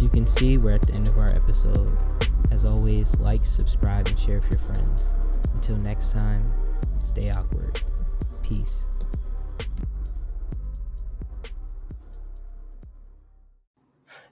as 0.00 0.04
you 0.04 0.08
can 0.08 0.24
see, 0.24 0.56
we're 0.56 0.70
at 0.70 0.80
the 0.80 0.94
end 0.94 1.08
of 1.08 1.18
our 1.18 1.30
episode. 1.36 1.92
As 2.50 2.64
always, 2.64 3.20
like, 3.20 3.44
subscribe, 3.44 4.06
and 4.08 4.18
share 4.18 4.36
with 4.36 4.50
your 4.50 4.58
friends. 4.58 5.14
Until 5.54 5.76
next 5.76 6.12
time, 6.12 6.50
stay 7.02 7.28
awkward. 7.28 7.82
Peace. 8.42 8.86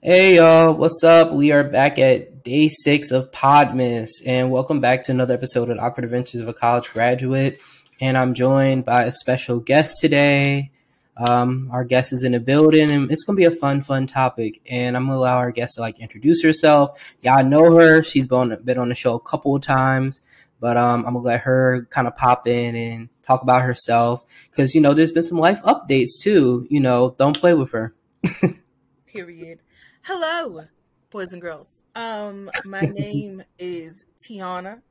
Hey 0.00 0.36
y'all, 0.36 0.72
what's 0.72 1.04
up? 1.04 1.32
We 1.32 1.52
are 1.52 1.64
back 1.64 1.98
at 1.98 2.44
day 2.44 2.70
six 2.70 3.10
of 3.10 3.30
Podmas, 3.30 4.08
and 4.24 4.50
welcome 4.50 4.80
back 4.80 5.02
to 5.02 5.12
another 5.12 5.34
episode 5.34 5.68
of 5.68 5.78
Awkward 5.78 6.04
Adventures 6.04 6.40
of 6.40 6.48
a 6.48 6.54
College 6.54 6.90
Graduate. 6.94 7.60
And 8.00 8.16
I'm 8.16 8.32
joined 8.32 8.86
by 8.86 9.04
a 9.04 9.12
special 9.12 9.58
guest 9.58 9.98
today. 10.00 10.70
Um, 11.18 11.68
our 11.72 11.84
guest 11.84 12.12
is 12.12 12.22
in 12.22 12.32
the 12.32 12.40
building, 12.40 12.92
and 12.92 13.10
it's 13.10 13.24
gonna 13.24 13.36
be 13.36 13.44
a 13.44 13.50
fun, 13.50 13.80
fun 13.80 14.06
topic. 14.06 14.60
And 14.70 14.96
I'm 14.96 15.06
gonna 15.06 15.18
allow 15.18 15.38
our 15.38 15.50
guest 15.50 15.74
to 15.74 15.80
like 15.80 15.98
introduce 15.98 16.42
herself. 16.42 17.02
Y'all 17.22 17.44
know 17.44 17.74
her; 17.76 18.02
she's 18.02 18.28
been 18.28 18.56
been 18.64 18.78
on 18.78 18.88
the 18.88 18.94
show 18.94 19.14
a 19.14 19.20
couple 19.20 19.56
of 19.56 19.62
times, 19.62 20.20
but 20.60 20.76
um, 20.76 21.04
I'm 21.06 21.14
gonna 21.14 21.24
let 21.24 21.40
her 21.40 21.86
kind 21.90 22.06
of 22.06 22.16
pop 22.16 22.46
in 22.46 22.76
and 22.76 23.08
talk 23.26 23.42
about 23.42 23.62
herself 23.62 24.24
because 24.50 24.74
you 24.74 24.80
know 24.80 24.94
there's 24.94 25.12
been 25.12 25.22
some 25.22 25.38
life 25.38 25.62
updates 25.62 26.20
too. 26.20 26.66
You 26.70 26.80
know, 26.80 27.14
don't 27.18 27.38
play 27.38 27.54
with 27.54 27.72
her. 27.72 27.94
Period. 29.06 29.60
Hello, 30.02 30.64
boys 31.10 31.32
and 31.32 31.42
girls. 31.42 31.82
Um, 31.94 32.50
my 32.64 32.80
name 32.96 33.42
is 33.58 34.04
Tiana. 34.18 34.82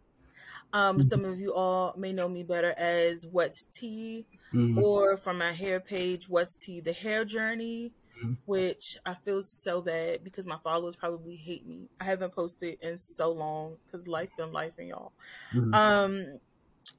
Um, 0.74 1.02
some 1.02 1.24
of 1.24 1.40
you 1.40 1.54
all 1.54 1.94
may 1.98 2.12
know 2.12 2.28
me 2.28 2.44
better 2.44 2.74
as 2.78 3.26
What's 3.26 3.66
Tea, 3.66 4.26
Mhm. 4.54 4.82
or 4.82 5.18
from 5.18 5.38
my 5.38 5.52
hair 5.52 5.80
page, 5.80 6.30
What's 6.30 6.58
Tea, 6.58 6.80
the 6.80 6.94
hair 6.94 7.26
journey, 7.26 7.92
Mhm. 8.24 8.38
which 8.46 8.98
I 9.06 9.14
feel 9.14 9.44
so 9.44 9.82
bad 9.82 10.24
because 10.24 10.46
my 10.48 10.58
followers 10.58 10.96
probably 10.96 11.36
hate 11.36 11.66
me. 11.66 11.90
I 12.00 12.06
haven't 12.06 12.34
posted 12.34 12.80
in 12.82 12.98
so 12.98 13.32
long 13.32 13.78
because 13.86 14.08
life 14.08 14.36
been 14.38 14.52
life 14.52 14.74
and 14.78 14.88
y'all. 14.88 15.12
Mhm. 15.54 15.74
Um, 15.76 16.40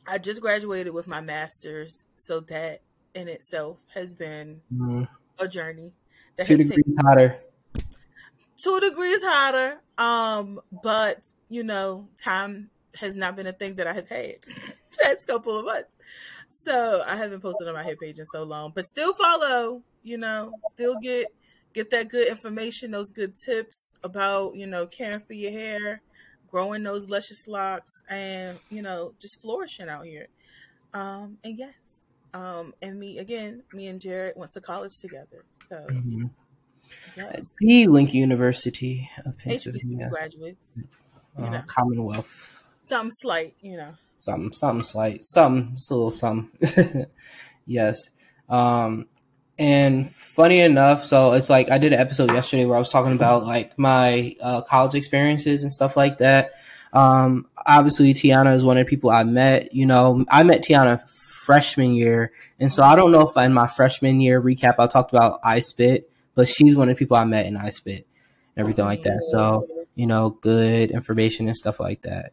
I 0.06 0.18
just 0.18 0.40
graduated 0.40 0.92
with 0.92 1.06
my 1.06 1.20
master's, 1.20 2.06
so 2.16 2.40
that 2.40 2.82
in 3.14 3.28
itself 3.28 3.84
has 3.94 4.14
been 4.14 4.60
Mhm. 4.72 5.08
a 5.38 5.48
journey. 5.48 5.92
That 6.36 6.46
Two 6.46 6.56
has 6.56 6.68
taken 6.68 6.82
degrees 6.82 6.96
hotter. 7.04 7.40
two 8.56 8.80
degrees 8.80 9.22
hotter. 9.24 9.80
Um, 9.96 10.60
but 10.82 11.22
you 11.48 11.62
know, 11.64 12.08
time 12.18 12.70
has 12.94 13.14
not 13.16 13.34
been 13.34 13.46
a 13.46 13.52
thing 13.52 13.76
that 13.76 13.86
I 13.86 13.92
have 13.94 14.08
had 14.08 14.42
past 15.00 15.26
couple 15.26 15.56
of 15.58 15.64
months. 15.64 15.88
So 16.62 17.02
I 17.06 17.16
haven't 17.16 17.40
posted 17.40 17.68
on 17.68 17.74
my 17.74 17.84
head 17.84 17.98
page 18.00 18.18
in 18.18 18.26
so 18.26 18.42
long, 18.42 18.72
but 18.74 18.84
still 18.84 19.12
follow, 19.14 19.82
you 20.02 20.18
know, 20.18 20.52
still 20.72 20.96
get 21.00 21.26
get 21.72 21.90
that 21.90 22.08
good 22.08 22.26
information, 22.28 22.90
those 22.90 23.10
good 23.12 23.34
tips 23.38 23.96
about, 24.02 24.56
you 24.56 24.66
know, 24.66 24.86
caring 24.86 25.20
for 25.20 25.34
your 25.34 25.52
hair, 25.52 26.00
growing 26.50 26.82
those 26.82 27.08
luscious 27.08 27.46
locks 27.46 27.92
and, 28.08 28.58
you 28.70 28.82
know, 28.82 29.12
just 29.20 29.40
flourishing 29.40 29.88
out 29.88 30.04
here. 30.04 30.26
Um, 30.94 31.38
and 31.44 31.56
yes. 31.58 32.06
Um, 32.34 32.74
and 32.82 32.98
me 32.98 33.18
again, 33.18 33.62
me 33.72 33.86
and 33.86 34.00
Jared 34.00 34.34
went 34.36 34.50
to 34.52 34.60
college 34.60 34.98
together. 35.00 35.44
So 35.68 35.86
Mhm. 35.88 36.30
yes. 37.16 37.54
The 37.60 37.86
Link 37.86 38.12
University 38.14 39.08
of 39.24 39.36
HBCU 39.38 39.38
Pennsylvania, 39.38 40.08
graduates. 40.10 40.88
uh, 41.38 41.44
you 41.44 41.50
know. 41.50 41.62
Commonwealth. 41.68 42.62
Something 42.84 43.12
slight, 43.12 43.54
you 43.60 43.76
know. 43.76 43.94
Something, 44.18 44.52
something 44.52 44.82
slight, 44.82 45.22
a 45.36 45.48
little 45.90 46.10
something. 46.10 47.06
yes. 47.66 48.10
Um, 48.48 49.06
and 49.58 50.10
funny 50.10 50.60
enough, 50.60 51.04
so 51.04 51.32
it's 51.32 51.48
like 51.48 51.70
I 51.70 51.78
did 51.78 51.92
an 51.92 52.00
episode 52.00 52.32
yesterday 52.32 52.64
where 52.64 52.76
I 52.76 52.80
was 52.80 52.90
talking 52.90 53.12
about 53.12 53.46
like 53.46 53.78
my 53.78 54.36
uh, 54.40 54.62
college 54.62 54.96
experiences 54.96 55.62
and 55.62 55.72
stuff 55.72 55.96
like 55.96 56.18
that. 56.18 56.52
Um, 56.92 57.46
obviously, 57.64 58.12
Tiana 58.12 58.56
is 58.56 58.64
one 58.64 58.76
of 58.76 58.86
the 58.86 58.90
people 58.90 59.10
I 59.10 59.22
met. 59.22 59.72
You 59.72 59.86
know, 59.86 60.24
I 60.28 60.42
met 60.42 60.64
Tiana 60.64 61.08
freshman 61.08 61.94
year, 61.94 62.32
and 62.58 62.72
so 62.72 62.82
I 62.82 62.96
don't 62.96 63.12
know 63.12 63.22
if 63.22 63.36
in 63.36 63.52
my 63.52 63.66
freshman 63.66 64.20
year 64.20 64.42
recap 64.42 64.76
I 64.78 64.86
talked 64.88 65.12
about 65.12 65.40
I 65.44 65.60
Spit, 65.60 66.10
but 66.34 66.48
she's 66.48 66.74
one 66.74 66.88
of 66.88 66.96
the 66.96 66.98
people 66.98 67.16
I 67.16 67.24
met 67.24 67.46
in 67.46 67.56
I 67.56 67.70
Spit, 67.70 68.06
and 68.56 68.62
everything 68.62 68.84
like 68.84 69.02
that. 69.04 69.20
So 69.30 69.66
you 69.94 70.06
know, 70.06 70.30
good 70.30 70.90
information 70.92 71.48
and 71.48 71.56
stuff 71.56 71.80
like 71.80 72.02
that. 72.02 72.32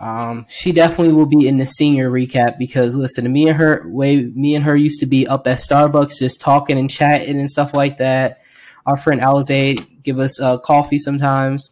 Um, 0.00 0.46
she 0.48 0.70
definitely 0.72 1.12
will 1.12 1.26
be 1.26 1.48
in 1.48 1.56
the 1.56 1.66
senior 1.66 2.10
recap 2.10 2.56
because 2.56 2.94
listen, 2.94 3.24
to 3.24 3.30
me 3.30 3.48
and 3.48 3.56
her, 3.58 3.82
way 3.86 4.22
me 4.22 4.54
and 4.54 4.64
her 4.64 4.76
used 4.76 5.00
to 5.00 5.06
be 5.06 5.26
up 5.26 5.46
at 5.46 5.58
Starbucks 5.58 6.18
just 6.18 6.40
talking 6.40 6.78
and 6.78 6.88
chatting 6.88 7.38
and 7.38 7.50
stuff 7.50 7.74
like 7.74 7.96
that. 7.96 8.40
Our 8.86 8.96
friend 8.96 9.20
Alize 9.20 9.86
give 10.02 10.18
us 10.18 10.40
uh, 10.40 10.58
coffee 10.58 10.98
sometimes. 10.98 11.70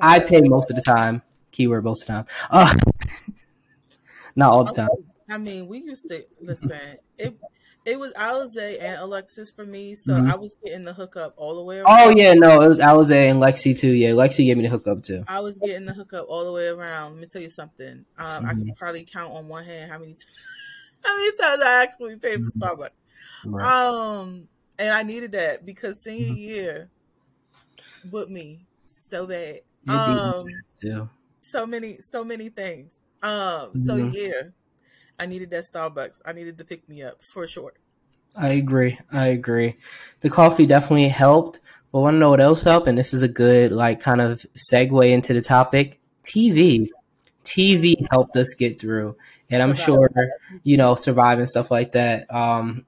I 0.00 0.20
pay 0.20 0.40
most 0.40 0.70
of 0.70 0.76
the 0.76 0.82
time. 0.82 1.22
Keyword 1.50 1.84
most 1.84 2.02
of 2.02 2.06
the 2.06 2.12
time. 2.12 2.26
Uh, 2.50 2.74
not 4.36 4.52
all 4.52 4.64
the 4.64 4.72
time. 4.72 4.88
I 5.28 5.38
mean, 5.38 5.66
we 5.66 5.82
used 5.82 6.08
to 6.08 6.24
listen. 6.40 6.78
It 7.18 7.36
it 7.86 7.98
was 7.98 8.12
Alize 8.14 8.78
and 8.80 9.00
Alexis 9.00 9.50
for 9.50 9.64
me, 9.64 9.94
so 9.94 10.12
Mhm. 10.12 10.30
I 10.30 10.36
was 10.36 10.54
getting 10.64 10.84
the 10.84 10.92
hookup 10.92 11.34
all 11.36 11.56
the 11.56 11.62
way 11.64 11.78
around. 11.78 11.86
Oh 11.88 12.10
yeah, 12.10 12.34
no, 12.34 12.60
it 12.60 12.68
was 12.68 12.78
Alize 12.78 13.10
and 13.10 13.40
Lexi 13.40 13.78
too. 13.78 13.92
Yeah, 13.92 14.10
Lexi 14.10 14.44
gave 14.44 14.56
me 14.56 14.64
the 14.64 14.68
hookup 14.68 15.02
too. 15.02 15.24
I 15.28 15.40
was 15.40 15.58
getting 15.58 15.86
the 15.86 15.94
hookup 15.94 16.26
all 16.28 16.44
the 16.44 16.52
way 16.52 16.66
around. 16.68 17.12
Let 17.12 17.20
me 17.20 17.26
tell 17.26 17.42
you 17.42 17.50
something. 17.50 18.04
Um, 18.18 18.46
I 18.46 18.52
Mhm. 18.54 18.66
could 18.66 18.76
probably 18.76 19.04
count 19.04 19.32
on 19.32 19.48
one 19.48 19.64
hand 19.64 19.90
how 19.90 19.98
many 19.98 20.12
t- 20.14 20.22
how 21.04 21.16
many 21.16 21.36
times 21.38 21.62
I 21.62 21.82
actually 21.82 22.16
paid 22.16 22.42
for 22.44 22.50
Mhm. 22.50 22.60
Starbucks. 22.60 22.90
Right. 23.46 23.66
Um, 23.66 24.48
and 24.78 24.92
I 24.92 25.02
needed 25.02 25.32
that 25.32 25.64
because 25.64 26.00
senior 26.00 26.26
Mhm. 26.34 26.36
year 26.38 26.90
with 28.10 28.28
me 28.28 28.66
so 28.86 29.26
bad. 29.26 29.60
Um, 29.88 30.46
so 31.40 31.66
many 31.66 31.98
so 31.98 32.22
many 32.22 32.50
things 32.50 33.00
um 33.22 33.74
so 33.74 33.96
Mhm. 33.96 34.12
yeah 34.12 34.42
i 35.20 35.26
needed 35.26 35.50
that 35.50 35.64
starbucks 35.70 36.20
i 36.24 36.32
needed 36.32 36.58
to 36.58 36.64
pick 36.64 36.88
me 36.88 37.02
up 37.02 37.22
for 37.22 37.46
sure 37.46 37.72
I 38.36 38.48
agree. 38.50 38.98
I 39.10 39.26
agree. 39.26 39.76
The 40.20 40.30
coffee 40.30 40.66
definitely 40.66 41.08
helped. 41.08 41.58
But 41.92 42.00
want 42.00 42.14
to 42.14 42.18
know 42.18 42.30
what 42.30 42.40
else 42.40 42.62
helped? 42.62 42.86
And 42.86 42.96
this 42.96 43.12
is 43.12 43.22
a 43.22 43.28
good 43.28 43.72
like 43.72 44.00
kind 44.00 44.20
of 44.20 44.46
segue 44.56 45.10
into 45.10 45.34
the 45.34 45.40
topic. 45.40 46.00
TV. 46.22 46.88
TV 47.44 47.96
helped 48.10 48.36
us 48.36 48.54
get 48.54 48.78
through, 48.78 49.16
and 49.48 49.62
I'm 49.62 49.74
sure 49.74 50.10
you 50.62 50.76
know 50.76 50.94
survive 50.94 51.38
and 51.38 51.48
stuff 51.48 51.70
like 51.70 51.92
that. 51.92 52.32
Um, 52.32 52.84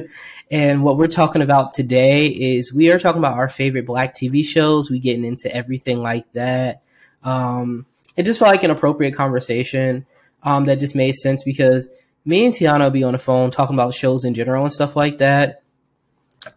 and 0.50 0.84
what 0.84 0.98
we're 0.98 1.08
talking 1.08 1.40
about 1.40 1.72
today 1.72 2.26
is 2.26 2.72
we 2.72 2.90
are 2.90 2.98
talking 2.98 3.18
about 3.18 3.38
our 3.38 3.48
favorite 3.48 3.86
Black 3.86 4.14
TV 4.14 4.44
shows. 4.44 4.90
We 4.90 5.00
getting 5.00 5.24
into 5.24 5.52
everything 5.52 6.02
like 6.02 6.30
that. 6.34 6.82
Um, 7.24 7.86
it 8.14 8.24
just 8.24 8.38
felt 8.38 8.50
like 8.50 8.62
an 8.62 8.70
appropriate 8.70 9.16
conversation 9.16 10.06
um, 10.44 10.66
that 10.66 10.78
just 10.78 10.94
made 10.94 11.14
sense 11.14 11.42
because 11.42 11.88
me 12.24 12.44
and 12.44 12.54
Tiana 12.54 12.84
will 12.84 12.90
be 12.90 13.04
on 13.04 13.12
the 13.12 13.18
phone 13.18 13.50
talking 13.50 13.74
about 13.74 13.94
shows 13.94 14.24
in 14.24 14.34
general 14.34 14.62
and 14.62 14.72
stuff 14.72 14.94
like 14.96 15.18
that 15.18 15.62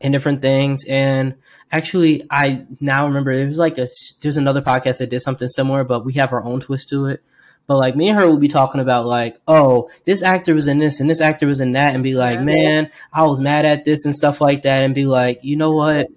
and 0.02 0.14
different 0.14 0.42
things. 0.42 0.84
And 0.88 1.36
actually, 1.72 2.24
I 2.30 2.66
now 2.80 3.08
remember 3.08 3.36
there 3.36 3.48
was 3.48 3.58
like 3.58 3.78
a 3.78 3.88
there's 4.22 4.38
another 4.38 4.62
podcast 4.62 5.00
that 5.00 5.10
did 5.10 5.22
something 5.22 5.48
similar, 5.48 5.84
but 5.84 6.06
we 6.06 6.14
have 6.14 6.32
our 6.34 6.44
own 6.44 6.60
twist 6.60 6.90
to 6.90 7.08
it. 7.08 7.24
But 7.66 7.78
like 7.78 7.98
me 7.98 8.08
and 8.08 8.18
her 8.18 8.28
will 8.28 8.38
be 8.38 8.48
talking 8.48 8.80
about 8.80 9.06
like, 9.08 9.38
oh, 9.46 9.90
this 10.06 10.24
actor 10.24 10.54
was 10.54 10.68
in 10.70 10.80
this 10.80 11.02
and 11.02 11.10
this 11.10 11.20
actor 11.20 11.48
was 11.48 11.60
in 11.60 11.74
that, 11.74 11.94
and 11.94 12.04
be 12.04 12.16
like, 12.16 12.38
Yeah. 12.40 12.46
man, 12.46 12.92
I 13.12 13.24
was 13.24 13.42
mad 13.42 13.66
at 13.66 13.84
this 13.84 14.06
and 14.06 14.16
stuff 14.16 14.40
like 14.40 14.62
that, 14.62 14.84
and 14.86 14.96
be 14.96 15.06
like, 15.06 15.40
you 15.44 15.58
know 15.58 15.72
what? 15.72 16.08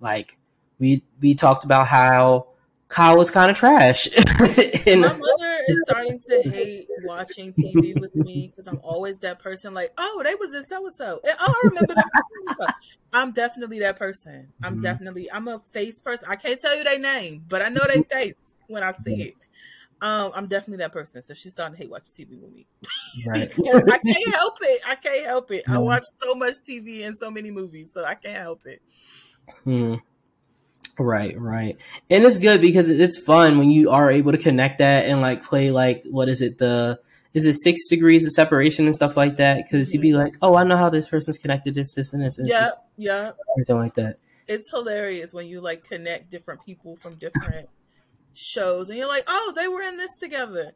Like 0.00 0.36
we 0.80 1.02
we 1.20 1.34
talked 1.34 1.64
about 1.64 1.86
how 1.86 2.48
Kyle 2.88 3.16
was 3.16 3.30
kind 3.30 3.50
of 3.50 3.56
trash. 3.56 4.08
and, 4.86 5.04
is 5.68 5.80
starting 5.82 6.20
to 6.20 6.42
hate 6.42 6.90
watching 6.96 7.52
tv 7.52 7.96
with 7.98 8.14
me 8.16 8.48
because 8.48 8.66
i'm 8.66 8.80
always 8.82 9.20
that 9.20 9.38
person 9.38 9.74
like 9.74 9.90
oh 9.98 10.22
they 10.24 10.34
was 10.36 10.54
in 10.54 10.64
so 10.64 10.84
and 10.86 10.94
so 10.94 11.20
oh 11.24 11.36
i 11.38 11.68
remember 11.70 11.94
that 11.94 12.74
i'm 13.12 13.32
definitely 13.32 13.78
that 13.80 13.96
person 13.98 14.52
i'm 14.62 14.76
Mhm. 14.76 14.80
definitely 14.80 15.30
i'm 15.32 15.48
a 15.48 15.58
face 15.72 15.98
person 16.00 16.28
i 16.30 16.36
can't 16.36 16.60
tell 16.60 16.76
you 16.76 16.84
their 16.84 16.98
name 16.98 17.44
but 17.48 17.62
i 17.62 17.68
know 17.68 17.86
their 17.86 18.02
face 18.10 18.54
when 18.66 18.82
i 18.82 18.92
see 18.92 19.22
it 19.22 19.34
um, 20.02 20.32
I'm 20.34 20.48
definitely 20.48 20.78
that 20.84 20.92
person. 20.92 21.22
So 21.22 21.34
she's 21.34 21.52
starting 21.52 21.76
to 21.76 21.82
hate 21.82 21.90
watching 21.90 22.26
TV 22.26 22.38
with 22.42 22.52
me. 22.52 22.68
right. 23.26 23.50
I 23.88 23.98
can't 23.98 24.34
help 24.34 24.54
it. 24.62 24.82
I 24.86 24.96
can't 24.96 25.26
help 25.26 25.50
it. 25.50 25.64
I 25.70 25.78
watch 25.78 26.04
so 26.22 26.34
much 26.34 26.56
TV 26.66 27.02
and 27.04 27.16
so 27.16 27.30
many 27.30 27.50
movies, 27.50 27.92
so 27.94 28.04
I 28.04 28.14
can't 28.14 28.38
help 28.42 28.66
it. 28.66 28.82
Hmm. 29.64 29.94
Right, 30.98 31.38
right. 31.38 31.76
And 32.08 32.24
it's 32.24 32.38
good 32.38 32.60
because 32.60 32.88
it's 32.88 33.18
fun 33.18 33.58
when 33.58 33.70
you 33.70 33.90
are 33.90 34.10
able 34.10 34.32
to 34.32 34.38
connect 34.38 34.78
that 34.78 35.06
and 35.06 35.20
like 35.20 35.42
play 35.42 35.70
like 35.70 36.04
what 36.08 36.28
is 36.28 36.40
it 36.40 36.58
the 36.58 37.00
is 37.32 37.46
it 37.46 37.54
six 37.54 37.88
degrees 37.88 38.24
of 38.24 38.30
separation 38.30 38.86
and 38.86 38.94
stuff 38.94 39.16
like 39.16 39.38
that? 39.38 39.64
Because 39.64 39.92
you'd 39.92 40.02
be 40.02 40.12
like, 40.12 40.36
oh, 40.40 40.54
I 40.54 40.62
know 40.62 40.76
how 40.76 40.88
this 40.90 41.08
person's 41.08 41.36
connected 41.36 41.74
this, 41.74 41.94
this, 41.94 42.12
and 42.12 42.22
this, 42.22 42.38
and 42.38 42.46
this, 42.46 42.54
Yeah, 42.54 42.68
yeah. 42.96 43.30
everything 43.56 43.76
like 43.76 43.94
that. 43.94 44.18
It's 44.46 44.70
hilarious 44.70 45.32
when 45.32 45.48
you 45.48 45.60
like 45.60 45.82
connect 45.82 46.30
different 46.30 46.64
people 46.64 46.94
from 46.96 47.16
different 47.16 47.68
shows, 48.34 48.88
and 48.88 48.96
you're 48.96 49.08
like, 49.08 49.24
oh, 49.26 49.52
they 49.56 49.66
were 49.66 49.82
in 49.82 49.96
this 49.96 50.14
together. 50.16 50.72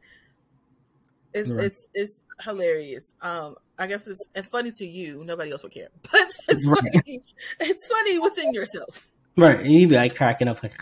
It's 1.33 1.49
Right. 1.49 1.65
it's 1.67 1.87
it's 1.93 2.23
hilarious. 2.43 3.13
Um, 3.21 3.55
I 3.77 3.87
guess 3.87 4.07
it's 4.07 4.25
and 4.35 4.45
funny 4.45 4.71
to 4.73 4.85
you. 4.85 5.23
Nobody 5.23 5.51
else 5.51 5.63
would 5.63 5.71
care, 5.71 5.89
but 6.11 6.27
it's 6.49 6.67
Right. 6.67 6.79
funny. 6.93 7.21
It's 7.61 7.85
funny 7.85 8.19
within 8.19 8.53
yourself. 8.53 9.07
Right, 9.39 9.59
and 9.59 9.67
he'd 9.67 9.87
be 9.89 9.95
like 9.95 10.15
cracking 10.15 10.47
up 10.47 10.61
like. 10.63 10.73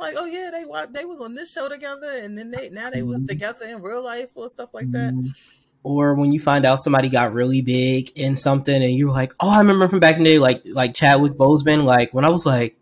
Like, 0.00 0.14
oh 0.16 0.26
yeah, 0.26 0.50
they 0.52 0.64
they 0.92 1.04
was 1.04 1.18
on 1.20 1.34
this 1.34 1.50
show 1.50 1.68
together, 1.68 2.08
and 2.08 2.38
then 2.38 2.52
they 2.52 2.70
now 2.70 2.88
they 2.88 3.02
was 3.02 3.20
Mhm. 3.22 3.28
together 3.28 3.66
in 3.66 3.82
real 3.82 4.00
life 4.00 4.28
or 4.36 4.48
stuff 4.48 4.68
like 4.72 4.92
that. 4.92 5.12
Mm. 5.12 5.34
Or 5.82 6.14
when 6.14 6.30
you 6.30 6.38
find 6.38 6.64
out 6.64 6.76
somebody 6.80 7.08
got 7.08 7.32
really 7.34 7.62
big 7.62 8.10
in 8.14 8.36
something, 8.36 8.80
and 8.80 8.94
you're 8.94 9.10
like, 9.10 9.34
"Oh, 9.40 9.50
I 9.50 9.58
remember 9.58 9.88
from 9.88 9.98
back 9.98 10.16
in 10.16 10.22
the 10.22 10.30
day, 10.30 10.38
like 10.38 10.62
like 10.66 10.94
Chadwick 10.94 11.32
Boseman." 11.32 11.82
Like 11.84 12.14
when 12.14 12.24
I 12.24 12.28
was 12.28 12.46
like, 12.46 12.76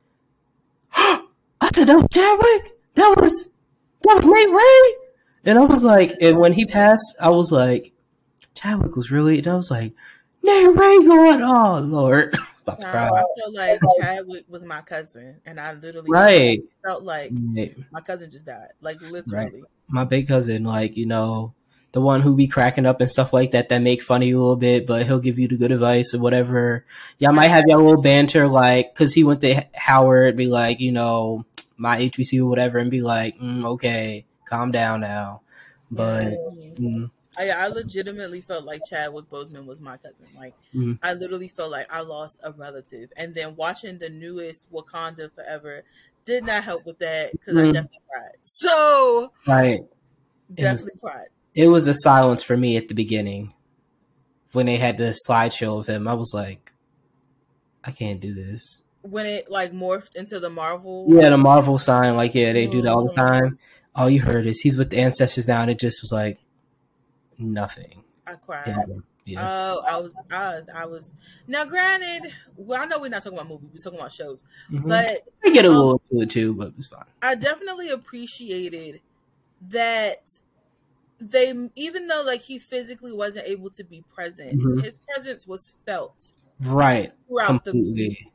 "I 0.93 1.21
said 1.75 1.87
that 1.89 1.97
was 1.97 2.07
Chadwick. 2.13 2.79
That 2.97 3.15
was 3.19 3.49
that 4.03 4.17
was 4.17 4.27
Nate 4.27 4.51
Ray," 4.51 5.51
and 5.51 5.59
I 5.59 5.63
was 5.63 5.85
like, 5.85 6.13
and 6.21 6.37
when 6.39 6.53
he 6.53 6.67
passed, 6.67 7.17
I 7.21 7.31
was 7.31 7.51
like, 7.51 7.93
Chadwick 8.55 8.95
was 8.95 9.11
really, 9.11 9.39
and 9.39 9.49
I 9.49 9.55
was 9.57 9.71
like, 9.71 9.95
Nate 10.43 10.69
Ray 10.77 10.99
going, 10.99 11.41
oh 11.43 11.79
Lord, 11.81 12.37
about 12.67 12.81
to 12.81 12.87
cry. 12.87 13.09
I 13.09 13.25
feel 13.37 13.53
like 13.55 13.81
Chadwick 14.01 14.45
was 14.49 14.65
my 14.65 14.81
cousin, 14.83 15.41
and 15.47 15.61
I 15.61 15.73
literally 15.75 16.11
Right. 16.11 16.61
felt 16.85 17.03
like 17.03 17.33
Right. 17.33 17.77
my 17.91 18.01
cousin 18.01 18.31
just 18.31 18.47
died, 18.47 18.69
like 18.81 19.01
literally. 19.03 19.65
my 19.89 20.05
big 20.05 20.27
cousin, 20.29 20.65
like, 20.65 20.97
you 20.97 21.07
know, 21.07 21.53
the 21.93 22.01
one 22.01 22.21
who 22.21 22.35
be 22.35 22.47
cracking 22.47 22.85
up 22.85 23.01
and 23.01 23.11
stuff 23.11 23.33
like 23.33 23.53
that, 23.53 23.69
that 23.71 23.79
make 23.79 24.03
fun 24.03 24.21
of 24.23 24.29
you 24.29 24.39
a 24.39 24.43
little 24.43 24.57
bit, 24.57 24.87
but 24.87 25.07
he'll 25.07 25.19
give 25.21 25.39
you 25.39 25.49
the 25.49 25.57
good 25.57 25.73
advice 25.73 26.13
or 26.13 26.19
whatever. 26.19 26.85
Y'all 27.19 27.33
might 27.33 27.49
have 27.49 27.65
your 27.67 27.79
little 27.79 28.03
banter, 28.03 28.49
like, 28.49 28.95
cause 28.95 29.15
he 29.15 29.25
went 29.25 29.41
to 29.43 29.65
Howard, 29.75 30.37
be 30.37 30.47
like, 30.47 30.81
you 30.81 30.93
know, 30.93 31.45
my 31.79 31.99
HBC 31.99 32.41
or 32.41 32.47
whatever, 32.47 32.79
and 32.79 32.91
be 32.91 33.01
like, 33.01 33.39
mm, 33.39 33.65
okay, 33.65 34.27
calm 34.45 34.73
down 34.73 35.01
now. 35.01 35.41
But, 35.91 36.25
mm, 36.79 37.11
I, 37.39 37.51
I 37.51 37.67
legitimately 37.69 38.41
felt 38.41 38.65
like 38.65 38.81
Chadwick 38.89 39.29
Boseman 39.31 39.67
was 39.67 39.81
my 39.81 39.97
cousin. 39.99 40.27
Like 40.37 40.55
Mhm. 40.75 40.99
I 41.03 41.13
literally 41.15 41.49
felt 41.49 41.71
like 41.71 41.93
I 41.93 42.01
lost 42.01 42.41
a 42.43 42.53
relative, 42.53 43.11
and 43.17 43.35
then 43.35 43.57
watching 43.57 43.99
the 43.99 44.09
newest 44.11 44.71
Wakanda 44.73 45.33
Forever 45.35 45.83
did 46.25 46.45
not 46.45 46.65
help 46.65 46.85
with 46.87 46.99
that 47.01 47.33
because 47.33 47.57
I 47.57 47.61
Mhm. 47.63 47.73
definitely 47.75 48.01
cried. 48.11 48.37
So 48.43 49.33
right. 49.47 49.81
definitely 50.55 50.99
cried. 51.01 51.29
It 51.55 51.69
was 51.69 51.87
a 51.87 51.95
silence 51.95 52.43
for 52.43 52.57
me 52.57 52.77
at 52.77 52.89
the 52.89 52.95
beginning 52.95 53.53
when 54.53 54.67
they 54.67 54.77
had 54.77 54.99
the 54.99 55.17
slideshow 55.29 55.79
of 55.79 55.87
him. 55.87 56.07
I 56.09 56.15
was 56.15 56.33
like, 56.35 56.73
I 57.85 57.91
can't 57.93 58.21
do 58.21 58.35
this. 58.35 58.83
when 59.03 59.25
it 59.25 59.49
like 59.49 59.71
morphed 59.73 60.17
into 60.17 60.41
the 60.41 60.51
Marvel. 60.51 61.07
Yeah, 61.09 61.29
the 61.31 61.39
Marvel 61.39 61.79
sign, 61.79 62.17
like 62.17 62.35
yeah, 62.35 62.53
they 62.53 62.67
do 62.67 62.83
that 62.83 62.91
all 62.93 63.05
the 63.07 63.13
Mm. 63.13 63.29
time. 63.29 63.59
All 63.95 64.11
you 64.11 64.21
heard 64.21 64.47
is 64.47 64.61
he's 64.61 64.77
with 64.77 64.91
the 64.91 64.99
ancestors 64.99 65.47
now, 65.47 65.63
and 65.63 65.71
it 65.71 65.79
just 65.79 66.03
was 66.03 66.11
like 66.11 66.39
nothing. 67.39 68.05
I 68.27 68.35
cried. 68.37 68.67
Yeah, 68.67 68.85
yeah. 69.25 69.49
Oh, 69.49 69.83
I 69.89 69.99
was, 69.99 70.17
I, 70.31 70.63
I 70.75 70.87
was. 70.87 71.15
Now, 71.47 71.65
granted, 71.65 72.33
well, 72.57 72.83
I 72.83 72.87
know 72.87 72.99
we're 73.01 73.09
not 73.11 73.23
talking 73.23 73.39
about 73.39 73.49
movies; 73.49 73.71
we're 73.73 73.83
talking 73.83 73.99
about 73.99 74.13
shows. 74.13 74.45
Mhm. 74.71 74.89
But 74.89 75.23
I 75.45 75.51
get 75.51 75.65
a 75.65 75.71
um, 75.71 75.77
little 75.77 75.99
to 76.11 76.21
it 76.23 76.31
too, 76.31 76.55
but 76.55 76.73
it's 76.79 76.89
fine. 76.89 77.05
I 77.23 77.35
definitely 77.35 77.91
appreciated 77.91 79.01
that 79.63 80.41
they, 81.21 81.71
even 81.77 82.07
though 82.09 82.23
like 82.27 82.43
he 82.43 82.59
physically 82.59 83.13
wasn't 83.13 83.47
able 83.49 83.71
to 83.71 83.85
be 83.85 84.03
present, 84.15 84.57
Mhm. 84.57 84.81
his 84.81 84.97
presence 84.97 85.47
was 85.47 85.71
felt 85.87 86.33
Right, 86.61 87.13
throughout 87.29 87.65
the 87.65 87.75
movie, 87.75 88.33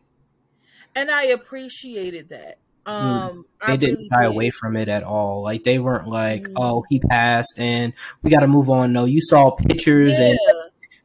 and 0.96 1.10
I 1.12 1.26
appreciated 1.26 2.30
that. 2.30 2.58
Um, 2.86 2.96
Mm. 3.02 3.44
They 3.68 3.74
I 3.74 3.78
didn't 3.78 3.96
really 3.96 4.10
shy 4.12 4.22
did. 4.24 4.28
away 4.28 4.50
from 4.50 4.76
it 4.76 4.90
at 4.90 5.04
all. 5.04 5.44
Like 5.44 5.64
they 5.64 5.78
weren't 5.78 6.08
like, 6.08 6.44
Mm. 6.44 6.54
"Oh, 6.56 6.84
he 6.90 7.00
passed, 7.00 7.60
and 7.60 7.94
we 8.24 8.32
got 8.32 8.40
to 8.40 8.48
move 8.48 8.70
on." 8.70 8.92
No, 8.92 9.06
you 9.06 9.22
saw 9.22 9.52
pictures 9.52 10.18
Yeah, 10.18 10.30
and 10.30 10.40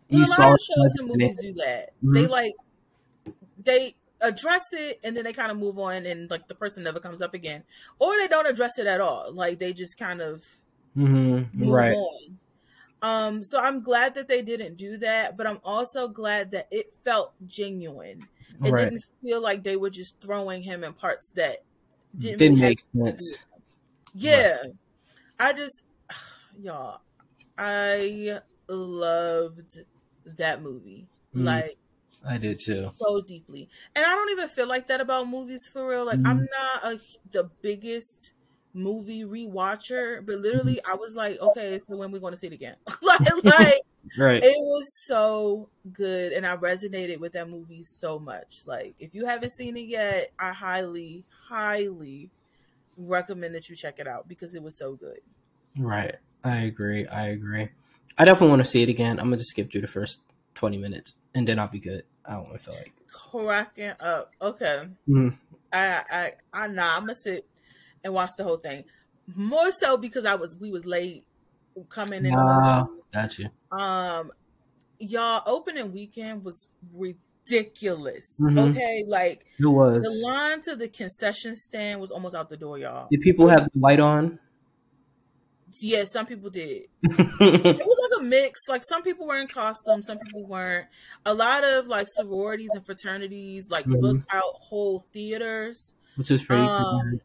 you 0.09 0.23
a 0.23 0.27
saw 0.27 0.57
shows 0.57 0.97
and 0.97 1.09
movies 1.09 1.37
do 1.37 1.53
that. 1.55 1.91
Mhm. 2.03 2.15
They 2.15 2.27
like 2.27 2.55
they 3.63 3.95
address 4.23 4.65
it 4.73 4.99
and 5.05 5.15
then 5.15 5.25
they 5.25 5.33
kind 5.33 5.51
of 5.51 5.59
move 5.59 5.79
on 5.79 6.07
and 6.07 6.31
like 6.31 6.49
the 6.49 6.55
person 6.55 6.83
never 6.83 7.01
comes 7.01 7.21
up 7.21 7.35
again, 7.35 7.63
or 7.99 8.17
they 8.17 8.29
don't 8.29 8.47
address 8.47 8.79
it 8.79 8.87
at 8.87 9.01
all. 9.01 9.31
Like 9.33 9.59
they 9.59 9.73
just 9.73 9.99
kind 9.99 10.23
of 10.23 10.43
Mhm, 10.97 11.55
move 11.55 11.69
Right, 11.69 11.95
on. 11.95 12.39
Um, 13.03 13.43
so 13.43 13.61
I'm 13.61 13.83
glad 13.83 14.15
that 14.15 14.29
they 14.29 14.41
didn't 14.41 14.77
do 14.77 14.97
that, 14.99 15.37
but 15.37 15.47
I'm 15.47 15.61
also 15.63 16.09
glad 16.09 16.53
that 16.53 16.67
it 16.71 16.93
felt 17.05 17.35
genuine. 17.47 18.27
It 18.65 18.71
right. 18.71 18.89
didn't 18.89 19.05
feel 19.23 19.43
like 19.43 19.63
they 19.63 19.77
were 19.77 19.91
just 19.91 20.19
throwing 20.21 20.63
him 20.63 20.83
in 20.83 20.95
parts 20.95 21.33
that 21.33 21.59
didn't, 22.19 22.39
Didn't, 22.39 22.59
really 22.61 22.77
have 22.77 22.79
make 22.93 23.21
sense. 23.21 23.45
yeah. 24.15 24.57
I 25.39 25.53
just 25.53 25.85
y'all 26.61 27.01
I 27.59 28.39
loved 28.69 29.79
that 30.39 30.63
movie. 30.63 31.07
Mhm. 31.35 31.45
Like 31.45 31.77
I 32.27 32.39
did 32.39 32.59
too. 32.61 32.91
so 32.97 33.21
deeply. 33.23 33.69
And 33.95 34.05
I 34.05 34.11
don't 34.11 34.31
even 34.31 34.49
feel 34.49 34.67
like 34.69 34.89
that 34.89 35.01
about 35.01 35.29
movies 35.29 35.69
for 35.73 35.89
real. 35.89 36.05
Like 36.05 36.19
I'm 36.25 36.49
not 36.51 36.85
a, 36.95 37.01
the 37.31 37.51
biggest 37.63 38.33
movie 38.75 39.25
rewatcher, 39.25 40.25
but 40.25 40.37
literally 40.37 40.81
I 40.85 40.95
was 40.95 41.15
like, 41.15 41.41
okay, 41.41 41.81
so 41.87 41.97
when 41.97 42.11
we 42.11 42.19
going 42.19 42.33
to 42.35 42.39
see 42.39 42.49
it 42.49 42.53
again? 42.53 42.77
like 43.03 43.21
like 43.45 43.75
Right. 44.19 44.43
it 44.43 44.57
was 44.59 44.85
so 45.07 45.69
good 45.93 46.33
and 46.33 46.47
I 46.47 46.57
resonated 46.57 47.19
with 47.19 47.33
that 47.33 47.49
movie 47.49 47.83
so 47.83 48.19
much. 48.19 48.63
Like 48.67 48.95
if 48.99 49.15
you 49.15 49.27
haven't 49.27 49.53
seen 49.53 49.77
it 49.77 49.87
yet, 49.87 50.33
I 50.39 50.53
highly 50.53 51.25
highly 51.49 52.31
recommend 52.97 53.55
that 53.55 53.69
you 53.69 53.77
check 53.77 53.99
it 53.99 54.07
out 54.07 54.29
because 54.29 54.55
it 54.55 54.63
was 54.63 54.79
so 54.79 54.95
good. 54.95 55.21
Right. 55.79 56.17
I 56.45 56.59
agree. 56.59 57.07
I 57.07 57.29
agree. 57.29 57.69
I 58.19 58.25
definitely 58.25 58.51
want 58.51 58.61
to 58.63 58.69
see 58.69 58.83
it 58.83 58.89
again. 58.89 59.19
I'm 59.19 59.27
gonna 59.27 59.39
just 59.39 59.51
skip 59.51 59.71
through 59.71 59.83
the 59.83 59.87
first 59.87 60.21
20 60.55 60.79
minutes 60.79 61.15
and 61.35 61.47
then 61.47 61.59
I'll 61.59 61.69
be 61.69 61.81
good. 61.81 62.05
I 62.25 62.33
don't 62.35 62.45
want 62.45 62.59
to 62.59 62.65
feel 62.65 62.75
like. 62.75 62.93
Cracking 63.09 63.93
up. 64.01 64.33
Okay. 64.41 64.89
Mhm. 65.09 65.37
I 65.73 66.03
I 66.11 66.33
I 66.53 66.67
nah, 66.69 66.95
I'm 66.95 67.03
gonna 67.03 67.15
sit 67.15 67.47
and 68.05 68.15
watch 68.15 68.31
the 68.37 68.45
whole 68.45 68.57
thing. 68.57 68.85
More 69.35 69.73
so 69.73 69.97
because 69.97 70.25
I 70.25 70.37
was 70.37 70.57
we 70.57 70.71
was 70.71 70.87
late 70.87 71.25
coming 71.85 72.25
in. 72.25 72.35
movie. 72.35 73.01
got 73.13 73.39
you. 73.39 73.49
Um, 73.79 74.31
y'all 74.99 75.43
opening 75.47 75.93
weekend 75.93 76.45
was 76.45 76.69
ridiculous. 76.95 78.27
Mhm. 78.41 78.71
Okay, 78.71 79.05
like 79.07 79.45
It 79.59 79.67
was 79.67 80.03
the 80.03 80.27
line 80.27 80.61
to 80.63 80.77
the 80.77 80.89
concession 80.89 81.55
stand 81.55 82.01
was 82.01 82.11
almost 82.11 82.35
out 82.35 82.49
the 82.49 82.57
door, 82.57 82.79
y'all. 82.79 83.09
Did 83.11 83.21
people 83.21 83.49
have 83.49 83.65
the 83.65 83.79
light 83.79 84.01
on? 84.01 84.39
Yeah, 85.81 86.05
some 86.05 86.25
people 86.27 86.49
did. 86.49 86.85
It 87.03 87.77
was 87.87 88.09
like 88.11 88.21
a 88.21 88.23
mix. 88.25 88.61
Like 88.69 88.83
some 88.89 89.03
people 89.03 89.27
were 89.27 89.37
in 89.37 89.47
costumes, 89.47 90.07
some 90.07 90.19
people 90.19 90.47
weren't. 90.47 90.87
A 91.27 91.35
lot 91.35 91.65
of 91.65 91.87
like 91.87 92.07
sororities 92.09 92.71
and 92.75 92.85
fraternities 92.87 93.69
like 93.71 93.85
Mhm. 93.85 94.01
booked 94.01 94.33
out 94.33 94.55
whole 94.61 95.01
theaters. 95.13 95.93
Which 96.17 96.31
is 96.31 96.43
pretty 96.43 96.63
Um, 96.63 97.21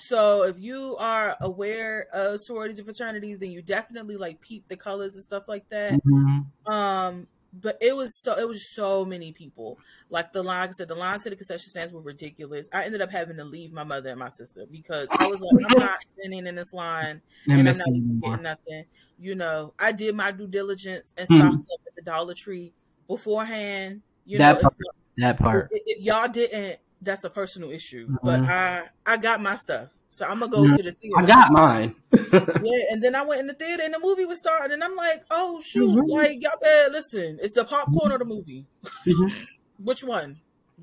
cool. 0.00 0.08
I 0.08 0.14
heard 0.14 0.24
that. 0.24 0.32
So 0.32 0.44
if 0.44 0.58
you 0.58 0.96
are 0.98 1.36
aware 1.40 2.06
of 2.12 2.40
sororities 2.40 2.78
and 2.78 2.86
fraternities, 2.86 3.38
then 3.38 3.50
you 3.50 3.62
definitely 3.62 4.16
like 4.16 4.40
peep 4.40 4.68
the 4.68 4.76
colors 4.76 5.14
and 5.14 5.24
stuff 5.24 5.44
like 5.48 5.68
that. 5.70 6.02
Mhm. 6.04 6.52
Um, 6.66 7.28
but 7.52 7.76
it 7.82 7.96
was 7.96 8.16
so 8.22 8.38
it 8.38 8.48
was 8.48 8.74
so 8.74 9.04
many 9.04 9.32
people. 9.32 9.78
Like 10.10 10.32
the 10.32 10.42
line, 10.42 10.68
I 10.68 10.72
said, 10.72 10.88
the 10.88 10.94
lines 10.94 11.24
to 11.24 11.30
the 11.30 11.36
concession 11.36 11.70
stands 11.70 11.92
were 11.92 12.02
ridiculous. 12.02 12.68
I 12.72 12.84
ended 12.84 13.02
up 13.02 13.10
having 13.10 13.36
to 13.38 13.44
leave 13.44 13.72
my 13.72 13.84
mother 13.84 14.10
and 14.10 14.18
my 14.18 14.30
sister 14.30 14.66
because 14.70 15.12
I 15.18 15.26
was 15.26 15.40
like, 15.42 15.56
I'm 15.70 15.78
not 15.78 16.00
standing 16.04 16.46
in 16.46 16.54
this 16.56 16.72
line 16.72 17.22
And 17.48 17.58
and 17.58 17.68
I'm 17.68 17.76
not 17.78 17.88
even 17.94 18.20
getting 18.20 18.42
nothing. 18.42 18.84
You 19.18 19.34
know, 19.34 19.74
I 19.78 19.92
did 19.92 20.14
my 20.16 20.32
due 20.32 20.48
diligence 20.48 21.14
and 21.16 21.28
Mhm. 21.30 21.30
stocked 21.30 21.66
up 21.74 21.80
at 21.86 21.94
the 21.96 22.02
Dollar 22.02 22.34
Tree 22.34 22.74
beforehand. 23.08 24.02
You 24.24 24.38
That 24.38 24.54
know, 24.54 24.60
part. 24.60 24.74
That 25.18 25.38
part. 25.38 25.70
if, 25.70 25.82
if 25.98 26.02
y'all 26.02 26.28
didn't, 26.28 26.80
that's 27.02 27.24
a 27.24 27.30
personal 27.30 27.70
issue. 27.70 28.08
But 28.22 28.42
Mhm. 28.42 28.48
I 28.48 28.88
I 29.06 29.16
got 29.18 29.40
my 29.40 29.56
stuff, 29.56 29.88
so 30.10 30.24
I'm 30.26 30.38
gonna 30.40 30.50
go 30.52 30.62
Mhm. 30.62 30.76
to 30.76 30.82
the 30.84 30.92
theater. 30.92 31.18
I 31.18 31.24
got 31.26 31.52
mine. 31.52 31.94
Yeah, 32.64 32.84
and 32.92 33.02
then 33.02 33.14
I 33.14 33.22
went 33.24 33.40
in 33.40 33.46
the 33.48 33.54
theater 33.54 33.82
and 33.84 33.92
the 33.92 34.00
movie 34.00 34.24
was 34.24 34.38
starting, 34.38 34.72
and 34.72 34.82
I'm 34.84 34.94
like, 34.96 35.22
oh 35.30 35.60
shoot, 35.60 35.96
Mhm. 35.96 36.08
like 36.08 36.38
y'all 36.42 36.52
better 36.60 36.92
listen. 36.92 37.38
It's 37.42 37.54
the 37.54 37.64
popcorn 37.64 38.12
or 38.12 38.18
the 38.18 38.24
movie. 38.24 38.66
Mhm. 39.06 39.32
Which 39.78 40.04
one? 40.04 40.38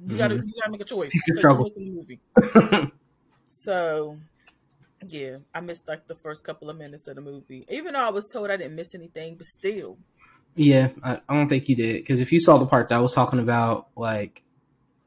You 0.06 0.18
gotta 0.18 0.36
Mhm. 0.36 0.48
you 0.48 0.54
gotta 0.60 0.72
make 0.72 0.82
a 0.82 0.86
choice. 0.86 1.12
Pick 1.12 1.22
your 1.28 1.36
because 1.36 1.42
trouble. 1.42 1.60
you 1.60 1.64
listen 1.66 1.86
the 1.86 1.96
movie. 1.96 2.20
So 3.48 4.18
yeah, 5.08 5.38
I 5.56 5.62
missed 5.62 5.88
like 5.88 6.08
the 6.08 6.16
first 6.16 6.44
couple 6.44 6.70
of 6.70 6.78
minutes 6.78 7.08
of 7.08 7.16
the 7.16 7.22
movie. 7.22 7.66
Even 7.70 7.94
though 7.94 8.06
I 8.06 8.10
was 8.10 8.28
told 8.28 8.50
I 8.52 8.58
didn't 8.58 8.76
miss 8.76 8.94
anything, 8.94 9.36
but 9.36 9.46
still. 9.46 9.98
yeah, 10.56 10.90
I, 11.04 11.20
I 11.28 11.34
don't 11.36 11.48
think 11.48 11.68
you 11.70 11.76
did. 11.76 11.96
Because 11.98 12.20
if 12.22 12.32
you 12.32 12.40
saw 12.40 12.58
the 12.58 12.66
part 12.66 12.90
that 12.90 12.96
I 12.96 13.00
was 13.00 13.14
talking 13.14 13.40
about, 13.40 13.88
like, 13.96 14.44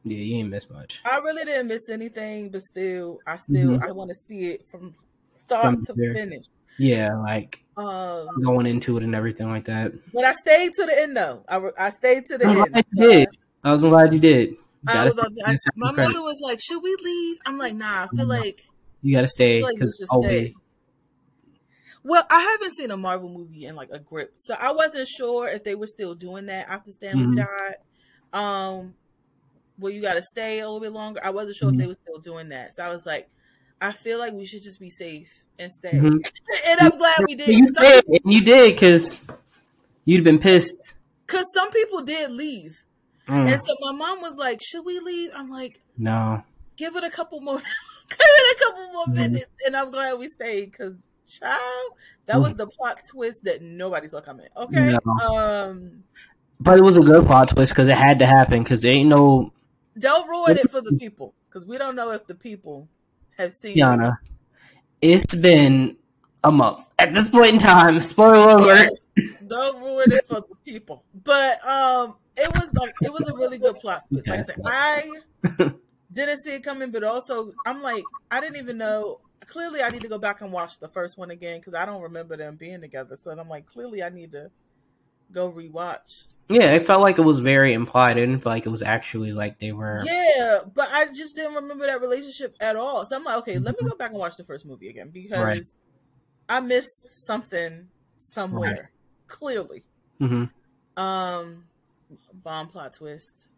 yeah, 0.04 0.18
you 0.18 0.37
ain't 0.37 0.50
miss 0.50 0.68
much. 0.71 1.02
I 1.04 1.18
really 1.18 1.44
didn't 1.44 1.68
miss 1.68 1.88
anything, 1.88 2.50
but 2.50 2.62
still 2.62 3.21
I 3.26 3.37
still 3.37 3.75
Mhm. 3.75 3.88
I 3.88 3.92
wanna 3.92 4.14
see 4.14 4.50
it 4.52 4.66
from 4.66 4.94
start 5.28 5.75
From 5.75 5.82
to 5.85 5.94
there. 5.94 6.14
finish. 6.14 6.47
Yeah, 6.78 7.14
like 7.16 7.62
Um 7.76 8.28
going 8.42 8.66
into 8.66 8.97
it 8.97 9.02
and 9.02 9.14
everything 9.14 9.49
like 9.49 9.64
that. 9.66 9.92
but 10.12 10.25
I 10.25 10.32
stayed 10.32 10.73
to 10.75 10.87
the 10.87 11.00
end 11.00 11.16
though. 11.16 11.44
I, 11.49 11.61
I 11.78 11.90
stayed 11.90 12.26
to 12.26 12.38
the 12.38 12.47
I'm 12.47 12.56
end. 12.59 12.85
So 12.97 13.09
did. 13.09 13.28
I 13.64 13.73
was 13.73 13.82
glad 13.82 14.12
you 14.12 14.21
did. 14.21 14.50
You 14.50 14.56
I 14.88 15.04
was 15.04 15.12
about 15.12 15.32
to, 15.35 15.44
I, 15.47 15.54
my 15.76 15.92
credit. 15.92 16.09
mother 16.12 16.23
was 16.23 16.40
like, 16.40 16.61
"Should 16.61 16.82
we 16.82 16.97
leave?" 17.02 17.38
I'm 17.47 17.59
like, 17.59 17.75
"Nah, 17.75 18.04
I 18.04 18.06
feel 18.09 18.26
Mhm. 18.26 18.28
like, 18.28 18.64
you 19.02 19.14
gotta 19.14 19.28
stay 19.28 19.62
like 19.62 19.75
because 19.75 20.02
stay." 20.21 20.54
Well, 22.04 22.25
I 22.30 22.40
haven't 22.40 22.75
seen 22.75 22.90
a 22.90 22.97
Marvel 22.97 23.28
movie 23.28 23.66
in 23.66 23.76
like 23.76 23.90
a 23.92 24.00
grip, 24.00 24.32
so 24.37 24.54
I 24.61 24.73
wasn't 24.73 25.06
sure 25.09 25.47
if 25.49 25.62
they 25.62 25.76
were 25.76 25.87
still 25.87 26.14
doing 26.14 26.47
that 26.47 26.68
after 26.68 26.90
Stanley 26.90 27.26
Mhm. 27.26 27.37
died. 27.37 27.76
Um, 28.32 28.94
where 29.79 29.93
you 29.93 30.02
got 30.02 30.14
to 30.14 30.23
stay 30.23 30.61
a 30.61 30.64
little 30.67 30.81
bit 30.81 30.93
longer. 30.93 31.21
I 31.23 31.31
wasn't 31.31 31.57
sure 31.57 31.69
mm-hmm. 31.69 31.81
if 31.81 31.81
they 31.81 31.87
were 31.88 31.95
still 31.95 32.19
doing 32.19 32.50
that, 32.50 32.75
so 32.75 32.85
I 32.85 32.88
was 32.93 33.07
like, 33.07 33.29
I 33.81 33.93
feel 33.93 34.19
like 34.19 34.33
we 34.33 34.47
should 34.47 34.62
just 34.62 34.79
be 34.79 34.91
safe 34.91 35.45
and 35.59 35.71
stay. 35.73 35.93
Mm-hmm. 35.93 36.17
and 36.69 36.81
I'm 36.81 36.97
glad 36.97 37.17
we 37.26 37.35
did. 37.35 37.49
You 37.49 37.67
did, 37.67 38.05
you 38.25 38.45
did, 38.45 38.75
because 38.75 39.26
you'd 40.05 40.25
been 40.25 40.38
pissed. 40.38 40.95
Because 41.26 41.47
some 41.52 41.71
people 41.73 42.02
did 42.02 42.31
leave, 42.31 42.85
mm. 43.29 43.50
and 43.50 43.61
so 43.61 43.75
my 43.81 43.93
mom 43.93 44.21
was 44.21 44.37
like, 44.37 44.61
"Should 44.62 44.85
we 44.85 45.00
leave?" 45.00 45.31
I'm 45.35 45.49
like, 45.49 45.81
"No, 45.97 46.43
give 46.76 46.95
it 46.97 47.05
a 47.05 47.11
couple 47.11 47.41
more, 47.41 47.57
give 48.09 48.19
it 48.21 48.57
a 48.57 48.64
couple 48.64 48.93
more 48.93 49.05
mm-hmm. 49.05 49.14
minutes." 49.14 49.50
And 49.67 49.76
I'm 49.76 49.91
glad 49.91 50.19
we 50.19 50.29
stayed 50.29 50.71
because, 50.71 50.95
child, 51.26 51.93
that 52.26 52.37
mm. 52.37 52.43
was 52.43 52.55
the 52.55 52.67
plot 52.67 52.99
twist 53.11 53.45
that 53.45 53.62
nobody 53.62 54.09
saw 54.09 54.21
coming. 54.21 54.49
Okay, 54.57 54.99
no. 55.05 55.12
um, 55.26 56.05
but 56.61 56.79
it 56.79 56.83
was 56.83 56.97
a 56.97 57.02
good 57.02 57.26
plot 57.26 57.49
twist 57.49 57.73
because 57.73 57.88
it 57.88 57.97
had 57.97 58.19
to 58.21 58.26
happen 58.26 58.62
because 58.62 58.85
ain't 58.85 59.09
no. 59.09 59.52
Don't 59.99 60.29
ruin 60.29 60.57
it 60.59 60.71
for 60.71 60.81
the 60.81 60.93
people 61.01 61.35
because 61.49 61.67
we 61.67 61.79
don't 61.79 61.97
know 61.97 62.11
if 62.11 62.27
the 62.27 62.35
people 62.35 62.89
have 63.37 63.53
seen. 63.53 63.77
Yana, 63.77 64.17
it. 65.03 65.13
it's 65.13 65.35
been 65.35 65.97
a 66.45 66.51
month 66.51 66.81
at 66.99 67.13
this 67.13 67.29
point 67.29 67.53
in 67.53 67.59
time. 67.59 68.01
Spoiler 68.01 68.59
alert. 68.59 68.91
Don't 69.47 69.83
ruin 69.83 70.13
it 70.13 70.27
for 70.27 70.37
the 70.37 70.57
people. 70.65 71.05
But 71.23 71.65
um, 71.67 72.17
it 72.37 72.51
was 72.55 72.73
like 72.75 72.95
it 73.03 73.13
was 73.13 73.29
a 73.29 73.35
really 73.35 73.59
good 73.59 73.77
plot 73.77 74.05
twist. 74.09 74.29
Like 74.29 74.39
I 74.39 74.43
said, 74.43 74.61
I 74.65 75.73
didn't 76.13 76.43
see 76.43 76.55
it 76.55 76.65
coming, 76.65 76.91
but 76.91 77.05
also 77.05 77.53
I'm 77.67 77.83
like 77.83 78.05
I 78.31 78.41
didn't 78.41 78.57
even 78.57 78.79
know. 78.79 79.21
Clearly, 79.47 79.83
I 79.83 79.91
need 79.91 80.03
to 80.03 80.09
go 80.09 80.19
back 80.19 80.41
and 80.41 80.53
watch 80.53 80.79
the 80.79 80.89
first 80.89 81.19
one 81.19 81.31
again 81.31 81.59
because 81.59 81.75
I 81.75 81.85
don't 81.85 82.01
remember 82.01 82.37
them 82.37 82.57
being 82.57 82.81
together. 82.81 83.17
So 83.17 83.33
I'm 83.33 83.49
like, 83.49 83.67
clearly, 83.67 84.03
I 84.03 84.09
need 84.09 84.33
to 84.33 84.51
go 85.33 85.51
rewatch. 85.51 86.25
Yeah, 86.49 86.73
it 86.73 86.87
felt 86.87 87.01
like 87.01 87.19
it 87.19 87.23
was 87.23 87.39
very 87.39 87.73
implied. 87.73 88.17
I 88.17 88.21
didn't 88.21 88.41
feel 88.41 88.53
like 88.53 88.67
it 88.67 88.71
was 88.71 88.83
actually 88.83 89.33
like 89.33 89.59
they 89.59 89.73
were. 89.73 90.05
Yeah, 90.05 90.61
but 90.75 90.89
I 90.91 91.07
just 91.12 91.35
didn't 91.35 91.55
remember 91.55 91.87
that 91.87 92.01
relationship 92.01 92.55
at 92.61 92.77
all. 92.77 93.07
So 93.07 93.17
I'm 93.17 93.25
like, 93.25 93.39
okay, 93.39 93.59
let 93.59 93.81
me 93.81 93.89
go 93.89 93.97
back 93.97 94.11
and 94.11 94.19
watch 94.19 94.37
the 94.37 94.45
first 94.45 94.67
movie 94.67 94.89
again 94.89 95.11
because 95.11 95.39
right. 95.39 95.65
I 96.49 96.61
missed 96.61 97.25
something 97.25 97.89
somewhere. 98.19 98.71
Right. 98.71 98.83
Clearly. 99.29 99.85
Mm-hmm. 100.21 101.03
Um, 101.03 101.65
bomb 102.45 102.69
plot 102.69 102.93
twist. 102.93 103.49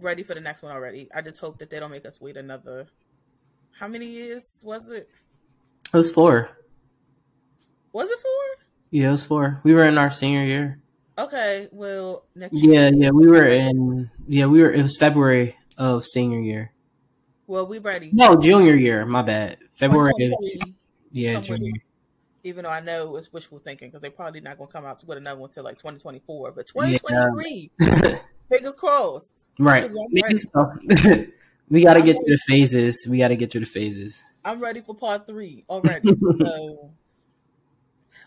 Ready 0.00 0.24
for 0.24 0.34
the 0.34 0.40
next 0.40 0.62
one 0.62 0.72
already. 0.72 1.08
I 1.14 1.22
just 1.22 1.38
hope 1.38 1.58
that 1.58 1.70
they 1.70 1.78
don't 1.78 1.92
make 1.92 2.04
us 2.04 2.20
wait 2.20 2.36
another. 2.36 2.88
How 3.78 3.86
many 3.86 4.06
years 4.06 4.62
was 4.66 4.90
it? 4.90 5.10
It 5.92 5.96
was 5.96 6.10
four. 6.10 6.50
Was 7.92 8.10
it 8.10 8.18
four? 8.18 8.65
Yeah, 8.96 9.08
it 9.08 9.12
was 9.12 9.26
four. 9.26 9.60
We 9.62 9.74
were 9.74 9.84
in 9.84 9.98
our 9.98 10.08
senior 10.08 10.42
year. 10.42 10.80
Okay, 11.18 11.68
well, 11.70 12.24
next 12.34 12.54
yeah, 12.54 12.88
year. 12.88 12.92
yeah, 12.94 13.10
we 13.10 13.26
were 13.26 13.46
in. 13.46 14.10
Yeah, 14.26 14.46
we 14.46 14.62
were. 14.62 14.72
It 14.72 14.80
was 14.80 14.96
February 14.96 15.54
of 15.76 16.06
senior 16.06 16.40
year. 16.40 16.72
Well, 17.46 17.66
we 17.66 17.78
ready. 17.78 18.08
No, 18.14 18.36
junior 18.36 18.74
year. 18.74 19.04
My 19.04 19.20
bad. 19.20 19.58
February. 19.72 20.14
yeah, 21.12 21.40
junior. 21.42 21.72
Even 22.42 22.64
though 22.64 22.70
I 22.70 22.80
know 22.80 23.16
it's 23.16 23.30
wishful 23.30 23.58
thinking 23.58 23.88
because 23.88 24.00
they're 24.00 24.10
probably 24.10 24.40
not 24.40 24.56
going 24.56 24.68
to 24.68 24.72
come 24.72 24.86
out 24.86 25.04
with 25.04 25.18
another 25.18 25.40
one 25.40 25.50
until 25.50 25.64
like 25.64 25.76
2024, 25.76 26.52
but 26.52 26.66
2023, 26.66 27.70
yeah. 27.78 28.18
fingers 28.48 28.74
crossed. 28.76 29.46
Right. 29.58 29.90
we 31.68 31.82
got 31.82 31.94
to 31.94 32.02
get 32.02 32.14
through 32.14 32.24
the 32.28 32.40
phases. 32.46 33.06
We 33.06 33.18
got 33.18 33.28
to 33.28 33.36
get 33.36 33.52
through 33.52 33.60
the 33.60 33.66
phases. 33.66 34.24
I'm 34.42 34.58
ready 34.58 34.80
for 34.80 34.94
part 34.94 35.26
three 35.26 35.66
already. 35.68 36.08
so, 36.44 36.92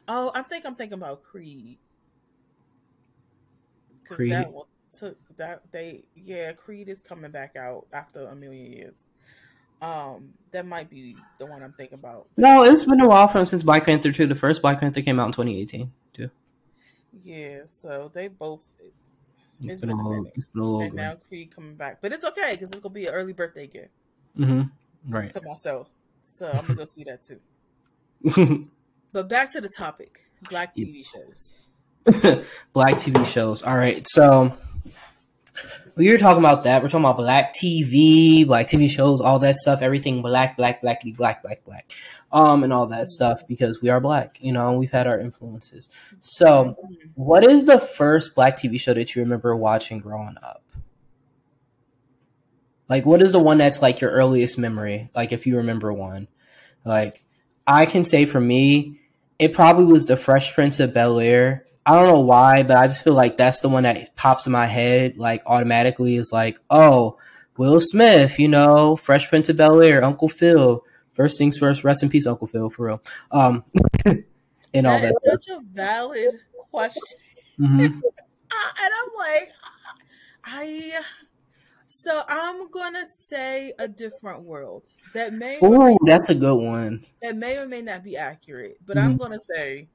oh, 0.09 0.31
I 0.35 0.41
think 0.41 0.65
I'm 0.65 0.75
thinking 0.75 0.97
about 0.97 1.23
Creed 1.23 1.77
because 4.03 4.29
that 4.29 4.51
one 4.51 4.65
took 4.91 5.15
that 5.37 5.61
they 5.71 6.03
yeah 6.15 6.51
Creed 6.51 6.89
is 6.89 6.99
coming 6.99 7.31
back 7.31 7.55
out 7.55 7.87
after 7.93 8.27
a 8.27 8.35
million 8.35 8.73
years. 8.73 9.07
Um, 9.81 10.33
that 10.51 10.65
might 10.65 10.89
be 10.89 11.15
the 11.37 11.45
one 11.45 11.63
I'm 11.63 11.71
thinking 11.71 11.97
about. 11.99 12.27
No, 12.35 12.63
it's 12.63 12.83
been 12.83 12.99
a 12.99 13.07
while 13.07 13.29
from 13.29 13.45
since 13.45 13.63
Black 13.63 13.85
Panther 13.85 14.11
two. 14.11 14.27
The 14.27 14.35
first 14.35 14.61
Black 14.61 14.81
Panther 14.81 15.01
came 15.01 15.19
out 15.19 15.27
in 15.27 15.31
2018 15.31 15.91
too. 16.11 16.29
Yeah, 17.23 17.59
so 17.65 18.11
they 18.13 18.27
both. 18.27 18.65
it's, 18.79 18.89
it's 19.63 19.79
been, 19.79 19.89
been, 19.89 19.99
a 19.99 20.09
minute. 20.09 20.33
It's 20.35 20.47
been 20.47 20.61
a 20.61 20.65
little 20.65 20.81
and 20.81 20.93
now 20.95 21.15
Creed 21.29 21.55
coming 21.55 21.75
back, 21.75 21.99
but 22.01 22.11
it's 22.11 22.25
okay 22.25 22.51
because 22.51 22.71
it's 22.71 22.81
gonna 22.81 22.93
be 22.93 23.05
an 23.05 23.13
early 23.13 23.33
birthday 23.33 23.67
gift. 23.67 23.91
Mm-hmm. 24.37 25.13
Right. 25.13 25.31
To 25.31 25.41
myself, 25.41 25.87
so 26.21 26.49
I'm 26.49 26.61
gonna 26.65 26.75
go 26.75 26.85
see 26.85 27.05
that 27.05 27.23
too. 27.23 28.67
but 29.11 29.29
back 29.29 29.51
to 29.53 29.61
the 29.61 29.69
topic: 29.69 30.21
Black 30.49 30.75
TV 30.75 31.05
shows. 31.05 31.53
black 32.73 32.95
TV 32.95 33.25
shows. 33.25 33.63
All 33.63 33.77
right, 33.77 34.05
so 34.07 34.57
we 35.95 36.09
were 36.09 36.17
talking 36.17 36.39
about 36.39 36.63
that. 36.63 36.81
We're 36.81 36.87
talking 36.87 37.03
about 37.03 37.17
black 37.17 37.53
TV, 37.53 38.47
black 38.47 38.67
TV 38.67 38.89
shows, 38.89 39.19
all 39.19 39.39
that 39.39 39.55
stuff, 39.55 39.81
everything 39.81 40.21
black, 40.21 40.55
black, 40.55 40.81
blackity, 40.81 41.15
black, 41.15 41.43
black, 41.43 41.63
black, 41.65 41.91
um, 42.31 42.63
and 42.63 42.71
all 42.71 42.87
that 42.87 43.07
stuff 43.07 43.45
because 43.47 43.81
we 43.81 43.89
are 43.89 43.99
black, 43.99 44.37
you 44.39 44.53
know, 44.53 44.73
we've 44.73 44.91
had 44.91 45.07
our 45.07 45.19
influences. 45.19 45.89
So, 46.21 46.77
what 47.15 47.43
is 47.43 47.65
the 47.65 47.79
first 47.79 48.33
black 48.33 48.57
TV 48.57 48.79
show 48.79 48.93
that 48.93 49.13
you 49.13 49.21
remember 49.21 49.55
watching 49.55 49.99
growing 49.99 50.37
up? 50.41 50.63
Like, 52.87 53.05
what 53.05 53.21
is 53.21 53.31
the 53.31 53.39
one 53.39 53.57
that's 53.57 53.81
like 53.81 53.99
your 53.99 54.11
earliest 54.11 54.57
memory? 54.57 55.09
Like, 55.13 55.31
if 55.31 55.45
you 55.45 55.57
remember 55.57 55.91
one, 55.91 56.27
like, 56.85 57.23
I 57.67 57.85
can 57.85 58.03
say 58.05 58.25
for 58.25 58.39
me, 58.39 58.99
it 59.39 59.53
probably 59.53 59.86
was 59.86 60.05
the 60.05 60.17
Fresh 60.17 60.53
Prince 60.53 60.79
of 60.79 60.93
Bel 60.93 61.19
Air 61.19 61.65
I 61.89 61.96
don't 61.96 62.08
know 62.08 62.19
why, 62.19 62.62
but 62.62 62.77
I 62.77 62.86
just 62.86 63.03
feel 63.03 63.15
like 63.15 63.36
that's 63.36 63.62
the 63.62 63.69
one 63.69 63.81
that 63.81 64.15
pops 64.15 64.46
in 64.46 64.51
my 64.51 64.67
head, 64.67 65.17
like 65.17 65.41
automatically 65.48 66.17
is 66.17 66.31
like, 66.31 66.60
oh, 66.69 67.17
Will 67.58 67.79
Smith, 67.79 68.38
you 68.38 68.48
know, 68.48 68.96
Fresh 68.96 69.29
Prince 69.29 69.50
of 69.50 69.58
Bel 69.58 69.81
Air, 69.81 70.03
Uncle 70.03 70.29
Phil. 70.29 70.84
First 71.13 71.39
things 71.39 71.58
first, 71.58 71.84
rest 71.84 72.03
in 72.03 72.10
peace, 72.10 72.27
Uncle 72.27 72.46
Phil, 72.46 72.69
for 72.69 72.86
real. 72.86 73.01
Um, 73.31 73.63
and 74.05 74.86
all 74.86 75.00
that. 75.00 75.15
Such 75.25 75.48
a 75.48 75.62
valid 75.74 76.39
question, 76.69 77.01
mm-hmm. 77.60 77.79
and 77.81 77.93
I'm 78.51 79.10
like, 79.17 79.50
I. 80.46 81.01
So 82.01 82.22
I'm 82.29 82.72
gonna 82.72 83.06
say 83.06 83.74
a 83.77 83.86
different 83.86 84.44
world 84.44 84.89
that 85.13 85.34
may. 85.34 85.60
Oh, 85.62 85.98
that's 86.06 86.29
a 86.29 86.36
good 86.36 86.56
one. 86.56 87.06
That 87.22 87.36
may 87.36 87.58
or 87.58 87.68
may 87.68 87.82
not 87.82 88.06
be 88.06 88.15
accurate, 88.15 88.77
but 88.86 88.96
mm-hmm. 88.96 89.06
I'm 89.06 89.18
gonna 89.18 89.39
say 89.53 89.89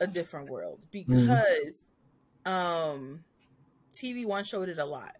a 0.00 0.08
different 0.08 0.50
world 0.50 0.80
mm-hmm. 0.92 1.14
because 1.14 1.80
mm. 2.44 2.50
um 2.50 3.20
TV 3.94 4.26
One 4.26 4.42
showed 4.42 4.68
it 4.68 4.80
a 4.80 4.84
lot. 4.84 5.14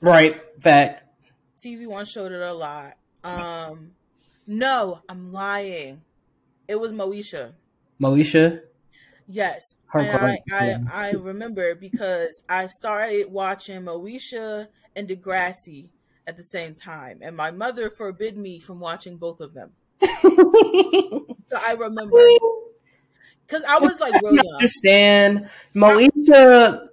Right. 0.00 0.40
Fact. 0.60 1.04
TV 1.58 1.86
One 1.86 2.06
showed 2.06 2.32
it 2.32 2.40
a 2.40 2.54
lot. 2.54 2.94
Um 3.22 3.90
no, 4.46 5.00
I'm 5.10 5.30
lying. 5.30 6.00
It 6.68 6.80
was 6.80 6.90
Moesha. 6.90 7.52
Moesha? 8.00 8.62
Yes. 9.28 9.76
I, 9.92 10.38
I, 10.50 10.76
I 10.90 11.10
remember 11.12 11.74
because 11.74 12.42
I 12.48 12.66
started 12.66 13.30
watching 13.30 13.82
Moesha 13.82 14.68
and 14.96 15.08
Degrassi 15.08 15.88
at 16.26 16.36
the 16.36 16.42
same 16.42 16.74
time. 16.74 17.20
And 17.22 17.36
my 17.36 17.50
mother 17.50 17.90
forbid 17.90 18.36
me 18.36 18.58
from 18.58 18.80
watching 18.80 19.16
both 19.16 19.40
of 19.40 19.54
them. 19.54 19.72
so 20.02 21.58
I 21.58 21.74
remember 21.78 22.18
because 23.46 23.64
I 23.68 23.78
was 23.80 23.98
like, 24.00 24.20
really 24.22 24.48
understand 24.54 25.50
Moesha. 25.74 26.86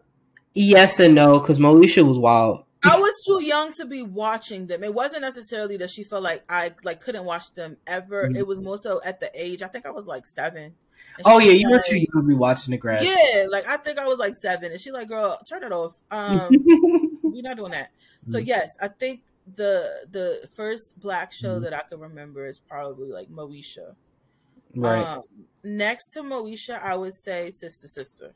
Yes 0.54 1.00
and 1.00 1.14
no, 1.14 1.40
because 1.40 1.60
Moesha 1.60 2.06
was 2.06 2.18
wild. 2.18 2.64
I 2.84 2.98
was 2.98 3.14
too 3.26 3.44
young 3.44 3.74
to 3.74 3.86
be 3.86 4.04
watching 4.04 4.68
them. 4.68 4.84
It 4.84 4.94
wasn't 4.94 5.22
necessarily 5.22 5.78
that 5.78 5.90
she 5.90 6.04
felt 6.04 6.24
like 6.24 6.44
I 6.50 6.74
like 6.84 7.02
couldn't 7.02 7.26
watch 7.26 7.54
them 7.54 7.78
ever. 7.86 8.24
Mm-hmm. 8.24 8.36
It 8.36 8.48
was 8.48 8.60
more 8.60 8.78
so 8.78 9.02
at 9.04 9.20
the 9.20 9.30
age. 9.34 9.62
I 9.62 9.68
think 9.68 9.86
I 9.86 9.92
was 9.92 10.08
like 10.08 10.26
seven. 10.26 10.74
Oh 11.26 11.40
yeah, 11.40 11.52
you 11.52 11.70
like, 11.70 11.80
were 11.80 11.84
too 11.88 11.98
young 11.98 12.24
to 12.24 12.28
be 12.28 12.36
watching 12.36 12.72
the 12.72 12.78
grass. 12.78 13.04
Yeah, 13.04 13.46
like 13.50 13.68
I 13.68 13.78
think 13.78 14.00
I 14.00 14.06
was 14.06 14.18
like 14.18 14.36
seven, 14.36 14.72
and 14.72 14.80
she 14.80 14.92
like, 14.92 15.08
"Girl, 15.08 15.40
turn 15.48 15.64
it 15.64 15.72
off. 15.72 16.00
Um, 16.12 16.50
we're 17.38 17.50
not 17.50 17.58
doing 17.58 17.72
that." 17.72 17.92
So 18.26 18.38
mm-hmm. 18.38 18.48
yes, 18.48 18.76
I 18.82 18.88
think 18.88 19.22
the 19.56 20.08
the 20.12 20.48
first 20.56 21.00
black 21.00 21.32
show 21.32 21.56
mm-hmm. 21.56 21.64
that 21.64 21.74
I 21.74 21.82
can 21.90 22.00
remember 22.00 22.46
is 22.46 22.60
probably 22.60 23.10
like 23.10 23.30
Moesha. 23.30 23.96
Right. 24.76 25.02
Um, 25.02 25.24
next 25.64 26.10
to 26.10 26.22
Moesha, 26.22 26.82
I 26.82 26.96
would 26.96 27.16
say 27.16 27.52
Sister 27.52 27.88
Sister. 27.88 28.34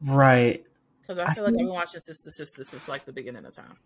Right. 0.00 0.64
Because 1.00 1.18
I 1.18 1.32
feel 1.34 1.44
I 1.44 1.46
like 1.46 1.54
I've 1.54 1.58
been 1.58 1.68
watching 1.68 2.00
Sister 2.00 2.30
Sister 2.30 2.64
since 2.64 2.88
like 2.88 3.04
the 3.04 3.12
beginning 3.12 3.44
of 3.44 3.54
time. 3.54 3.76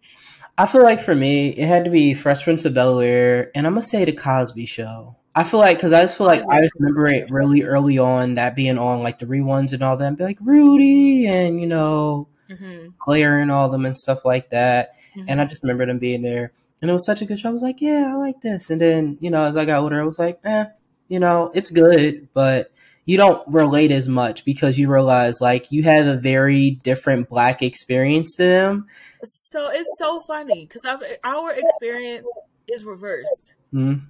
I 0.58 0.66
feel 0.66 0.82
like 0.82 1.00
for 1.00 1.14
me, 1.14 1.48
it 1.48 1.66
had 1.66 1.84
to 1.84 1.90
be 1.90 2.14
Fresh 2.14 2.44
Prince 2.44 2.64
of 2.64 2.74
Bel 2.74 3.00
Air, 3.00 3.50
and 3.54 3.66
I'm 3.66 3.72
gonna 3.72 3.82
say 3.82 4.04
the 4.04 4.12
Cosby 4.12 4.66
Show. 4.66 5.16
I 5.34 5.44
feel 5.44 5.60
like 5.60 5.78
because 5.78 5.92
I 5.92 6.02
just 6.02 6.18
feel 6.18 6.26
like 6.26 6.44
I 6.48 6.60
just 6.60 6.74
remember 6.78 7.06
it 7.06 7.30
really 7.30 7.62
early 7.62 7.98
on 7.98 8.34
that 8.34 8.54
being 8.54 8.78
on 8.78 9.02
like 9.02 9.18
the 9.18 9.26
reruns 9.26 9.72
and 9.72 9.82
all 9.82 9.96
that, 9.96 10.06
and 10.06 10.16
be 10.16 10.24
like 10.24 10.38
Rudy 10.40 11.26
and 11.26 11.58
you 11.60 11.66
know 11.66 12.28
mm-hmm. 12.50 12.88
Claire 12.98 13.40
and 13.40 13.50
all 13.50 13.68
them 13.68 13.86
and 13.86 13.98
stuff 13.98 14.24
like 14.24 14.50
that. 14.50 14.94
Mm-hmm. 15.16 15.28
And 15.28 15.40
I 15.40 15.44
just 15.44 15.62
remember 15.62 15.86
them 15.86 15.98
being 15.98 16.22
there, 16.22 16.52
and 16.80 16.90
it 16.90 16.92
was 16.92 17.06
such 17.06 17.22
a 17.22 17.26
good 17.26 17.38
show. 17.38 17.48
I 17.48 17.52
was 17.52 17.62
like, 17.62 17.80
yeah, 17.80 18.12
I 18.12 18.16
like 18.16 18.40
this. 18.40 18.70
And 18.70 18.80
then 18.80 19.18
you 19.20 19.30
know, 19.30 19.44
as 19.44 19.56
I 19.56 19.64
got 19.64 19.82
older, 19.82 20.00
I 20.00 20.04
was 20.04 20.18
like, 20.18 20.40
eh, 20.44 20.66
you 21.08 21.20
know, 21.20 21.50
it's 21.54 21.70
good, 21.70 22.28
but 22.34 22.72
you 23.06 23.16
don't 23.16 23.46
relate 23.46 23.92
as 23.92 24.08
much 24.08 24.44
because 24.44 24.78
you 24.78 24.88
realize 24.88 25.40
like 25.40 25.70
you 25.70 25.84
have 25.84 26.06
a 26.06 26.16
very 26.16 26.72
different 26.72 27.28
black 27.28 27.62
experience 27.62 28.34
to 28.36 28.42
them. 28.42 28.86
So 29.22 29.70
it's 29.70 29.96
so 29.96 30.20
funny 30.20 30.66
because 30.66 30.84
our 31.24 31.52
experience 31.52 32.28
is 32.68 32.84
reversed. 32.84 33.54
Mm-hmm. 33.72 34.06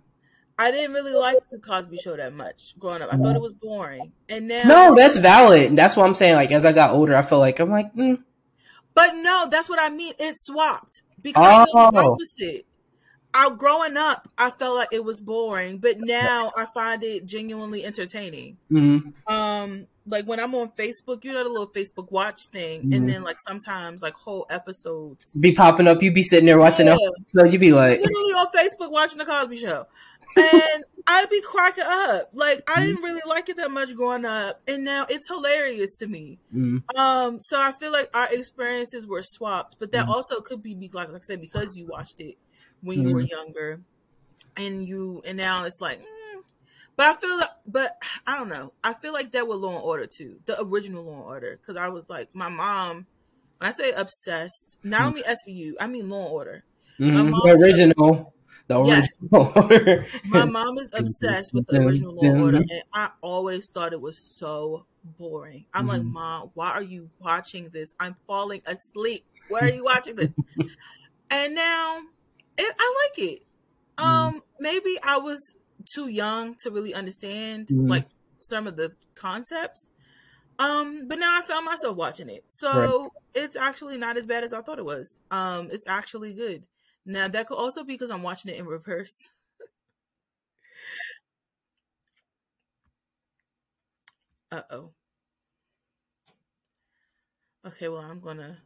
I 0.58 0.70
didn't 0.70 0.94
really 0.94 1.12
like 1.12 1.38
the 1.50 1.58
Cosby 1.58 1.98
Show 1.98 2.16
that 2.16 2.32
much 2.32 2.74
growing 2.78 3.02
up. 3.02 3.12
I 3.12 3.16
thought 3.16 3.36
it 3.36 3.42
was 3.42 3.52
boring, 3.52 4.12
and 4.28 4.48
now 4.48 4.62
no, 4.64 4.94
that's 4.94 5.18
valid. 5.18 5.76
That's 5.76 5.96
what 5.96 6.06
I'm 6.06 6.14
saying. 6.14 6.34
Like 6.34 6.50
as 6.50 6.64
I 6.64 6.72
got 6.72 6.92
older, 6.92 7.14
I 7.14 7.22
feel 7.22 7.38
like 7.38 7.60
I'm 7.60 7.70
like, 7.70 7.94
mm. 7.94 8.18
but 8.94 9.14
no, 9.16 9.48
that's 9.50 9.68
what 9.68 9.78
I 9.80 9.90
mean. 9.90 10.14
It 10.18 10.38
swapped 10.38 11.02
because 11.20 11.68
oh. 11.74 11.90
the 11.90 11.98
opposite. 11.98 12.66
I 13.36 13.50
growing 13.54 13.98
up, 13.98 14.28
I 14.38 14.50
felt 14.50 14.76
like 14.76 14.88
it 14.92 15.04
was 15.04 15.20
boring, 15.20 15.76
but 15.76 15.96
now 15.98 16.50
I 16.56 16.64
find 16.64 17.04
it 17.04 17.26
genuinely 17.26 17.84
entertaining. 17.84 18.56
Mm-hmm. 18.72 19.32
Um, 19.32 19.86
like 20.06 20.24
when 20.24 20.40
I'm 20.40 20.54
on 20.54 20.70
Facebook, 20.70 21.22
you 21.22 21.34
know 21.34 21.44
the 21.44 21.50
little 21.50 21.68
Facebook 21.68 22.10
watch 22.10 22.46
thing, 22.46 22.80
mm-hmm. 22.80 22.92
and 22.94 23.06
then 23.06 23.22
like 23.24 23.38
sometimes 23.38 24.00
like 24.00 24.14
whole 24.14 24.46
episodes 24.48 25.34
be 25.38 25.52
popping 25.52 25.86
up. 25.86 26.02
You 26.02 26.12
be 26.12 26.22
sitting 26.22 26.46
there 26.46 26.58
watching 26.58 26.86
yeah. 26.86 26.96
so 27.26 27.44
you 27.44 27.58
be 27.58 27.72
like 27.72 28.00
literally 28.00 28.32
on 28.32 28.46
Facebook 28.46 28.90
watching 28.90 29.18
the 29.18 29.26
Cosby 29.26 29.58
Show, 29.58 29.86
and 30.38 30.84
I'd 31.06 31.28
be 31.28 31.42
cracking 31.42 31.84
up. 31.86 32.30
Like 32.32 32.62
I 32.74 32.86
didn't 32.86 33.02
really 33.02 33.20
like 33.26 33.50
it 33.50 33.58
that 33.58 33.70
much 33.70 33.94
growing 33.94 34.24
up, 34.24 34.62
and 34.66 34.82
now 34.82 35.04
it's 35.10 35.28
hilarious 35.28 35.96
to 35.98 36.06
me. 36.06 36.38
Mm-hmm. 36.54 36.98
Um, 36.98 37.38
so 37.40 37.60
I 37.60 37.72
feel 37.72 37.92
like 37.92 38.08
our 38.16 38.32
experiences 38.32 39.06
were 39.06 39.22
swapped, 39.22 39.76
but 39.78 39.92
that 39.92 40.04
mm-hmm. 40.04 40.12
also 40.12 40.40
could 40.40 40.62
be 40.62 40.74
like, 40.94 41.08
like 41.08 41.16
I 41.16 41.20
said 41.20 41.42
because 41.42 41.76
you 41.76 41.86
watched 41.86 42.20
it 42.20 42.36
when 42.82 43.00
you 43.00 43.08
mm-hmm. 43.08 43.14
were 43.14 43.20
younger, 43.22 43.80
and 44.56 44.86
you 44.86 45.22
and 45.26 45.36
now 45.36 45.64
it's 45.64 45.80
like. 45.80 46.00
Mm. 46.00 46.42
But 46.96 47.06
I 47.08 47.14
feel 47.14 47.38
like, 47.38 47.48
but 47.66 48.02
I 48.26 48.38
don't 48.38 48.48
know. 48.48 48.72
I 48.82 48.94
feel 48.94 49.12
like 49.12 49.32
that 49.32 49.46
with 49.46 49.58
Law 49.58 49.74
and 49.74 49.84
Order 49.84 50.06
too, 50.06 50.38
the 50.46 50.62
original 50.62 51.04
Law 51.04 51.16
and 51.16 51.24
Order, 51.24 51.60
because 51.60 51.76
I 51.76 51.88
was 51.88 52.08
like, 52.08 52.34
my 52.34 52.48
mom. 52.48 53.06
When 53.58 53.68
I 53.68 53.72
say 53.72 53.90
obsessed, 53.92 54.78
not 54.82 55.00
mm. 55.00 55.06
only 55.06 55.22
SVU, 55.22 55.72
I 55.80 55.86
mean 55.86 56.08
Law 56.10 56.24
and 56.24 56.32
Order. 56.32 56.64
Mm-hmm. 56.98 57.30
The 57.30 57.64
original. 57.64 58.34
The 58.68 58.78
original. 58.78 59.70
Yes. 59.70 60.20
my 60.24 60.44
mom 60.44 60.78
is 60.78 60.90
obsessed 60.94 61.54
with 61.54 61.66
the 61.66 61.80
original 61.82 62.14
Law 62.14 62.30
and 62.30 62.42
Order, 62.42 62.56
and 62.58 62.82
I 62.92 63.10
always 63.20 63.70
thought 63.70 63.92
it 63.92 64.00
was 64.00 64.18
so 64.18 64.86
boring. 65.18 65.66
I'm 65.72 65.82
mm-hmm. 65.82 65.90
like, 65.90 66.02
Mom, 66.02 66.50
why 66.54 66.70
are 66.72 66.82
you 66.82 67.10
watching 67.20 67.70
this? 67.70 67.94
I'm 68.00 68.14
falling 68.26 68.62
asleep. 68.66 69.24
Why 69.48 69.60
are 69.60 69.68
you 69.68 69.84
watching 69.84 70.16
this? 70.16 70.30
and 71.30 71.54
now 71.54 72.00
it, 72.58 72.74
I 72.78 72.94
like 73.04 73.30
it. 73.30 73.42
Mm. 73.96 74.04
Um, 74.04 74.42
maybe 74.58 74.98
I 75.02 75.18
was 75.18 75.54
too 75.84 76.08
young 76.08 76.54
to 76.56 76.70
really 76.70 76.94
understand 76.94 77.68
mm. 77.68 77.88
like 77.88 78.06
some 78.40 78.66
of 78.66 78.76
the 78.76 78.92
concepts. 79.14 79.90
Um, 80.58 81.06
but 81.06 81.18
now 81.18 81.38
I 81.38 81.42
found 81.42 81.66
myself 81.66 81.96
watching 81.96 82.30
it, 82.30 82.44
so 82.46 83.02
right. 83.02 83.10
it's 83.34 83.56
actually 83.56 83.98
not 83.98 84.16
as 84.16 84.26
bad 84.26 84.42
as 84.42 84.54
I 84.54 84.62
thought 84.62 84.78
it 84.78 84.86
was. 84.86 85.20
Um, 85.30 85.68
it's 85.70 85.86
actually 85.86 86.32
good. 86.32 86.66
Now 87.04 87.28
that 87.28 87.46
could 87.46 87.58
also 87.58 87.84
be 87.84 87.92
because 87.92 88.10
I'm 88.10 88.22
watching 88.22 88.50
it 88.50 88.58
in 88.58 88.64
reverse. 88.64 89.30
uh 94.52 94.62
oh. 94.70 94.92
Okay, 97.66 97.88
well 97.88 98.00
I'm 98.00 98.20
gonna 98.20 98.56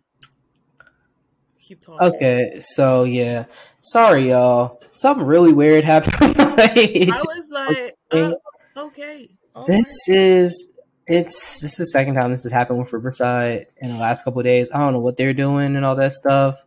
keep 1.61 1.81
talking. 1.81 2.09
Okay, 2.09 2.61
so 2.61 3.05
yeah, 3.05 3.45
sorry 3.83 4.31
y'all. 4.31 4.83
Something 4.91 5.25
really 5.25 5.53
weird 5.53 5.85
happened. 5.85 6.17
I 6.21 7.07
was 7.07 7.51
like, 7.51 7.97
okay. 8.13 8.35
Uh, 8.75 8.81
okay. 8.87 9.29
this 9.67 10.07
right. 10.09 10.17
is 10.17 10.73
it's 11.07 11.61
this 11.61 11.73
is 11.73 11.77
the 11.77 11.87
second 11.87 12.15
time 12.15 12.33
this 12.33 12.45
has 12.45 12.53
happened 12.53 12.79
with 12.79 12.93
Riverside 12.93 13.67
in 13.79 13.91
the 13.91 13.99
last 13.99 14.25
couple 14.25 14.43
days. 14.43 14.71
I 14.73 14.79
don't 14.79 14.93
know 14.93 15.01
what 15.01 15.17
they're 15.17 15.35
doing 15.35 15.77
and 15.77 15.85
all 15.85 15.97
that 15.97 16.15
stuff. 16.15 16.65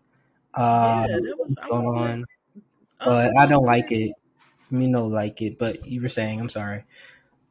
Uh, 0.54 1.08
yeah, 1.10 1.16
was, 1.18 1.34
what's 1.38 1.64
going 1.64 1.88
on? 1.88 2.20
Like, 2.20 2.28
oh, 3.02 3.06
but 3.06 3.38
I 3.38 3.46
don't 3.46 3.66
like 3.66 3.92
it. 3.92 4.14
Me 4.70 4.88
no 4.88 5.08
like 5.08 5.42
it, 5.42 5.58
but 5.58 5.88
you 5.88 6.02
were 6.02 6.10
saying 6.10 6.40
I'm 6.40 6.50
sorry, 6.50 6.84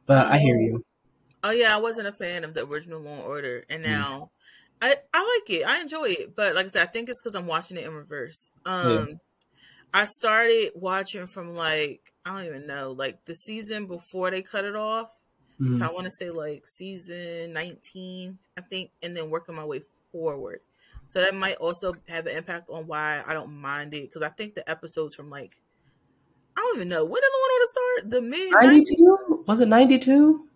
but 0.05 0.27
I 0.27 0.37
hear 0.37 0.55
you. 0.55 0.83
Oh 1.43 1.51
yeah, 1.51 1.75
I 1.75 1.79
wasn't 1.79 2.07
a 2.07 2.11
fan 2.11 2.43
of 2.43 2.53
the 2.53 2.65
original 2.65 3.01
Law 3.01 3.21
Order, 3.21 3.65
and 3.69 3.83
mm. 3.83 3.87
now 3.87 4.31
I 4.81 4.95
I 5.13 5.39
like 5.47 5.57
it. 5.57 5.67
I 5.67 5.81
enjoy 5.81 6.05
it, 6.09 6.35
but 6.35 6.55
like 6.55 6.65
I 6.65 6.69
said, 6.69 6.83
I 6.83 6.91
think 6.91 7.09
it's 7.09 7.21
because 7.21 7.35
I'm 7.35 7.47
watching 7.47 7.77
it 7.77 7.85
in 7.85 7.93
reverse. 7.93 8.51
Um, 8.65 9.07
yeah. 9.07 9.15
I 9.93 10.05
started 10.05 10.71
watching 10.75 11.27
from 11.27 11.55
like 11.55 12.01
I 12.25 12.37
don't 12.37 12.47
even 12.47 12.67
know, 12.67 12.91
like 12.91 13.23
the 13.25 13.35
season 13.35 13.85
before 13.85 14.31
they 14.31 14.41
cut 14.41 14.65
it 14.65 14.75
off. 14.75 15.09
Mm-hmm. 15.59 15.77
So 15.77 15.85
I 15.85 15.91
want 15.91 16.05
to 16.05 16.11
say 16.11 16.29
like 16.29 16.65
season 16.65 17.53
19, 17.53 18.37
I 18.57 18.61
think, 18.61 18.91
and 19.01 19.15
then 19.15 19.29
working 19.29 19.55
my 19.55 19.65
way 19.65 19.81
forward. 20.11 20.61
So 21.05 21.21
that 21.21 21.35
might 21.35 21.57
also 21.57 21.93
have 22.07 22.25
an 22.27 22.35
impact 22.35 22.69
on 22.69 22.87
why 22.87 23.23
I 23.27 23.33
don't 23.33 23.53
mind 23.53 23.93
it 23.93 24.09
because 24.09 24.21
I 24.27 24.29
think 24.29 24.55
the 24.55 24.67
episodes 24.69 25.15
from 25.15 25.29
like 25.29 25.57
I 26.55 26.61
don't 26.61 26.77
even 26.77 26.89
know 26.89 27.03
when 27.03 27.21
did 27.21 27.29
Law 27.33 27.39
and 27.45 27.53
Order 27.53 27.65
start. 27.67 28.11
The 28.11 28.21
mid 28.21 28.51
92 28.85 29.43
was 29.47 29.59
it 29.59 29.67
92? 29.67 30.47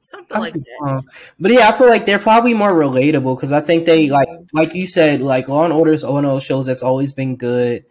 Something 0.00 0.38
like 0.38 0.54
that. 0.54 1.04
But 1.38 1.52
yeah, 1.52 1.68
I 1.68 1.72
feel 1.72 1.88
like 1.88 2.06
they're 2.06 2.18
probably 2.18 2.54
more 2.54 2.72
relatable 2.72 3.36
because 3.36 3.52
I 3.52 3.60
think 3.60 3.84
they 3.84 4.10
like 4.10 4.28
like 4.52 4.74
you 4.74 4.86
said, 4.86 5.20
like 5.20 5.48
Law 5.48 5.64
and 5.64 5.72
Order's 5.72 6.04
one 6.04 6.24
of 6.24 6.30
those 6.30 6.44
shows 6.44 6.66
that's 6.66 6.82
always 6.82 7.12
been 7.12 7.36
good 7.36 7.84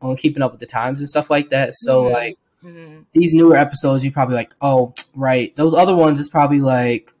on 0.00 0.16
keeping 0.16 0.42
up 0.42 0.52
with 0.52 0.60
the 0.60 0.66
times 0.66 1.00
and 1.00 1.08
stuff 1.08 1.30
like 1.30 1.50
that. 1.50 1.74
So 1.74 2.04
mm-hmm. 2.04 2.12
like 2.12 2.34
mm-hmm. 2.64 3.02
these 3.12 3.34
newer 3.34 3.56
episodes, 3.56 4.04
you 4.04 4.12
probably 4.12 4.36
like, 4.36 4.54
oh 4.60 4.94
right, 5.14 5.54
those 5.56 5.74
other 5.74 5.94
ones 5.94 6.18
is 6.18 6.28
probably 6.28 6.60
like 6.60 7.12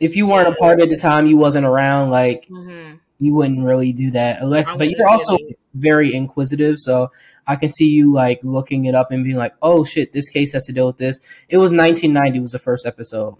if 0.00 0.16
you 0.16 0.26
weren't 0.26 0.48
a 0.48 0.56
part 0.56 0.80
at 0.80 0.88
the 0.88 0.96
time, 0.96 1.26
you 1.26 1.36
wasn't 1.36 1.66
around, 1.66 2.10
like 2.10 2.46
mm-hmm. 2.48 2.96
you 3.18 3.34
wouldn't 3.34 3.64
really 3.64 3.92
do 3.92 4.10
that 4.12 4.40
unless. 4.42 4.74
but 4.76 4.90
you're 4.90 5.08
also 5.08 5.38
very 5.74 6.14
inquisitive, 6.14 6.78
so 6.78 7.10
I 7.46 7.56
can 7.56 7.68
see 7.68 7.88
you 7.88 8.12
like 8.12 8.40
looking 8.42 8.86
it 8.86 8.94
up 8.94 9.10
and 9.10 9.24
being 9.24 9.36
like, 9.36 9.54
oh 9.62 9.84
shit, 9.84 10.12
this 10.12 10.28
case 10.28 10.52
has 10.52 10.66
to 10.66 10.72
deal 10.72 10.86
with 10.86 10.98
this. 10.98 11.20
It 11.48 11.58
was 11.58 11.72
1990 11.72 12.40
was 12.40 12.52
the 12.52 12.58
first 12.58 12.86
episode. 12.86 13.36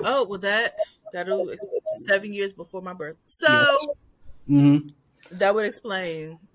Oh 0.00 0.24
well, 0.24 0.38
that 0.40 0.76
that'll 1.12 1.48
seven 2.06 2.32
years 2.32 2.52
before 2.52 2.82
my 2.82 2.92
birth. 2.92 3.16
So 3.24 3.46
yes. 3.48 3.78
mm-hmm. 4.48 4.88
that 5.38 5.54
would 5.54 5.66
explain. 5.66 6.38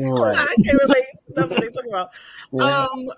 Right. 0.00 0.32
I 0.32 0.54
can't 0.62 0.80
relate 0.80 1.04
nothing 1.36 1.60
they 1.60 1.70
talk 1.70 1.84
about. 1.88 2.10
Yeah. 2.52 2.86
Um, 2.86 3.10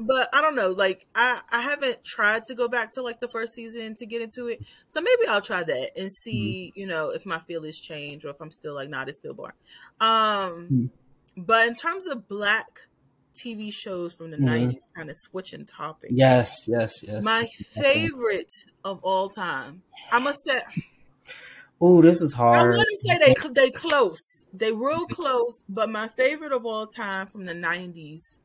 but 0.00 0.28
I 0.32 0.40
don't 0.40 0.56
know. 0.56 0.70
Like 0.70 1.06
I, 1.14 1.40
I 1.50 1.60
haven't 1.60 2.02
tried 2.04 2.44
to 2.44 2.54
go 2.54 2.68
back 2.68 2.92
to 2.92 3.02
like 3.02 3.20
the 3.20 3.28
first 3.28 3.54
season 3.54 3.94
to 3.96 4.06
get 4.06 4.22
into 4.22 4.48
it. 4.48 4.60
So 4.88 5.00
maybe 5.00 5.28
I'll 5.28 5.40
try 5.40 5.62
that 5.62 5.90
and 5.96 6.10
see, 6.10 6.72
mm-hmm. 6.72 6.80
you 6.80 6.86
know, 6.86 7.10
if 7.10 7.26
my 7.26 7.38
feelings 7.40 7.78
change 7.78 8.24
or 8.24 8.30
if 8.30 8.40
I'm 8.40 8.50
still 8.50 8.74
like, 8.74 8.88
not, 8.88 9.06
nah, 9.06 9.08
it's 9.08 9.18
still 9.18 9.34
boring. 9.34 9.54
Um, 10.00 10.10
mm-hmm. 10.10 10.86
but 11.36 11.68
in 11.68 11.74
terms 11.74 12.06
of 12.06 12.28
black 12.28 12.66
TV 13.36 13.72
shows 13.72 14.12
from 14.12 14.30
the 14.30 14.36
mm-hmm. 14.36 14.70
90s, 14.70 14.92
kind 14.94 15.10
of 15.10 15.16
switching 15.16 15.66
topics. 15.66 16.12
Yes, 16.14 16.66
yes, 16.68 17.02
yes. 17.02 17.24
My 17.24 17.46
favorite 17.68 18.52
of 18.84 19.00
all 19.02 19.28
time. 19.28 19.82
I 20.10 20.18
must 20.18 20.44
say. 20.44 20.60
Oh, 21.80 22.00
this 22.00 22.22
is 22.22 22.32
hard. 22.32 22.56
I 22.56 22.76
want 22.76 22.88
to 22.88 23.08
say 23.08 23.18
they 23.18 23.48
they 23.52 23.70
close. 23.70 24.46
They 24.52 24.72
real 24.72 25.04
close, 25.06 25.62
but 25.68 25.90
my 25.90 26.08
favorite 26.08 26.52
of 26.52 26.64
all 26.64 26.86
time 26.86 27.26
from 27.26 27.44
the 27.44 27.54
90s 27.54 28.38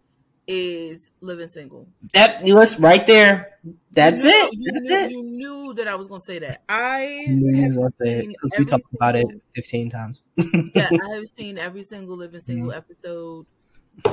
is 0.47 1.11
Living 1.21 1.47
Single. 1.47 1.87
That 2.13 2.43
list 2.43 2.79
right 2.79 3.05
there. 3.07 3.57
That's 3.91 4.23
you 4.23 4.29
knew, 4.29 4.37
it. 4.37 4.53
You 4.53 4.71
That's 4.71 4.85
knew, 4.85 4.95
it. 4.95 5.11
You 5.11 5.23
knew 5.23 5.73
that 5.75 5.87
I 5.87 5.95
was 5.95 6.07
going 6.07 6.19
to 6.19 6.25
say 6.25 6.39
that. 6.39 6.63
I 6.67 7.25
have 7.27 7.93
seen 8.01 8.33
we 8.57 8.65
talked 8.65 8.83
about 8.93 9.15
it 9.15 9.27
15 9.55 9.89
times. 9.89 10.21
yeah, 10.35 10.89
I 10.91 11.15
have 11.15 11.25
seen 11.35 11.57
every 11.57 11.83
single 11.83 12.17
Living 12.17 12.39
Single 12.39 12.71
mm-hmm. 12.71 12.77
episode 12.77 13.45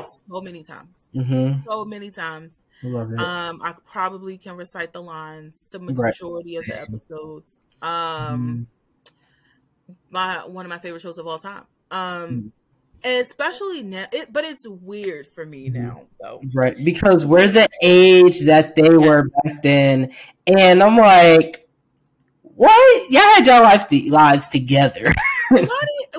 so 0.05 0.41
many 0.41 0.63
times, 0.63 1.09
mm-hmm. 1.15 1.61
so 1.69 1.85
many 1.85 2.11
times. 2.11 2.65
I 2.83 2.87
love 2.89 3.13
it. 3.13 3.19
Um, 3.19 3.61
I 3.63 3.75
probably 3.91 4.39
can 4.39 4.57
recite 4.57 4.93
the 4.93 5.03
lines 5.03 5.69
to 5.71 5.79
majority 5.79 6.57
right. 6.57 6.59
of 6.59 6.67
the 6.67 6.81
episodes. 6.81 7.63
Um, 7.81 8.67
mm. 9.89 9.95
my 10.11 10.45
one 10.47 10.65
of 10.65 10.71
my 10.71 10.79
favorite 10.79 11.03
shows 11.03 11.19
of 11.19 11.27
all 11.27 11.39
time. 11.39 11.65
Um, 11.91 12.01
mm. 12.01 12.51
and 13.05 13.27
especially 13.27 13.83
now, 13.83 14.07
it, 14.13 14.33
but 14.33 14.45
it's 14.45 14.67
weird 14.67 15.27
for 15.27 15.47
me 15.47 15.71
mm-hmm. 15.71 15.83
now 15.83 16.03
though, 16.21 16.43
right? 16.53 16.77
Because 16.83 17.25
we're 17.25 17.49
the 17.49 17.69
age 17.83 18.45
that 18.45 18.75
they 18.75 18.91
yeah. 18.91 18.97
were 18.97 19.31
back 19.45 19.63
then, 19.63 20.13
and 20.47 20.83
I'm 20.83 20.97
like, 20.97 21.69
what? 22.43 23.11
Y'all 23.11 23.23
had 23.23 23.47
your 23.47 23.61
life 23.63 23.87
lives 24.11 24.49
together. 24.49 25.15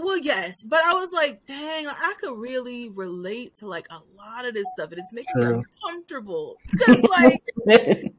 well, 0.04 0.18
yes, 0.18 0.64
but 0.64 0.80
I 0.86 0.94
was 0.94 1.12
like, 1.14 1.46
dang, 1.46 1.88
I 1.88 2.14
could 2.20 2.38
really 2.38 2.90
relate 2.90 3.56
to 3.56 3.68
like 3.68 3.88
a 3.90 4.00
lot 4.18 4.46
of 4.46 4.54
this 4.54 4.66
stuff, 4.76 4.92
and 4.92 5.00
it's 5.00 5.14
making 5.14 5.34
True. 5.36 5.58
me 5.58 5.64
uncomfortable 5.84 6.58
because 6.70 7.02
like 7.02 7.44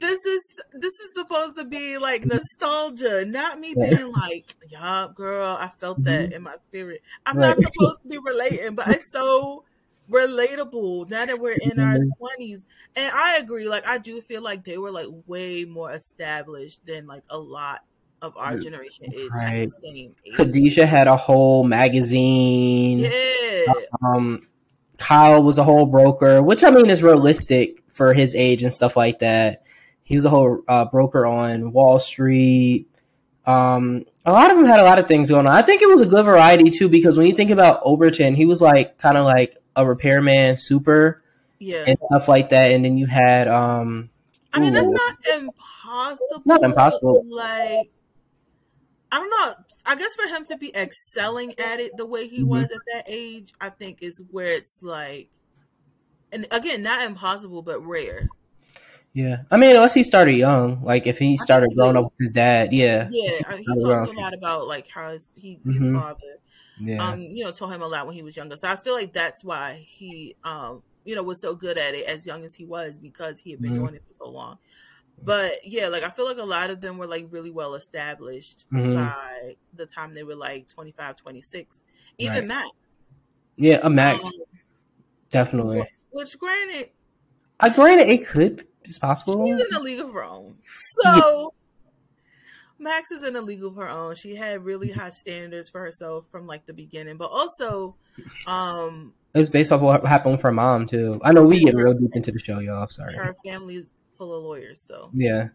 this 0.00 0.24
is 0.24 0.62
this 0.72 0.94
is 0.94 1.14
supposed 1.14 1.56
to 1.56 1.64
be 1.64 1.98
like 1.98 2.24
nostalgia, 2.24 3.24
not 3.24 3.58
me 3.58 3.74
being 3.74 4.12
like, 4.12 4.54
yeah, 4.68 5.06
girl, 5.14 5.56
I 5.58 5.68
felt 5.68 6.02
that 6.04 6.26
mm-hmm. 6.26 6.32
in 6.36 6.42
my 6.42 6.56
spirit. 6.68 7.02
I'm 7.24 7.38
right. 7.38 7.48
not 7.48 7.56
supposed 7.56 8.02
to 8.02 8.08
be 8.08 8.18
relating, 8.18 8.74
but 8.74 8.88
it's 8.88 9.10
so 9.12 9.64
relatable 10.10 11.10
now 11.10 11.26
that 11.26 11.38
we're 11.40 11.58
in 11.60 11.80
our 11.80 11.94
Mhm. 11.94 12.16
twenties. 12.18 12.66
And 12.94 13.10
I 13.12 13.38
agree. 13.38 13.68
Like 13.68 13.88
I 13.88 13.98
do 13.98 14.20
feel 14.20 14.42
like 14.42 14.64
they 14.64 14.78
were 14.78 14.92
like 14.92 15.08
way 15.26 15.64
more 15.64 15.90
established 15.92 16.84
than 16.86 17.06
like 17.06 17.24
a 17.30 17.38
lot 17.38 17.82
of 18.22 18.36
our 18.36 18.58
generation 18.58 19.12
is 19.12 19.30
right. 19.30 19.66
the 19.66 19.70
same 19.70 20.14
age. 20.24 20.34
Khadijah 20.36 20.86
had 20.86 21.06
a 21.06 21.16
whole 21.16 21.64
magazine. 21.64 23.00
Yeah. 23.00 23.72
Um, 24.02 24.46
Kyle 24.98 25.42
was 25.42 25.58
a 25.58 25.64
whole 25.64 25.86
broker, 25.86 26.42
which 26.42 26.64
I 26.64 26.70
mean 26.70 26.88
is 26.88 27.02
realistic 27.02 27.82
for 27.88 28.14
his 28.14 28.34
age 28.34 28.62
and 28.62 28.72
stuff 28.72 28.96
like 28.96 29.18
that. 29.20 29.62
He 30.02 30.14
was 30.14 30.24
a 30.24 30.30
whole 30.30 30.62
uh, 30.68 30.86
broker 30.86 31.26
on 31.26 31.72
Wall 31.72 31.98
Street. 31.98 32.88
Um, 33.44 34.04
a 34.24 34.32
lot 34.32 34.50
of 34.50 34.56
them 34.56 34.66
had 34.66 34.80
a 34.80 34.84
lot 34.84 34.98
of 34.98 35.06
things 35.06 35.30
going 35.30 35.46
on. 35.46 35.52
I 35.52 35.62
think 35.62 35.82
it 35.82 35.88
was 35.88 36.00
a 36.00 36.06
good 36.06 36.24
variety 36.24 36.70
too, 36.70 36.88
because 36.88 37.16
when 37.16 37.26
you 37.26 37.34
think 37.34 37.50
about 37.50 37.80
Overton, 37.84 38.34
he 38.34 38.46
was 38.46 38.62
like 38.62 38.98
kind 38.98 39.16
of 39.16 39.24
like 39.24 39.56
a 39.76 39.86
repairman, 39.86 40.56
super, 40.56 41.22
Yeah. 41.58 41.84
and 41.86 41.98
stuff 42.06 42.28
like 42.28 42.48
that. 42.48 42.72
And 42.72 42.84
then 42.84 42.96
you 42.96 43.06
had 43.06 43.46
um, 43.48 44.10
I 44.52 44.60
mean, 44.60 44.72
that's 44.72 44.88
not 44.88 45.16
impossible. 45.36 46.42
Not 46.44 46.62
impossible. 46.62 47.24
Like, 47.28 47.90
I 49.16 49.18
don't 49.18 49.30
know. 49.30 49.64
I 49.86 49.96
guess 49.96 50.14
for 50.14 50.28
him 50.28 50.44
to 50.46 50.58
be 50.58 50.74
excelling 50.76 51.52
at 51.58 51.80
it 51.80 51.96
the 51.96 52.06
way 52.06 52.28
he 52.28 52.42
Mhm. 52.42 52.44
was 52.44 52.70
at 52.70 52.82
that 52.92 53.04
age, 53.08 53.52
I 53.60 53.70
think 53.70 54.02
is 54.02 54.22
where 54.30 54.48
it's 54.48 54.82
like, 54.82 55.30
and 56.32 56.46
again, 56.52 56.82
not 56.84 57.04
impossible, 57.04 57.62
but 57.62 57.80
rare. 57.84 58.32
yeah. 59.14 59.42
I 59.50 59.56
mean, 59.56 59.70
unless 59.74 59.94
he 59.94 60.02
started 60.04 60.32
young, 60.34 60.82
like 60.82 61.06
if 61.06 61.18
he 61.18 61.36
started 61.36 61.74
growing 61.74 61.96
up 61.96 62.04
with 62.04 62.12
his 62.26 62.32
dad, 62.32 62.72
yeah, 62.72 63.08
Yeah, 63.08 63.42
I- 63.48 63.62
he 63.62 63.76
started 63.76 63.78
talks 63.78 64.04
a 64.06 64.12
lot 64.12 64.34
about 64.34 64.66
like 64.66 64.88
how 64.88 65.12
his, 65.12 65.32
he, 65.36 65.60
his 65.68 65.88
Mhm. 65.88 65.88
father, 65.88 66.16
yeah, 66.78 67.14
um, 67.14 67.20
you 67.20 67.44
know, 67.44 67.52
told 67.52 67.72
him 67.74 67.82
a 67.82 67.88
lot 67.88 68.06
when 68.06 68.16
he 68.16 68.22
was 68.22 68.36
younger. 68.36 68.56
So 68.56 68.68
I 68.68 68.76
feel 68.76 68.94
like 68.94 69.12
that's 69.12 69.44
why 69.44 69.84
he, 69.88 70.36
um, 70.44 70.82
you 71.04 71.14
know, 71.16 71.22
was 71.24 71.40
so 71.40 71.54
good 71.56 71.78
at 71.78 71.94
it 71.94 72.08
as 72.08 72.26
young 72.26 72.44
as 72.44 72.54
he 72.54 72.66
was 72.66 72.94
because 72.98 73.40
he 73.40 73.52
had 73.52 73.62
been 73.62 73.72
Mhm. 73.72 73.74
doing 73.74 73.94
it 73.94 74.04
for 74.06 74.14
so 74.14 74.30
long. 74.30 74.58
But 75.22 75.66
yeah, 75.66 75.88
like 75.88 76.04
I 76.04 76.10
feel 76.10 76.26
like 76.26 76.38
a 76.38 76.44
lot 76.44 76.70
of 76.70 76.80
them 76.80 76.98
were 76.98 77.06
like 77.06 77.26
really 77.30 77.50
well 77.50 77.74
established 77.74 78.64
Mhm. 78.72 78.94
by 78.94 79.56
the 79.74 79.86
time 79.86 80.14
they 80.14 80.22
were 80.22 80.36
like 80.36 80.68
25, 80.68 81.16
26. 81.16 81.84
Even 82.18 82.36
Right. 82.36 82.46
Max. 82.46 82.70
yeah. 83.56 83.80
A 83.82 83.90
Max, 83.90 84.24
Um, 84.24 84.30
definitely. 85.30 85.84
which 86.10 86.38
granted, 86.38 86.90
I 87.58 87.70
granted 87.70 88.08
it 88.08 88.26
could 88.26 88.66
it's 88.84 88.98
possible. 88.98 89.44
she's 89.46 89.58
in 89.66 89.74
a 89.74 89.80
league 89.80 90.00
of 90.00 90.12
her 90.12 90.22
own. 90.24 90.58
So 91.02 91.52
Max 92.78 93.10
is 93.10 93.24
in 93.24 93.34
a 93.36 93.40
league 93.40 93.64
of 93.64 93.74
her 93.76 93.88
own. 93.88 94.14
She 94.14 94.34
had 94.34 94.64
really 94.64 94.90
high 94.92 95.08
standards 95.10 95.70
for 95.70 95.80
herself 95.80 96.28
from 96.30 96.46
like 96.46 96.66
the 96.66 96.74
beginning, 96.74 97.16
but 97.16 97.30
also 97.30 97.96
um 98.46 99.14
It 99.34 99.38
was 99.38 99.50
based 99.50 99.72
off 99.72 99.80
what 99.80 100.04
happened 100.06 100.32
with 100.32 100.42
her 100.42 100.52
mom 100.52 100.86
too. 100.86 101.18
I 101.24 101.32
know 101.32 101.42
we 101.42 101.60
get 101.64 101.74
real 101.74 101.94
deep 101.94 102.14
into 102.14 102.32
the 102.32 102.38
show, 102.38 102.58
y'all. 102.60 102.86
Sorry. 102.88 103.14
her 103.14 103.34
family 103.44 103.76
is 103.76 103.90
full 104.16 104.34
of 104.34 104.44
lawyers. 104.44 104.82
So 104.82 105.10
Yeah. 105.14 105.48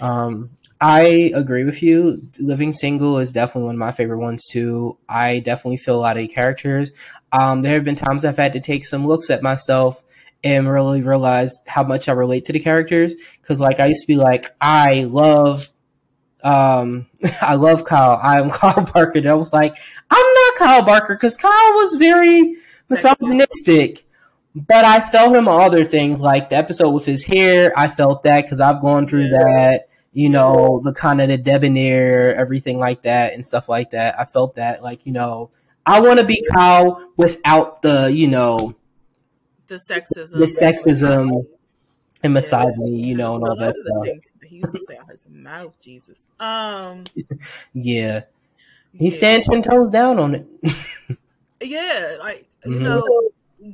Um, 0.00 0.50
I 0.80 1.32
agree 1.34 1.64
with 1.64 1.82
you. 1.82 2.28
Living 2.38 2.72
Single 2.72 3.18
is 3.18 3.32
definitely 3.32 3.66
one 3.66 3.76
of 3.76 3.78
my 3.78 3.92
favorite 3.92 4.18
ones 4.18 4.44
too. 4.46 4.98
I 5.08 5.38
definitely 5.40 5.76
feel 5.76 5.96
a 5.96 6.00
lot 6.00 6.16
of 6.16 6.26
the 6.26 6.32
characters. 6.32 6.90
Um, 7.32 7.62
there 7.62 7.74
have 7.74 7.84
been 7.84 7.94
times 7.94 8.24
I've 8.24 8.36
had 8.36 8.52
to 8.54 8.60
take 8.60 8.84
some 8.84 9.06
looks 9.06 9.30
at 9.30 9.42
myself 9.42 10.02
and 10.42 10.68
really 10.68 11.00
realize 11.00 11.56
how 11.66 11.84
much 11.84 12.08
I 12.08 12.12
relate 12.12 12.44
to 12.46 12.52
the 12.52 12.60
characters. 12.60 13.14
Cause 13.42 13.60
like 13.60 13.80
I 13.80 13.86
used 13.86 14.02
to 14.02 14.06
be 14.08 14.16
like, 14.16 14.54
I 14.60 15.04
love, 15.04 15.70
um, 16.42 17.06
I 17.40 17.54
love 17.54 17.84
Kyle. 17.84 18.20
I'm 18.22 18.50
Kyle 18.52 18.84
Barker. 18.84 19.18
And 19.18 19.28
I 19.28 19.34
was 19.34 19.52
like, 19.52 19.76
I'm 20.10 20.34
not 20.34 20.56
Kyle 20.56 20.84
Barker 20.84 21.14
because 21.14 21.36
Kyle 21.36 21.50
was 21.50 21.94
very 21.94 22.56
misogynistic. 22.90 24.03
But 24.54 24.84
I 24.84 25.00
felt 25.00 25.34
him 25.34 25.48
on 25.48 25.60
other 25.62 25.84
things, 25.84 26.20
like 26.20 26.48
the 26.50 26.56
episode 26.56 26.90
with 26.90 27.04
his 27.04 27.24
hair. 27.24 27.72
I 27.76 27.88
felt 27.88 28.22
that 28.22 28.42
because 28.44 28.60
I've 28.60 28.80
gone 28.80 29.08
through 29.08 29.24
Yeah. 29.24 29.38
that. 29.44 29.88
You 30.12 30.28
know, 30.28 30.80
the 30.84 30.92
kind 30.94 31.20
of 31.20 31.26
the 31.28 31.36
debonair, 31.36 32.36
everything 32.36 32.78
like 32.78 33.02
that, 33.02 33.32
and 33.34 33.44
stuff 33.44 33.68
like 33.68 33.90
that. 33.90 34.16
I 34.18 34.24
felt 34.24 34.54
that, 34.54 34.80
like 34.80 35.06
you 35.06 35.12
know, 35.12 35.50
I 35.84 36.00
want 36.00 36.20
to 36.20 36.24
be 36.24 36.46
Kyle 36.52 37.10
without 37.16 37.82
the, 37.82 38.06
you 38.12 38.28
know, 38.28 38.76
the 39.66 39.74
sexism, 39.74 40.30
the 40.38 40.46
sexism 40.46 41.46
and 42.22 42.32
misogyny, 42.32 43.02
you 43.04 43.16
know, 43.16 43.34
and 43.34 43.42
all 43.44 43.56
that 43.56 43.74
those 43.74 43.80
are 43.80 43.84
the 43.84 43.90
stuff. 43.90 44.04
things 44.04 44.24
he 44.46 44.56
used 44.58 44.70
to 44.72 44.80
say 44.86 44.96
out 44.98 45.10
his 45.10 45.26
mouth. 45.28 45.74
Jesus. 45.80 46.30
Um. 46.38 47.02
Yeah, 47.74 48.20
he 48.92 49.06
yeah. 49.06 49.10
stands 49.10 49.48
ten 49.48 49.64
toes 49.64 49.90
down 49.90 50.20
on 50.20 50.36
it. 50.36 50.46
Yeah, 51.60 52.16
like 52.20 52.46
you 52.66 52.72
Mhm. 52.78 52.82
know, 52.82 53.28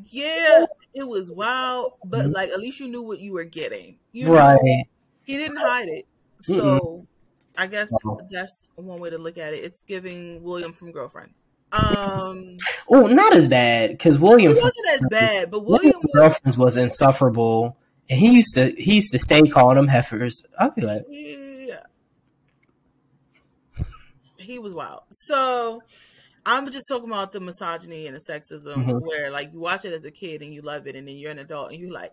yeah, 0.07 0.66
it 0.94 1.07
was 1.07 1.31
wild, 1.31 1.94
but 2.05 2.26
Mhm. 2.26 2.35
like 2.35 2.50
at 2.50 2.61
least 2.61 2.81
you 2.81 2.88
knew 2.88 3.03
what 3.03 3.20
you 3.20 3.33
were 3.33 3.44
getting. 3.44 3.98
You 4.12 4.26
know? 4.26 4.33
right. 4.35 4.85
He 5.24 5.37
didn't 5.37 5.57
hide 5.59 5.88
it. 5.88 6.07
So 6.40 6.55
Mm-mm. 6.55 7.07
I 7.59 7.66
guess 7.66 7.90
No. 8.05 8.20
that's 8.31 8.68
one 8.76 8.98
way 9.00 9.11
to 9.11 9.18
look 9.18 9.37
at 9.38 9.53
it. 9.55 9.64
It's 9.64 9.85
giving 9.85 10.42
William 10.42 10.72
from 10.72 10.92
Girlfriends. 10.92 11.44
Um, 11.72 12.57
Oh, 12.88 13.07
not 13.07 13.35
as 13.37 13.46
bad 13.46 13.90
because 13.90 14.18
William 14.18 14.53
it 14.57 14.61
wasn't 14.61 14.88
as 14.94 15.07
bad, 15.11 15.50
but 15.50 15.61
William 15.64 15.92
William 15.94 16.00
was. 16.03 16.11
girlfriends 16.12 16.59
was 16.59 16.76
insufferable, 16.76 17.76
and 18.09 18.18
he 18.18 18.33
used 18.35 18.55
to 18.55 18.70
he 18.76 18.96
used 18.96 19.12
to 19.12 19.18
stay 19.18 19.42
calling 19.42 19.76
them 19.76 19.87
heifers. 19.88 20.44
I'd 20.59 20.74
be 20.74 20.83
like, 20.83 21.05
Yeah. 21.09 21.83
He 24.37 24.59
was 24.59 24.74
wild. 24.74 25.03
So 25.11 25.83
I'm 26.46 26.70
just 26.72 26.87
talking 26.88 27.09
about 27.09 27.33
the 27.33 27.40
misogyny 27.40 28.07
and 28.07 28.16
the 28.16 28.20
sexism 28.20 28.85
Mhm. 28.85 29.00
where 29.03 29.31
like 29.31 29.53
you 29.53 29.61
watch 29.61 29.85
it 29.85 29.92
as 29.92 30.05
a 30.05 30.11
kid 30.11 30.42
and 30.42 30.55
you 30.55 30.62
love 30.62 30.87
it 30.87 30.96
and 30.96 31.07
then 31.07 31.16
you're 31.16 31.31
an 31.31 31.38
adult 31.38 31.72
and 31.72 31.81
you're 31.81 31.92
like, 31.92 32.12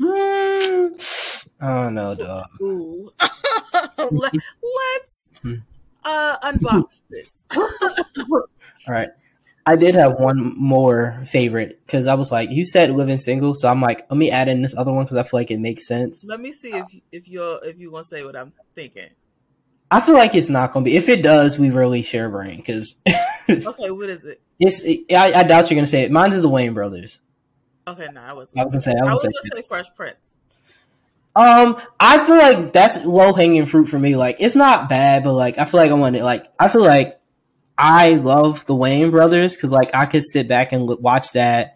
mm, 0.00 1.46
oh 1.60 1.88
no, 1.90 2.14
dog. 2.16 2.46
ooh. 2.62 3.10
Let, 3.98 4.34
us 4.34 5.32
uh 6.04 6.36
unbox 6.42 7.00
this. 7.10 7.46
All 7.56 8.46
right. 8.88 9.10
I 9.68 9.74
did 9.74 9.96
have 9.96 10.20
one 10.20 10.54
more 10.56 11.20
favorite 11.26 11.80
because 11.84 12.06
I 12.06 12.14
was 12.14 12.30
like, 12.30 12.50
you 12.52 12.64
said 12.64 12.90
living 12.92 13.18
single, 13.18 13.52
so 13.52 13.68
I'm 13.68 13.82
like, 13.82 14.06
let 14.08 14.16
me 14.16 14.30
add 14.30 14.46
in 14.46 14.62
this 14.62 14.76
other 14.76 14.92
one 14.92 15.04
because 15.04 15.16
I 15.16 15.24
feel 15.24 15.40
like 15.40 15.50
it 15.50 15.58
makes 15.58 15.88
sense. 15.88 16.24
Let 16.28 16.38
me 16.40 16.52
see 16.52 16.70
if 16.76 16.86
if 17.10 17.28
you're 17.28 17.58
if 17.64 17.76
you 17.76 17.90
want 17.90 18.06
to 18.06 18.08
say 18.16 18.24
what 18.24 18.36
I'm 18.36 18.52
thinking. 18.76 19.08
I 19.90 20.00
feel 20.00 20.14
like 20.14 20.34
it's 20.34 20.50
not 20.50 20.72
gonna 20.72 20.84
be. 20.84 20.96
If 20.96 21.08
it 21.08 21.22
does, 21.22 21.58
we 21.58 21.70
really 21.70 22.02
share 22.02 22.26
a 22.26 22.30
brain 22.30 22.56
because 22.56 22.96
Okay, 23.48 23.90
what 23.90 24.08
is 24.08 24.24
it? 24.24 24.40
it's. 24.58 24.84
I, 25.12 25.40
I 25.40 25.42
doubt 25.44 25.70
you're 25.70 25.76
gonna 25.76 25.86
say 25.86 26.02
it. 26.02 26.10
Mine's 26.10 26.34
is 26.34 26.42
the 26.42 26.48
Wayne 26.48 26.74
brothers. 26.74 27.20
Okay, 27.88 28.08
no, 28.12 28.20
I 28.20 28.32
wasn't. 28.32 28.60
I 28.60 28.64
was 28.64 28.72
gonna 28.72 28.80
say. 28.80 28.92
I 28.92 29.06
I 29.06 29.12
was 29.12 29.22
was 29.22 29.22
gonna 29.22 29.32
gonna 29.50 29.62
say. 29.62 29.68
Fresh 29.68 29.94
Prince. 29.94 30.16
Um, 31.36 31.80
I 32.00 32.18
feel 32.24 32.36
like 32.36 32.72
that's 32.72 33.04
low 33.04 33.32
hanging 33.34 33.66
fruit 33.66 33.86
for 33.88 33.98
me. 33.98 34.16
Like, 34.16 34.36
it's 34.40 34.56
not 34.56 34.88
bad, 34.88 35.22
but 35.22 35.34
like, 35.34 35.58
I 35.58 35.66
feel 35.66 35.78
like 35.80 35.90
I 35.90 35.94
want 35.94 36.16
to, 36.16 36.24
like, 36.24 36.46
I 36.58 36.66
feel 36.68 36.82
like 36.82 37.20
I 37.76 38.14
love 38.14 38.64
the 38.64 38.74
Wayne 38.74 39.10
brothers 39.10 39.54
because, 39.54 39.70
like, 39.70 39.94
I 39.94 40.06
could 40.06 40.24
sit 40.24 40.48
back 40.48 40.72
and 40.72 40.88
l- 40.88 40.96
watch 40.98 41.32
that. 41.32 41.75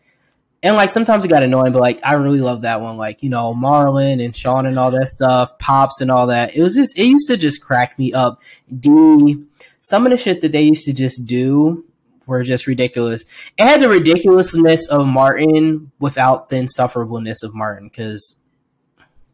And, 0.62 0.76
like, 0.76 0.90
sometimes 0.90 1.24
it 1.24 1.28
got 1.28 1.42
annoying, 1.42 1.72
but, 1.72 1.80
like, 1.80 2.00
I 2.04 2.14
really 2.14 2.40
love 2.40 2.62
that 2.62 2.82
one. 2.82 2.98
Like, 2.98 3.22
you 3.22 3.30
know, 3.30 3.54
Marlon 3.54 4.22
and 4.22 4.36
Sean 4.36 4.66
and 4.66 4.78
all 4.78 4.90
that 4.90 5.08
stuff, 5.08 5.58
Pops 5.58 6.02
and 6.02 6.10
all 6.10 6.26
that. 6.26 6.54
It 6.54 6.62
was 6.62 6.74
just, 6.74 6.98
it 6.98 7.04
used 7.04 7.28
to 7.28 7.38
just 7.38 7.62
crack 7.62 7.98
me 7.98 8.12
up. 8.12 8.42
D, 8.78 9.42
some 9.80 10.04
of 10.04 10.10
the 10.10 10.18
shit 10.18 10.42
that 10.42 10.52
they 10.52 10.62
used 10.62 10.84
to 10.84 10.92
just 10.92 11.24
do 11.24 11.84
were 12.26 12.44
just 12.44 12.66
ridiculous. 12.66 13.24
It 13.58 13.66
had 13.66 13.80
the 13.80 13.88
ridiculousness 13.88 14.86
of 14.88 15.06
Martin 15.06 15.90
without 15.98 16.50
the 16.50 16.56
insufferableness 16.56 17.42
of 17.42 17.54
Martin 17.54 17.88
because, 17.88 18.36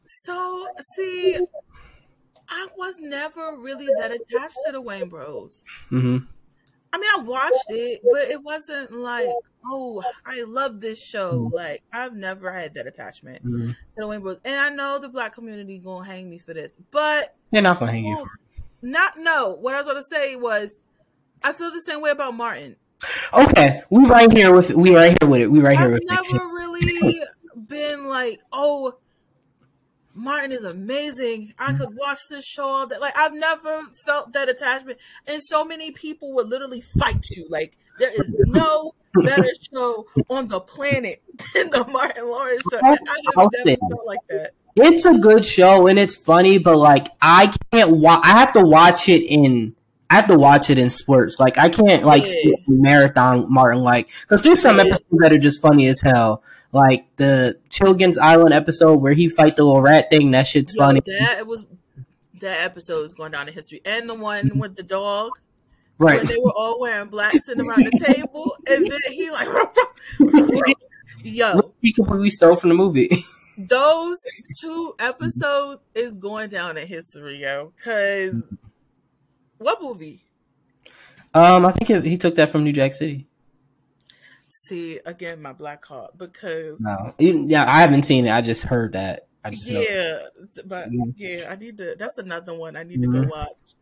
So 0.05 0.69
see, 0.95 1.39
I 2.49 2.69
was 2.77 2.99
never 3.01 3.57
really 3.59 3.89
that 3.99 4.12
attached 4.12 4.57
to 4.67 4.73
the 4.73 4.81
Wayne 4.81 5.09
Bros. 5.09 5.62
hmm 5.89 6.19
I 6.92 6.99
mean, 6.99 7.11
I 7.14 7.22
watched 7.22 7.64
it, 7.68 8.01
but 8.11 8.22
it 8.22 8.42
wasn't 8.42 8.92
like, 8.92 9.27
oh, 9.66 10.03
I 10.25 10.44
love 10.44 10.81
this 10.81 11.03
show. 11.03 11.51
Like, 11.53 11.83
I've 11.92 12.14
never 12.14 12.53
had 12.53 12.75
that 12.75 12.87
attachment 12.87 13.42
hmm 13.42 13.70
to 13.70 13.77
the 13.96 14.07
Wayne 14.07 14.20
Bros. 14.20 14.38
And 14.44 14.57
I 14.57 14.70
know 14.70 14.99
the 14.99 15.09
black 15.09 15.35
community 15.35 15.79
gonna 15.79 16.07
hang 16.07 16.31
me 16.31 16.38
for 16.38 16.55
this, 16.55 16.77
but 16.90 17.37
They're 17.51 17.62
not 17.62 17.79
gonna 17.79 17.92
hang 17.92 18.05
you. 18.07 18.14
well, 18.16 18.29
not 18.83 19.18
no. 19.18 19.55
What 19.61 19.75
I 19.75 19.83
was 19.83 19.92
gonna 19.92 20.05
say 20.05 20.37
was, 20.37 20.81
I 21.42 21.53
feel 21.53 21.70
the 21.70 21.83
same 21.83 22.01
way 22.01 22.11
about 22.11 22.35
Martin. 22.35 22.77
Okay, 23.35 23.83
we 23.90 24.07
right 24.07 24.33
here 24.33 24.55
with 24.55 24.70
we 24.70 24.94
right 24.94 25.16
here 25.20 25.29
with 25.29 25.40
it. 25.42 25.51
We 25.51 25.61
right 25.61 25.77
here 25.77 25.87
I've 25.88 25.92
with 25.92 26.05
never 26.07 26.37
it. 26.37 26.55
really 26.55 27.20
been 27.66 28.07
like, 28.07 28.40
oh, 28.53 28.94
Martin 30.16 30.50
is 30.52 30.64
amazing. 30.64 31.52
I 31.59 31.72
Mm-hmm. 31.72 31.76
could 31.79 31.96
watch 31.96 32.18
this 32.31 32.44
show 32.44 32.64
all 32.68 32.87
day. 32.87 32.96
Like 33.00 33.16
I've 33.16 33.35
never 33.35 33.83
felt 34.05 34.33
that 34.33 34.48
attachment, 34.48 34.98
and 35.26 35.42
so 35.42 35.64
many 35.64 35.90
people 35.92 36.33
would 36.35 36.48
literally 36.48 36.81
fight 36.81 37.29
you. 37.31 37.46
Like 37.48 37.76
there 37.98 38.11
is 38.20 38.35
no 38.46 38.94
better 39.24 39.48
show 39.74 40.07
on 40.31 40.48
the 40.48 40.61
planet 40.61 41.22
than 41.55 41.70
the 41.70 41.87
Martin 41.92 42.26
Lawrence 42.29 42.62
show. 42.70 42.79
I 42.83 42.88
have 42.90 42.98
never 43.64 43.76
felt 43.76 44.07
like 44.07 44.20
that. 44.31 44.52
It's 44.79 45.07
a 45.07 45.14
good 45.14 45.44
show 45.44 45.87
and 45.87 45.98
it's 45.98 46.14
funny, 46.14 46.59
but 46.59 46.76
like 46.76 47.09
I 47.22 47.50
can't 47.72 47.92
watch. 47.96 48.20
I 48.24 48.38
have 48.38 48.52
to 48.55 48.61
watch 48.62 49.09
it 49.09 49.22
in 49.24 49.74
I 50.11 50.16
have 50.16 50.26
to 50.29 50.37
watch 50.38 50.68
it 50.70 50.79
in 50.79 50.90
spurts. 50.90 51.37
Like 51.40 51.57
I 51.59 51.68
can't 51.70 52.05
like 52.05 52.24
Yeah. 52.44 52.52
marathon 52.68 53.50
Martin 53.52 53.83
like 53.83 54.11
because 54.22 54.42
there's 54.44 54.61
some 54.61 54.76
Yeah. 54.76 54.83
episodes 54.85 55.05
that 55.18 55.33
are 55.33 55.38
just 55.38 55.61
funny 55.62 55.87
as 55.88 56.00
hell. 56.00 56.42
Like 56.72 57.07
the 57.16 57.59
Chilligan's 57.70 58.18
Island 58.18 58.52
episode 58.52 58.96
where 58.96 59.12
he 59.12 59.29
fight 59.29 59.57
the 59.57 59.64
little 59.64 59.81
rat 59.81 60.11
thing. 60.11 60.33
That 60.33 60.46
shit's 60.46 60.74
Yo, 60.74 60.83
funny, 60.83 61.00
that 61.00 61.37
it 61.38 61.46
was 61.46 61.64
that 62.40 62.64
episode 62.64 63.05
is 63.07 63.14
going 63.14 63.33
down 63.33 63.48
in 63.48 63.55
history, 63.55 63.81
and 63.85 64.09
the 64.09 64.14
one 64.14 64.59
with 64.59 64.76
the 64.76 64.83
dog 64.83 65.33
right? 65.98 66.18
when 66.18 66.26
they 66.26 66.38
were 66.38 66.52
all 66.52 66.81
wearing 66.81 67.09
black 67.09 67.33
sitting 67.33 67.66
around 67.66 67.85
the 67.85 68.05
table, 68.05 68.57
and 68.68 68.87
then 68.87 69.00
he 69.11 69.31
like, 69.31 69.48
yo, 71.22 71.72
he 71.81 71.92
completely 71.92 72.31
stole 72.31 72.57
from 72.57 72.70
the 72.70 72.74
movie. 72.74 73.11
those 73.59 74.18
two 74.61 74.94
episodes 74.98 75.83
is 75.94 76.14
going 76.14 76.50
down 76.50 76.76
in 76.76 76.87
history, 76.87 77.40
yo. 77.40 77.72
Cause 77.83 78.42
what 79.59 79.81
movie? 79.83 80.20
um, 81.35 81.64
I 81.64 81.72
think 81.72 81.90
it, 81.90 82.05
he 82.05 82.16
took 82.16 82.35
that 82.37 82.50
from 82.50 82.64
New 82.64 82.72
Jack 82.72 82.94
City. 82.94 83.26
See 84.68 85.00
again, 85.07 85.40
my 85.42 85.52
black 85.52 85.85
heart 85.85 86.16
because 86.18 86.81
No, 86.81 87.14
yeah, 87.18 87.64
I 87.70 87.81
haven't 87.81 88.05
seen 88.05 88.26
it. 88.26 88.31
I 88.31 88.40
just 88.40 88.62
heard 88.62 88.92
that. 88.92 89.26
I 89.44 89.50
just 89.50 89.66
yeah, 89.66 90.22
but 90.64 90.88
yeah, 91.16 91.46
I 91.50 91.57
need 91.57 91.76
to. 91.79 91.94
That's 91.98 92.18
another 92.18 92.55
one 92.55 92.76
I 92.76 92.83
need 92.83 93.00
to 93.02 93.09
Mhm. 93.09 93.12
go 93.22 93.29
watch. 93.29 93.74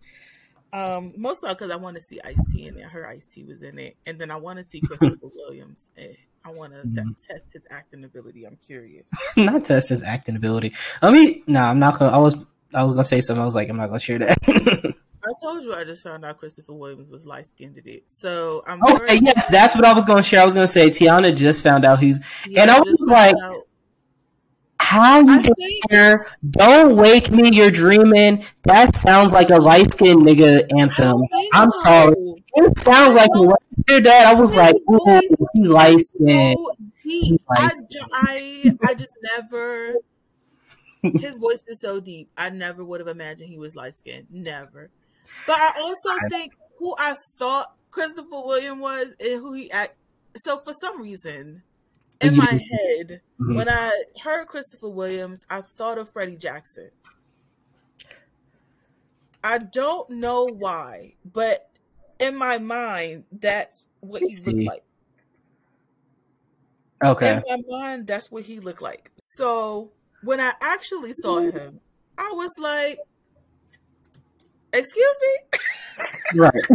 Um, 0.73 1.15
mostly 1.17 1.51
because 1.51 1.71
I 1.71 1.77
want 1.77 1.97
to 1.97 2.03
see 2.03 2.21
Ice 2.25 2.45
T 2.53 2.67
in 2.67 2.77
it. 2.77 2.85
Her 2.85 3.07
Ice 3.07 3.27
T 3.27 3.45
was 3.45 3.63
in 3.63 3.79
it, 3.79 3.97
and 4.07 4.19
then 4.19 4.31
I 4.31 4.37
want 4.37 4.59
to 4.59 4.65
see 4.65 4.81
Christopher 4.87 5.29
Williams. 5.35 5.91
And 5.97 6.17
I 6.45 6.51
want 6.51 6.73
to 6.75 6.81
Mhm. 6.81 7.15
test 7.27 7.49
his 7.53 7.67
acting 7.71 8.05
ability. 8.05 8.45
I'm 8.45 8.57
curious. 8.57 9.07
not 9.37 9.65
test 9.65 9.89
his 9.89 10.03
acting 10.03 10.37
ability. 10.37 10.75
I 11.01 11.11
mean, 11.13 11.43
no, 11.47 11.61
I'm 11.63 11.79
not 11.79 11.99
gonna. 11.99 12.11
I 12.15 12.19
was, 12.19 12.37
I 12.75 12.83
was 12.83 12.93
gonna 12.93 13.05
say 13.05 13.21
something. 13.21 13.41
I 13.41 13.45
was 13.47 13.55
like, 13.55 13.69
I'm 13.71 13.77
not 13.77 13.87
gonna 13.87 14.01
share 14.01 14.19
that. 14.19 14.95
I 15.27 15.33
told 15.43 15.63
you 15.65 15.75
I 15.75 15.85
just 15.85 16.03
found 16.03 16.25
out 16.25 16.39
Christopher 16.39 16.73
Williams 16.75 17.09
was 17.11 17.25
light 17.27 17.47
skinned 17.47 17.79
in 17.79 17.89
it, 17.89 18.05
so 18.11 18.63
I'm 18.67 18.83
okay, 18.85 19.07
very- 19.07 19.19
yes, 19.23 19.47
that's 19.47 19.75
what 19.75 19.85
I 19.85 19.93
was 19.93 20.05
gonna 20.07 20.23
share. 20.23 20.43
I 20.43 20.45
was 20.45 20.55
gonna 20.55 20.67
say 20.67 20.89
Tiana 20.89 21.35
just 21.37 21.63
found 21.63 21.85
out 21.85 21.99
he's. 22.01 22.21
yeah, 22.49 22.63
and 22.63 22.71
I 22.71 22.81
was 22.81 23.01
like, 23.01 23.35
out. 23.43 23.63
How 24.81 25.21
you 25.21 25.43
get 25.43 25.53
think 25.57 25.85
there? 25.91 26.27
Don't 26.51 26.97
wake 26.97 27.31
me. 27.31 27.51
You're 27.51 27.71
dreaming. 27.71 28.45
That 28.65 28.95
sounds 28.95 29.33
like 29.33 29.49
a 29.51 29.57
light 29.57 29.91
skinned 29.91 30.21
nigga 30.23 30.67
anthem. 30.79 31.23
I'm 31.55 31.71
so. 31.71 31.81
sorry. 31.83 32.45
It 32.57 32.79
sounds 32.79 33.17
like 33.17 33.31
when 33.35 33.51
I 33.51 33.55
heard 33.89 34.05
that. 34.05 34.27
I 34.27 34.35
was 34.39 34.55
like, 34.55 34.77
ooh, 34.91 35.21
he 35.55 35.65
light 35.67 35.99
skinned. 36.01 36.59
deep. 37.03 37.41
I. 37.51 37.71
I 38.13 38.77
I 38.87 38.95
just 38.95 39.17
never. 39.39 39.95
His 41.03 41.39
voice 41.39 41.63
is 41.67 41.81
so 41.81 41.99
deep. 42.01 42.29
I 42.37 42.51
never 42.51 42.85
would 42.85 43.01
have 43.01 43.09
imagined 43.09 43.49
he 43.49 43.59
was 43.59 43.75
light 43.77 43.95
skinned. 43.95 44.27
Never. 44.31 44.91
But 45.47 45.57
I 45.57 45.73
also 45.81 46.11
I- 46.21 46.29
think 46.29 46.53
who 46.79 46.95
I 46.99 47.15
thought 47.39 47.77
Christopher 47.91 48.29
William 48.31 48.81
was 48.81 49.15
and 49.21 49.41
who 49.41 49.53
he 49.55 49.71
act. 49.71 49.97
So 50.37 50.59
for 50.61 50.73
some 50.75 51.01
reason, 51.01 51.63
in 52.21 52.37
my 52.37 52.53
head, 52.71 53.23
Mhm. 53.41 53.55
when 53.57 53.69
I 53.69 54.05
heard 54.23 54.47
Christopher 54.49 54.89
Williams, 54.89 55.45
I 55.51 55.63
thought 55.63 55.99
of 55.99 56.11
Freddie 56.11 56.37
Jackson. 56.37 56.91
I 59.43 59.59
don't 59.59 60.09
know 60.11 60.47
why, 60.47 61.17
but 61.25 61.71
in 62.19 62.37
my 62.37 62.59
mind, 62.59 63.27
that's 63.31 63.87
what 64.01 64.23
he 64.23 64.37
looked 64.37 64.65
like. 64.65 64.85
Okay. 67.03 67.37
In 67.37 67.43
my 67.47 67.63
mind, 67.69 68.07
that's 68.07 68.31
what 68.31 68.45
he 68.45 68.61
looked 68.61 68.83
like. 68.83 69.11
So 69.17 69.93
when 70.23 70.41
I 70.41 70.55
actually 70.63 71.13
saw 71.13 71.41
Mm-hmm. 71.41 71.57
him, 71.57 71.81
I 72.17 72.33
was 72.33 72.51
like, 72.59 72.99
"Excuse 74.75 75.19
me, 75.23 76.41
Right. 76.41 76.53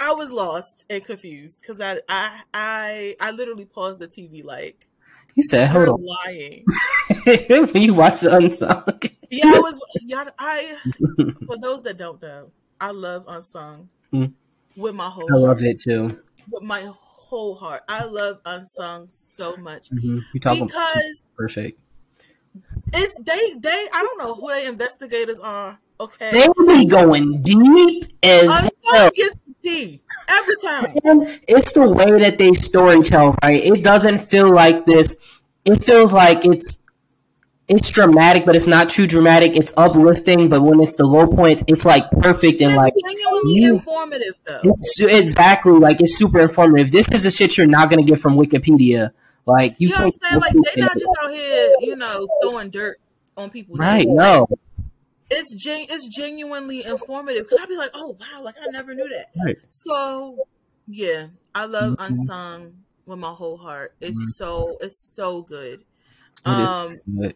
I 0.00 0.12
was 0.12 0.30
lost 0.30 0.84
and 0.88 1.02
confused 1.04 1.58
because 1.60 1.80
I, 1.80 1.98
I 2.08 2.40
I 2.54 3.16
I 3.20 3.30
literally 3.32 3.64
paused 3.64 3.98
the 3.98 4.06
TV 4.06 4.44
like 4.44 4.86
He 5.34 5.42
said, 5.42 5.66
hold 5.68 5.88
on. 5.88 6.04
lying. 6.04 6.64
you 7.74 7.94
watch 7.94 8.20
the 8.20 8.30
unsung. 8.36 8.84
Yeah, 9.30 9.52
I 9.56 9.58
was. 9.58 9.80
Yeah, 10.02 10.30
I. 10.38 10.76
For 11.46 11.58
those 11.58 11.82
that 11.82 11.96
don't 11.98 12.22
know, 12.22 12.52
I 12.80 12.92
love 12.92 13.24
unsung 13.26 13.88
Mm. 14.12 14.32
with 14.76 14.94
my 14.94 15.10
whole 15.10 15.28
I 15.30 15.36
love 15.36 15.62
it 15.64 15.80
too. 15.80 16.18
With 16.50 16.62
my 16.62 16.90
whole 17.28 17.54
heart, 17.54 17.82
I 17.88 18.04
love 18.04 18.40
unsung 18.44 19.06
so 19.10 19.56
much 19.56 19.88
hmm 19.88 20.18
You 20.32 20.40
talking 20.40 20.66
because 20.66 21.22
perfect. 21.36 21.78
it's 22.92 23.14
they. 23.20 23.54
They. 23.58 23.88
I 23.92 24.02
don't 24.02 24.18
know 24.18 24.34
who 24.34 24.48
the 24.48 24.68
investigators 24.68 25.38
are. 25.40 25.78
Okay, 26.00 26.30
They 26.30 26.48
be 26.66 26.86
going 26.86 27.42
deep 27.42 28.04
as 28.22 28.48
hell. 28.50 28.64
unsung 28.64 29.10
gets 29.14 29.34
the 29.46 29.54
tea 29.62 30.00
every 30.30 30.56
time. 30.62 30.94
And 31.04 31.40
it's 31.48 31.72
the 31.72 31.88
way 31.88 32.18
that 32.20 32.38
they 32.38 32.52
story 32.52 33.02
tell, 33.02 33.34
right? 33.42 33.62
It 33.62 33.82
doesn't 33.82 34.20
feel 34.20 34.52
like 34.52 34.86
this. 34.86 35.16
It 35.64 35.82
feels 35.84 36.12
like 36.14 36.44
it's 36.44 36.77
it's 37.68 37.90
dramatic, 37.90 38.46
but 38.46 38.56
it's 38.56 38.66
not 38.66 38.88
too 38.88 39.06
dramatic. 39.06 39.54
It's 39.56 39.72
uplifting, 39.76 40.48
but 40.48 40.62
when 40.62 40.80
it's 40.80 40.96
the 40.96 41.04
low 41.04 41.26
points, 41.26 41.62
it's 41.66 41.84
like 41.84 42.10
perfect 42.10 42.60
and 42.60 42.70
It's 42.72 42.76
like 42.76 42.94
genuinely 43.04 43.52
you- 43.54 43.74
informative 43.74 44.34
though. 44.44 44.60
it's 44.64 45.00
exactly 45.00 45.72
like 45.72 46.00
it's 46.00 46.16
super 46.16 46.40
informative. 46.40 46.90
This 46.90 47.10
is 47.12 47.24
the 47.24 47.30
shit 47.30 47.56
you're 47.58 47.66
not 47.66 47.90
gonna 47.90 48.02
get 48.02 48.18
from 48.20 48.36
Wikipedia. 48.36 49.10
Like 49.46 49.76
you, 49.78 49.88
You 49.88 49.94
know 49.94 50.04
what 50.06 50.14
I'm 50.22 50.30
saying? 50.30 50.40
Like 50.40 50.52
they're 50.74 50.84
not 50.84 50.92
just 50.94 51.18
out 51.24 51.30
here, 51.32 51.70
you 51.80 51.96
know, 51.96 52.26
throwing 52.42 52.70
dirt 52.70 52.98
on 53.36 53.50
people. 53.50 53.76
right? 53.76 54.06
No, 54.08 54.46
it's 55.30 55.54
gen- 55.54 55.86
it's 55.88 56.06
genuinely 56.08 56.84
informative 56.84 57.44
because 57.44 57.60
I'd 57.62 57.68
be 57.68 57.76
like, 57.76 57.90
oh 57.94 58.16
wow, 58.20 58.42
like 58.42 58.56
I 58.60 58.66
never 58.70 58.94
knew 58.94 59.08
that. 59.10 59.26
Right. 59.44 59.56
So 59.70 60.38
yeah, 60.86 61.26
I 61.54 61.66
love 61.66 61.96
Mhm. 61.96 62.06
Unsung 62.06 62.72
with 63.06 63.18
my 63.18 63.28
whole 63.30 63.56
heart. 63.58 63.94
It's 64.00 64.16
Mhm. 64.18 64.36
so 64.36 64.76
it's 64.80 65.10
so 65.14 65.42
good. 65.42 65.80
It 66.46 66.48
Um, 66.48 66.98
but 67.06 67.34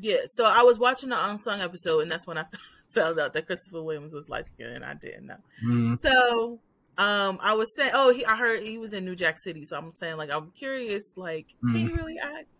yeah. 0.00 0.18
So 0.26 0.44
I 0.44 0.62
was 0.62 0.78
watching 0.78 1.08
the 1.10 1.28
Unsung 1.30 1.60
episode, 1.60 2.00
and 2.00 2.10
that's 2.10 2.26
when 2.26 2.38
I 2.38 2.44
found 2.88 3.18
out 3.20 3.32
that 3.34 3.46
Christopher 3.46 3.82
Williams 3.82 4.14
was 4.14 4.28
light 4.28 4.46
skinned, 4.46 4.76
and 4.76 4.84
I 4.84 4.94
didn't 4.94 5.26
know. 5.26 5.36
mm, 5.64 5.98
So 6.00 6.60
um, 6.98 7.38
I 7.42 7.54
was 7.54 7.74
saying, 7.74 7.92
oh, 7.94 8.12
he, 8.12 8.24
I 8.24 8.36
heard 8.36 8.62
he 8.62 8.78
was 8.78 8.92
in 8.92 9.04
New 9.04 9.16
Jack 9.16 9.38
City, 9.38 9.64
so 9.64 9.76
I'm 9.76 9.94
saying 9.94 10.16
like 10.16 10.30
I'm 10.30 10.50
curious, 10.52 11.12
like 11.16 11.54
Mm. 11.64 11.72
can 11.72 11.88
you 11.88 11.94
really 11.94 12.18
act? 12.18 12.54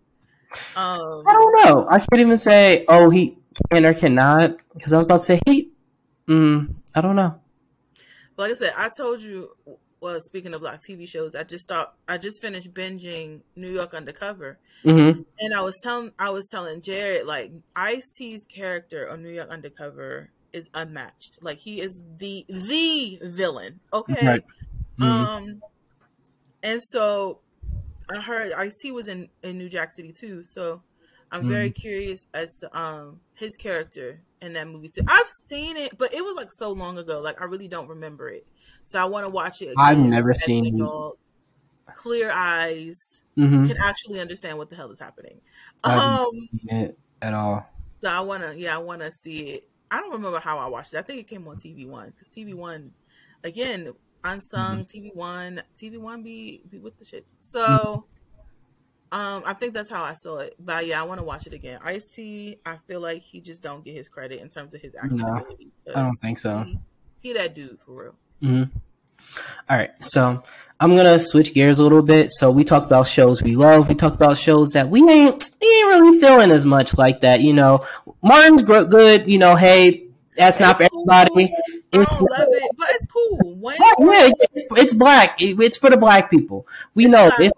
Um, 0.77 1.25
I 1.27 1.33
don't 1.33 1.65
know. 1.65 1.87
I 1.91 1.99
can't 1.99 2.21
even 2.21 2.39
say 2.39 2.85
oh 2.89 3.09
he 3.11 3.39
can 3.71 3.87
or 3.87 3.95
cannot 3.95 4.57
because 4.75 4.93
I 4.93 4.99
was 4.99 5.07
about 5.07 5.19
to 5.19 5.23
say 5.25 5.41
he. 5.47 5.71
Mm, 6.29 6.75
I 6.95 7.01
don't 7.01 7.17
know. 7.17 7.41
like 8.37 8.51
I 8.51 8.55
said, 8.55 8.73
I 8.77 8.89
told 8.95 9.21
you. 9.23 9.51
Well, 10.03 10.21
speaking 10.21 10.55
of 10.55 10.61
black 10.63 10.83
TV 10.83 11.07
shows, 11.07 11.35
I 11.37 11.45
just 11.45 11.69
thought 11.69 11.95
I 12.09 12.19
just 12.19 12.43
finished 12.43 12.75
binging 12.75 13.45
New 13.57 13.71
York 13.73 13.95
Undercover, 13.95 14.61
hmm 14.85 15.23
and 15.41 15.55
I 15.55 15.63
was 15.63 15.79
telling 15.83 16.13
I 16.19 16.31
was 16.31 16.49
telling 16.51 16.83
Jared 16.83 17.27
like 17.27 17.53
Ice 17.77 18.11
T's 18.17 18.45
character 18.45 19.09
on 19.11 19.23
New 19.23 19.31
York 19.33 19.51
Undercover 19.51 20.33
is 20.53 20.69
unmatched. 20.75 21.39
Like 21.43 21.59
he 21.59 21.81
is 21.81 22.05
the 22.19 22.45
the 22.49 23.21
villain. 23.25 23.81
Okay. 23.95 24.29
Right. 24.29 24.43
Mhm. 25.01 25.29
Um, 25.29 25.63
and 26.63 26.81
so 26.83 27.43
I 28.11 28.21
heard 28.21 28.53
Ice 28.53 28.77
T 28.83 28.93
was 28.93 29.09
in 29.09 29.31
in 29.43 29.59
New 29.59 29.69
Jack 29.69 29.93
City 29.93 30.13
too. 30.19 30.43
So 30.45 30.85
I'm 31.31 31.47
very 31.47 31.73
curious 31.73 32.21
as 32.35 32.53
to 32.61 32.79
um 32.79 33.23
his 33.35 33.57
character 33.57 34.25
in 34.41 34.55
that 34.55 34.69
movie 34.69 34.91
too. 34.95 35.03
I've 35.09 35.31
seen 35.49 35.77
it, 35.77 35.97
but 35.99 36.15
it 36.15 36.23
was 36.25 36.37
like 36.37 36.51
so 36.53 36.73
long 36.73 36.99
ago. 36.99 37.21
Like 37.21 37.41
I 37.43 37.47
really 37.47 37.69
don't 37.69 37.89
remember 37.89 38.31
it. 38.31 38.45
So 38.85 39.01
I 39.01 39.05
want 39.05 39.25
to 39.27 39.31
watch 39.31 39.63
it. 39.63 39.67
Again 39.71 39.77
I've 39.79 39.99
never 39.99 40.35
seen- 40.35 40.75
adult. 40.77 41.19
Clear 41.95 42.31
eyes 42.33 43.23
Mhm. 43.37 43.67
can 43.69 43.77
actually 43.79 44.19
understand 44.21 44.57
what 44.59 44.71
the 44.71 44.77
hell 44.77 44.91
is 44.91 44.99
happening. 44.99 45.41
Um, 45.85 46.49
it 46.65 46.99
at 47.21 47.35
all. 47.35 47.67
so 48.03 48.09
I 48.11 48.21
wanna, 48.21 48.55
yeah, 48.55 48.75
I 48.75 48.79
wanna 48.79 49.11
see 49.13 49.51
it. 49.51 49.69
I 49.91 50.01
don't 50.01 50.11
remember 50.13 50.39
how 50.41 50.59
I 50.59 50.67
watched 50.69 50.95
it. 50.95 50.99
I 50.99 51.03
think 51.03 51.19
it 51.21 51.27
came 51.29 51.47
on 51.49 51.59
TV 51.59 51.87
One 51.87 52.11
because 52.11 52.29
TV 52.31 52.55
One, 52.55 52.93
again, 53.45 53.93
unsung 54.25 54.85
Mm-hmm. 54.87 54.99
TV 55.09 55.15
One, 55.15 55.63
TV 55.77 55.99
One 55.99 56.23
be 56.23 56.63
be 56.71 56.79
with 56.79 56.97
the 56.99 57.05
shits. 57.05 57.37
So, 57.41 58.07
um, 59.13 59.43
I 59.45 59.53
think 59.53 59.75
that's 59.75 59.91
how 59.91 60.03
I 60.03 60.15
saw 60.15 60.39
it. 60.39 60.55
But 60.59 60.87
yeah, 60.87 61.01
I 61.01 61.05
want 61.05 61.21
to 61.21 61.25
watch 61.27 61.47
it 61.47 61.53
again. 61.53 61.79
Ice 61.85 62.09
T, 62.09 62.59
I 62.65 62.77
feel 62.79 63.01
like 63.01 63.21
he 63.23 63.41
just 63.43 63.63
don't 63.63 63.85
get 63.85 63.95
his 63.95 64.09
credit 64.09 64.41
in 64.41 64.49
terms 64.49 64.75
of 64.75 64.81
his 64.81 64.95
acting 64.95 65.19
No. 65.19 65.45
I 65.95 66.01
don't 66.03 66.17
think 66.17 66.39
so. 66.39 66.63
He, 66.63 66.79
he 67.21 67.33
that 67.35 67.55
dude 67.55 67.79
for 67.81 67.93
real. 68.05 68.15
Hmm 68.43 68.65
All 69.71 69.77
right, 69.77 69.91
so 70.05 70.43
I'm 70.81 70.97
gonna 70.97 71.19
switch 71.21 71.55
gears 71.55 71.79
a 71.79 71.83
little 71.83 72.03
bit. 72.03 72.31
So 72.33 72.51
we 72.51 72.65
talk 72.65 72.85
about 72.85 73.07
shows 73.07 73.43
we 73.43 73.55
love. 73.57 73.89
We 73.89 73.95
talk 73.95 74.15
about 74.15 74.37
shows 74.37 74.71
that 74.73 74.89
we 74.91 75.01
ain't 75.09 75.51
we 75.61 75.69
ain't 75.69 75.87
really 76.03 76.21
feeling 76.21 76.51
as 76.51 76.65
much 76.67 76.99
like 76.99 77.21
that. 77.21 77.41
You 77.41 77.53
know, 77.55 77.87
Martin's 78.23 78.63
good. 78.63 79.31
You 79.31 79.39
know, 79.39 79.55
hey, 79.57 80.07
that's 80.37 80.59
not 80.61 80.77
for 80.79 80.89
cool. 80.89 81.05
everybody. 81.11 81.55
I 81.55 82.01
It's 82.03 82.17
don't 82.17 82.31
love 82.31 82.49
it, 82.51 82.71
but 82.77 82.87
it's 82.91 83.07
cool. 83.07 83.55
When 83.57 83.77
yeah, 83.81 84.31
it's, 84.41 84.63
it's 84.77 84.95
black. 84.95 85.41
It- 85.41 85.61
it's 85.61 85.77
for 85.77 85.89
the 85.91 85.97
black 85.97 86.31
people. 86.31 86.67
We 86.95 87.05
It's 87.05 87.13
know 87.13 87.29
black. 87.29 87.41
it's, 87.41 87.53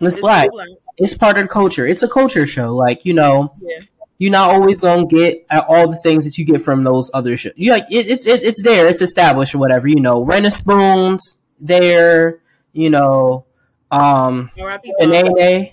it's 0.00 0.14
it's 0.16 0.20
black. 0.20 0.50
black. 0.50 0.68
it's 0.98 1.14
part 1.14 1.38
of 1.38 1.44
the 1.44 1.48
culture. 1.48 1.86
It's 1.86 2.02
a 2.02 2.08
culture 2.08 2.46
show. 2.46 2.74
Like 2.74 3.04
you 3.06 3.14
know, 3.14 3.54
Yeah. 3.60 3.78
You're 4.18 4.32
not 4.32 4.50
always 4.50 4.80
gonna 4.80 5.06
get 5.06 5.46
all 5.50 5.88
the 5.88 5.96
things 5.96 6.24
that 6.24 6.38
you 6.38 6.44
get 6.44 6.60
from 6.60 6.84
those 6.84 7.10
other 7.12 7.36
shows. 7.36 7.52
You 7.56 7.72
like 7.72 7.86
it, 7.90 8.06
it's 8.08 8.26
it, 8.26 8.42
it's 8.42 8.62
there. 8.62 8.86
It's 8.86 9.02
established 9.02 9.54
or 9.54 9.58
whatever. 9.58 9.88
You 9.88 10.00
know, 10.00 10.24
Ren 10.24 10.50
Spoons 10.50 11.36
there. 11.60 12.40
You 12.72 12.90
know, 12.90 13.46
um. 13.90 14.50
Shanae, 14.56 15.72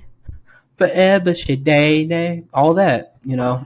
forever 0.78 1.32
Shanae, 1.32 2.46
all 2.54 2.76
that. 2.76 3.16
You 3.24 3.38
know. 3.38 3.66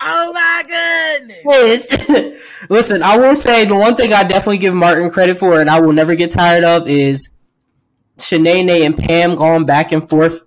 Oh 0.00 0.32
my 0.32 1.18
goodness. 1.18 1.88
Yes. 1.90 2.40
Listen, 2.70 3.02
I 3.02 3.18
will 3.18 3.34
say 3.34 3.64
the 3.64 3.74
one 3.74 3.96
thing 3.96 4.12
I 4.12 4.22
definitely 4.22 4.58
give 4.58 4.74
Martin 4.74 5.10
credit 5.10 5.38
for, 5.38 5.60
and 5.60 5.68
I 5.68 5.80
will 5.80 5.92
never 5.92 6.14
get 6.14 6.30
tired 6.30 6.64
of, 6.64 6.88
is 6.88 7.30
Shanae 8.18 8.86
and 8.86 8.96
Pam 8.96 9.34
going 9.34 9.66
back 9.66 9.92
and 9.92 10.08
forth. 10.08 10.44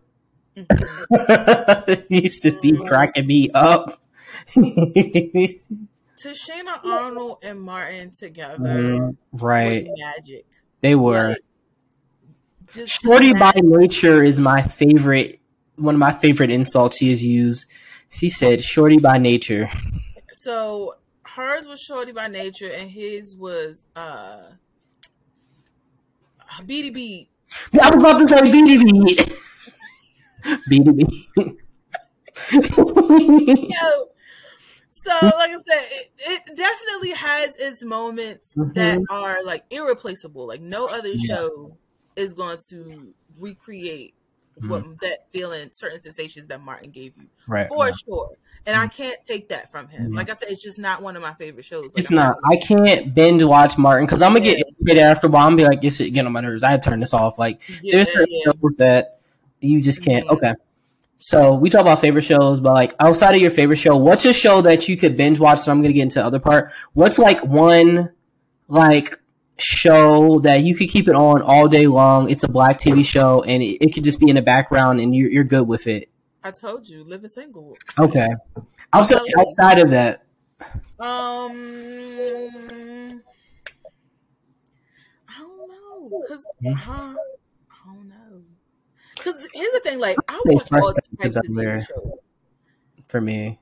it 0.55 2.05
used 2.09 2.43
to 2.43 2.59
be 2.59 2.73
cracking 2.85 3.27
me 3.27 3.49
up. 3.51 4.01
Tichina 4.55 5.87
Arnold 6.85 7.39
and 7.43 7.61
Martin 7.61 8.11
together 8.11 8.57
Mm, 8.57 9.17
right, 9.31 9.87
magic. 9.97 10.45
they 10.81 10.95
were. 10.95 11.29
Like, 11.29 11.37
Shorty 12.87 13.33
by 13.33 13.51
nature 13.55 14.23
is 14.23 14.39
my 14.39 14.61
favorite. 14.61 15.39
One 15.75 15.95
of 15.95 15.99
my 15.99 16.11
favorite 16.11 16.51
insults 16.51 16.97
he 16.97 17.09
has 17.09 17.23
used. 17.23 17.65
She 18.09 18.29
said, 18.29 18.63
"Shorty 18.63 18.97
by 18.97 19.17
nature." 19.17 19.69
So 20.31 20.95
hers 21.23 21.65
was 21.65 21.81
Shorty 21.81 22.11
by 22.13 22.27
nature, 22.27 22.69
and 22.73 22.89
his 22.89 23.35
was 23.35 23.87
uh 23.95 24.43
BDB. 26.61 27.27
I 27.81 27.89
was 27.91 28.01
about 28.03 28.19
to 28.19 28.27
say 28.27 28.41
BDB. 28.41 29.37
BDB. 30.71 31.57
Yo, 32.51 34.07
so 34.89 35.11
like 35.23 35.49
I 35.49 35.53
said, 35.53 35.83
it, 35.83 36.09
it 36.19 36.41
definitely 36.55 37.11
has 37.11 37.57
its 37.57 37.83
moments 37.83 38.53
that 38.73 39.01
are 39.09 39.43
like 39.43 39.63
irreplaceable. 39.69 40.47
Like 40.47 40.61
no 40.61 40.85
other 40.85 41.09
Mm-hmm. 41.09 41.17
Yeah. 41.27 41.35
show 41.35 41.77
is 42.15 42.33
going 42.33 42.57
to 42.69 43.13
recreate 43.39 44.13
what 44.67 44.83
that 45.01 45.27
feeling, 45.31 45.69
certain 45.71 45.99
sensations 45.99 46.47
that 46.47 46.61
Martin 46.61 46.91
gave 46.91 47.13
you 47.17 47.25
right. 47.47 47.67
for 47.67 47.85
right. 47.85 47.93
sure. 48.05 48.29
And 48.67 48.75
I 48.75 48.85
can't 48.87 49.17
take 49.25 49.49
that 49.49 49.71
from 49.71 49.87
him. 49.87 50.11
Mhm. 50.11 50.15
Like 50.17 50.29
I 50.29 50.35
said, 50.35 50.49
it's 50.51 50.61
just 50.61 50.77
not 50.77 51.01
one 51.01 51.15
of 51.15 51.21
my 51.23 51.33
favorite 51.35 51.65
shows. 51.65 51.83
Like, 51.85 51.93
It's 51.97 52.11
I'm 52.11 52.17
not. 52.17 52.37
I 52.45 52.57
can't 52.57 53.15
binge 53.15 53.41
watch 53.43 53.77
Martin 53.77 54.05
because 54.05 54.21
I'm 54.21 54.33
gonna 54.33 54.41
get 54.45 54.57
Yeah. 54.59 54.63
irritated 54.81 55.03
after 55.03 55.27
a 55.27 55.29
while. 55.31 55.47
I'm 55.47 55.53
gonna 55.55 55.63
be 55.63 55.75
like, 55.75 55.81
this 55.81 55.95
shit 55.97 56.13
getting 56.13 56.27
on 56.27 56.33
my 56.33 56.41
nerves. 56.41 56.63
I 56.63 56.69
had 56.71 56.81
to 56.83 56.89
turn 56.89 56.99
this 56.99 57.13
off. 57.13 57.39
Like, 57.39 57.61
Yeah, 57.81 58.03
there's 58.03 58.29
shows 58.43 58.75
that 58.77 59.20
you 59.61 59.81
just 59.81 60.03
can't. 60.03 60.27
Okay. 60.29 60.53
So 61.17 61.53
we 61.53 61.69
talk 61.69 61.81
about 61.81 62.01
favorite 62.01 62.23
shows, 62.23 62.59
but 62.59 62.73
like 62.73 62.95
outside 62.99 63.35
of 63.35 63.41
your 63.41 63.51
favorite 63.51 63.77
show, 63.77 63.95
what's 63.95 64.25
a 64.25 64.33
show 64.33 64.61
that 64.61 64.89
you 64.89 64.97
could 64.97 65.15
binge 65.15 65.39
watch? 65.39 65.59
So 65.59 65.71
I'm 65.71 65.81
gonna 65.81 65.93
get 65.93 66.01
into 66.03 66.19
the 66.19 66.25
other 66.25 66.39
part. 66.39 66.71
What's 66.93 67.19
like 67.19 67.43
one 67.45 68.11
like 68.67 69.19
show 69.57 70.39
that 70.39 70.63
you 70.63 70.73
could 70.75 70.89
keep 70.89 71.07
it 71.07 71.13
on 71.15 71.43
all 71.43 71.67
day 71.67 71.85
long? 71.85 72.29
It's 72.31 72.43
a 72.43 72.47
black 72.47 72.79
TV 72.79 73.05
show, 73.05 73.43
and 73.43 73.61
it, 73.61 73.77
it 73.85 73.93
could 73.93 74.03
just 74.03 74.19
be 74.19 74.29
in 74.29 74.35
the 74.35 74.41
background, 74.41 74.99
and 74.99 75.15
you're 75.15 75.29
you're 75.29 75.43
good 75.43 75.67
with 75.67 75.85
it. 75.85 76.09
I 76.43 76.49
told 76.49 76.89
you, 76.89 77.03
living 77.03 77.29
single. 77.29 77.77
Okay. 77.99 78.27
Outside 78.91 79.21
Okay. 79.21 79.33
outside 79.37 79.77
of 79.79 79.91
that, 79.91 80.23
Um, 80.99 81.51
I 85.29 85.39
don't 85.39 85.69
know, 85.69 86.23
cause 86.27 86.45
Hmm. 86.61 86.71
huh, 86.73 86.91
I 86.91 86.97
don't 86.97 87.13
know. 87.13 87.19
Cause 89.17 89.35
here's 89.53 89.73
the 89.73 89.81
thing, 89.83 89.99
like 89.99 90.17
I 90.27 90.39
watch 90.45 90.71
all 90.71 90.93
types 90.93 91.07
of 91.07 91.31
is 91.31 91.37
up 91.37 91.43
there. 91.49 91.77
TV 91.77 91.87
shows. 91.87 92.13
for 93.07 93.21
me. 93.21 93.59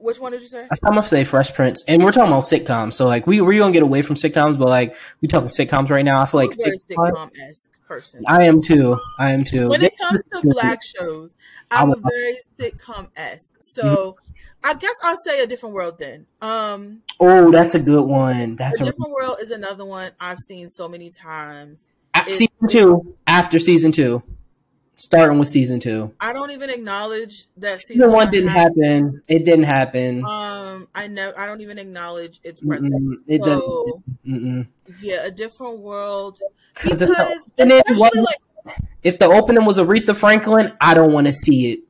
Which 0.00 0.18
one 0.18 0.32
did 0.32 0.42
you 0.42 0.48
say? 0.48 0.66
I'm 0.84 0.94
gonna 0.94 1.02
say 1.02 1.22
Fresh 1.22 1.54
Prince, 1.54 1.84
and 1.86 2.02
we're 2.02 2.12
talking 2.12 2.32
about 2.32 2.42
sitcoms. 2.42 2.94
So 2.94 3.06
like 3.06 3.26
we 3.26 3.40
we're 3.40 3.58
gonna 3.58 3.72
get 3.72 3.82
away 3.82 4.02
from 4.02 4.16
sitcoms, 4.16 4.58
but 4.58 4.68
like 4.68 4.96
we 5.20 5.28
talking 5.28 5.48
sitcoms 5.48 5.90
right 5.90 6.04
now. 6.04 6.20
I 6.20 6.26
feel 6.26 6.40
like 6.40 6.50
sitcom, 6.50 7.30
esque 7.38 7.78
person. 7.86 8.24
I 8.26 8.44
am 8.44 8.60
too. 8.60 8.96
I 9.20 9.32
am 9.32 9.44
too. 9.44 9.68
when 9.68 9.82
it 9.82 9.92
comes 9.98 10.24
to 10.24 10.40
black 10.42 10.80
shows, 10.82 11.36
I'm 11.70 11.90
a 11.90 11.96
very 11.96 12.38
sitcom 12.58 13.10
esque. 13.16 13.56
So 13.60 14.16
I 14.64 14.74
guess 14.74 14.94
I'll 15.02 15.16
say 15.16 15.42
a 15.42 15.46
different 15.46 15.74
world 15.74 15.98
then. 15.98 16.26
Um, 16.40 17.02
oh, 17.20 17.50
that's 17.50 17.74
a 17.74 17.80
good 17.80 18.04
one. 18.04 18.56
That's 18.56 18.80
a 18.80 18.84
a, 18.84 18.86
different 18.86 19.12
world 19.12 19.38
is 19.40 19.50
another 19.50 19.84
one 19.84 20.12
I've 20.20 20.38
seen 20.38 20.68
so 20.68 20.88
many 20.88 21.10
times. 21.10 21.90
season 22.28 22.68
two. 22.68 23.16
After 23.26 23.58
season 23.58 23.92
two, 23.92 24.22
starting 25.02 25.36
with 25.38 25.48
season 25.48 25.80
two. 25.80 26.12
I 26.20 26.32
don't 26.32 26.52
even 26.52 26.70
acknowledge 26.70 27.46
that 27.56 27.78
Season 27.78 28.12
one 28.12 28.30
didn't 28.30 28.50
happened. 28.50 28.84
happen. 28.84 29.22
It 29.26 29.44
didn't 29.44 29.64
happen. 29.64 30.24
Um, 30.24 30.86
I 30.94 31.08
know 31.08 31.32
I 31.36 31.46
don't 31.46 31.60
even 31.60 31.76
acknowledge 31.78 32.40
its 32.44 32.60
Mm-mm, 32.60 32.68
presence. 32.68 33.24
it 33.26 33.42
so 33.42 34.00
Mm-mm. 34.26 34.66
yeah, 35.00 35.24
a 35.26 35.30
different 35.30 35.78
world. 35.80 36.38
Because 36.74 37.02
if, 37.02 37.08
the 37.08 37.42
opening 37.58 37.82
wasn't- 37.98 38.24
like, 38.64 38.76
if 39.02 39.18
the 39.18 39.26
opening 39.26 39.64
was 39.64 39.78
Aretha 39.78 40.14
Franklin, 40.14 40.72
I 40.80 40.94
don't 40.94 41.12
want 41.12 41.26
to 41.26 41.32
see 41.32 41.72
it. 41.72 41.80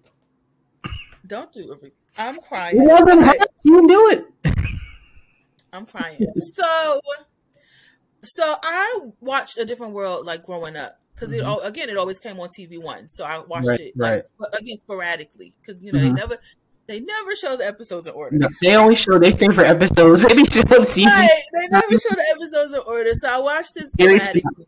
don't 1.27 1.53
do 1.53 1.73
it. 1.83 1.93
I'm 2.17 2.37
It 2.37 2.45
crying. 2.49 2.85
wasn't 2.85 3.27
her. 3.27 3.35
She 3.63 3.69
didn't 3.69 3.87
do 3.89 4.09
it. 4.11 4.27
I'm 5.73 5.85
crying. 5.87 6.27
So, 6.55 7.01
so 8.25 8.55
I 8.63 9.01
watched 9.21 9.59
a 9.59 9.65
different 9.67 9.93
world 9.93 10.25
like 10.27 10.45
growing 10.45 10.77
up 10.77 10.99
because 11.15 11.33
it 11.33 11.43
Mhm. 11.43 11.47
all 11.47 11.61
again 11.61 11.89
it 11.89 11.97
always 11.97 12.19
came 12.19 12.39
on 12.41 12.49
TV 12.49 12.79
one, 12.79 13.09
so 13.09 13.25
I 13.25 13.39
watched 13.41 13.67
Right, 13.67 13.81
it 13.81 13.97
like, 13.97 14.27
but 14.39 14.59
again 14.61 14.77
sporadically 14.77 15.53
because 15.61 15.83
you 15.83 15.93
know 15.93 15.99
Mhm. 15.99 16.03
they 16.03 16.13
never 16.13 16.39
they 16.89 16.99
never 17.01 17.37
show 17.37 17.57
the 17.57 17.67
episodes 17.67 18.07
in 18.09 18.13
order. 18.13 18.37
No, 18.37 18.49
they 18.61 18.75
only 18.75 18.97
show 18.97 19.19
their 19.19 19.35
favorite 19.35 19.69
episodes. 19.69 20.23
They 20.29 20.35
be 20.35 20.45
showing 20.45 20.85
season. 20.85 21.13
Right, 21.13 21.43
they 21.53 21.69
never 21.69 21.93
show 21.99 22.11
the 22.11 22.27
episodes 22.35 22.73
in 22.75 22.81
order, 22.81 23.15
so 23.15 23.29
I 23.29 23.39
watched 23.39 23.75
this 23.75 23.93
sporadically. 23.93 24.67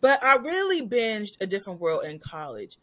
But 0.00 0.22
I 0.22 0.36
really 0.36 0.86
binged 0.86 1.36
a 1.40 1.46
different 1.46 1.80
world 1.80 2.04
in 2.04 2.18
college. 2.20 2.76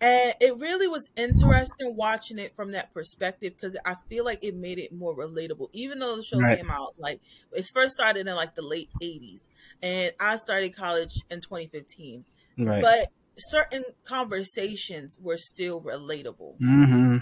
And 0.00 0.34
it 0.40 0.56
really 0.58 0.86
was 0.86 1.10
interesting 1.16 1.96
watching 1.96 2.38
it 2.38 2.54
from 2.54 2.72
that 2.72 2.92
perspective 2.94 3.54
because 3.60 3.76
I 3.84 3.96
feel 4.08 4.24
like 4.24 4.38
it 4.44 4.54
made 4.54 4.78
it 4.78 4.92
more 4.92 5.16
relatable. 5.16 5.68
Even 5.72 5.98
though 5.98 6.16
the 6.16 6.22
show 6.22 6.38
Right. 6.38 6.56
came 6.58 6.70
out 6.70 6.98
like 6.98 7.20
it 7.52 7.66
first 7.72 7.94
started 7.94 8.26
in 8.28 8.34
like 8.36 8.54
the 8.54 8.62
late 8.62 8.90
'80s, 9.02 9.48
and 9.82 10.12
I 10.20 10.36
started 10.36 10.76
college 10.76 11.14
in 11.30 11.40
2015. 11.40 12.24
Right. 12.58 12.82
But 12.82 13.08
certain 13.36 13.84
conversations 14.04 15.16
were 15.20 15.36
still 15.36 15.80
relatable. 15.80 16.58
mm-hmm. 16.60 17.18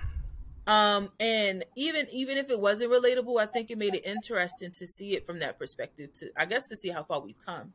Um, 0.66 1.10
and 1.20 1.64
even 1.76 2.06
even 2.12 2.36
if 2.38 2.50
it 2.50 2.60
wasn't 2.60 2.90
relatable, 2.90 3.40
I 3.40 3.46
think 3.46 3.70
it 3.70 3.78
made 3.78 3.94
it 3.94 4.04
interesting 4.04 4.72
to 4.72 4.86
see 4.86 5.14
it 5.14 5.24
from 5.24 5.38
that 5.38 5.58
perspective. 5.58 6.12
To 6.14 6.30
I 6.36 6.44
guess 6.46 6.66
to 6.68 6.76
see 6.76 6.88
how 6.90 7.04
far 7.04 7.20
we've 7.20 7.38
come. 7.46 7.72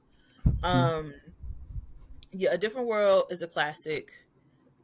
Um, 0.64 1.14
yeah, 2.32 2.54
a 2.54 2.58
different 2.58 2.88
world 2.88 3.26
is 3.30 3.42
a 3.42 3.48
classic. 3.48 4.12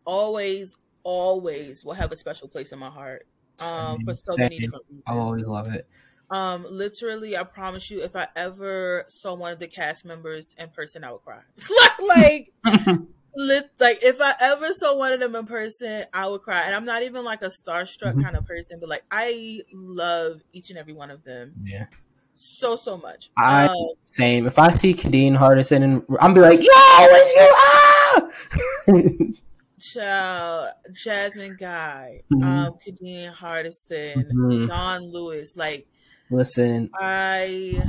Always, 0.08 0.76
always 1.04 1.84
will 1.86 1.94
have 1.94 2.12
a 2.12 2.16
special 2.16 2.48
place 2.48 2.72
in 2.72 2.80
my 2.80 2.90
heart. 2.90 3.28
Um, 3.60 4.00
for 4.06 4.14
so 4.14 4.36
many 4.38 4.56
Same. 4.56 4.62
different 4.62 4.86
reasons. 4.90 5.04
I 5.06 5.18
always 5.18 5.44
love 5.44 5.68
it. 5.68 5.88
Um, 6.30 6.66
literally, 6.70 7.38
I 7.38 7.44
promise 7.44 7.92
you, 7.92 8.02
if 8.04 8.16
I 8.16 8.28
ever 8.36 9.04
saw 9.10 9.34
one 9.34 9.52
of 9.52 9.60
the 9.60 9.68
cast 9.68 10.06
members 10.06 10.56
in 10.58 10.70
person, 10.70 11.04
I 11.04 11.12
would 11.12 11.22
cry. 11.24 11.42
like, 12.08 12.54
lit, 13.36 13.70
like 13.80 14.00
if 14.02 14.18
I 14.22 14.34
ever 14.42 14.72
saw 14.74 14.96
one 14.98 15.12
of 15.12 15.20
them 15.20 15.36
in 15.36 15.46
person, 15.46 16.06
I 16.14 16.28
would 16.28 16.42
cry. 16.42 16.64
And 16.66 16.74
I'm 16.76 16.86
not 16.86 17.04
even 17.04 17.24
like 17.26 17.42
a 17.42 17.48
starstruck 17.50 18.14
Mhm. 18.16 18.24
kind 18.24 18.36
of 18.38 18.46
person, 18.46 18.80
but 18.80 18.88
like 18.90 19.04
I 19.12 19.62
love 19.74 20.42
each 20.54 20.70
and 20.70 20.80
every 20.80 20.94
one 20.94 21.12
of 21.12 21.24
them 21.24 21.54
yeah. 21.64 21.86
so 22.34 22.76
so 22.78 22.98
much. 22.98 23.30
I- 23.38 23.66
Um, 23.68 23.90
Same. 24.06 24.48
If 24.48 24.58
I 24.60 24.72
see 24.72 24.94
Kadeem 24.94 25.38
Hardison, 25.38 25.84
and 25.84 26.04
I'm 26.20 26.34
be 26.34 26.40
like, 26.42 26.60
"Yo, 26.64 26.68
it's 26.72 27.36
you!" 27.36 29.34
Ah! 29.38 29.44
Child, 29.94 30.70
Jasmine 30.94 31.56
Guy, 31.60 32.22
Mhm. 32.32 32.44
um, 32.44 32.74
Kadeem 32.86 33.34
Hardison, 33.34 34.32
Mhm. 34.32 34.68
Dawnn 34.68 35.12
Lewis, 35.12 35.56
like 35.58 35.88
Listen, 36.30 36.90
I, 37.00 37.82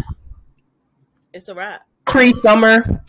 it's 1.33 1.49
a 1.49 1.55
wrap. 1.55 1.83
Cree 2.05 2.33
Summer. 2.35 3.03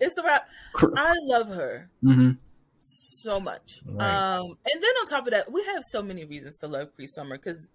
It's 0.00 0.16
a 0.16 0.22
wrap. 0.22 0.48
I 0.96 1.14
love 1.22 1.48
her. 1.48 1.90
hmm 2.02 2.30
so 2.78 3.40
much. 3.40 3.80
Right. 3.86 4.36
Um, 4.36 4.44
and 4.70 4.82
then 4.82 4.90
on 5.00 5.06
top 5.06 5.24
of 5.26 5.30
that, 5.30 5.50
we 5.50 5.64
have 5.64 5.82
so 5.90 6.02
many 6.02 6.26
reasons 6.26 6.58
to 6.58 6.66
love 6.68 6.94
Cree 6.94 7.06
Summer 7.06 7.38
because 7.38 7.70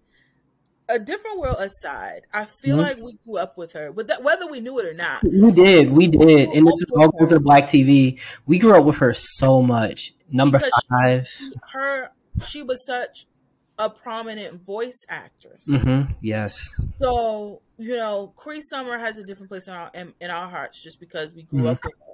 a 0.88 0.96
different 0.98 1.40
world 1.40 1.56
aside, 1.58 2.22
I 2.32 2.44
feel 2.44 2.76
Mhm. 2.76 2.82
like 2.82 3.00
we 3.00 3.18
grew 3.24 3.36
up 3.38 3.58
with 3.58 3.72
her, 3.72 3.90
with 3.90 4.06
that, 4.08 4.22
whether 4.22 4.46
we 4.48 4.60
knew 4.60 4.78
it 4.78 4.86
or 4.86 4.94
not. 4.94 5.22
We 5.24 5.50
did, 5.50 5.90
we 5.92 6.06
did, 6.06 6.50
and 6.50 6.64
this 6.66 6.74
is 6.74 6.86
all 6.96 7.08
goes 7.10 7.30
to 7.30 7.40
Black 7.40 7.64
TV. 7.66 8.20
We 8.46 8.58
grew 8.60 8.76
up 8.76 8.84
with 8.84 8.98
her 8.98 9.12
so 9.14 9.60
much. 9.62 10.14
Number 10.30 10.58
Because 10.58 10.84
five. 10.88 11.28
Her, 11.72 12.10
she 12.46 12.62
was 12.62 12.84
such 12.86 13.26
a 13.78 13.88
prominent 13.90 14.64
voice 14.64 15.04
actress. 15.08 15.66
hmm 15.68 16.02
Yes. 16.20 16.74
So 17.00 17.62
you 17.78 17.96
know, 17.96 18.32
Cree 18.36 18.60
Summer 18.60 18.98
has 18.98 19.16
a 19.16 19.24
different 19.24 19.48
place 19.50 19.66
in 19.68 19.72
our 19.74 19.90
in, 19.94 20.12
in 20.20 20.30
our 20.30 20.48
hearts 20.50 20.82
just 20.82 21.00
because 21.00 21.32
we 21.32 21.44
grew 21.44 21.62
Mhm. 21.62 21.70
up 21.70 21.84
with 21.84 21.94
her. 21.98 22.04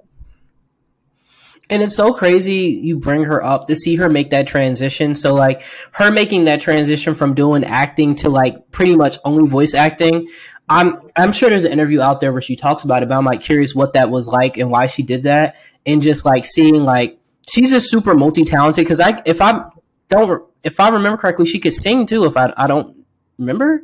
And 1.69 1.83
it's 1.83 1.97
so 1.97 2.12
crazy 2.12 2.79
you 2.81 2.97
bring 2.99 3.25
her 3.25 3.43
up 3.43 3.67
to 3.67 3.75
see 3.75 3.97
her 3.97 4.09
make 4.09 4.31
that 4.31 4.47
transition. 4.47 5.17
So 5.17 5.35
like 5.35 5.62
her 5.93 6.12
making 6.12 6.45
that 6.45 6.61
transition 6.61 7.17
from 7.17 7.35
doing 7.35 7.64
acting 7.64 8.14
to 8.17 8.29
like 8.29 8.71
pretty 8.71 8.95
much 8.95 9.19
only 9.25 9.49
voice 9.49 9.75
acting. 9.75 10.29
I'm 10.69 11.01
I'm 11.17 11.33
sure 11.33 11.51
there's 11.51 11.64
an 11.64 11.73
interview 11.73 12.01
out 12.01 12.21
there 12.21 12.31
where 12.33 12.41
she 12.43 12.55
talks 12.55 12.85
about 12.85 13.03
it, 13.03 13.09
but 13.09 13.17
I'm 13.17 13.25
like 13.25 13.41
curious 13.41 13.75
what 13.75 13.95
that 13.95 14.11
was 14.11 14.29
like 14.29 14.57
and 14.57 14.71
why 14.71 14.87
she 14.87 15.03
did 15.03 15.25
that. 15.25 15.57
And 15.85 16.01
just 16.01 16.25
like 16.25 16.45
seeing 16.47 16.77
like 16.85 17.19
she's 17.49 17.70
just 17.70 17.90
super 17.90 18.14
multi 18.14 18.44
talented 18.44 18.84
because 18.84 19.01
I 19.01 19.22
if 19.24 19.40
I 19.40 19.64
don't 20.09 20.44
if 20.62 20.80
I 20.80 20.88
remember 20.88 21.18
correctly, 21.18 21.47
she 21.47 21.59
could 21.59 21.74
sing 21.74 22.07
too. 22.07 22.24
If 22.24 22.36
I 22.36 22.53
I 22.57 22.66
don't 22.66 23.05
remember, 23.38 23.82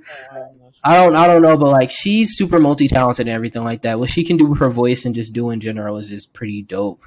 I 0.84 0.94
don't 0.94 1.14
I 1.14 1.26
don't 1.26 1.42
know, 1.42 1.56
but 1.56 1.70
like 1.70 1.90
she's 1.90 2.36
super 2.36 2.58
multi 2.58 2.88
talented 2.88 3.28
and 3.28 3.34
everything 3.34 3.64
like 3.64 3.82
that. 3.82 3.98
What 3.98 4.10
she 4.10 4.24
can 4.24 4.36
do 4.36 4.46
with 4.46 4.58
her 4.58 4.70
voice 4.70 5.04
and 5.04 5.14
just 5.14 5.32
do 5.32 5.50
in 5.50 5.60
general 5.60 5.96
is 5.98 6.08
just 6.08 6.32
pretty 6.32 6.62
dope. 6.62 7.02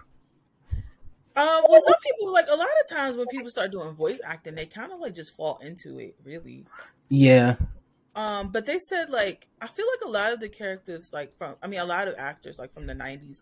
Um, 1.38 1.64
well, 1.70 1.82
some 1.86 1.96
people 2.02 2.32
like 2.32 2.46
a 2.50 2.56
lot 2.56 2.68
of 2.68 2.98
times 2.98 3.18
when 3.18 3.28
people 3.28 3.50
start 3.50 3.72
doing 3.72 3.94
voice 3.94 4.22
acting, 4.24 4.56
they 4.56 4.66
kind 4.66 4.94
of 4.94 5.00
like 5.00 5.16
just 5.16 5.36
fall 5.36 5.58
into 5.58 6.00
it, 6.00 6.16
really. 6.24 6.66
Yeah. 7.10 7.56
Um, 8.16 8.50
but 8.54 8.66
they 8.66 8.80
said 8.80 9.10
like 9.10 9.48
I 9.62 9.68
feel 9.68 9.86
like 9.92 10.08
a 10.08 10.12
lot 10.12 10.32
of 10.32 10.40
the 10.40 10.48
characters 10.48 11.12
like 11.12 11.36
from 11.38 11.56
I 11.62 11.68
mean 11.68 11.82
a 11.82 11.86
lot 11.86 12.08
of 12.08 12.16
actors 12.18 12.58
like 12.58 12.74
from 12.74 12.88
the 12.88 12.96
'90s 12.96 13.42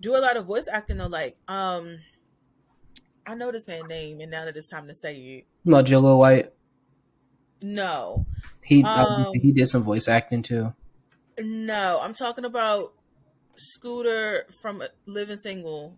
do 0.00 0.16
a 0.16 0.18
lot 0.18 0.36
of 0.36 0.46
voice 0.46 0.66
acting. 0.66 0.96
Though, 0.96 1.06
like 1.06 1.36
um, 1.46 1.98
I 3.28 3.34
know 3.34 3.52
this 3.52 3.68
man's 3.68 3.88
name, 3.88 4.20
and 4.22 4.30
now 4.30 4.46
that 4.46 4.56
it's 4.56 4.70
time 4.70 4.88
to 4.88 4.94
say 4.94 5.14
it, 5.14 5.46
About 5.66 5.84
Jaleel 5.84 6.16
White, 6.16 6.50
no, 7.60 8.24
he 8.64 8.82
Um, 8.82 9.32
he 9.34 9.52
did 9.52 9.68
some 9.68 9.82
voice 9.82 10.08
acting 10.08 10.40
too. 10.40 10.72
no, 11.38 11.98
I'm 12.00 12.14
talking 12.14 12.46
about 12.46 12.94
Scooter 13.54 14.46
from 14.62 14.82
Living 15.04 15.36
Single. 15.36 15.94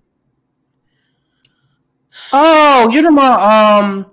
Oh, 2.33 2.91
you're 2.93 3.09
about 3.09 3.79
um. 3.79 4.13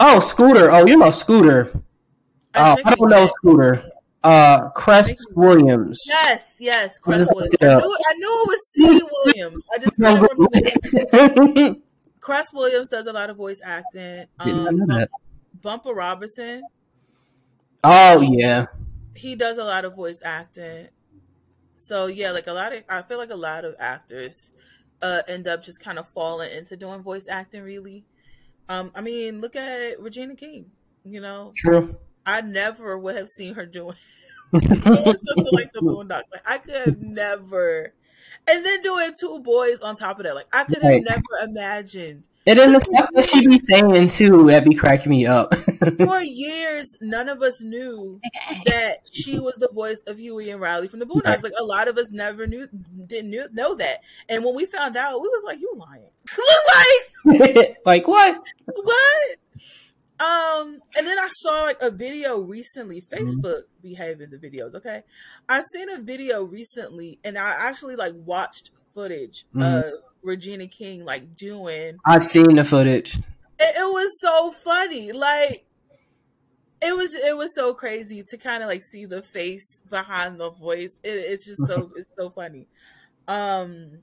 Oh, 0.00 0.18
Scooter. 0.18 0.72
Oh, 0.72 0.84
you're 0.84 0.96
about 0.96 1.14
Scooter. 1.14 1.70
Oh, 2.56 2.76
I 2.84 2.94
don't 2.96 3.10
know 3.10 3.28
Scooter. 3.28 3.88
Uh, 4.24 4.70
Cress 4.70 5.08
Williams. 5.36 6.02
Yes, 6.08 6.56
yes, 6.58 6.98
Cress 6.98 7.32
Williams. 7.32 7.54
I 7.60 7.66
knew, 7.76 7.96
I 8.08 8.14
knew 8.14 8.42
it 8.42 8.48
was 8.48 8.72
C. 8.72 9.00
Williams. 9.24 9.64
I 9.72 9.78
just 9.78 9.96
couldn't 9.96 11.12
remember. 11.12 11.80
Cress 12.22 12.54
Williams 12.54 12.88
does 12.88 13.06
a 13.06 13.12
lot 13.12 13.28
of 13.28 13.36
voice 13.36 13.60
acting. 13.62 14.24
Um. 14.38 15.06
Bumper 15.60 15.92
Robinson, 15.92 16.62
Oh 17.84 18.20
yeah, 18.20 18.66
he 19.16 19.34
does 19.34 19.58
a 19.58 19.64
lot 19.64 19.84
of 19.84 19.96
voice 19.96 20.20
acting. 20.24 20.88
So 21.76 22.06
yeah, 22.06 22.30
like 22.30 22.46
a 22.46 22.52
lot 22.52 22.72
of, 22.72 22.84
I 22.88 23.02
feel 23.02 23.18
like 23.18 23.30
a 23.30 23.36
lot 23.36 23.64
of 23.64 23.74
actors 23.80 24.50
uh, 25.02 25.22
end 25.26 25.48
up 25.48 25.64
just 25.64 25.80
kind 25.80 25.98
of 25.98 26.08
falling 26.08 26.52
into 26.52 26.76
doing 26.76 27.02
voice 27.02 27.26
acting. 27.28 27.62
Really, 27.62 28.04
um, 28.68 28.92
I 28.94 29.00
mean, 29.00 29.40
look 29.40 29.56
at 29.56 30.00
Regina 30.00 30.36
King. 30.36 30.66
You 31.04 31.20
know, 31.20 31.52
true. 31.56 31.96
I 32.24 32.40
never 32.40 32.96
would 32.96 33.16
have 33.16 33.28
seen 33.28 33.54
her 33.54 33.66
doing 33.66 33.96
doing 34.52 34.72
something 34.84 35.46
like 35.52 35.72
the 35.72 35.80
Boondock. 35.80 36.22
Like 36.30 36.48
I 36.48 36.58
could 36.58 36.74
have 36.86 37.00
never, 37.00 37.94
and 38.48 38.64
then 38.64 38.80
doing 38.82 39.10
two 39.18 39.40
boys 39.40 39.80
on 39.80 39.96
top 39.96 40.18
of 40.18 40.24
that. 40.24 40.34
Like 40.34 40.46
I 40.52 40.64
could 40.64 40.82
have 40.82 40.84
Right. 40.92 41.04
never 41.08 41.22
imagined. 41.50 42.24
And 42.44 42.58
then 42.58 42.72
the 42.72 42.80
stuff 42.80 43.08
that 43.12 43.28
she 43.28 43.46
be 43.46 43.60
saying 43.60 44.08
too, 44.08 44.46
that 44.48 44.64
be 44.64 44.74
cracking 44.74 45.10
me 45.10 45.26
up. 45.26 45.54
For 46.06 46.20
years, 46.22 46.98
none 47.00 47.28
of 47.28 47.40
us 47.40 47.60
knew 47.62 48.20
that 48.64 49.08
she 49.12 49.38
was 49.38 49.54
the 49.56 49.68
voice 49.72 50.00
of 50.08 50.18
Huey 50.18 50.50
and 50.50 50.60
Riley 50.60 50.88
from 50.88 50.98
the 50.98 51.06
Boondocks. 51.06 51.24
Right. 51.24 51.42
Like 51.44 51.52
a 51.60 51.64
lot 51.64 51.86
of 51.86 51.96
us 51.98 52.10
never 52.10 52.48
knew, 52.48 52.66
didn't 53.06 53.30
knew, 53.30 53.46
know 53.52 53.76
that. 53.76 53.98
And 54.28 54.44
when 54.44 54.56
we 54.56 54.66
found 54.66 54.96
out, 54.96 55.22
we 55.22 55.28
was 55.28 55.44
like, 55.44 55.60
"You 55.60 55.72
lying?" 55.76 56.10
like 57.54 57.76
like 57.86 58.08
what? 58.08 58.42
what? 58.74 59.36
Um, 60.22 60.78
and 60.96 61.06
then 61.06 61.18
I 61.18 61.28
saw 61.28 61.62
like 61.64 61.82
a 61.82 61.90
video 61.90 62.38
recently. 62.40 63.00
Mm-hmm. 63.00 63.24
Facebook 63.40 63.62
behaving 63.82 64.30
the 64.30 64.36
videos, 64.38 64.74
okay? 64.76 65.02
I 65.48 65.62
seen 65.72 65.88
a 65.90 65.98
video 66.00 66.44
recently, 66.44 67.18
and 67.24 67.36
I 67.36 67.50
actually 67.58 67.96
like 67.96 68.12
watched 68.14 68.70
footage 68.94 69.46
Mhm. 69.54 69.82
of 69.82 69.92
Regina 70.22 70.68
King 70.68 71.04
like 71.04 71.34
doing. 71.36 71.98
I've 72.04 72.24
seen 72.24 72.54
the 72.54 72.62
footage. 72.64 73.16
It, 73.16 73.22
it 73.80 73.92
was 73.92 74.10
so 74.20 74.52
funny, 74.52 75.10
like 75.12 75.66
it 76.80 76.94
was. 76.96 77.14
It 77.14 77.36
was 77.36 77.54
so 77.54 77.74
crazy 77.74 78.22
to 78.28 78.36
kind 78.36 78.62
of 78.62 78.68
like 78.68 78.82
see 78.82 79.06
the 79.06 79.22
face 79.22 79.80
behind 79.90 80.38
the 80.38 80.50
voice. 80.50 81.00
It, 81.02 81.10
it's 81.10 81.46
just 81.46 81.66
so 81.66 81.90
it's 81.96 82.12
so 82.16 82.30
funny. 82.30 82.68
Um. 83.26 83.98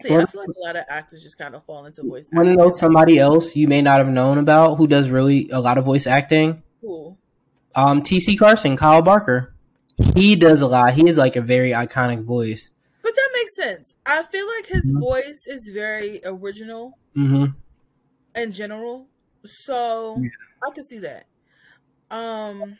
So 0.00 0.08
yeah, 0.08 0.22
I 0.22 0.26
feel 0.26 0.40
like 0.42 0.50
a 0.50 0.66
lot 0.66 0.76
of 0.76 0.84
actors 0.88 1.22
just 1.22 1.38
kind 1.38 1.54
of 1.54 1.64
fall 1.64 1.86
into 1.86 2.02
voice. 2.02 2.28
Want 2.32 2.46
to 2.48 2.54
know 2.54 2.70
somebody 2.72 3.18
else 3.18 3.56
you 3.56 3.66
may 3.66 3.82
not 3.82 3.98
have 3.98 4.08
known 4.08 4.38
about 4.38 4.76
who 4.76 4.86
does 4.86 5.08
really 5.08 5.48
a 5.50 5.60
lot 5.60 5.78
of 5.78 5.84
voice 5.84 6.06
acting? 6.06 6.62
Cool. 6.80 7.18
Um, 7.74 8.02
T.C. 8.02 8.36
Carson, 8.36 8.76
Kyle 8.76 9.02
Barker. 9.02 9.54
He 10.14 10.36
does 10.36 10.60
a 10.60 10.66
lot. 10.66 10.94
He 10.94 11.08
is 11.08 11.18
like 11.18 11.36
a 11.36 11.40
very 11.40 11.70
iconic 11.70 12.24
voice. 12.24 12.70
But 13.02 13.14
that 13.14 13.28
makes 13.34 13.56
sense. 13.56 13.94
I 14.06 14.22
feel 14.24 14.46
like 14.56 14.66
his 14.66 14.92
Mhm. 14.92 15.00
voice 15.00 15.46
is 15.46 15.68
very 15.72 16.20
original 16.24 16.98
mm-hmm. 17.16 17.46
in 18.40 18.52
general. 18.52 19.08
So 19.44 20.18
Yeah. 20.20 20.28
I 20.66 20.70
can 20.70 20.84
see 20.84 20.98
that. 20.98 21.26
Um 22.10 22.78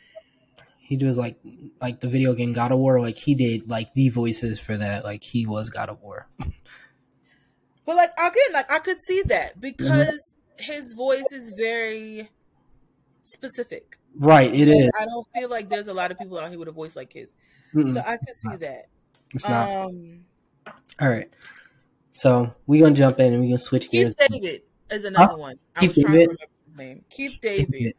He 0.79 0.97
does 0.97 1.17
like 1.17 1.39
like 1.81 1.99
the 1.99 2.07
video 2.07 2.33
game 2.33 2.53
God 2.53 2.71
of 2.71 2.79
War. 2.79 2.99
Like 2.99 3.17
he 3.17 3.35
did 3.35 3.69
like 3.69 3.93
the 3.93 4.09
voices 4.09 4.59
for 4.59 4.77
that. 4.77 5.03
Like 5.03 5.23
he 5.23 5.45
was 5.45 5.69
God 5.69 5.89
of 5.89 6.01
War. 6.01 6.27
but 7.85 7.95
like 7.95 8.11
again, 8.17 8.53
like 8.53 8.71
I 8.71 8.79
could 8.79 8.99
see 8.99 9.23
that 9.27 9.59
because 9.59 10.35
Mm-hmm. 10.59 10.73
his 10.73 10.93
voice 10.93 11.31
is 11.31 11.53
very 11.57 12.29
specific. 13.23 13.97
Right. 14.17 14.53
It 14.53 14.67
is. 14.67 14.89
I 14.99 15.05
don't 15.05 15.27
feel 15.35 15.49
like 15.49 15.69
there's 15.69 15.87
a 15.87 15.93
lot 15.93 16.11
of 16.11 16.17
people 16.19 16.39
out 16.39 16.49
here 16.49 16.59
with 16.59 16.67
a 16.67 16.71
voice 16.71 16.95
like 16.95 17.13
his. 17.13 17.27
Mm-mm, 17.73 17.93
So 17.93 18.01
I 18.05 18.17
could 18.17 18.35
see 18.41 18.55
that. 18.57 18.85
it's 19.33 19.47
not. 19.47 19.69
Um 19.69 20.25
All 20.99 21.09
right. 21.09 21.29
So 22.11 22.53
we're 22.67 22.81
gonna 22.83 22.95
jump 22.95 23.19
in 23.19 23.33
and 23.33 23.41
we're 23.41 23.47
gonna 23.49 23.57
switch 23.57 23.91
gears. 23.91 24.15
Keith 24.15 24.41
David 24.41 24.61
is 24.89 25.03
another 25.03 25.37
one. 25.37 25.57
I 25.75 25.81
Keith 25.81 25.89
was 25.89 25.97
trying 25.97 26.13
to 26.13 26.19
David? 26.19 26.37
remember 26.37 26.53
his 26.67 26.77
name. 26.77 27.05
Keith 27.09 27.39
David. 27.41 27.93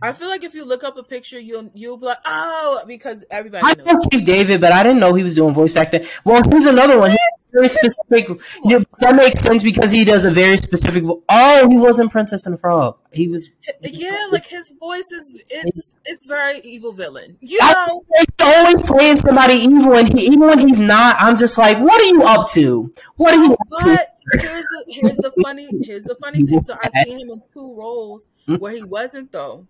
I 0.00 0.12
feel 0.12 0.28
like 0.28 0.44
if 0.44 0.54
you 0.54 0.64
look 0.64 0.84
up 0.84 0.96
a 0.96 1.02
picture, 1.02 1.38
you'll 1.40 1.70
you'll 1.74 1.96
be 1.96 2.06
like, 2.06 2.18
oh, 2.24 2.84
because 2.86 3.24
everybody 3.30 3.64
I 3.64 3.74
know 3.74 4.00
Keith 4.10 4.24
David, 4.24 4.60
but 4.60 4.72
I 4.72 4.82
didn't 4.82 5.00
know 5.00 5.14
he 5.14 5.22
was 5.22 5.34
doing 5.34 5.54
voice 5.54 5.76
acting. 5.76 6.04
Well, 6.24 6.42
here's 6.50 6.66
another 6.66 6.98
one. 6.98 7.10
He's 7.10 7.46
very 7.52 7.68
specific. 7.68 8.40
Yeah, 8.64 8.80
that 9.00 9.14
makes 9.14 9.40
sense 9.40 9.62
because 9.62 9.90
he 9.90 10.04
does 10.04 10.24
a 10.24 10.30
very 10.30 10.56
specific. 10.56 11.04
Vo- 11.04 11.22
oh, 11.28 11.68
he 11.68 11.78
wasn't 11.78 12.10
Princess 12.10 12.46
and 12.46 12.54
the 12.54 12.58
Frog. 12.58 12.96
He 13.12 13.28
was. 13.28 13.50
Yeah, 13.82 14.26
like 14.30 14.46
his 14.46 14.70
voice 14.80 15.10
is 15.10 15.40
it's 15.50 15.94
it's 16.04 16.26
very 16.26 16.60
evil 16.60 16.92
villain. 16.92 17.36
You 17.40 17.58
know, 17.60 18.04
He's 18.16 18.26
always 18.40 18.82
playing 18.82 19.16
somebody 19.16 19.54
evil, 19.54 19.94
and 19.94 20.08
he, 20.08 20.26
even 20.26 20.40
when 20.40 20.58
he's 20.58 20.78
not, 20.78 21.16
I'm 21.20 21.36
just 21.36 21.58
like, 21.58 21.78
what 21.78 22.00
are 22.00 22.04
you 22.04 22.22
up 22.22 22.48
to? 22.50 22.92
What 23.16 23.34
are 23.34 23.44
you 23.44 23.52
up 23.52 23.80
to? 23.80 24.06
Here's 24.32 24.64
the 24.64 24.84
here's 24.88 25.16
the 25.18 25.32
funny 25.42 25.68
here's 25.82 26.04
the 26.04 26.16
funny 26.16 26.42
thing. 26.44 26.60
So 26.62 26.76
I've 26.82 26.92
seen 27.04 27.18
him 27.18 27.30
in 27.30 27.42
two 27.52 27.74
roles 27.76 28.28
where 28.58 28.72
he 28.72 28.82
wasn't 28.82 29.32
though. 29.32 29.66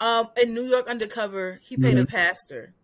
Um, 0.00 0.30
in 0.42 0.52
New 0.54 0.64
York 0.64 0.88
Undercover, 0.88 1.60
he 1.62 1.76
played 1.76 1.96
a 1.98 2.04
Mhm. 2.04 2.08
pastor. 2.08 2.74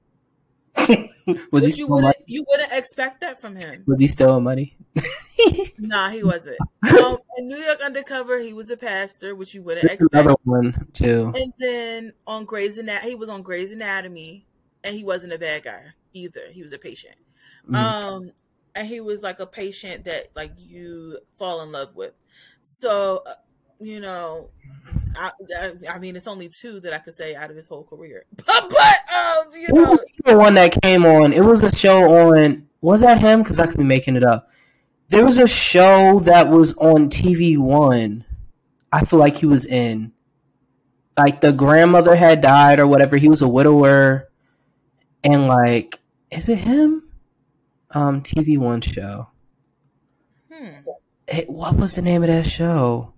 was 1.50 1.66
he 1.66 1.72
you 1.80 1.88
wouldn't 1.88 2.14
you 2.26 2.44
wouldn't 2.48 2.72
expect 2.72 3.20
that 3.22 3.40
from 3.40 3.56
him. 3.56 3.82
Was 3.86 3.98
he 4.00 4.06
still 4.06 4.40
money? 4.40 4.76
Nah, 5.78 6.10
he 6.10 6.24
wasn't. 6.24 6.58
Um, 7.00 7.18
in 7.36 7.46
New 7.46 7.56
York 7.56 7.80
Undercover, 7.80 8.40
he 8.40 8.52
was 8.52 8.70
a 8.70 8.76
pastor, 8.76 9.36
which 9.36 9.54
you 9.54 9.62
wouldn't 9.62 9.86
There's 9.86 10.00
expect. 10.00 10.14
another 10.24 10.34
one 10.42 10.88
too. 10.92 11.32
And 11.36 11.52
then 11.60 12.12
on 12.26 12.44
Grey's 12.44 12.76
Anatomy, 12.76 13.10
he 13.10 13.14
was 13.14 13.28
on 13.28 13.42
Grey's 13.42 13.70
Anatomy, 13.70 14.44
and 14.82 14.96
he 14.96 15.04
wasn't 15.04 15.32
a 15.32 15.38
bad 15.38 15.62
guy 15.62 15.82
either. 16.12 16.40
He 16.50 16.62
was 16.64 16.72
a 16.72 16.78
patient. 16.78 17.14
Mhm. 17.68 17.76
Um, 17.76 18.32
and 18.78 18.86
he 18.86 19.00
was 19.00 19.22
like 19.22 19.40
a 19.40 19.46
patient 19.46 20.04
that 20.04 20.28
like 20.36 20.52
you 20.56 21.18
fall 21.34 21.62
in 21.62 21.72
love 21.72 21.96
with. 21.96 22.12
So, 22.60 23.24
uh, 23.26 23.34
you 23.80 23.98
know, 23.98 24.50
I, 25.16 25.32
I, 25.60 25.72
I 25.94 25.98
mean, 25.98 26.14
it's 26.14 26.28
only 26.28 26.48
two 26.48 26.78
that 26.80 26.94
I 26.94 26.98
could 26.98 27.14
say 27.14 27.34
out 27.34 27.50
of 27.50 27.56
his 27.56 27.66
whole 27.66 27.84
career. 27.84 28.24
But, 28.46 28.70
but 28.70 29.16
um, 29.16 29.52
you 29.52 29.68
know, 29.72 29.98
the 30.24 30.38
one 30.38 30.54
that 30.54 30.80
came 30.80 31.04
on? 31.04 31.32
It 31.32 31.44
was 31.44 31.62
a 31.62 31.74
show 31.74 32.30
on. 32.30 32.68
Was 32.80 33.00
that 33.00 33.20
him? 33.20 33.42
Because 33.42 33.58
I 33.58 33.66
could 33.66 33.78
be 33.78 33.84
making 33.84 34.14
it 34.14 34.22
up. 34.22 34.50
There 35.08 35.24
was 35.24 35.38
a 35.38 35.48
show 35.48 36.20
that 36.20 36.48
was 36.48 36.74
on 36.74 37.08
TV 37.08 37.58
One. 37.58 38.24
I 38.92 39.04
feel 39.04 39.18
like 39.18 39.38
he 39.38 39.46
was 39.46 39.64
in. 39.64 40.12
Like 41.16 41.40
the 41.40 41.52
grandmother 41.52 42.14
had 42.14 42.40
died 42.40 42.78
or 42.78 42.86
whatever. 42.86 43.16
He 43.16 43.28
was 43.28 43.42
a 43.42 43.48
widower, 43.48 44.28
and 45.24 45.48
like, 45.48 45.98
is 46.30 46.48
it 46.48 46.58
him? 46.58 47.07
Um, 47.92 48.22
TV 48.22 48.58
One 48.58 48.80
show. 48.80 49.28
hmm. 50.52 50.68
It, 51.26 51.48
what 51.48 51.76
was 51.76 51.96
the 51.96 52.02
name 52.02 52.22
of 52.22 52.28
that 52.28 52.46
show? 52.46 53.12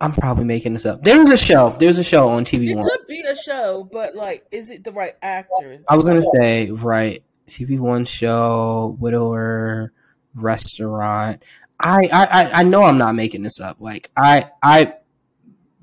I'm 0.00 0.12
probably 0.12 0.44
making 0.44 0.74
this 0.74 0.84
up. 0.86 1.02
There 1.02 1.18
was 1.18 1.30
a 1.30 1.36
show. 1.36 1.74
There 1.78 1.86
was 1.88 1.98
a 1.98 2.04
show 2.04 2.28
on 2.28 2.44
TV 2.44 2.70
it 2.70 2.76
One. 2.76 2.88
could 2.88 3.06
be 3.06 3.20
a 3.20 3.36
show, 3.36 3.88
but 3.90 4.14
like, 4.14 4.44
is 4.50 4.70
it 4.70 4.84
the 4.84 4.92
right 4.92 5.14
actors? 5.22 5.84
I 5.88 5.96
was 5.96 6.06
gonna 6.06 6.22
say 6.34 6.70
right 6.70 7.22
TV 7.48 7.78
One 7.78 8.04
show, 8.04 8.96
widower, 9.00 9.92
restaurant. 10.34 11.42
I, 11.80 12.08
I, 12.12 12.60
I 12.60 12.62
know 12.62 12.84
I'm 12.84 12.98
not 12.98 13.14
making 13.14 13.42
this 13.42 13.60
up. 13.60 13.76
Like 13.80 14.10
I, 14.16 14.50
I, 14.62 14.94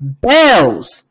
Belles, 0.00 1.04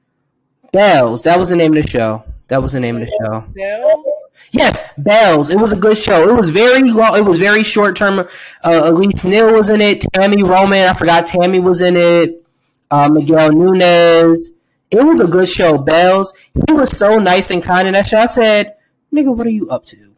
Belles. 0.72 1.24
That 1.24 1.40
was 1.40 1.50
the 1.50 1.56
name 1.56 1.76
of 1.76 1.84
the 1.84 1.90
show. 1.90 2.24
That 2.48 2.62
was 2.62 2.74
the 2.74 2.80
name 2.80 2.96
of 2.98 3.02
the 3.02 3.08
show. 3.08 3.46
Belles? 3.56 4.06
Yes, 4.52 4.82
Belles. 4.98 5.50
It 5.50 5.58
was 5.58 5.72
a 5.72 5.78
good 5.78 5.98
show. 5.98 6.28
It 6.30 6.34
was 6.36 6.50
very 6.50 6.84
long. 6.92 7.18
It 7.18 7.22
was 7.26 7.38
very 7.40 7.64
short 7.64 7.96
term. 7.96 8.20
Uh, 8.64 8.82
Elise 8.86 9.24
Neal 9.24 9.54
was 9.54 9.70
in 9.70 9.80
it. 9.82 10.04
Tammy 10.14 10.44
Roman. 10.44 10.88
I 10.90 10.94
forgot 10.94 11.26
Tammy 11.26 11.60
was 11.60 11.82
in 11.82 11.96
it. 11.96 12.44
Uh, 12.90 13.08
Miguel 13.10 13.52
Nunez. 13.54 14.52
It 14.90 15.02
was 15.04 15.22
a 15.22 15.26
good 15.28 15.48
show. 15.48 15.78
Belles. 15.78 16.34
He 16.68 16.74
was 16.74 16.96
so 16.98 17.18
nice 17.18 17.50
and 17.50 17.64
kind 17.64 17.88
in 17.88 17.94
that 17.94 18.08
show. 18.08 18.18
I 18.20 18.26
said, 18.26 18.76
"Nigga, 19.14 19.34
what 19.34 19.48
are 19.48 19.52
you 19.52 19.70
up 19.70 19.86
to, 19.86 20.12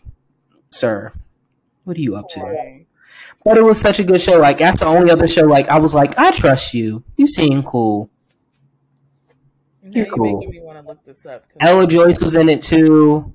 sir? 0.71 1.13
What 1.83 1.95
are 1.97 2.01
you 2.01 2.15
up 2.15 2.27
to?" 2.29 2.79
But 3.45 3.57
it 3.57 3.61
was 3.63 3.79
such 3.79 3.99
a 3.99 4.03
good 4.03 4.19
show. 4.21 4.39
Like 4.39 4.57
that's 4.57 4.79
the 4.79 4.87
only 4.87 5.11
other 5.11 5.27
show. 5.27 5.43
Like 5.43 5.69
I 5.69 5.77
was 5.77 5.93
like, 5.93 6.17
I 6.17 6.31
trust 6.31 6.73
you. 6.73 7.03
You 7.17 7.27
seem 7.27 7.61
cool. 7.61 8.09
You're 9.83 10.05
you're 10.07 10.15
cool. 10.15 10.37
making 10.39 10.49
me 10.49 10.59
want 10.61 10.79
to 10.81 10.87
look 10.87 11.05
this 11.05 11.23
up. 11.27 11.43
'cause- 11.49 11.57
Ella 11.59 11.85
Joyce 11.85 12.19
was 12.19 12.35
in 12.35 12.49
it 12.49 12.63
too, 12.63 13.31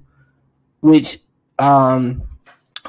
which 0.80 1.18
um 1.58 2.22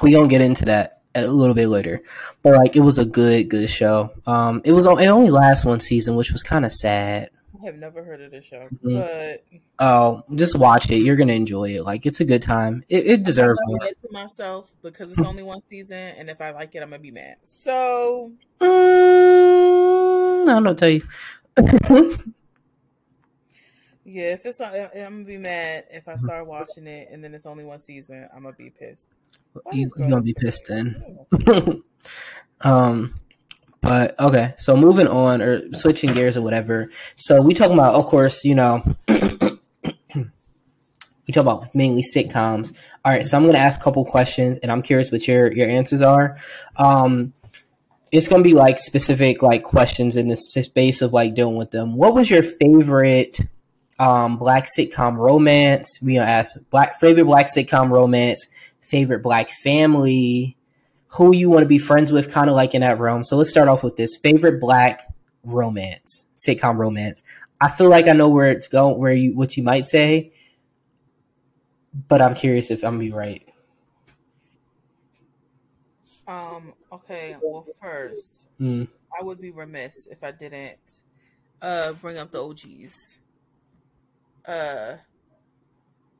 we 0.02 0.12
gonna 0.12 0.28
get 0.28 0.40
into 0.40 0.64
that 0.66 1.00
a 1.14 1.26
little 1.26 1.54
bit 1.54 1.68
later. 1.68 2.02
But 2.42 2.54
like 2.56 2.76
it 2.76 2.80
was 2.80 2.98
a 2.98 3.04
good 3.04 3.48
good 3.48 3.68
show. 3.68 4.10
Um 4.26 4.62
it 4.64 4.72
was 4.72 4.86
it 4.86 5.06
only 5.06 5.30
last 5.30 5.64
one 5.64 5.80
season, 5.80 6.16
which 6.16 6.32
was 6.32 6.42
kind 6.42 6.64
of 6.64 6.72
sad. 6.72 7.30
I 7.60 7.66
have 7.66 7.76
never 7.76 8.02
heard 8.02 8.22
of 8.22 8.30
this 8.30 8.44
show, 8.46 8.68
Mhm. 8.82 8.94
but 9.00 9.44
Oh, 9.78 10.24
just 10.34 10.56
watch 10.58 10.90
it. 10.90 10.98
You're 11.02 11.16
gonna 11.16 11.34
enjoy 11.34 11.74
it. 11.76 11.82
Like 11.84 12.06
it's 12.06 12.20
a 12.20 12.24
good 12.24 12.40
time. 12.42 12.82
It, 12.88 13.06
it 13.06 13.22
deserves 13.22 13.58
not 13.60 13.68
more. 13.68 13.78
gonna 13.80 13.90
it 13.90 13.98
to 14.02 14.08
myself 14.12 14.72
because 14.82 15.10
it's 15.10 15.20
only 15.20 15.42
one 15.42 15.60
season, 15.68 15.98
and 15.98 16.30
if 16.30 16.40
I 16.40 16.52
like 16.52 16.74
it, 16.74 16.82
I'm 16.82 16.88
gonna 16.90 17.02
be 17.02 17.10
mad. 17.10 17.36
So 17.42 18.32
Mm, 18.60 20.42
I 20.42 20.46
don't 20.46 20.62
know. 20.64 20.74
Tell 20.74 20.88
you. 20.88 21.02
yeah, 24.04 24.32
if 24.32 24.46
it's 24.46 24.60
I'm 24.60 24.88
gonna 24.92 25.24
be 25.24 25.36
mad 25.36 25.84
if 25.90 26.08
I 26.08 26.16
start 26.16 26.46
watching 26.46 26.86
it 26.86 27.08
and 27.12 27.22
then 27.22 27.34
it's 27.34 27.46
only 27.46 27.64
one 27.64 27.80
season. 27.80 28.28
I'm 28.34 28.42
gonna 28.42 28.56
be 28.56 28.70
pissed. 28.70 29.08
Why 29.52 29.72
you, 29.72 29.90
you're 29.96 30.08
gonna 30.08 30.22
be 30.22 30.34
pissed 30.34 30.66
then. 30.68 31.18
um, 32.62 33.14
but 33.82 34.18
okay, 34.18 34.54
so 34.56 34.76
moving 34.76 35.06
on 35.06 35.42
or 35.42 35.72
switching 35.72 36.12
gears 36.12 36.36
or 36.36 36.42
whatever. 36.42 36.90
So 37.16 37.42
we 37.42 37.54
talking 37.54 37.74
about, 37.74 37.94
of 37.94 38.06
course, 38.06 38.44
you 38.44 38.54
know, 38.54 38.82
we 39.08 39.58
talk 41.32 41.42
about 41.42 41.74
mainly 41.74 42.02
sitcoms. 42.02 42.74
All 43.04 43.12
right, 43.12 43.24
so 43.24 43.36
I'm 43.36 43.46
gonna 43.46 43.58
ask 43.58 43.80
a 43.80 43.84
couple 43.84 44.04
questions, 44.04 44.58
and 44.58 44.72
I'm 44.72 44.82
curious 44.82 45.12
what 45.12 45.28
your 45.28 45.52
your 45.52 45.68
answers 45.68 46.02
are. 46.02 46.38
Um, 46.76 47.32
it's 48.12 48.28
gonna 48.28 48.42
be 48.42 48.54
like 48.54 48.78
specific 48.78 49.42
like 49.42 49.62
questions 49.62 50.16
in 50.16 50.28
the 50.28 50.36
space 50.36 51.02
of 51.02 51.12
like 51.12 51.34
dealing 51.34 51.56
with 51.56 51.70
them. 51.70 51.96
What 51.96 52.14
was 52.14 52.30
your 52.30 52.42
favorite 52.42 53.40
um 54.00 54.38
black 54.38 54.66
sitcom 54.66 55.16
romance? 55.16 56.00
We 56.02 56.14
gonna 56.14 56.26
ask 56.28 56.56
black 56.70 56.98
favorite 56.98 57.26
black 57.26 57.46
sitcom 57.46 57.90
romance, 57.90 58.48
favorite 58.80 59.22
black 59.22 59.48
family, 59.50 60.56
who 61.08 61.34
you 61.34 61.50
want 61.50 61.62
to 61.62 61.68
be 61.68 61.78
friends 61.78 62.10
with, 62.10 62.32
kind 62.32 62.48
of 62.50 62.56
like 62.56 62.74
in 62.74 62.80
that 62.80 62.98
realm. 62.98 63.22
So 63.22 63.36
let's 63.36 63.50
start 63.50 63.68
off 63.68 63.84
with 63.84 63.96
this 63.96 64.16
favorite 64.16 64.60
black 64.60 65.02
romance, 65.44 66.24
sitcom 66.36 66.76
romance. 66.76 67.22
I 67.60 67.68
feel 67.68 67.90
like 67.90 68.08
I 68.08 68.12
know 68.12 68.28
where 68.30 68.50
it's 68.50 68.68
going, 68.68 68.98
where 68.98 69.12
you 69.12 69.36
what 69.36 69.56
you 69.56 69.62
might 69.62 69.84
say, 69.84 70.32
but 72.08 72.20
I'm 72.22 72.34
curious 72.34 72.70
if 72.70 72.82
I'm 72.82 72.92
gonna 72.94 73.00
be 73.00 73.12
right. 73.12 73.46
Um. 76.26 76.74
Okay. 76.92 77.36
Well, 77.42 77.66
first, 77.80 78.46
Mm. 78.60 78.88
I 79.18 79.22
would 79.22 79.40
be 79.40 79.50
remiss 79.50 80.06
if 80.06 80.22
I 80.22 80.30
didn't 80.32 80.78
uh 81.62 81.92
bring 81.94 82.18
up 82.18 82.30
the 82.30 82.42
OGs. 82.42 83.19
Uh, 84.50 84.96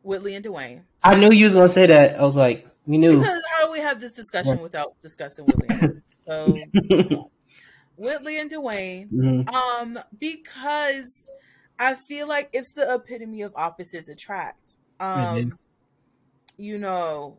Whitley 0.03 0.37
and 0.37 0.45
Dwayne. 0.45 0.83
I 1.03 1.17
knew 1.17 1.33
you 1.33 1.45
was 1.45 1.55
gonna 1.55 1.69
say 1.69 1.87
that. 1.87 2.19
I 2.19 2.23
was 2.23 2.37
like, 2.37 2.67
we 2.87 2.97
knew. 2.97 3.19
Because 3.19 3.43
how 3.51 3.67
do 3.67 3.73
we 3.73 3.81
have 3.81 4.01
this 4.01 4.13
discussion 4.13 4.61
without 4.61 4.95
discussing 5.03 5.47
Whitley? 5.47 6.01
so 6.27 6.57
Whitley 7.97 8.39
and 8.39 8.51
Dwayne. 8.51 9.11
Mhm. 9.11 9.53
Um, 9.53 9.99
because 10.19 11.29
I 11.79 11.95
feel 11.95 12.29
like 12.29 12.51
it's 12.53 12.73
the 12.73 12.95
epitome 12.95 13.43
of 13.43 13.53
opposites 13.57 14.09
attract. 14.09 14.77
Um, 15.01 15.53
you 16.57 16.79
know, 16.79 17.39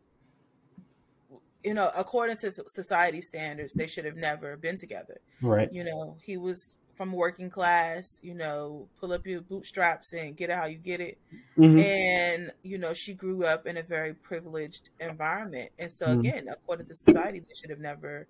you 1.63 1.73
know, 1.73 1.89
according 1.95 2.37
to 2.37 2.51
society 2.51 3.21
standards, 3.21 3.73
they 3.73 3.87
should 3.87 4.05
have 4.05 4.17
never 4.17 4.57
been 4.57 4.77
together. 4.77 5.21
Right. 5.41 5.71
You 5.71 5.83
know, 5.83 6.17
he 6.21 6.37
was 6.37 6.75
from 6.95 7.11
working 7.13 7.49
class. 7.49 8.19
You 8.21 8.35
know, 8.35 8.89
pull 8.99 9.13
up 9.13 9.25
your 9.27 9.41
bootstraps 9.41 10.13
and 10.13 10.37
get 10.37 10.49
it 10.49 10.55
how 10.57 10.65
you 10.65 10.77
get 10.79 11.01
it. 11.01 11.19
Mhm. 11.57 11.91
And 11.93 12.51
you 12.63 12.77
know, 12.79 12.93
she 12.93 13.13
grew 13.15 13.45
up 13.45 13.67
in 13.67 13.77
a 13.77 13.83
very 13.83 14.13
privileged 14.15 14.89
environment, 14.99 15.71
and 15.79 15.91
so 15.91 16.11
Mhm. 16.11 16.11
again, 16.11 16.47
according 16.49 16.87
to 16.87 16.95
society, 16.95 17.39
they 17.39 17.53
should 17.55 17.71
have 17.71 17.79
never, 17.79 18.27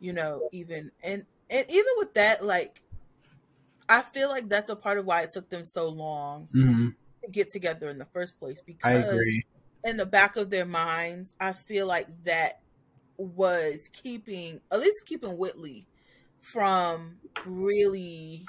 you 0.00 0.12
know, 0.14 0.44
even 0.52 0.92
and 1.02 1.26
and 1.50 1.66
even 1.70 1.92
with 1.98 2.14
that, 2.14 2.44
like, 2.44 2.82
I 3.88 4.02
feel 4.02 4.28
like 4.28 4.48
that's 4.48 4.70
a 4.70 4.76
part 4.76 4.98
of 4.98 5.06
why 5.06 5.22
it 5.22 5.30
took 5.32 5.48
them 5.50 5.64
so 5.64 5.88
long 5.88 6.50
Mhm. 6.52 6.96
to 7.24 7.30
get 7.30 7.50
together 7.50 7.88
in 7.90 7.98
the 7.98 8.06
first 8.06 8.38
place 8.38 8.62
I 8.84 8.92
because 8.92 8.98
agree. 8.98 9.42
in 9.84 9.96
the 9.98 10.06
back 10.06 10.36
of 10.36 10.50
their 10.50 10.66
minds, 10.66 11.34
I 11.40 11.52
feel 11.54 11.86
like 11.86 12.08
that 12.24 12.56
was 13.18 13.88
keeping 13.92 14.60
at 14.72 14.80
least 14.80 15.04
keeping 15.06 15.38
Whitley 15.38 15.88
from 16.42 17.16
really 17.46 18.44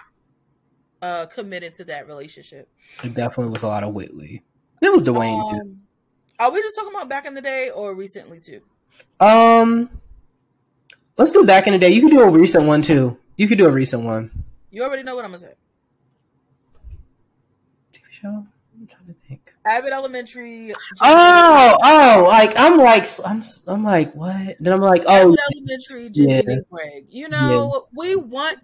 uh 1.01 1.25
committing 1.27 1.71
to 1.71 1.85
that 1.85 2.07
relationship. 2.07 2.69
It 3.03 3.13
definitely 3.13 3.51
was 3.51 3.63
a 3.63 3.67
lot 3.67 3.83
of 3.83 3.93
Whitley. 3.93 4.43
It 4.81 4.91
was 4.91 5.01
Dwayne. 5.01 5.61
Um, 5.61 5.81
are 6.39 6.51
we 6.51 6.61
just 6.61 6.75
talking 6.75 6.93
about 6.93 7.07
back 7.07 7.25
in 7.25 7.33
the 7.33 7.41
day 7.41 7.69
or 7.73 7.95
recently 7.95 8.39
too? 8.39 8.61
Um, 9.19 9.89
let's 11.17 11.31
do 11.31 11.45
back 11.45 11.67
in 11.67 11.73
the 11.73 11.79
day. 11.79 11.89
You 11.89 12.01
could 12.01 12.11
do 12.11 12.21
a 12.21 12.29
recent 12.29 12.65
one 12.65 12.81
too. 12.81 13.17
You 13.37 13.47
could 13.47 13.57
do 13.57 13.65
a 13.65 13.71
recent 13.71 14.03
one. 14.03 14.31
You 14.71 14.83
already 14.83 15.03
know 15.03 15.15
what 15.15 15.23
I'm 15.23 15.31
gonna 15.31 15.43
say. 15.43 15.53
TV 17.93 18.01
show. 18.09 18.27
I'm 18.27 18.87
trying 18.87 19.07
to 19.07 19.15
think. 19.27 19.52
Abbott 19.65 19.93
Elementary. 19.93 20.73
Oh, 21.01 21.77
oh, 21.81 22.25
like 22.27 22.53
I'm 22.57 22.77
like 22.77 23.05
I'm 23.25 23.43
I'm 23.67 23.83
like 23.83 24.13
what? 24.13 24.57
Then 24.59 24.73
I'm 24.73 24.81
like 24.81 25.03
oh 25.05 25.13
Abbott 25.13 25.39
Elementary, 25.55 26.09
Ginny 26.09 26.33
yeah. 26.33 26.41
and 26.45 26.65
Greg. 26.69 27.05
You 27.09 27.29
know, 27.29 27.87
we 27.95 28.15
want 28.15 28.59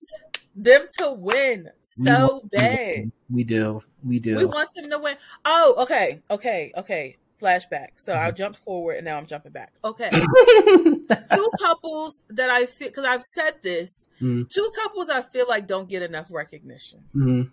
them 0.55 0.81
to 0.99 1.11
win 1.13 1.69
so 1.81 2.41
bad. 2.51 3.11
we 3.29 3.43
do 3.43 3.81
we 4.03 4.19
do. 4.19 4.35
We 4.35 4.45
want 4.45 4.73
them 4.75 4.89
to 4.89 4.99
win. 4.99 5.15
Oh, 5.45 5.75
okay, 5.79 6.21
okay, 6.31 6.71
okay. 6.77 7.17
Flashback. 7.41 7.91
So 7.95 8.11
Mm-hmm. 8.11 8.25
I 8.25 8.31
jumped 8.31 8.59
forward 8.59 8.97
and 8.97 9.05
now 9.05 9.17
I'm 9.17 9.25
jumping 9.25 9.53
back. 9.53 9.71
Okay. 9.85 10.09
two 10.11 11.49
couples 11.61 12.21
that 12.31 12.49
I 12.49 12.65
feel 12.65 12.89
because 12.89 13.05
I've 13.05 13.23
said 13.23 13.53
this. 13.63 14.07
Mm. 14.21 14.49
Two 14.49 14.69
couples 14.75 15.09
I 15.09 15.21
feel 15.21 15.45
like 15.47 15.65
don't 15.65 15.87
get 15.87 16.01
enough 16.01 16.27
recognition. 16.33 16.99
Mhm. 17.15 17.51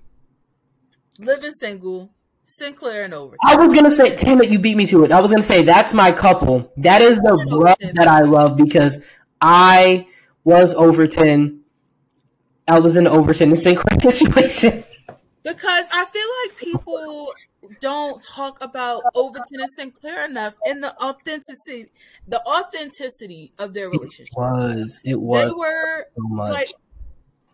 Living 1.21 1.53
single, 1.53 2.11
Sinclair 2.47 3.05
and 3.05 3.13
Overton. 3.13 3.39
I 3.45 3.57
was 3.57 3.75
gonna 3.75 3.91
say, 3.91 4.17
damn 4.17 4.41
it, 4.41 4.51
you 4.51 4.59
beat 4.59 4.77
me 4.77 4.87
to 4.87 5.05
it. 5.05 5.13
I 5.13 5.21
was 5.21 5.31
gonna 5.31 5.43
say 5.43 5.63
that's 5.63 5.93
my 5.93 6.13
couple. 6.13 6.73
That 6.79 7.03
is 7.03 7.19
the 7.21 7.35
love 7.35 7.77
that 7.95 8.09
I 8.09 8.21
love 8.21 8.57
because 8.57 9.03
I 9.41 10.07
was 10.45 10.73
Overton. 10.75 11.61
I 12.69 12.79
was 12.81 12.97
in 12.97 13.07
Overton 13.07 13.51
and 13.51 13.59
Sinclair 13.59 13.99
situation. 14.01 14.85
Because 15.43 15.85
I 15.93 16.05
feel 16.07 16.27
like 16.45 16.57
people 16.59 17.33
don't 17.81 18.23
talk 18.25 18.63
about 18.63 19.03
Overton 19.15 19.61
and 19.61 19.71
Sinclair 19.71 20.25
enough 20.27 20.55
and 20.67 20.83
the 20.83 20.97
authenticity, 21.03 21.91
the 22.29 22.41
authenticity 22.47 23.53
of 23.59 23.75
their 23.75 23.91
relationship. 23.91 24.33
It 24.37 24.41
was 24.41 25.01
it 25.05 25.21
was 25.21 25.51
They 25.51 25.55
were 25.57 26.05
so 26.17 26.29
much. 26.29 26.53
like 26.53 26.73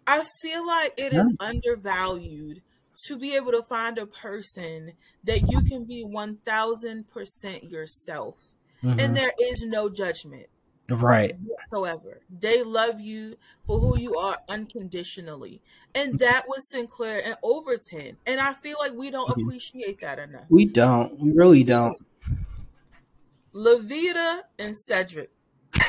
I 0.07 0.23
feel 0.43 0.67
like 0.67 0.95
it 0.99 1.13
is 1.13 1.33
undervalued 1.41 2.63
to 3.07 3.19
be 3.19 3.35
able 3.37 3.53
to 3.53 3.63
find 3.63 3.99
a 3.99 4.07
person 4.07 4.93
that 5.25 5.51
you 5.51 5.63
can 5.63 5.85
be 5.85 6.05
1000% 6.05 7.71
yourself 7.71 8.53
Mhm. 8.83 9.01
and 9.01 9.17
there 9.17 9.33
is 9.41 9.63
no 9.63 9.89
judgment 9.89 10.47
right. 10.89 11.37
whatsoever. 11.71 12.21
They 12.29 12.63
love 12.63 13.01
you 13.01 13.37
for 13.65 13.79
who 13.79 13.99
you 13.99 14.17
are 14.17 14.39
unconditionally. 14.49 15.63
And 15.95 16.19
that 16.19 16.45
was 16.49 16.69
Sinclair 16.69 17.23
and 17.25 17.37
Overton. 17.43 18.19
And 18.27 18.41
I 18.41 18.53
feel 18.55 18.77
like 18.79 18.93
we 18.93 19.11
don't 19.11 19.31
Mhm. 19.31 19.43
appreciate 19.43 20.01
that 20.01 20.19
enough. 20.19 20.47
We 20.49 20.67
don't. 20.67 21.19
We 21.19 21.31
really 21.33 21.65
don't. 21.65 21.97
Levita 23.55 24.43
and 24.59 24.77
Cedric. 24.77 25.31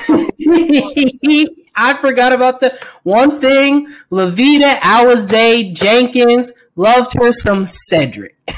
I 1.75 1.93
forgot 1.95 2.33
about 2.33 2.59
the 2.59 2.77
one 3.03 3.39
thing. 3.39 3.87
Levita 4.11 4.79
Alize 4.79 5.73
Jenkins 5.73 6.51
loved 6.75 7.13
her 7.15 7.31
some 7.31 7.65
Cedric. 7.65 8.37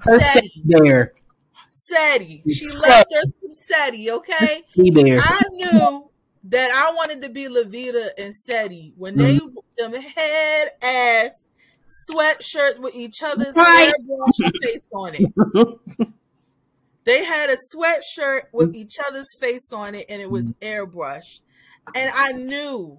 Her 0.00 0.20
Sadie. 0.20 0.62
Bear. 0.64 1.12
Sadie. 1.72 2.44
She 2.48 2.64
Sadie. 2.66 2.80
left 2.88 3.12
her 3.12 3.22
some 3.22 3.52
Sadie, 3.52 4.10
okay? 4.12 4.62
Bear. 4.76 5.20
I 5.20 5.40
knew 5.50 6.08
that 6.44 6.70
I 6.70 6.94
wanted 6.94 7.22
to 7.22 7.28
be 7.28 7.48
Levita 7.48 8.10
and 8.16 8.32
Seti 8.32 8.92
when 8.96 9.16
they 9.16 9.38
mm. 9.38 9.54
them 9.76 9.92
head 9.92 10.68
ass 10.82 11.46
sweatshirts 11.88 12.78
with 12.78 12.94
each 12.94 13.22
other's 13.24 13.54
Right. 13.56 13.92
face 14.62 14.86
on 14.92 15.14
it. 15.14 16.08
They 17.08 17.24
had 17.24 17.48
a 17.48 17.56
sweatshirt 17.74 18.42
with 18.52 18.74
each 18.74 18.96
other's 19.02 19.28
face 19.40 19.72
on 19.72 19.94
it, 19.94 20.04
and 20.10 20.20
it 20.20 20.30
was 20.30 20.52
airbrushed. 20.60 21.40
And 21.94 22.10
I 22.14 22.32
knew 22.32 22.98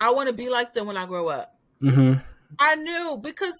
I 0.00 0.10
want 0.10 0.28
to 0.30 0.34
be 0.34 0.48
like 0.50 0.74
them 0.74 0.88
when 0.88 0.96
I 0.96 1.06
grow 1.06 1.28
up. 1.28 1.52
hmm 1.80 2.14
I 2.58 2.74
knew 2.74 3.20
because 3.22 3.54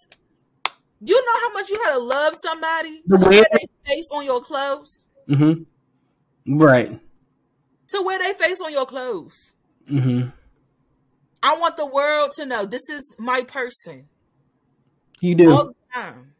you 1.00 1.14
know 1.24 1.40
how 1.40 1.52
much 1.52 1.70
you 1.70 1.80
had 1.84 1.92
to 1.92 1.98
love 2.00 2.34
somebody 2.34 3.02
to 3.02 3.24
wear 3.28 3.44
their 3.52 3.60
face 3.84 4.08
on 4.12 4.24
your 4.24 4.40
clothes, 4.40 5.04
hmm 5.28 5.52
Right. 6.48 6.98
to 7.90 8.02
wear 8.02 8.18
their 8.18 8.34
face 8.34 8.60
on 8.60 8.72
your 8.72 8.86
clothes. 8.86 9.34
hmm 9.88 10.22
I 11.44 11.56
want 11.58 11.76
the 11.76 11.86
world 11.86 12.32
to 12.38 12.46
know 12.46 12.66
this 12.66 12.88
is 12.90 13.14
my 13.20 13.42
person 13.44 14.08
You 15.20 15.36
do. 15.36 15.52
all 15.52 15.66
the 15.66 15.74
time. 15.94 16.32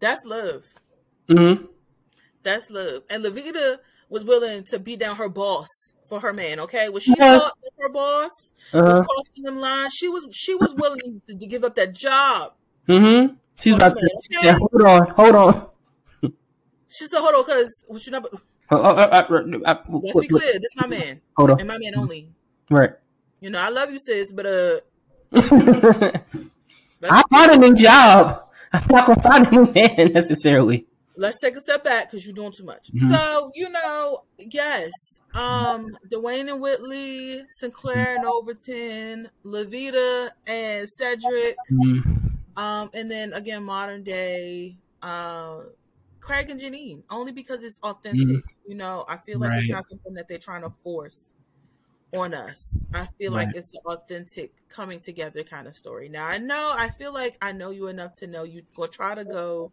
That's 0.00 0.24
love. 0.24 0.62
Hmm 1.28 1.64
That's 2.42 2.70
love. 2.70 3.02
And 3.10 3.24
Levita 3.24 3.78
was 4.08 4.24
willing 4.24 4.64
to 4.64 4.78
beat 4.78 5.00
down 5.00 5.16
her 5.16 5.28
boss 5.28 5.66
for 6.08 6.20
her 6.20 6.32
man. 6.32 6.60
Okay, 6.60 6.88
was 6.88 7.02
she 7.02 7.14
Yes. 7.18 7.50
her 7.80 7.88
boss 7.88 8.30
Uh-huh. 8.72 8.84
was 8.86 9.00
crossing 9.00 9.44
them 9.44 9.60
lines, 9.60 9.92
she 9.94 10.08
was 10.08 10.26
she 10.32 10.54
was 10.54 10.74
willing 10.74 11.20
to, 11.28 11.34
to 11.36 11.46
give 11.46 11.64
up 11.64 11.74
that 11.76 11.94
job. 11.94 12.52
hmm 12.86 13.26
She's 13.58 13.74
about 13.74 13.94
man, 13.94 14.04
to. 14.04 14.38
okay. 14.38 14.48
said, 14.48 14.58
hold 14.58 14.82
on, 14.82 15.10
hold 15.10 15.34
on. 15.34 15.66
She 16.88 17.06
said, 17.08 17.20
"Hold 17.20 17.34
on, 17.34 17.44
because 17.44 17.82
what 17.88 18.04
you 18.06 18.12
know." 18.12 18.22
Oh, 18.70 18.76
oh, 18.76 19.08
oh, 19.12 19.26
oh, 19.68 20.00
Let's 20.02 20.18
be 20.20 20.28
clear. 20.28 20.58
This 20.58 20.74
my 20.76 20.86
man, 20.86 21.20
Hold 21.36 21.50
on. 21.50 21.60
and 21.60 21.68
my 21.68 21.78
man 21.78 21.94
only. 21.96 22.30
Right. 22.70 22.92
You 23.40 23.50
know, 23.50 23.60
I 23.60 23.68
love 23.68 23.90
you, 23.92 23.98
sis, 23.98 24.32
but 24.32 24.46
uh, 24.46 24.80
I 27.10 27.22
found 27.30 27.52
a 27.52 27.56
new 27.58 27.74
job. 27.74 28.50
I'm 28.72 28.82
not 28.90 29.06
gonna 29.06 29.20
find 29.20 29.46
a 29.46 29.50
new 29.50 29.72
man 29.72 30.12
necessarily. 30.14 30.86
Let's 31.16 31.40
take 31.40 31.56
a 31.56 31.60
step 31.60 31.84
back 31.84 32.10
because 32.10 32.26
you're 32.26 32.34
doing 32.34 32.52
too 32.56 32.64
much. 32.64 32.90
Mhm. 32.92 33.12
So, 33.12 33.50
you 33.54 33.68
know, 33.70 34.24
yes, 34.38 34.90
um, 35.34 35.96
Dwayne 36.12 36.50
and 36.50 36.60
Whitley, 36.60 37.42
Sinclair 37.50 38.14
and 38.16 38.24
Overton, 38.24 39.30
Levita 39.44 40.30
and 40.46 40.88
Cedric, 40.90 41.56
Mm. 41.70 42.02
um, 42.56 42.90
and 42.94 43.10
then 43.10 43.32
again, 43.32 43.64
modern 43.64 44.02
day, 44.04 44.78
uh, 45.02 45.64
Craig 46.20 46.50
and 46.50 46.60
Janine, 46.60 47.04
only 47.10 47.32
because 47.32 47.62
it's 47.62 47.78
authentic. 47.82 48.40
Mhm. 48.40 48.56
You 48.66 48.76
know, 48.76 49.04
I 49.08 49.18
feel 49.18 49.38
like 49.40 49.54
it's 49.56 49.70
not 49.70 49.84
something 49.86 50.14
that 50.14 50.28
they're 50.28 50.38
trying 50.38 50.62
to 50.62 50.70
force 50.70 51.34
on 52.12 52.34
us. 52.34 52.84
I 52.94 53.06
feel 53.18 53.32
like 53.32 53.50
it's 53.54 53.74
an 53.74 53.80
authentic 53.86 54.52
coming 54.68 55.00
together 55.00 55.44
kind 55.44 55.66
of 55.68 55.74
story. 55.76 56.08
Now 56.08 56.26
I 56.26 56.38
know 56.38 56.74
I 56.76 56.90
feel 56.98 57.12
like 57.12 57.36
I 57.42 57.52
know 57.52 57.70
you 57.70 57.88
enough 57.88 58.14
to 58.18 58.26
know 58.26 58.44
you 58.44 58.62
gonna 58.76 58.88
try 58.90 59.14
to 59.14 59.24
go 59.24 59.72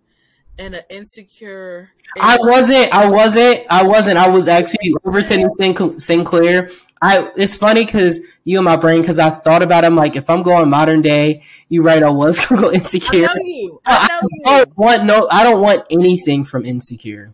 in 0.58 0.74
an 0.76 0.84
insecure 0.90 1.90
I 2.20 2.38
wasn't. 2.42 2.94
I 2.94 3.08
wasn't. 3.08 3.66
I 3.70 3.84
wasn't. 3.84 4.18
I 4.18 4.30
was 4.30 4.48
actually 4.48 4.94
Overton 5.04 5.42
and 5.42 5.54
Sin- 5.56 5.98
Sinclair. 5.98 6.70
I. 7.02 7.32
It's 7.36 7.56
funny 7.56 7.86
because 7.86 8.20
you 8.44 8.58
and 8.60 8.66
my 8.66 8.76
brain 8.76 9.02
because 9.02 9.18
I 9.20 9.30
thought 9.32 9.64
about 9.64 9.84
him. 9.84 9.96
Like 9.96 10.16
if 10.16 10.30
I'm 10.30 10.44
going 10.44 10.70
modern 10.70 11.02
day, 11.02 11.44
you 11.70 11.82
right. 11.82 12.04
I 12.04 12.10
was 12.10 12.46
gonna 12.46 12.62
go 12.62 12.70
I 12.70 12.74
insecure. 12.74 13.24
know 13.24 13.34
you. 13.44 13.82
I 13.86 14.08
know 14.08 14.28
you. 14.32 14.42
I 14.46 14.58
don't 14.60 14.78
want 14.78 15.06
no. 15.06 15.28
I 15.32 15.44
don't 15.44 15.62
want 15.62 15.86
anything 15.90 16.44
from 16.44 16.66
insecure. 16.66 17.34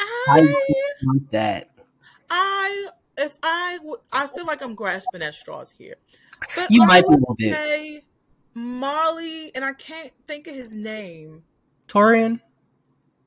I 0.00 0.40
I, 0.40 0.54
want 1.04 1.30
that. 1.32 1.70
I, 2.30 2.86
if 3.18 3.36
I, 3.42 3.78
would, 3.82 4.00
I 4.12 4.26
feel 4.28 4.46
like 4.46 4.62
I'm 4.62 4.74
grasping 4.74 5.22
at 5.22 5.34
straws 5.34 5.72
here. 5.76 5.96
But 6.56 6.70
You 6.70 6.82
I 6.82 6.86
might 6.86 7.00
be 7.02 7.14
a 7.14 7.16
little 7.16 7.36
bit. 7.38 7.54
say 7.54 8.02
Molly, 8.54 9.54
and 9.54 9.64
I 9.64 9.72
can't 9.72 10.12
think 10.26 10.46
of 10.46 10.54
his 10.54 10.74
name. 10.76 11.42
Taurean. 11.90 12.40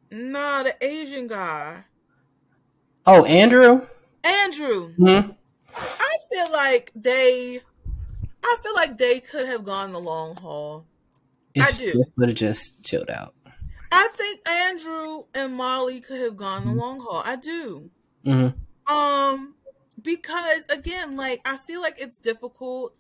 Nah, 0.10 0.64
the 0.64 0.76
Asian 0.82 1.28
guy, 1.28 1.84
Oh, 3.06 3.26
Andrew. 3.26 3.86
Andrew. 4.24 4.94
hmm 4.94 5.32
I 5.76 6.18
feel 6.32 6.52
like 6.52 6.92
they, 6.96 7.60
I 8.44 8.58
feel 8.64 8.74
like 8.76 8.98
they 8.98 9.20
could 9.20 9.48
have 9.48 9.66
gone 9.66 9.92
the 9.92 10.00
long 10.00 10.36
haul. 10.38 10.86
I 11.60 11.72
do. 11.72 12.06
Would 12.18 12.30
have 12.30 12.38
just 12.38 12.84
chilled 12.84 13.10
out. 13.10 13.34
I 13.92 14.08
think 14.16 14.48
Andrew 14.48 15.24
and 15.36 15.56
Molly 15.56 16.00
could 16.00 16.22
have 16.22 16.38
gone 16.38 16.66
the 16.66 16.72
long 16.72 17.00
haul. 17.02 17.22
I 17.26 17.36
do. 17.36 17.90
hmm 18.24 18.48
Um, 18.92 19.56
because 20.02 20.66
again, 20.70 21.18
like 21.18 21.42
I 21.46 21.58
feel 21.58 21.82
like 21.82 21.96
it's 22.00 22.20
difficult. 22.20 22.96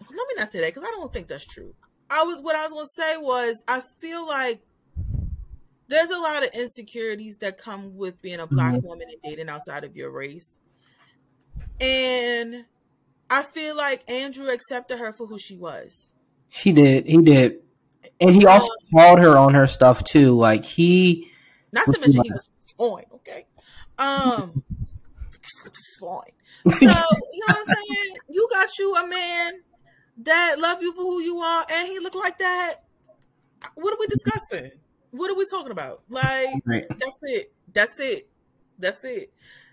Let 0.00 0.28
me 0.28 0.34
not 0.36 0.48
say 0.48 0.60
that 0.60 0.74
because 0.74 0.84
I 0.84 0.92
don't 0.92 1.12
think 1.12 1.28
that's 1.28 1.44
true. 1.46 1.74
I 2.14 2.22
was 2.22 2.40
what 2.40 2.54
I 2.54 2.62
was 2.68 2.72
gonna 2.72 2.86
say 2.86 3.16
was 3.18 3.64
I 3.66 3.82
feel 3.98 4.24
like 4.26 4.62
there's 5.88 6.10
a 6.10 6.18
lot 6.18 6.44
of 6.44 6.50
insecurities 6.50 7.38
that 7.38 7.58
come 7.58 7.96
with 7.96 8.22
being 8.22 8.38
a 8.38 8.46
black 8.46 8.74
Mhm. 8.74 8.84
woman 8.84 9.08
and 9.10 9.20
dating 9.22 9.48
outside 9.48 9.82
of 9.82 9.96
your 9.96 10.12
race, 10.12 10.60
and 11.80 12.64
I 13.28 13.42
feel 13.42 13.76
like 13.76 14.08
Andrew 14.08 14.48
accepted 14.48 14.98
her 14.98 15.12
for 15.12 15.26
who 15.26 15.40
she 15.40 15.56
was. 15.56 16.12
She 16.50 16.72
did. 16.72 17.06
He 17.06 17.20
did, 17.20 17.62
and 18.20 18.30
he 18.36 18.46
also 18.46 18.70
called 18.92 19.18
her 19.18 19.36
on 19.36 19.54
her 19.54 19.66
stuff 19.66 20.04
too. 20.04 20.36
Like 20.36 20.64
he. 20.64 21.30
Not 21.72 21.86
to 21.86 21.98
mention 21.98 22.22
he 22.22 22.30
was 22.30 22.48
fine, 22.78 23.06
okay? 23.12 23.46
Um 23.98 24.62
fine. 26.00 26.30
So, 26.68 26.86
you 26.86 26.86
know 26.86 26.96
what 27.48 27.56
I'm 27.58 27.64
saying? 27.64 28.16
You 28.28 28.48
got 28.52 28.68
you 28.78 28.94
a 28.94 29.08
man 29.08 29.62
that 30.18 30.56
love 30.58 30.80
you 30.82 30.92
for 30.92 31.02
who 31.02 31.20
you 31.20 31.38
are 31.38 31.64
and 31.72 31.88
he 31.88 31.98
look 31.98 32.14
like 32.14 32.38
that. 32.38 32.74
What 33.74 33.92
are 33.92 33.98
we 33.98 34.06
discussing? 34.06 34.70
What 35.10 35.30
are 35.30 35.36
we 35.36 35.46
talking 35.46 35.70
about? 35.72 36.02
Like 36.08 36.48
Right. 36.64 36.84
that's 36.88 37.18
it. 37.22 37.52
That's 37.72 37.98
it. 38.00 38.28
That's 38.78 39.04
it. 39.04 39.32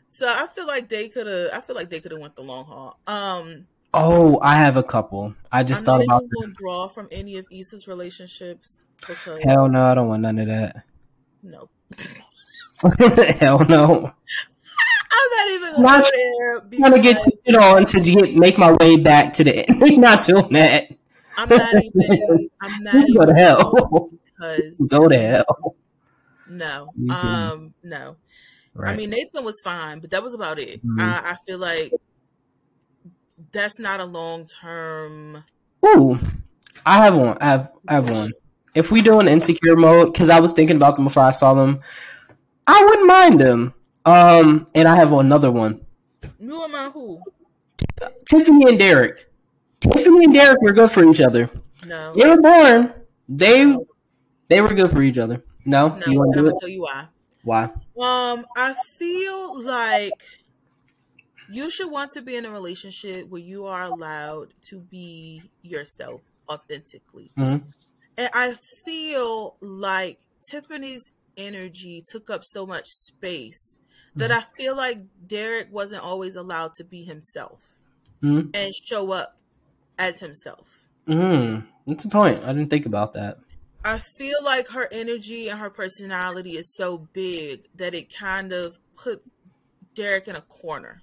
So 0.09 0.27
I 0.27 0.47
feel 0.47 0.67
like 0.67 0.89
they 0.89 1.09
could 1.09 1.27
have 1.27 1.49
I 1.53 1.61
feel 1.61 1.75
like 1.75 1.89
they 1.89 1.99
could 1.99 2.11
have 2.11 2.21
went 2.21 2.35
the 2.35 2.43
long 2.43 2.65
haul. 2.65 2.99
Um 3.07 3.67
Oh, 3.93 4.39
I 4.41 4.55
have 4.55 4.77
a 4.77 4.83
couple. 4.83 5.35
I 5.51 5.63
just 5.63 5.81
I'm 5.81 5.85
thought 5.85 6.03
about. 6.05 6.23
draw 6.53 6.87
from 6.87 7.09
any 7.11 7.37
of 7.37 7.45
Issa's 7.51 7.87
relationships 7.87 8.83
because 8.99 9.43
Hell 9.43 9.67
no, 9.67 9.83
I 9.85 9.93
don't 9.95 10.07
want 10.07 10.21
none 10.21 10.39
of 10.39 10.47
that. 10.47 10.83
no. 11.43 11.69
Hell 13.39 13.65
no. 13.65 14.13
I'm 15.13 15.29
not 15.35 15.51
even 15.51 15.81
Not 15.83 16.05
I'm 16.72 16.82
gonna 16.82 16.99
get 17.01 17.18
because- 17.24 17.39
it 17.45 17.55
on 17.55 17.86
to 17.86 17.99
get 18.01 18.36
make 18.36 18.57
my 18.57 18.72
way 18.74 18.97
back 18.97 19.34
to 19.34 19.43
the 19.43 19.68
end. 19.70 19.97
not 19.99 20.26
doing 20.26 20.51
that. 20.53 20.89
I'm 21.38 21.49
not 21.49 21.76
even. 21.76 22.49
I'm 22.62 22.84
not 22.84 23.07
go 23.18 23.26
to 23.26 23.34
hell. 23.34 24.09
because 24.26 24.88
Go 24.89 25.07
to 25.07 25.18
hell. 25.20 25.76
no. 26.49 26.89
Can. 26.95 27.51
Um, 27.51 27.74
no. 27.84 28.16
Right. 28.74 28.93
I 28.93 28.95
mean, 28.95 29.09
Nathan 29.09 29.43
was 29.43 29.59
fine, 29.64 29.99
but 29.99 30.12
that 30.12 30.24
was 30.24 30.34
about 30.34 30.57
it. 30.59 30.86
Mhm. 30.86 30.99
I, 30.99 31.32
I 31.32 31.36
feel 31.45 31.57
like 31.57 31.91
that's 33.51 33.80
not 33.80 33.99
a 33.99 34.05
long 34.05 34.47
term. 34.47 35.43
Ooh, 35.86 36.20
I 36.86 37.03
have 37.03 37.16
one. 37.18 37.38
I 37.41 37.45
have. 37.45 37.72
I 37.88 37.93
have 37.95 38.09
one. 38.09 38.32
If 38.74 38.91
we 38.91 39.01
do 39.01 39.20
an 39.20 39.28
insecure 39.28 39.76
mode, 39.76 40.14
because 40.14 40.30
I 40.30 40.39
was 40.39 40.53
thinking 40.53 40.78
about 40.78 40.95
them 40.95 41.03
before 41.05 41.24
I 41.24 41.32
saw 41.32 41.53
them, 41.53 41.82
I 42.68 42.86
wouldn't 42.86 43.07
mind 43.07 43.41
them. 43.41 43.74
Um, 44.05 44.68
and 44.74 44.88
I 44.88 44.95
have 44.95 45.12
another 45.12 45.51
one. 45.51 45.82
You 46.39 46.63
and 46.63 46.72
my 46.74 46.89
who? 46.89 47.22
Tiffany 48.26 48.67
and 48.67 48.80
Derek. 48.80 49.30
Tiffany 49.80 50.26
and 50.26 50.34
Derek 50.34 50.61
were 50.61 50.74
good 50.74 50.91
for 50.91 51.03
each 51.03 51.22
other. 51.22 51.49
No, 51.86 52.13
They 52.15 52.30
were 52.30 52.41
born. 52.41 52.93
They 53.28 53.76
they 54.49 54.61
were 54.61 54.74
good 54.74 54.91
for 54.91 55.01
each 55.01 55.17
other. 55.17 55.43
No, 55.65 55.89
no. 55.95 56.05
you 56.07 56.19
want 56.19 56.34
to 56.34 56.39
do 56.41 56.47
it? 56.47 56.55
tell 56.59 56.69
you 56.69 56.82
why. 56.82 57.07
Why? 57.43 57.63
Um, 57.63 58.45
I 58.55 58.76
feel 58.97 59.61
like 59.63 60.24
you 61.49 61.69
should 61.69 61.89
want 61.89 62.11
to 62.11 62.22
be 62.22 62.36
in 62.36 62.45
a 62.45 62.51
relationship 62.51 63.28
where 63.30 63.41
you 63.41 63.65
are 63.65 63.84
allowed 63.84 64.53
to 64.63 64.80
be 64.80 65.41
yourself 65.63 66.22
authentically. 66.49 67.32
Mhm. 67.38 67.63
And 68.17 68.30
I 68.34 68.53
feel 68.86 69.57
like 69.61 70.19
Tiffany's 70.43 71.11
energy 71.38 72.03
took 72.07 72.30
up 72.30 72.43
so 72.43 72.65
much 72.65 72.89
space 72.89 73.80
that 74.16 74.32
I 74.32 74.41
feel 74.57 74.76
like 74.76 74.99
Derek 75.28 75.68
wasn't 75.72 76.03
always 76.03 76.36
allowed 76.36 76.76
to 76.76 76.84
be 76.84 77.03
himself 77.03 77.78
Mhm. 78.22 78.55
and 78.55 78.76
show 78.76 79.12
up 79.12 79.36
as 79.97 80.20
himself. 80.20 80.86
Mm, 81.07 81.66
that's 81.88 82.05
a 82.05 82.09
point. 82.09 82.43
I 82.43 82.47
didn't 82.53 82.70
think 82.70 82.86
about 82.86 83.14
that. 83.14 83.39
I 83.84 83.97
feel 83.97 84.38
like 84.43 84.68
her 84.70 84.88
energy 84.91 85.49
and 85.49 85.59
her 85.59 85.70
personality 85.70 86.51
is 86.51 86.76
so 86.76 87.07
big 87.14 87.64
that 87.78 87.93
it 87.93 88.14
kind 88.16 88.53
of 88.53 88.78
puts 88.95 89.32
Derek 89.95 90.28
in 90.28 90.36
a 90.36 90.41
corner 90.41 91.01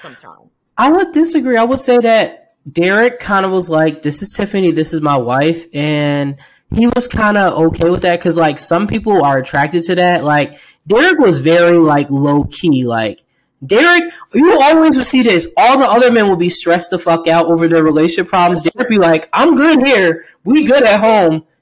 sometimes. 0.00 0.50
I 0.78 0.90
would 0.90 1.12
disagree. 1.12 1.56
I 1.56 1.64
would 1.64 1.80
say 1.80 1.98
that 1.98 2.54
Derek 2.70 3.18
kind 3.18 3.44
of 3.44 3.52
was 3.52 3.68
like, 3.68 4.02
"This 4.02 4.22
is 4.22 4.30
Tiffany. 4.30 4.70
This 4.70 4.94
is 4.94 5.00
my 5.02 5.16
wife," 5.16 5.66
and 5.74 6.36
he 6.72 6.86
was 6.86 7.06
kind 7.06 7.36
of 7.36 7.52
okay 7.54 7.90
with 7.90 8.02
that 8.02 8.18
because, 8.18 8.38
like, 8.38 8.58
some 8.58 8.86
people 8.86 9.22
are 9.24 9.38
attracted 9.38 9.82
to 9.84 9.94
that. 9.96 10.24
Like, 10.24 10.58
Derek 10.86 11.18
was 11.18 11.38
very 11.38 11.78
like 11.78 12.10
low 12.10 12.44
key. 12.44 12.84
Like, 12.84 13.22
Derek, 13.64 14.12
you 14.34 14.60
always 14.60 14.96
would 14.96 15.06
see 15.06 15.22
this. 15.22 15.48
All 15.56 15.78
the 15.78 15.84
other 15.84 16.10
men 16.10 16.28
will 16.28 16.36
be 16.36 16.48
stressed 16.48 16.90
the 16.90 16.98
fuck 16.98 17.26
out 17.26 17.46
over 17.46 17.68
their 17.68 17.82
relationship 17.82 18.28
problems. 18.28 18.62
Derek 18.62 18.88
be 18.88 18.98
like, 18.98 19.28
I'm 19.32 19.54
good 19.54 19.84
here. 19.84 20.24
We 20.44 20.64
good 20.64 20.82
at 20.82 21.00
home. 21.00 21.44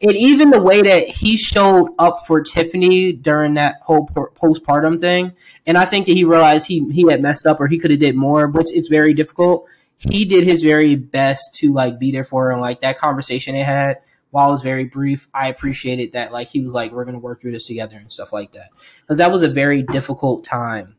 And 0.00 0.16
even 0.16 0.48
the 0.48 0.62
way 0.62 0.80
that 0.80 1.08
he 1.08 1.36
showed 1.36 1.90
up 1.98 2.26
for 2.26 2.42
Tiffany 2.42 3.12
during 3.12 3.54
that 3.54 3.80
whole 3.82 4.06
postpartum 4.06 4.98
thing, 4.98 5.32
and 5.66 5.76
I 5.76 5.84
think 5.84 6.06
that 6.06 6.12
he 6.12 6.24
realized 6.24 6.66
he 6.66 6.88
he 6.90 7.02
had 7.10 7.20
messed 7.20 7.46
up 7.46 7.60
or 7.60 7.66
he 7.66 7.78
could 7.78 7.90
have 7.90 8.00
did 8.00 8.14
more, 8.14 8.48
but 8.48 8.66
it's 8.68 8.88
very 8.88 9.12
difficult. 9.12 9.66
He 9.98 10.24
did 10.24 10.44
his 10.44 10.62
very 10.62 10.94
best 10.94 11.54
to 11.56 11.70
like 11.72 11.98
be 11.98 12.10
there 12.12 12.24
for 12.24 12.44
her, 12.44 12.52
and 12.52 12.62
like 12.62 12.80
that 12.80 12.96
conversation 12.96 13.56
they 13.56 13.62
had 13.62 13.98
while 14.30 14.48
it 14.48 14.52
was 14.52 14.62
very 14.62 14.84
brief, 14.84 15.28
I 15.32 15.48
appreciated 15.48 16.12
that 16.12 16.32
like 16.32 16.48
he 16.48 16.60
was 16.60 16.72
like, 16.72 16.92
we're 16.92 17.04
gonna 17.04 17.18
work 17.18 17.40
through 17.40 17.52
this 17.52 17.66
together 17.66 17.96
and 17.96 18.12
stuff 18.12 18.32
like 18.32 18.52
that 18.52 18.70
because 19.00 19.18
that 19.18 19.30
was 19.30 19.42
a 19.42 19.48
very 19.48 19.82
difficult 19.82 20.44
time. 20.44 20.96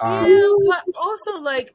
Um, 0.00 0.26
yeah, 0.26 0.52
but 0.66 0.94
also 1.00 1.40
like 1.40 1.74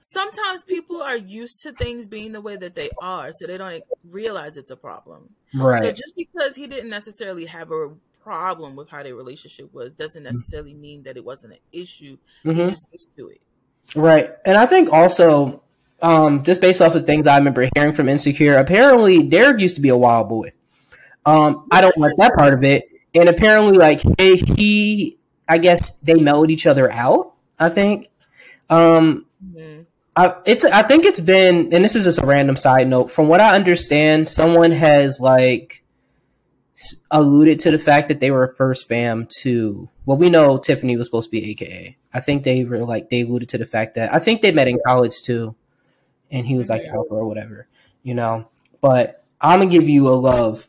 sometimes 0.00 0.64
people 0.64 1.00
are 1.02 1.16
used 1.16 1.62
to 1.62 1.72
things 1.72 2.06
being 2.06 2.32
the 2.32 2.40
way 2.40 2.56
that 2.56 2.74
they 2.74 2.90
are, 3.00 3.32
so 3.32 3.46
they 3.46 3.58
don't 3.58 3.82
realize 4.10 4.56
it's 4.56 4.70
a 4.70 4.76
problem. 4.76 5.30
Right. 5.54 5.82
So 5.82 5.92
just 5.92 6.14
because 6.16 6.56
he 6.56 6.66
didn't 6.66 6.90
necessarily 6.90 7.46
have 7.46 7.70
a 7.70 7.90
problem 8.22 8.76
with 8.76 8.88
how 8.88 9.02
their 9.02 9.14
relationship 9.14 9.72
was 9.72 9.94
doesn't 9.94 10.22
mm-hmm. 10.22 10.26
necessarily 10.26 10.74
mean 10.74 11.02
that 11.04 11.16
it 11.16 11.24
wasn't 11.24 11.54
an 11.54 11.58
issue. 11.72 12.16
Mm-hmm. 12.44 12.68
Just 12.68 12.88
used 12.92 13.08
to 13.16 13.28
it. 13.28 13.40
Right. 13.94 14.30
And 14.44 14.56
I 14.56 14.66
think 14.66 14.92
also 14.92 15.62
um, 16.02 16.42
just 16.44 16.60
based 16.60 16.80
off 16.80 16.94
of 16.94 17.06
things 17.06 17.26
I 17.26 17.36
remember 17.36 17.68
hearing 17.74 17.92
from 17.92 18.08
Insecure, 18.08 18.56
apparently 18.56 19.22
Derek 19.22 19.60
used 19.60 19.76
to 19.76 19.80
be 19.80 19.88
a 19.88 19.96
wild 19.96 20.28
boy. 20.28 20.52
Um, 21.26 21.66
I 21.70 21.80
don't 21.80 21.96
like 21.98 22.12
that 22.18 22.34
part 22.34 22.54
of 22.54 22.64
it. 22.64 22.88
And 23.14 23.28
apparently, 23.28 23.76
like 23.76 24.00
he, 24.18 24.36
he 24.56 25.18
I 25.48 25.58
guess 25.58 25.96
they 25.96 26.14
mellowed 26.14 26.50
each 26.50 26.66
other 26.66 26.90
out. 26.90 27.34
I 27.58 27.68
think. 27.68 28.08
Um, 28.68 29.26
mm-hmm. 29.44 29.82
I, 30.16 30.34
it's. 30.46 30.64
I 30.64 30.82
think 30.82 31.04
it's 31.04 31.20
been, 31.20 31.72
and 31.72 31.84
this 31.84 31.96
is 31.96 32.04
just 32.04 32.18
a 32.18 32.26
random 32.26 32.56
side 32.56 32.88
note. 32.88 33.10
From 33.10 33.28
what 33.28 33.40
I 33.40 33.54
understand, 33.54 34.28
someone 34.28 34.70
has 34.70 35.20
like 35.20 35.82
alluded 37.10 37.60
to 37.60 37.70
the 37.70 37.78
fact 37.78 38.08
that 38.08 38.20
they 38.20 38.30
were 38.30 38.54
first 38.56 38.88
fam 38.88 39.26
to. 39.40 39.88
Well, 40.06 40.16
we 40.16 40.30
know 40.30 40.56
Tiffany 40.56 40.96
was 40.96 41.08
supposed 41.08 41.28
to 41.28 41.32
be 41.32 41.50
AKA. 41.50 41.96
I 42.12 42.20
think 42.20 42.44
they 42.44 42.64
were 42.64 42.78
like 42.84 43.10
they 43.10 43.22
alluded 43.22 43.48
to 43.50 43.58
the 43.58 43.66
fact 43.66 43.96
that 43.96 44.12
I 44.12 44.18
think 44.18 44.40
they 44.40 44.52
met 44.52 44.68
in 44.68 44.80
college 44.86 45.22
too 45.22 45.54
and 46.30 46.46
he 46.46 46.56
was 46.56 46.68
like 46.68 46.82
alpha 46.82 47.14
or 47.14 47.26
whatever, 47.26 47.68
you 48.02 48.14
know. 48.14 48.48
But 48.80 49.24
I'm 49.40 49.60
gonna 49.60 49.70
give 49.70 49.88
you 49.88 50.08
a 50.08 50.14
love 50.14 50.68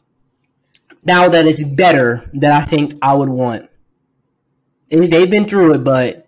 now 1.04 1.30
that 1.30 1.48
it's 1.48 1.64
better 1.64 2.30
that 2.34 2.54
I 2.54 2.66
think 2.66 2.96
I 3.02 3.14
would 3.14 3.30
want. 3.30 3.70
they've 4.90 5.30
been 5.30 5.48
through 5.48 5.74
it, 5.76 5.84
but 5.84 6.28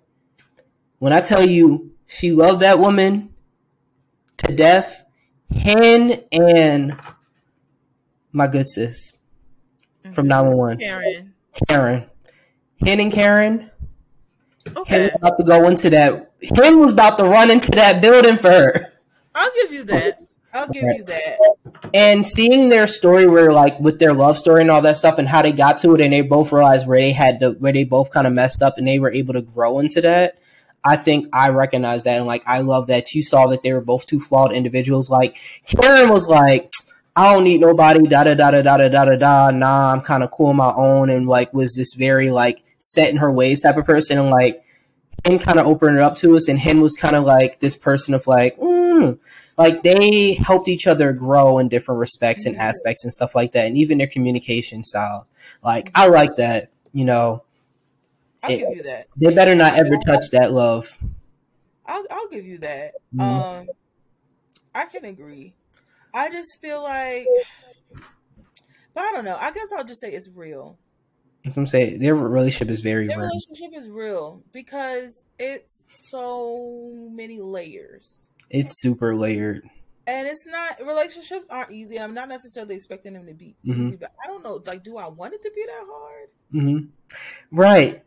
when 1.00 1.14
I 1.14 1.22
tell 1.22 1.46
you 1.46 1.92
she 2.08 2.32
loved 2.32 2.62
that 2.62 2.80
woman 2.80 3.34
to 4.38 4.56
death, 4.56 5.04
Hen 5.52 6.24
and 6.32 7.00
my 8.32 8.48
good 8.48 8.68
sis 8.68 9.14
from 10.12 10.28
mm-hmm. 10.28 10.28
911. 10.28 10.80
Karen. 10.80 11.34
Karen. 11.68 12.06
Hen 12.84 13.00
and 13.00 13.12
Karen. 13.12 13.72
Okay. 14.76 14.96
Hen 14.96 15.02
was 15.04 15.16
about 15.16 15.38
to 15.38 15.44
go 15.44 15.68
into 15.68 15.90
that. 15.92 16.32
Hen 16.56 16.80
was 16.80 16.92
about 16.92 17.18
to 17.18 17.26
run 17.26 17.52
into 17.52 17.72
that 17.72 18.02
building 18.02 18.38
for 18.38 18.50
her. 18.50 18.93
I'll 19.36 19.52
give 19.62 19.74
you 19.74 19.84
that. 19.86 20.20
I'll 20.54 20.68
give 20.68 20.84
you 20.84 21.04
that. 21.06 21.40
And 21.94 22.26
seeing 22.26 22.70
their 22.70 22.86
story, 22.86 23.26
where 23.26 23.52
like 23.52 23.80
with 23.80 24.00
their 24.00 24.14
love 24.14 24.38
story 24.38 24.62
and 24.62 24.70
all 24.70 24.82
that 24.84 24.98
stuff, 24.98 25.18
and 25.18 25.28
how 25.28 25.42
they 25.42 25.52
got 25.52 25.80
to 25.80 25.96
it, 25.96 26.02
and 26.02 26.14
they 26.14 26.22
both 26.22 26.52
realized 26.52 26.88
where 26.88 27.00
they 27.00 27.12
had 27.12 27.40
to, 27.40 27.52
where 27.52 27.74
they 27.74 27.84
both 27.84 28.12
kind 28.12 28.28
of 28.28 28.34
messed 28.34 28.62
up, 28.62 28.78
and 28.78 28.88
they 28.88 29.00
were 29.00 29.12
able 29.12 29.34
to 29.34 29.42
grow 29.42 29.80
into 29.80 30.02
that. 30.02 30.38
I 30.84 30.98
think 30.98 31.28
I 31.34 31.50
recognize 31.50 32.04
that, 32.04 32.18
and 32.18 32.28
like 32.28 32.44
I 32.46 32.62
love 32.62 32.88
that 32.88 33.14
you 33.16 33.24
saw 33.24 33.48
that 33.48 33.64
they 33.64 33.74
were 33.74 33.82
both 33.82 34.06
two 34.06 34.20
flawed 34.20 34.54
individuals. 34.54 35.10
Like 35.10 35.38
Karen 35.66 36.10
was 36.10 36.28
like, 36.28 36.72
I 37.16 37.34
don't 37.34 37.46
need 37.46 37.62
nobody, 37.62 38.06
da 38.08 38.24
da 38.24 38.36
da 38.36 38.52
da 38.52 38.62
da 38.62 38.76
da 38.76 38.90
da 38.90 39.06
da 39.06 39.16
da. 39.16 39.52
Nah, 39.52 39.92
I'm 39.92 40.02
kind 40.02 40.24
of 40.24 40.30
cool 40.30 40.48
on 40.48 40.58
my 40.58 40.74
own, 40.74 41.10
and 41.10 41.28
like 41.28 41.52
was 41.52 41.76
this 41.76 41.94
very 41.94 42.30
like 42.30 42.62
set 42.78 43.10
in 43.10 43.18
her 43.18 43.32
ways 43.32 43.62
type 43.62 43.78
of 43.78 43.86
person, 43.86 44.20
and 44.20 44.30
like 44.30 44.64
Hen 45.26 45.40
kind 45.40 45.58
of 45.58 45.66
opened 45.66 45.98
it 45.98 46.04
up 46.04 46.16
to 46.18 46.36
us, 46.36 46.48
and 46.48 46.60
Hen 46.60 46.82
was 46.82 46.96
kind 46.96 47.16
of 47.16 47.24
like 47.24 47.60
this 47.60 47.76
person 47.76 48.14
of 48.14 48.28
like. 48.28 48.56
Mm, 48.58 48.83
hmm. 49.06 49.14
like 49.58 49.84
they 49.84 50.34
helped 50.34 50.68
each 50.68 50.88
other 50.88 51.14
grow 51.14 51.60
in 51.60 51.70
different 51.70 52.00
respects 52.00 52.46
and 52.46 52.58
aspects 52.58 53.04
and 53.04 53.14
stuff 53.14 53.36
like 53.36 53.52
that, 53.54 53.68
and 53.68 53.78
even 53.78 53.98
their 53.98 54.08
communication 54.08 54.84
styles. 54.84 55.30
Like 55.64 55.92
I 55.96 56.08
like 56.08 56.36
that, 56.38 56.72
you 56.94 57.06
know. 57.06 57.44
I'll 58.42 58.52
it, 58.52 58.58
give 58.58 58.78
you 58.78 58.84
that. 58.84 59.08
They 59.16 59.34
better 59.34 59.56
not 59.56 59.78
ever 59.78 59.98
touch 60.06 60.32
that 60.32 60.52
love. 60.52 61.00
I'll 61.86 62.04
I'll 62.12 62.28
give 62.30 62.46
you 62.46 62.60
that. 62.60 62.94
Mm-hmm. 63.16 63.22
Um, 63.22 63.68
I 64.76 64.86
can 64.86 65.06
agree. 65.06 65.54
I 66.14 66.30
just 66.30 66.60
feel 66.62 66.82
like, 66.84 67.26
but 68.94 69.02
I 69.04 69.12
don't 69.12 69.26
know. 69.26 69.38
I 69.40 69.52
guess 69.52 69.72
I'll 69.76 69.84
just 69.84 70.02
say 70.02 70.12
it's 70.12 70.30
real. 70.30 70.78
I'm 71.56 71.66
saying 71.66 72.00
their 72.00 72.16
relationship 72.16 72.70
is 72.70 72.82
very 72.82 73.08
their 73.08 73.18
real. 73.18 73.28
relationship 73.28 73.78
is 73.78 73.90
real 73.90 74.44
because 74.54 75.26
it's 75.40 75.88
so 76.10 76.94
many 77.12 77.40
layers. 77.42 78.30
It's 78.54 78.80
super 78.80 79.16
layered. 79.16 79.68
And 80.06 80.28
it's 80.28 80.46
not 80.46 80.80
relationships 80.86 81.48
aren't 81.50 81.72
easy. 81.72 82.00
I'm 82.00 82.14
not 82.14 82.30
necessarily 82.30 82.76
expecting 82.76 83.14
them 83.14 83.26
to 83.26 83.34
be 83.34 83.56
mm-hmm. 83.66 83.88
easy, 83.88 83.96
but 83.96 84.12
I 84.24 84.28
don't 84.28 84.44
know. 84.44 84.62
Like, 84.64 84.84
do 84.84 84.98
I 84.98 85.08
want 85.08 85.34
it 85.34 85.42
to 85.42 85.52
be 85.56 85.66
that 85.66 85.86
hard? 85.90 86.30
Mm-hmm. 86.54 87.58
Right, 87.58 88.04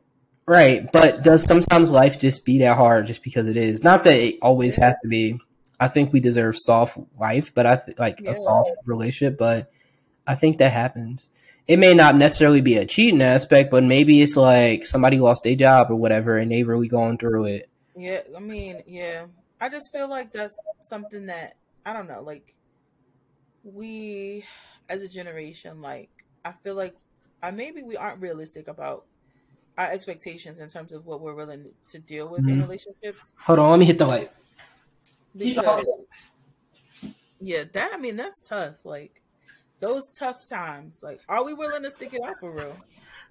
right. 0.46 0.90
But 0.92 1.24
does 1.24 1.42
sometimes 1.42 1.90
life 1.90 2.18
just 2.18 2.44
be 2.44 2.58
that 2.58 2.76
hard 2.76 3.06
just 3.06 3.24
because 3.24 3.48
it 3.48 3.56
is? 3.56 3.82
Not 3.82 4.04
that 4.04 4.14
it 4.14 4.38
always 4.40 4.76
has 4.76 4.96
to 5.00 5.08
be. 5.08 5.38
I 5.80 5.88
think 5.88 6.12
we 6.12 6.20
deserve 6.20 6.56
soft 6.58 6.96
life, 7.18 7.52
but 7.52 7.66
I 7.66 7.76
th- 7.76 7.98
like 7.98 8.20
yeah. 8.20 8.30
a 8.30 8.34
soft 8.34 8.70
relationship. 8.84 9.36
But 9.36 9.70
I 10.26 10.36
think 10.36 10.58
that 10.58 10.72
happens. 10.72 11.28
It 11.66 11.78
may 11.78 11.94
not 11.94 12.14
necessarily 12.14 12.60
be 12.60 12.76
a 12.76 12.86
cheating 12.86 13.20
aspect, 13.20 13.72
but 13.72 13.82
maybe 13.82 14.22
it's 14.22 14.36
like 14.36 14.86
somebody 14.86 15.18
lost 15.18 15.42
their 15.42 15.56
job 15.56 15.90
or 15.90 15.96
whatever, 15.96 16.36
and 16.36 16.52
they 16.52 16.62
really 16.62 16.86
going 16.86 17.18
through 17.18 17.46
it. 17.46 17.68
Yeah, 17.96 18.20
I 18.36 18.40
mean, 18.40 18.82
yeah, 18.86 19.24
I 19.60 19.68
just 19.68 19.90
feel 19.92 20.08
like 20.08 20.32
that's 20.32 20.58
something 20.82 21.26
that 21.26 21.56
I 21.84 21.92
don't 21.92 22.08
know, 22.08 22.22
like 22.22 22.54
we 23.64 24.44
as 24.88 25.02
a 25.02 25.08
generation, 25.08 25.80
like 25.80 26.10
I 26.44 26.52
feel 26.52 26.74
like 26.74 26.94
I 27.42 27.50
maybe 27.50 27.82
we 27.82 27.96
aren't 27.96 28.20
realistic 28.20 28.68
about 28.68 29.04
our 29.78 29.90
expectations 29.90 30.58
in 30.58 30.68
terms 30.68 30.92
of 30.92 31.06
what 31.06 31.20
we're 31.20 31.34
willing 31.34 31.70
to 31.90 31.98
deal 31.98 32.28
with 32.28 32.40
mm-hmm. 32.42 32.50
in 32.50 32.60
relationships. 32.60 33.34
Hold 33.38 33.58
on, 33.58 33.70
let 33.70 33.78
me 33.78 33.84
hit 33.84 33.98
the 33.98 34.06
light. 34.06 34.32
Because, 35.36 35.84
yeah, 37.40 37.64
that 37.72 37.90
I 37.92 37.98
mean 37.98 38.16
that's 38.16 38.40
tough. 38.46 38.84
Like 38.84 39.22
those 39.80 40.08
tough 40.18 40.46
times. 40.46 41.00
Like, 41.02 41.20
are 41.28 41.44
we 41.44 41.54
willing 41.54 41.82
to 41.82 41.90
stick 41.90 42.14
it 42.14 42.22
out 42.24 42.36
for 42.40 42.50
real? 42.50 42.76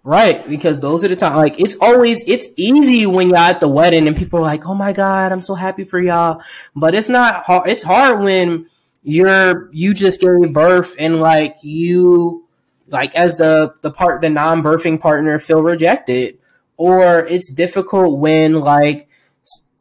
Right, 0.07 0.47
because 0.47 0.79
those 0.79 1.03
are 1.03 1.07
the 1.07 1.15
times. 1.15 1.35
Like 1.35 1.59
it's 1.59 1.77
always 1.81 2.23
it's 2.27 2.47
easy 2.57 3.07
when 3.07 3.29
you're 3.29 3.37
at 3.39 3.59
the 3.59 3.67
wedding 3.67 4.07
and 4.07 4.15
people 4.15 4.37
are 4.37 4.43
like, 4.43 4.67
"Oh 4.67 4.75
my 4.75 4.93
god, 4.93 5.31
I'm 5.31 5.41
so 5.41 5.55
happy 5.55 5.83
for 5.83 5.99
y'all," 5.99 6.43
but 6.75 6.93
it's 6.93 7.09
not 7.09 7.41
hard. 7.41 7.67
It's 7.67 7.81
hard 7.81 8.21
when 8.21 8.67
you're 9.01 9.67
you 9.73 9.95
just 9.95 10.21
gave 10.21 10.53
birth 10.53 10.95
and 10.99 11.19
like 11.21 11.57
you 11.63 12.45
like 12.87 13.15
as 13.15 13.37
the 13.37 13.73
the 13.81 13.89
part 13.89 14.21
the 14.21 14.29
non-birthing 14.29 14.99
partner 15.01 15.39
feel 15.39 15.63
rejected, 15.63 16.37
or 16.77 17.25
it's 17.25 17.51
difficult 17.51 18.19
when 18.19 18.59
like 18.59 19.09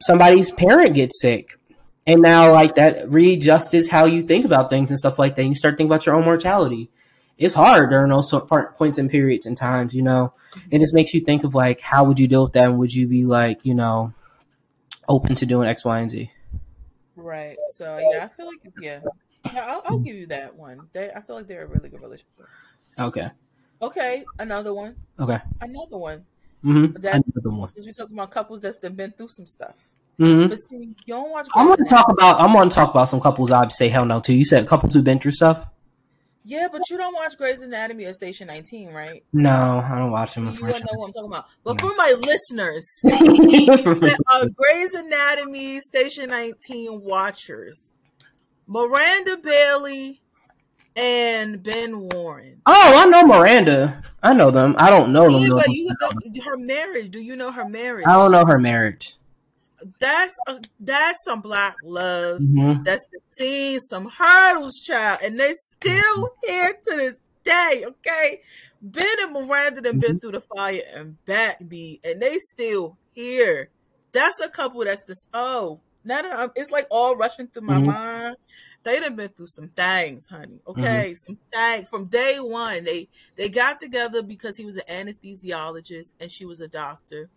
somebody's 0.01 0.49
parent 0.49 0.95
gets 0.95 1.21
sick 1.21 1.59
and 2.07 2.23
now 2.23 2.51
like 2.51 2.75
that 2.75 3.07
readjusts 3.11 3.89
how 3.89 4.05
you 4.05 4.23
think 4.23 4.43
about 4.43 4.71
things 4.71 4.89
and 4.89 4.97
stuff 4.97 5.19
like 5.19 5.35
that. 5.35 5.45
You 5.45 5.53
start 5.53 5.73
thinking 5.77 5.91
about 5.91 6.07
your 6.07 6.15
own 6.15 6.25
mortality 6.25 6.89
it's 7.37 7.53
hard 7.53 7.89
during 7.89 8.09
those 8.09 8.33
points 8.77 8.97
and 8.97 9.09
periods 9.09 9.45
and 9.45 9.57
times, 9.57 9.93
you 9.93 10.01
know, 10.01 10.33
and 10.71 10.81
it 10.81 10.89
makes 10.93 11.13
you 11.13 11.21
think 11.21 11.43
of 11.43 11.53
like, 11.53 11.81
how 11.81 12.03
would 12.05 12.19
you 12.19 12.27
deal 12.27 12.43
with 12.43 12.53
that? 12.53 12.65
And 12.65 12.77
would 12.79 12.93
you 12.93 13.07
be 13.07 13.25
like, 13.25 13.65
you 13.65 13.73
know, 13.73 14.13
open 15.07 15.35
to 15.35 15.45
doing 15.45 15.67
X, 15.67 15.83
Y, 15.83 15.99
and 15.99 16.09
Z? 16.09 16.31
Right. 17.15 17.57
So 17.73 17.99
yeah, 18.11 18.25
I 18.25 18.27
feel 18.27 18.47
like 18.47 18.59
yeah, 18.79 18.99
yeah 19.53 19.65
I'll, 19.65 19.81
I'll 19.85 19.99
give 19.99 20.15
you 20.15 20.27
that 20.27 20.55
one. 20.55 20.87
They, 20.93 21.11
I 21.11 21.21
feel 21.21 21.35
like 21.35 21.47
they're 21.47 21.65
a 21.65 21.67
really 21.67 21.89
good 21.89 22.01
relationship. 22.01 22.47
Okay. 22.97 23.29
Okay, 23.81 24.23
another 24.39 24.73
one. 24.73 24.95
Okay. 25.19 25.39
Another 25.59 25.97
one. 25.97 26.25
Mm-hmm. 26.63 27.01
That's 27.01 27.27
another 27.27 27.49
one. 27.49 27.69
Because 27.69 27.85
we're 27.85 27.91
talking 27.91 28.15
about 28.15 28.31
couples 28.31 28.61
that's 28.61 28.79
been 28.79 29.11
through 29.11 29.27
some 29.27 29.45
stuff. 29.45 29.75
Mm-hmm. 30.19 30.47
But 30.47 30.57
see, 30.57 30.95
you 31.05 31.13
don't 31.13 31.29
watch. 31.29 31.47
I'm 31.53 31.67
going 31.67 31.77
to 31.77 31.83
talk 31.85 32.09
about. 32.09 32.39
I'm 32.39 32.69
to 32.69 32.73
talk 32.73 32.89
about 32.89 33.09
some 33.09 33.19
couples 33.19 33.51
I'd 33.51 33.73
say 33.73 33.89
hell 33.89 34.05
no 34.05 34.21
to. 34.21 34.33
You 34.33 34.45
said 34.45 34.65
couples 34.65 34.93
who've 34.93 35.03
been 35.03 35.19
through 35.19 35.33
stuff. 35.33 35.67
Yeah, 36.47 36.67
but 36.71 36.83
you 36.91 36.97
don't 36.97 37.15
watch 37.15 37.37
Grey's 37.39 37.63
Anatomy 37.63 38.05
or 38.05 38.13
Station 38.13 38.45
19, 38.47 38.93
right? 38.93 39.23
No, 39.33 39.83
I 39.83 39.97
don't 39.97 40.11
watch 40.11 40.35
them. 40.35 40.45
You 40.45 40.51
don't 40.51 40.61
know 40.79 40.85
what 40.93 41.07
I'm 41.07 41.13
talking 41.13 41.31
about. 41.31 41.45
But 41.63 41.81
no. 41.81 41.89
for 41.89 41.95
my 41.95 42.13
listeners, 42.21 42.87
uh, 44.27 44.45
Grey's 44.55 44.93
Anatomy, 44.93 45.79
Station 45.81 46.29
19 46.29 47.01
watchers, 47.01 47.97
Miranda 48.67 49.37
Bailey 49.37 50.21
and 50.95 51.63
Ben 51.63 52.07
Warren. 52.09 52.61
Oh, 52.67 52.93
I 52.95 53.07
know 53.07 53.25
Miranda. 53.25 54.03
I 54.21 54.33
know 54.33 54.51
them. 54.51 54.75
I 54.77 54.91
don't 54.91 55.11
know 55.11 55.27
Yeah, 55.27 55.47
them. 55.47 55.57
but 55.57 55.69
you 55.69 55.87
know 55.99 56.43
her 56.43 56.57
marriage. 56.57 57.09
Do 57.09 57.21
you 57.21 57.35
know 57.35 57.51
her 57.51 57.67
marriage? 57.67 58.05
I 58.07 58.13
don't 58.13 58.31
know 58.31 58.45
her 58.45 58.59
marriage. 58.59 59.15
That's 59.99 60.35
a, 60.47 60.59
that's 60.79 61.19
some 61.25 61.41
black 61.41 61.75
love. 61.83 62.41
Mhm. 62.41 62.83
That's 62.83 63.05
the 63.11 63.19
scene, 63.35 63.79
some 63.79 64.09
hurdles, 64.09 64.79
child, 64.79 65.19
and 65.23 65.39
they 65.39 65.53
still 65.53 66.29
here 66.43 66.73
to 66.89 66.95
this 66.97 67.19
day. 67.43 67.83
Okay, 67.85 68.41
Ben 68.81 69.05
and 69.21 69.33
Miranda 69.33 69.81
done 69.81 69.99
been 69.99 70.19
through 70.19 70.31
the 70.33 70.41
fire 70.41 70.81
and 70.93 71.23
back, 71.25 71.59
and 71.59 71.69
they 71.69 72.37
still 72.39 72.97
here. 73.13 73.69
That's 74.11 74.39
a 74.39 74.49
couple. 74.49 74.83
That's 74.85 75.03
this. 75.03 75.27
Oh, 75.33 75.81
now 76.03 76.21
that 76.21 76.39
I'm, 76.39 76.51
it's 76.55 76.71
like 76.71 76.87
all 76.89 77.15
rushing 77.15 77.47
through 77.47 77.63
my 77.63 77.79
Mhm. 77.79 77.85
mind. 77.85 78.35
They 78.85 78.99
done 79.01 79.15
been 79.17 79.29
through 79.29 79.47
some 79.47 79.69
things, 79.69 80.27
honey. 80.29 80.61
Okay, 80.67 81.15
some 81.15 81.39
things 81.51 81.89
from 81.89 82.05
day 82.07 82.37
one. 82.39 82.85
They 82.85 83.09
they 83.35 83.49
got 83.49 83.79
together 83.81 84.23
because 84.23 84.57
he 84.57 84.65
was 84.65 84.77
an 84.77 84.83
anesthesiologist 85.07 86.13
and 86.21 86.31
she 86.31 86.45
was 86.45 86.61
a 86.61 86.69
doctor. 86.69 87.31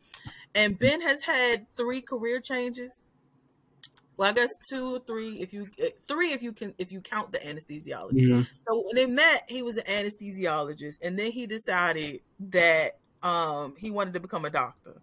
And 0.55 0.79
Ben 0.79 1.01
has 1.03 1.23
had 1.23 1.67
three 1.77 2.03
career 2.03 2.41
changes. 2.41 3.07
Well, 4.17 4.31
I 4.31 4.33
guess 4.35 4.51
two 4.69 4.97
or 4.97 5.01
three 5.07 5.41
if 5.41 5.53
you 5.53 5.69
eh, 5.79 5.91
three 6.09 6.33
if 6.33 6.43
you 6.43 6.53
can 6.53 6.75
if 6.79 6.93
you 6.93 7.01
count 7.01 7.33
the 7.33 7.39
anesthesiology. 7.39 8.27
Mhm. 8.29 8.49
So 8.69 8.83
when 8.85 8.97
they 8.97 9.07
met, 9.07 9.45
he 9.49 9.63
was 9.63 9.77
an 9.79 9.85
anesthesiologist, 9.85 10.99
and 11.03 11.19
then 11.19 11.33
he 11.33 11.47
decided 11.47 12.23
that 12.41 12.99
um, 13.23 13.77
he 13.77 13.91
wanted 13.91 14.15
to 14.15 14.21
become 14.21 14.45
a 14.45 14.51
doctor. 14.51 15.03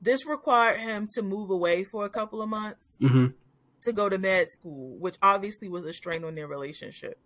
This 0.00 0.26
required 0.26 0.78
him 0.80 1.06
to 1.14 1.22
move 1.22 1.50
away 1.50 1.84
for 1.84 2.04
a 2.06 2.10
couple 2.10 2.42
of 2.42 2.48
months 2.48 2.98
Mhm. 3.02 3.34
To 3.82 3.92
go 3.92 4.08
to 4.08 4.18
med 4.18 4.48
school, 4.48 4.96
which 4.98 5.16
obviously 5.22 5.68
was 5.68 5.84
a 5.84 5.92
strain 5.92 6.24
on 6.24 6.34
their 6.34 6.46
relationship. 6.46 7.18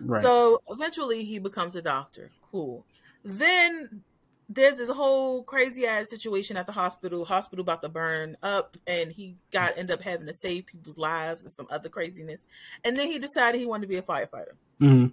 Right. 0.00 0.22
So 0.22 0.62
eventually 0.68 1.24
he 1.24 1.38
becomes 1.38 1.74
a 1.76 1.82
doctor. 1.82 2.30
Cool. 2.50 2.84
Then 3.24 4.02
there's 4.48 4.76
this 4.76 4.88
whole 4.88 5.42
crazy 5.42 5.86
ass 5.86 6.08
situation 6.08 6.56
at 6.56 6.66
the 6.66 6.72
hospital. 6.72 7.24
Hospital 7.24 7.62
about 7.62 7.82
to 7.82 7.88
burn 7.88 8.36
up, 8.42 8.76
and 8.86 9.12
he 9.12 9.36
got 9.52 9.76
end 9.76 9.90
up 9.90 10.00
having 10.00 10.26
to 10.26 10.34
save 10.34 10.66
people's 10.66 10.98
lives 10.98 11.44
and 11.44 11.52
some 11.52 11.66
other 11.70 11.88
craziness. 11.88 12.46
And 12.84 12.96
then 12.96 13.08
he 13.08 13.18
decided 13.18 13.58
he 13.58 13.66
wanted 13.66 13.82
to 13.82 13.88
be 13.88 13.96
a 13.96 14.02
firefighter. 14.02 14.54
Mhm. 14.80 15.12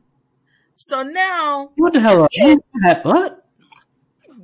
So 0.74 1.04
now, 1.04 1.72
What 1.76 1.94
the 1.94 2.00
hell? 2.00 2.28
What? 3.04 3.45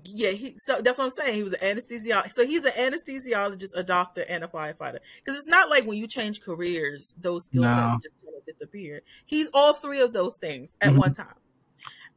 Yeah, 0.06 0.32
he 0.32 0.54
so 0.58 0.82
that's 0.82 0.98
what 0.98 1.06
I'm 1.06 1.12
saying. 1.12 1.36
He 1.36 1.44
was 1.44 1.54
an 1.54 1.60
anesthesiologist. 1.78 2.32
So 2.34 2.46
he's 2.46 2.64
an 2.66 2.72
anesthesiologist, 2.74 3.70
a 3.76 3.84
doctor, 3.84 4.26
and 4.28 4.44
a 4.44 4.48
firefighter. 4.48 5.00
Because 5.24 5.38
it's 5.38 5.48
not 5.48 5.70
like 5.70 5.86
when 5.86 5.98
you 5.98 6.08
change 6.08 6.42
careers, 6.42 7.16
those 7.20 7.46
skill 7.46 7.64
No. 7.64 7.98
just 8.02 8.16
kind 8.24 8.36
of 8.38 8.46
disappear. 8.46 9.02
He's 9.26 9.50
all 9.54 9.74
three 9.74 10.02
of 10.02 10.14
those 10.14 10.38
things 10.40 10.76
at 10.82 10.92
Mhm. 10.92 10.98
one 10.98 11.14
time. 11.14 11.36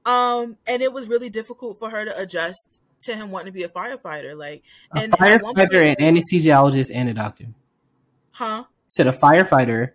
Um, 0.07 0.59
and 0.66 0.82
it 0.82 0.93
was 0.93 1.09
really 1.09 1.30
difficult 1.30 1.78
for 1.78 1.91
her 1.91 2.05
to 2.05 2.18
adjust 2.20 2.80
to 3.05 3.14
him 3.14 3.30
wanting 3.30 3.47
to 3.47 3.53
be 3.53 3.62
a 3.64 3.68
firefighter. 3.68 4.37
Like, 4.37 4.62
A 4.95 5.01
and 5.01 5.12
firefighter, 5.12 5.41
point- 5.70 6.01
an 6.01 6.14
anesthesiologist, 6.16 6.91
and 6.95 7.09
a 7.09 7.14
doctor. 7.14 7.47
huh? 8.32 8.64
Said 8.89 9.07
a 9.07 9.12
firefighter. 9.12 9.93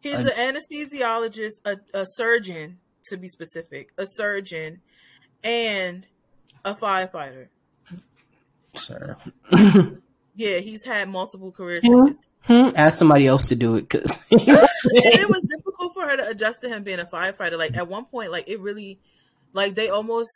He's 0.00 0.14
Uh, 0.14 0.30
an 0.36 0.54
anesthesiologist, 0.54 1.60
a, 1.64 1.78
a 1.92 2.04
surgeon, 2.14 2.78
to 3.06 3.16
be 3.16 3.26
specific, 3.28 3.90
a 3.98 4.06
surgeon, 4.06 4.80
and 5.42 6.06
a 6.64 6.74
firefighter. 6.74 7.48
Sir. 8.74 9.16
Yeah, 10.34 10.58
he's 10.58 10.84
had 10.84 11.08
multiple 11.08 11.50
career 11.50 11.80
Mhm. 11.80 12.06
changes. 12.48 12.74
Ask 12.76 12.98
somebody 12.98 13.26
else 13.26 13.48
to 13.48 13.56
do 13.56 13.74
it, 13.74 13.82
because. 13.88 14.18
and 14.30 14.40
it 14.40 15.28
was 15.28 15.42
difficult 15.48 15.92
for 15.94 16.02
her 16.08 16.16
to 16.16 16.28
adjust 16.28 16.60
to 16.62 16.68
him 16.68 16.84
being 16.84 17.00
a 17.00 17.04
firefighter. 17.04 17.58
Like 17.58 17.76
at 17.76 17.88
one 17.88 18.04
point, 18.04 18.30
like 18.30 18.48
it 18.48 18.60
really, 18.60 19.00
like 19.52 19.74
they 19.74 19.88
almost 19.88 20.30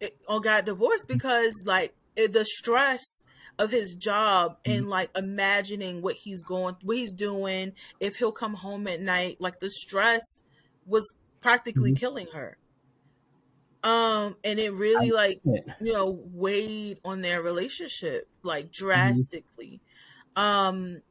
it, 0.00 0.16
all 0.28 0.40
got 0.40 0.66
divorced 0.66 1.08
because 1.08 1.62
like 1.66 1.94
it, 2.16 2.32
the 2.32 2.44
stress 2.44 3.24
of 3.58 3.70
his 3.70 3.94
job 3.94 4.58
and 4.64 4.88
like 4.88 5.10
imagining 5.16 6.02
what 6.02 6.16
he's 6.16 6.42
going, 6.42 6.76
what 6.82 6.96
he's 6.96 7.12
doing, 7.12 7.72
if 7.98 8.16
he'll 8.16 8.32
come 8.32 8.54
home 8.54 8.86
at 8.86 9.00
night, 9.00 9.36
like 9.40 9.60
the 9.60 9.70
stress 9.70 10.40
was 10.86 11.10
practically 11.40 11.92
Mhm. 11.92 11.98
killing 11.98 12.26
her. 12.34 12.56
Um, 13.82 14.36
and 14.44 14.58
it 14.58 14.72
really 14.72 15.10
like 15.10 15.40
you 15.80 15.92
know 15.92 16.10
weighed 16.32 17.00
on 17.04 17.22
their 17.22 17.42
relationship 17.42 18.28
like 18.42 18.70
drastically 18.70 19.80
um 20.36 21.02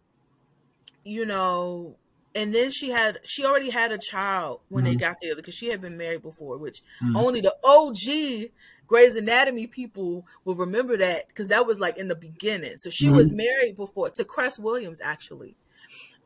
you 1.03 1.25
know 1.25 1.97
and 2.35 2.53
then 2.53 2.69
she 2.71 2.89
had 2.89 3.19
she 3.23 3.43
already 3.45 3.69
had 3.69 3.91
a 3.91 3.97
child 3.97 4.61
when 4.69 4.83
they 4.83 4.95
Mhm. 4.95 4.99
got 4.99 5.19
together 5.21 5.41
because 5.41 5.55
she 5.55 5.67
had 5.67 5.81
been 5.81 5.97
married 5.97 6.21
before 6.21 6.57
which 6.57 6.81
Mhm. 7.01 7.15
only 7.15 7.41
the 7.41 7.55
og 7.63 7.95
Grey's 8.87 9.15
Anatomy 9.15 9.67
people 9.67 10.25
will 10.45 10.55
remember 10.55 10.97
that 10.97 11.27
because 11.27 11.47
that 11.49 11.67
was 11.67 11.79
like 11.79 11.97
in 11.97 12.07
the 12.07 12.15
beginning. 12.15 12.75
So 12.77 12.89
she 12.89 13.11
was 13.11 13.31
married 13.31 13.75
before 13.75 14.09
to 14.09 14.25
Cress 14.25 14.57
Williams, 14.57 14.99
actually. 14.99 15.55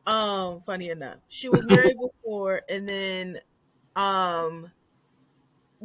Um, 0.06 0.60
funny 0.60 0.90
enough, 0.90 1.18
she 1.28 1.48
was 1.48 1.66
married 1.66 1.96
before, 2.00 2.62
and 2.68 2.88
then, 2.88 3.38
um, 3.96 4.72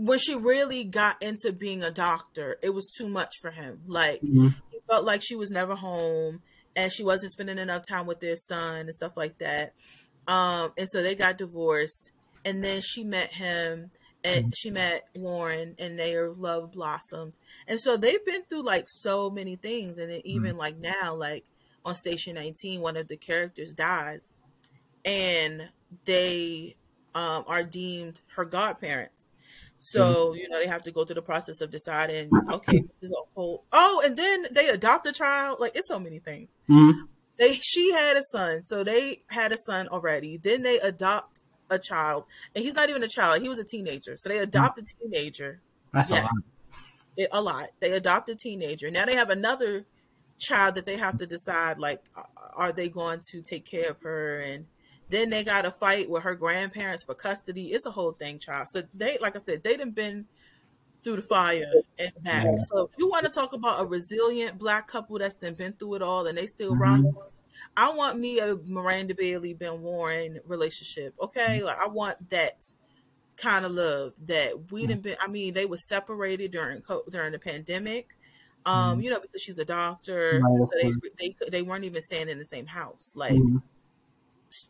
when 0.06 0.20
she 0.20 0.36
really 0.36 0.84
got 0.84 1.22
into 1.22 1.52
being 1.52 1.84
a 1.84 1.92
doctor, 1.92 2.58
it 2.62 2.74
was 2.74 2.92
too 2.98 3.08
much 3.08 3.36
for 3.42 3.52
him. 3.52 3.82
Like 3.88 4.22
Mhm. 4.22 4.56
he 4.72 4.80
felt 4.88 5.06
like 5.06 5.22
she 5.22 5.36
was 5.36 5.52
never 5.52 5.76
home, 5.76 6.42
and 6.76 6.92
she 6.92 7.04
wasn't 7.04 7.32
spending 7.32 7.58
enough 7.58 7.84
time 7.88 8.06
with 8.06 8.20
their 8.20 8.38
son 8.38 8.82
and 8.82 8.96
stuff 8.96 9.18
like 9.18 9.38
that. 9.40 9.74
Um, 10.28 10.74
and 10.78 10.88
so 10.90 11.02
they 11.02 11.16
got 11.16 11.38
divorced, 11.38 12.12
and 12.46 12.64
then 12.64 12.82
she 12.82 13.04
met 13.04 13.34
him 13.34 13.92
and 14.24 14.54
she 14.56 14.70
met 14.70 15.08
Warren 15.16 15.76
and 15.80 15.98
their 15.98 16.30
love 16.30 16.72
blossomed. 16.72 17.34
And 17.68 17.80
so 17.80 17.96
they've 17.96 18.24
been 18.26 18.44
through 18.44 18.64
like 18.64 18.86
so 18.88 19.30
many 19.30 19.56
things. 19.56 19.98
And 19.98 20.12
then 20.12 20.22
even 20.26 20.58
like 20.58 20.78
now, 20.78 21.16
like 21.16 21.46
on 21.86 21.96
Station 21.96 22.36
19, 22.36 22.82
one 22.82 22.98
of 22.98 23.08
the 23.08 23.16
characters 23.18 23.74
dies 23.74 24.38
and 25.06 25.70
they 26.06 26.76
um, 27.16 27.46
are 27.48 27.64
deemed 27.64 28.22
her 28.36 28.46
godparents. 28.46 29.29
So, 29.80 30.34
you 30.34 30.50
know, 30.50 30.60
they 30.60 30.68
have 30.68 30.84
to 30.84 30.92
go 30.92 31.06
through 31.06 31.16
the 31.16 31.22
process 31.22 31.62
of 31.62 31.72
deciding, 31.72 32.36
okay, 32.52 32.84
there's 33.02 33.14
a 33.14 33.24
whole 33.36 33.66
oh, 33.72 34.02
and 34.06 34.18
then 34.18 34.46
they 34.52 34.68
adopt 34.70 35.08
a 35.08 35.12
child. 35.14 35.60
Like 35.60 35.76
it's 35.76 35.88
so 35.88 36.00
many 36.00 36.20
things. 36.20 36.60
Mhm. 36.70 37.08
They 37.38 37.56
she 37.56 37.92
had 37.94 38.18
a 38.18 38.24
son, 38.24 38.62
so 38.62 38.84
they 38.84 39.24
had 39.30 39.52
a 39.54 39.58
son 39.58 39.88
already. 39.88 40.38
Then 40.38 40.62
they 40.62 40.80
adopt 40.80 41.44
a 41.70 41.80
child, 41.80 42.26
and 42.56 42.64
he's 42.66 42.74
not 42.74 42.90
even 42.90 43.04
a 43.04 43.08
child; 43.08 43.42
he 43.42 43.48
was 43.50 43.60
a 43.60 43.64
teenager. 43.64 44.18
So 44.18 44.28
they 44.30 44.40
adopt 44.40 44.80
a 44.80 44.84
teenager, 44.84 45.62
That's 45.94 46.12
Yes. 46.12 46.20
a 46.20 46.24
lot. 46.24 46.32
it, 47.18 47.30
a 47.32 47.42
lot. 47.42 47.70
They 47.80 47.92
adopt 47.94 48.30
a 48.30 48.36
teenager. 48.36 48.92
Now 48.92 49.06
they 49.06 49.16
have 49.16 49.30
another 49.30 49.86
child 50.40 50.76
that 50.76 50.86
they 50.86 50.98
have 50.98 51.18
to 51.18 51.28
decide, 51.28 51.80
like, 51.80 52.02
are 52.56 52.72
they 52.74 52.90
going 52.90 53.22
to 53.32 53.42
take 53.42 53.66
care 53.66 53.92
of 53.92 54.02
her? 54.02 54.40
And 54.40 54.68
then 55.10 55.30
they 55.30 55.44
got 55.44 55.66
a 55.66 55.72
fight 55.72 56.10
with 56.10 56.24
her 56.24 56.36
grandparents 56.36 57.04
for 57.06 57.16
custody. 57.16 57.68
It's 57.68 57.86
a 57.86 57.92
whole 57.92 58.14
thing, 58.14 58.40
child. 58.40 58.68
So 58.72 58.84
they, 58.94 59.18
like 59.20 59.36
I 59.36 59.40
said, 59.40 59.64
they 59.64 59.78
done 59.78 59.92
been 59.92 60.28
through 61.04 61.18
the 61.18 61.24
fire 61.24 61.64
and 61.98 62.12
back. 62.24 62.52
Yeah. 62.52 62.58
So 62.58 62.86
if 62.86 62.92
you 62.98 63.10
want 63.10 63.26
to 63.26 63.32
talk 63.32 63.54
about 63.54 63.82
a 63.84 63.88
resilient 63.88 64.58
black 64.58 64.88
couple 64.88 65.20
that's 65.20 65.38
done 65.38 65.56
been 65.56 65.74
through 65.74 65.96
it 65.96 66.02
all 66.02 66.28
and 66.28 66.38
they 66.38 66.48
still 66.48 66.76
Mhm. 66.76 66.78
rock. 66.78 67.06
I 67.78 67.92
want 67.94 68.20
me 68.20 68.40
a 68.40 68.58
Miranda 68.66 69.16
Bailey 69.16 69.54
Ben 69.54 69.82
Warren 69.82 70.40
relationship. 70.46 71.16
Okay, 71.22 71.64
like 71.64 71.78
I 71.80 71.88
want 71.88 72.30
that 72.30 72.56
kind 73.38 73.66
of 73.66 73.72
love 73.72 74.14
that 74.28 74.72
we 74.72 74.88
didn't 74.88 75.04
been. 75.04 75.18
I 75.22 75.28
mean, 75.28 75.54
they 75.54 75.66
were 75.66 75.78
separated 75.78 76.52
during 76.52 76.82
during 77.10 77.32
the 77.34 77.40
pandemic. 77.40 78.10
Um, 78.66 79.00
Mhm. 79.00 79.02
you 79.02 79.10
know, 79.10 79.20
because 79.22 79.42
she's 79.42 79.60
a 79.60 79.66
doctor, 79.66 80.48
Right, 80.48 80.62
so 80.62 80.70
they, 80.82 80.96
they 81.20 81.36
they 81.50 81.62
weren't 81.64 81.86
even 81.86 82.02
staying 82.02 82.30
in 82.30 82.40
the 82.40 82.46
same 82.46 82.68
house. 82.68 83.14
Like 83.16 83.46
Mhm. 83.46 83.62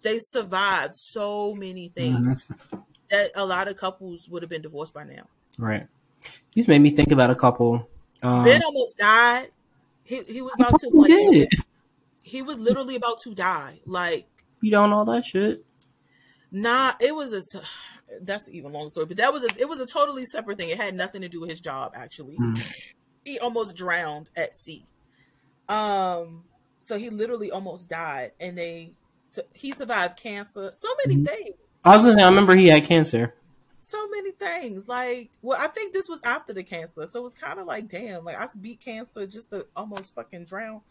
They 0.03 0.17
survived 0.19 0.93
so 0.95 1.53
many 1.55 1.89
things 1.89 2.45
Mhm. 2.45 2.83
that 3.09 3.31
a 3.35 3.45
lot 3.45 3.67
of 3.67 3.77
couples 3.77 4.27
would 4.29 4.41
have 4.43 4.49
been 4.49 4.61
divorced 4.61 4.93
by 4.93 5.03
now. 5.03 5.23
Right. 5.57 5.87
These 6.53 6.67
made 6.67 6.81
me 6.81 6.91
think 6.91 7.11
about 7.11 7.29
a 7.29 7.35
couple. 7.35 7.87
Um, 8.21 8.43
ben 8.43 8.61
almost 8.63 8.97
died. 8.97 9.49
He 10.03 10.23
he 10.23 10.41
was 10.41 10.53
about 10.55 10.79
to 10.79 10.89
like 10.89 11.09
did? 11.09 11.49
he 12.21 12.41
was 12.41 12.57
literally 12.57 12.95
about 12.95 13.19
to 13.21 13.33
die. 13.33 13.79
Like 13.85 14.27
You 14.61 14.71
don't 14.71 14.89
know 14.89 15.05
that 15.05 15.25
shit. 15.25 15.63
Nah, 16.51 16.93
it 16.99 17.13
was 17.15 17.31
a. 17.31 17.41
t- 17.41 17.65
That's 18.21 18.49
even 18.49 18.73
long 18.73 18.89
story, 18.89 19.05
but 19.05 19.17
that 19.17 19.31
was 19.31 19.43
a. 19.43 19.49
It 19.59 19.69
was 19.69 19.79
a 19.79 19.85
totally 19.85 20.25
separate 20.25 20.57
thing. 20.57 20.69
It 20.69 20.77
had 20.77 20.95
nothing 20.95 21.21
to 21.21 21.29
do 21.29 21.39
with 21.41 21.49
his 21.51 21.61
job. 21.61 21.93
Actually, 21.95 22.37
Mm. 22.37 22.59
he 23.23 23.37
almost 23.39 23.75
drowned 23.75 24.31
at 24.35 24.55
sea. 24.55 24.83
Um, 25.67 26.43
so 26.79 26.97
he 26.97 27.09
literally 27.09 27.51
almost 27.51 27.87
died, 27.87 28.31
and 28.39 28.57
they. 28.57 28.93
He 29.53 29.71
survived 29.73 30.17
cancer. 30.19 30.71
So 30.73 30.87
many 31.05 31.17
Mhm. 31.17 31.25
things. 31.25 31.57
I 31.83 31.95
was 31.95 32.07
I 32.07 32.29
remember 32.29 32.55
he 32.55 32.67
had 32.67 32.85
cancer. 32.85 33.33
So 33.75 34.07
many 34.09 34.31
things. 34.31 34.87
Like, 34.87 35.31
well, 35.41 35.59
I 35.59 35.67
think 35.67 35.93
this 35.93 36.09
was 36.09 36.21
after 36.23 36.53
the 36.53 36.63
cancer, 36.63 37.07
so 37.07 37.19
it 37.19 37.23
was 37.23 37.33
kind 37.33 37.59
of 37.59 37.65
like, 37.65 37.87
damn, 37.87 38.25
like 38.25 38.37
I 38.37 38.47
beat 38.59 38.81
cancer 38.81 39.25
just 39.25 39.49
to 39.51 39.65
almost 39.75 40.13
fucking 40.15 40.45
drown. 40.45 40.81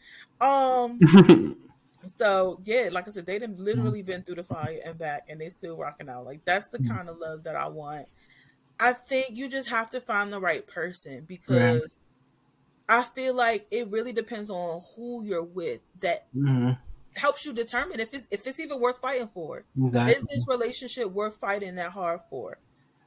Um, 0.41 1.01
So 2.07 2.61
yeah, 2.65 2.89
like 2.93 3.09
I 3.09 3.11
said, 3.11 3.27
they 3.27 3.39
have 3.41 3.59
literally 3.59 4.03
been 4.03 4.23
through 4.23 4.37
the 4.37 4.45
fire 4.45 4.79
and 4.85 4.97
back, 4.99 5.25
and 5.29 5.41
they 5.41 5.49
still 5.51 5.77
rocking 5.77 6.09
out. 6.09 6.25
Like 6.25 6.43
that's 6.45 6.69
the 6.69 6.79
kind 6.79 7.09
of 7.09 7.19
love 7.19 7.43
that 7.45 7.57
I 7.57 7.69
want. 7.69 8.07
I 8.81 8.95
think 8.95 9.37
you 9.37 9.49
just 9.49 9.69
have 9.71 9.91
to 9.91 10.01
find 10.01 10.33
the 10.33 10.41
right 10.41 10.67
person 10.67 11.25
because 11.27 12.07
I 12.89 13.03
feel 13.05 13.35
like 13.35 13.67
it 13.71 13.91
really 13.91 14.13
depends 14.13 14.51
on 14.51 14.83
who 14.97 15.25
you're 15.25 15.45
with 15.45 15.83
that 16.01 16.29
hmm 16.33 16.79
helps 17.19 17.45
you 17.45 17.53
determine 17.53 18.01
if 18.01 18.15
it's 18.15 18.29
if 18.31 18.47
it's 18.47 18.61
even 18.61 18.81
worth 18.81 18.99
fighting 19.01 19.29
for. 19.29 19.65
Exactly. 19.77 20.15
Is 20.15 20.25
this 20.25 20.47
relationship 20.49 21.11
worth 21.11 21.37
fighting 21.39 21.77
that 21.77 21.93
hard 21.93 22.21
for? 22.31 22.59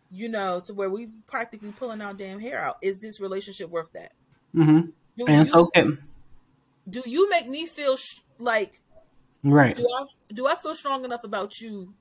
You 0.09 0.30
know, 0.30 0.59
to 0.62 0.74
where 0.74 0.89
we 0.89 1.07
practically 1.28 1.72
pulling 1.72 2.01
our 2.01 2.14
damn 2.14 2.39
hair 2.39 2.59
out. 2.59 2.78
Is 2.82 3.01
this 3.01 3.20
relationship 3.22 3.70
worth 3.70 3.91
that? 3.93 4.14
hmm 4.53 4.82
Do 5.18 5.28
And 5.28 5.38
you, 5.39 5.45
so, 5.47 5.62
okay. 5.68 5.86
do 6.89 7.01
you 7.05 7.30
make 7.30 7.47
me 7.47 7.66
feel 7.68 7.97
sh- 7.97 8.22
like 8.38 8.82
right, 9.43 9.78
do 9.78 9.88
I 9.88 10.05
do 10.34 10.47
I 10.47 10.55
feel 10.55 10.76
strong 10.76 11.05
enough 11.05 11.24
about 11.24 11.59
you 11.62 11.95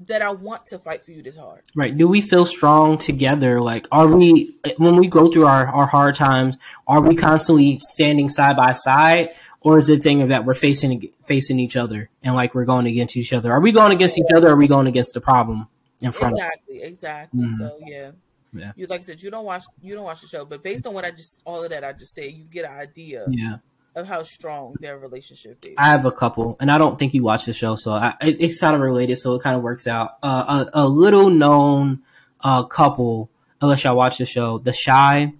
that 0.00 0.22
I 0.22 0.30
want 0.32 0.66
to 0.68 0.78
fight 0.78 1.04
for 1.04 1.12
you 1.12 1.22
this 1.22 1.36
hard? 1.36 1.64
right. 1.74 1.96
Do 1.96 2.08
we 2.08 2.20
feel 2.20 2.46
strong 2.46 2.98
together? 2.98 3.60
Like, 3.60 3.86
are 3.92 4.08
we 4.08 4.56
when 4.76 4.96
we 4.96 5.08
go 5.08 5.30
through 5.30 5.46
our, 5.46 5.66
our 5.66 5.86
hard 5.86 6.14
times? 6.14 6.56
Are 6.86 7.00
we 7.00 7.14
constantly 7.16 7.78
standing 7.80 8.28
side 8.28 8.56
by 8.56 8.72
side, 8.72 9.30
or 9.62 9.78
is 9.78 9.88
it 9.90 9.98
a 9.98 10.00
thing 10.00 10.22
of 10.22 10.28
that 10.30 10.44
we're 10.44 10.54
facing 10.54 11.10
facing 11.24 11.58
each 11.60 11.76
other 11.76 12.08
and 12.22 12.34
like 12.34 12.54
we're 12.54 12.64
going 12.64 12.86
against 12.86 13.16
each 13.16 13.32
other? 13.32 13.52
Are 13.52 13.60
we 13.60 13.72
going 13.72 13.92
against 13.92 14.18
each 14.18 14.32
other? 14.34 14.48
or 14.48 14.52
Are 14.52 14.56
we 14.56 14.68
going 14.68 14.86
against 14.86 15.14
the 15.14 15.20
problem 15.20 15.68
in 16.00 16.12
front 16.12 16.34
of? 16.34 16.38
Exactly, 16.40 16.82
exactly. 16.82 17.40
Mhm. 17.40 17.58
So 17.58 17.78
yeah. 17.86 18.10
Yeah. 18.52 18.72
You 18.74 18.86
like 18.88 19.00
I 19.00 19.04
said, 19.04 19.22
you 19.22 19.30
don't 19.30 19.44
watch 19.44 19.64
you 19.82 19.94
don't 19.94 20.04
watch 20.04 20.22
the 20.22 20.26
show, 20.26 20.44
but 20.44 20.62
based 20.62 20.86
on 20.86 20.92
what 20.94 21.04
I 21.04 21.10
just 21.12 21.40
all 21.44 21.62
of 21.62 21.70
that 21.70 21.84
I 21.84 21.92
just 21.92 22.14
said, 22.14 22.32
you 22.32 22.44
get 22.44 22.64
an 22.64 22.72
idea 22.72 23.24
Yeah, 23.28 23.56
of 23.94 24.06
how 24.08 24.24
strong 24.24 24.74
their 24.80 24.98
relationship 24.98 25.58
is. 25.64 25.74
I 25.78 25.86
have 25.90 26.04
a 26.04 26.10
couple, 26.10 26.56
and 26.58 26.68
I 26.70 26.76
don't 26.78 26.98
think 26.98 27.14
you 27.14 27.22
watch 27.22 27.44
the 27.44 27.52
show, 27.52 27.76
so 27.76 27.92
I, 27.92 28.14
it, 28.20 28.40
it's 28.40 28.58
kind 28.60 28.74
of 28.74 28.80
related, 28.80 29.16
so 29.18 29.34
it 29.34 29.42
kind 29.42 29.56
of 29.56 29.62
works 29.62 29.86
out. 29.86 30.16
Uh, 30.22 30.64
a, 30.74 30.80
a 30.82 30.88
little 30.88 31.30
known 31.30 32.02
uh, 32.40 32.64
couple, 32.64 33.30
unless 33.60 33.84
y'all 33.84 33.94
watch 33.94 34.18
the 34.18 34.26
show, 34.26 34.58
The 34.58 34.72
Chi. 34.72 35.32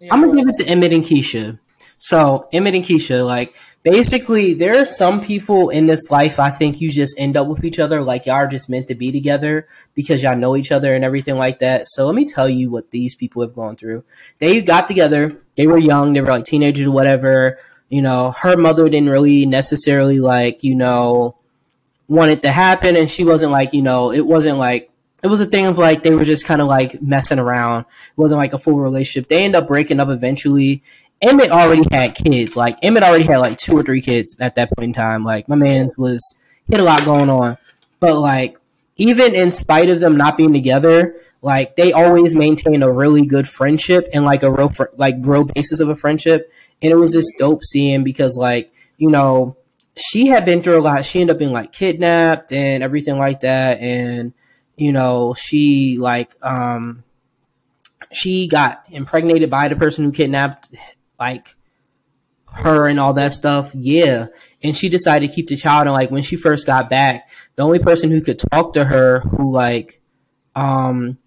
Yeah, 0.00 0.12
I'm 0.12 0.22
gonna 0.22 0.34
give 0.34 0.48
it 0.48 0.56
to 0.58 0.64
Emmett 0.66 0.92
and 0.92 1.04
Keisha. 1.04 1.60
So 2.02 2.48
Emmett 2.52 2.74
and 2.74 2.84
Keisha, 2.84 3.24
like 3.24 3.54
basically, 3.84 4.54
there 4.54 4.80
are 4.80 4.84
some 4.84 5.20
people 5.20 5.70
in 5.70 5.86
this 5.86 6.10
life. 6.10 6.40
I 6.40 6.50
think 6.50 6.80
you 6.80 6.90
just 6.90 7.14
end 7.16 7.36
up 7.36 7.46
with 7.46 7.62
each 7.62 7.78
other, 7.78 8.02
like 8.02 8.26
y'all 8.26 8.34
are 8.34 8.48
just 8.48 8.68
meant 8.68 8.88
to 8.88 8.96
be 8.96 9.12
together 9.12 9.68
because 9.94 10.20
y'all 10.20 10.36
know 10.36 10.56
each 10.56 10.72
other 10.72 10.96
and 10.96 11.04
everything 11.04 11.36
like 11.36 11.60
that. 11.60 11.86
So 11.86 12.04
let 12.06 12.16
me 12.16 12.24
tell 12.24 12.48
you 12.48 12.70
what 12.70 12.90
these 12.90 13.14
people 13.14 13.42
have 13.42 13.54
gone 13.54 13.76
through. 13.76 14.02
They 14.40 14.60
got 14.62 14.88
together. 14.88 15.36
They 15.54 15.68
were 15.68 15.78
young. 15.78 16.12
They 16.12 16.20
were 16.20 16.26
like 16.26 16.44
teenagers 16.44 16.88
or 16.88 16.90
whatever. 16.90 17.60
You 17.88 18.02
know, 18.02 18.32
her 18.32 18.56
mother 18.56 18.88
didn't 18.88 19.10
really 19.10 19.46
necessarily 19.46 20.18
like 20.18 20.64
you 20.64 20.74
know 20.74 21.36
want 22.08 22.32
it 22.32 22.42
to 22.42 22.50
happen, 22.50 22.96
and 22.96 23.08
she 23.08 23.22
wasn't 23.22 23.52
like 23.52 23.74
you 23.74 23.82
know 23.82 24.10
it 24.10 24.26
wasn't 24.26 24.58
like 24.58 24.92
it 25.22 25.28
was 25.28 25.40
a 25.40 25.46
thing 25.46 25.66
of 25.66 25.78
like 25.78 26.02
they 26.02 26.14
were 26.14 26.24
just 26.24 26.44
kind 26.44 26.60
of 26.60 26.66
like 26.66 27.00
messing 27.00 27.38
around. 27.38 27.82
It 27.82 28.16
wasn't 28.16 28.40
like 28.40 28.54
a 28.54 28.58
full 28.58 28.80
relationship. 28.80 29.28
They 29.28 29.44
end 29.44 29.54
up 29.54 29.68
breaking 29.68 30.00
up 30.00 30.08
eventually. 30.08 30.82
Emmett 31.22 31.50
already 31.50 31.84
had 31.90 32.16
kids. 32.16 32.56
Like 32.56 32.78
Emmett 32.82 33.04
already 33.04 33.24
had 33.24 33.38
like 33.38 33.56
two 33.56 33.76
or 33.76 33.82
three 33.84 34.02
kids 34.02 34.36
at 34.40 34.56
that 34.56 34.70
point 34.76 34.88
in 34.88 34.92
time. 34.92 35.24
Like 35.24 35.48
my 35.48 35.56
man 35.56 35.88
was 35.96 36.34
he 36.66 36.74
had 36.74 36.80
a 36.80 36.84
lot 36.84 37.04
going 37.04 37.30
on. 37.30 37.56
But 38.00 38.18
like 38.18 38.58
even 38.96 39.34
in 39.34 39.52
spite 39.52 39.88
of 39.88 40.00
them 40.00 40.16
not 40.16 40.36
being 40.36 40.52
together, 40.52 41.16
like 41.40 41.76
they 41.76 41.92
always 41.92 42.34
maintained 42.34 42.82
a 42.82 42.90
really 42.90 43.24
good 43.24 43.48
friendship 43.48 44.08
and 44.12 44.24
like 44.24 44.42
a 44.42 44.50
real 44.50 44.68
fr- 44.68 44.84
like 44.96 45.16
real 45.20 45.44
basis 45.44 45.80
of 45.80 45.88
a 45.88 45.96
friendship. 45.96 46.52
And 46.82 46.90
it 46.90 46.96
was 46.96 47.12
just 47.12 47.32
dope 47.38 47.62
seeing 47.62 48.02
because 48.02 48.36
like 48.36 48.72
you 48.98 49.08
know 49.08 49.56
she 49.96 50.26
had 50.26 50.44
been 50.44 50.62
through 50.62 50.78
a 50.78 50.82
lot. 50.82 51.04
She 51.04 51.20
ended 51.20 51.36
up 51.36 51.38
being 51.38 51.52
like 51.52 51.72
kidnapped 51.72 52.52
and 52.52 52.82
everything 52.82 53.18
like 53.18 53.40
that, 53.40 53.78
and 53.78 54.32
you 54.76 54.92
know 54.92 55.34
she 55.34 55.98
like 55.98 56.34
um 56.42 57.04
she 58.10 58.48
got 58.48 58.82
impregnated 58.90 59.50
by 59.50 59.68
the 59.68 59.76
person 59.76 60.04
who 60.04 60.12
kidnapped 60.12 60.70
like 61.22 61.54
her 62.54 62.88
and 62.88 62.98
all 62.98 63.14
that 63.14 63.32
stuff. 63.32 63.70
Yeah. 63.74 64.26
And 64.62 64.76
she 64.76 64.88
decided 64.88 65.28
to 65.28 65.34
keep 65.34 65.48
the 65.48 65.56
child. 65.56 65.86
And 65.86 65.94
like 65.94 66.10
when 66.10 66.22
she 66.22 66.36
first 66.36 66.66
got 66.66 66.90
back, 66.90 67.30
the 67.56 67.62
only 67.62 67.78
person 67.78 68.10
who 68.10 68.20
could 68.20 68.40
talk 68.52 68.72
to 68.74 68.84
her 68.84 69.20
who 69.20 69.52
like 69.52 70.00
um 70.54 71.18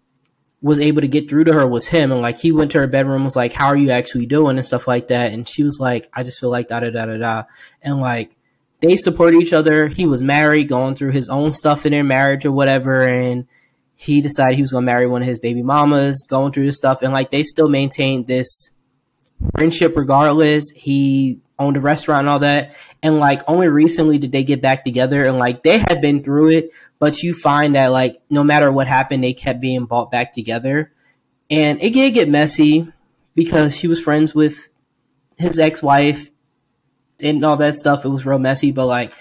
was 0.61 0.79
able 0.79 1.01
to 1.01 1.07
get 1.07 1.29
through 1.29 1.45
to 1.45 1.53
her 1.53 1.65
was 1.65 1.87
him. 1.87 2.11
And 2.11 2.21
like 2.21 2.39
he 2.39 2.51
went 2.51 2.71
to 2.71 2.79
her 2.79 2.87
bedroom, 2.87 3.23
was 3.23 3.35
like, 3.35 3.53
How 3.53 3.67
are 3.67 3.77
you 3.77 3.91
actually 3.91 4.25
doing? 4.25 4.57
and 4.57 4.65
stuff 4.65 4.87
like 4.87 5.07
that. 5.07 5.31
And 5.31 5.47
she 5.47 5.63
was 5.63 5.79
like, 5.79 6.09
I 6.13 6.23
just 6.23 6.39
feel 6.39 6.51
like 6.51 6.67
da 6.67 6.81
da 6.81 6.89
da 6.89 7.05
da 7.05 7.17
da. 7.17 7.43
And 7.81 8.01
like 8.01 8.35
they 8.81 8.97
support 8.97 9.33
each 9.33 9.53
other. 9.53 9.87
He 9.87 10.05
was 10.05 10.21
married, 10.21 10.67
going 10.67 10.95
through 10.95 11.11
his 11.11 11.29
own 11.29 11.51
stuff 11.51 11.85
in 11.85 11.91
their 11.91 12.03
marriage 12.03 12.45
or 12.45 12.51
whatever, 12.51 13.07
and 13.07 13.47
he 13.95 14.21
decided 14.21 14.55
he 14.55 14.61
was 14.61 14.71
gonna 14.71 14.85
marry 14.85 15.07
one 15.07 15.21
of 15.21 15.27
his 15.27 15.39
baby 15.39 15.63
mamas, 15.63 16.27
going 16.29 16.51
through 16.51 16.65
this 16.65 16.77
stuff, 16.77 17.01
and 17.01 17.13
like 17.13 17.29
they 17.29 17.43
still 17.43 17.69
maintained 17.69 18.27
this 18.27 18.71
friendship 19.55 19.95
regardless. 19.95 20.71
He 20.71 21.39
owned 21.57 21.77
a 21.77 21.81
restaurant 21.81 22.21
and 22.21 22.29
all 22.29 22.39
that. 22.39 22.75
And 23.01 23.19
like 23.19 23.41
only 23.47 23.67
recently 23.67 24.17
did 24.17 24.31
they 24.31 24.43
get 24.43 24.61
back 24.61 24.83
together 24.83 25.25
and 25.25 25.37
like 25.37 25.63
they 25.63 25.77
had 25.77 26.01
been 26.01 26.23
through 26.23 26.49
it, 26.49 26.71
but 26.99 27.21
you 27.21 27.33
find 27.33 27.75
that 27.75 27.87
like 27.87 28.21
no 28.29 28.43
matter 28.43 28.71
what 28.71 28.87
happened, 28.87 29.23
they 29.23 29.33
kept 29.33 29.61
being 29.61 29.85
brought 29.85 30.11
back 30.11 30.33
together. 30.33 30.91
And 31.49 31.81
it 31.81 31.93
did 31.93 32.13
get 32.13 32.29
messy 32.29 32.91
because 33.35 33.77
she 33.77 33.87
was 33.87 34.01
friends 34.01 34.33
with 34.33 34.69
his 35.37 35.59
ex 35.59 35.83
wife 35.83 36.29
and 37.21 37.43
all 37.45 37.57
that 37.57 37.75
stuff. 37.75 38.05
It 38.05 38.09
was 38.09 38.25
real 38.25 38.39
messy, 38.39 38.71
but 38.71 38.87
like 38.87 39.13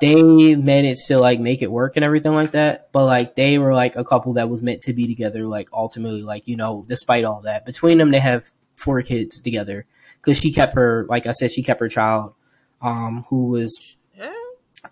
they 0.00 0.54
managed 0.54 1.06
to 1.08 1.18
like 1.18 1.40
make 1.40 1.60
it 1.60 1.70
work 1.70 1.96
and 1.96 2.04
everything 2.04 2.32
like 2.32 2.52
that. 2.52 2.90
But 2.92 3.04
like 3.04 3.34
they 3.34 3.58
were 3.58 3.74
like 3.74 3.96
a 3.96 4.04
couple 4.04 4.34
that 4.34 4.48
was 4.48 4.62
meant 4.62 4.82
to 4.82 4.92
be 4.92 5.06
together, 5.06 5.46
like 5.46 5.68
ultimately, 5.72 6.22
like, 6.22 6.46
you 6.46 6.56
know, 6.56 6.84
despite 6.88 7.24
all 7.24 7.42
that. 7.42 7.66
Between 7.66 7.98
them 7.98 8.10
they 8.10 8.20
have 8.20 8.50
four 8.78 9.02
kids 9.02 9.40
together. 9.40 9.86
Because 10.20 10.38
she 10.38 10.52
kept 10.52 10.74
her 10.74 11.06
like 11.08 11.26
I 11.26 11.32
said, 11.32 11.52
she 11.52 11.62
kept 11.62 11.80
her 11.80 11.88
child, 11.88 12.34
um, 12.80 13.24
who 13.28 13.46
was 13.48 13.96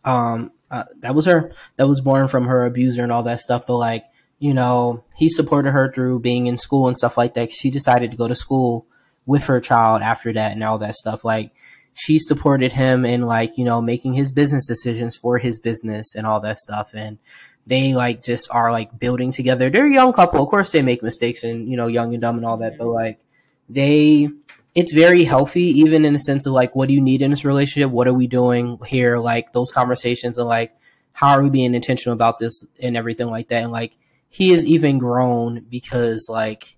um 0.05 0.53
uh, 0.71 0.85
that 0.99 1.15
was 1.15 1.27
her 1.27 1.53
that 1.77 1.87
was 1.87 2.01
born 2.01 2.27
from 2.27 2.47
her 2.47 2.65
abuser 2.65 3.03
and 3.03 3.13
all 3.13 3.23
that 3.25 3.41
stuff. 3.41 3.67
But 3.67 3.77
like 3.77 4.05
you 4.39 4.53
know 4.53 5.05
he 5.17 5.29
supported 5.29 5.71
her 5.71 5.91
through 5.93 6.21
being 6.21 6.47
in 6.47 6.59
school 6.59 6.89
and 6.89 6.97
stuff 6.97 7.17
like 7.17 7.35
that. 7.35 7.51
She 7.51 7.71
decided 7.71 8.11
to 8.11 8.17
go 8.17 8.29
to 8.29 8.35
school 8.35 8.87
with 9.27 9.45
her 9.45 9.61
child 9.61 10.03
after 10.03 10.33
that 10.33 10.53
and 10.53 10.63
all 10.65 10.79
that 10.79 10.95
stuff. 10.95 11.25
Like 11.25 11.53
she 11.95 12.19
supported 12.19 12.73
him 12.73 13.05
in 13.05 13.23
like 13.23 13.57
you 13.57 13.65
know 13.65 13.81
making 13.81 14.15
his 14.15 14.33
business 14.33 14.67
decisions 14.67 15.17
for 15.17 15.39
his 15.39 15.59
business 15.59 16.15
and 16.15 16.27
all 16.27 16.41
that 16.41 16.59
stuff. 16.59 16.91
And 16.95 17.19
they 17.67 17.95
like 17.95 18.23
just 18.23 18.49
are 18.51 18.71
like 18.73 18.99
building 18.99 19.33
together. 19.33 19.71
They're 19.71 19.87
a 19.87 19.93
young 19.93 20.13
couple. 20.13 20.43
Of 20.43 20.49
course 20.49 20.73
they 20.73 20.83
make 20.83 21.03
mistakes 21.03 21.43
and 21.43 21.69
you 21.69 21.77
know 21.77 21.87
young 21.87 22.13
and 22.13 22.21
dumb 22.21 22.37
and 22.37 22.47
all 22.47 22.57
that. 22.59 22.79
But 22.79 22.89
like 22.89 23.19
they 23.69 24.29
it's 24.75 24.93
very 24.93 25.25
healthy 25.25 25.81
even 25.81 26.05
in 26.05 26.15
a 26.15 26.19
sense 26.19 26.45
of 26.47 26.53
like 26.53 26.77
what 26.77 26.89
do 26.89 26.95
you 26.95 27.01
need 27.01 27.23
in 27.23 27.31
this 27.31 27.45
relationship? 27.45 27.91
What 27.91 28.07
are 28.07 28.15
we 28.15 28.27
doing 28.27 28.79
here? 28.87 29.19
Like 29.19 29.53
those 29.53 29.73
conversations 29.73 30.39
and 30.39 30.49
like 30.49 30.77
how 31.13 31.31
are 31.31 31.43
we 31.43 31.49
being 31.49 31.75
intentional 31.75 32.13
about 32.13 32.39
this 32.39 32.67
and 32.79 32.97
everything 32.97 33.29
like 33.29 33.49
that? 33.49 33.63
And 33.63 33.73
like 33.73 33.97
he 34.29 34.53
is 34.53 34.67
even 34.67 34.99
grown 34.99 35.65
because 35.71 36.27
like 36.31 36.77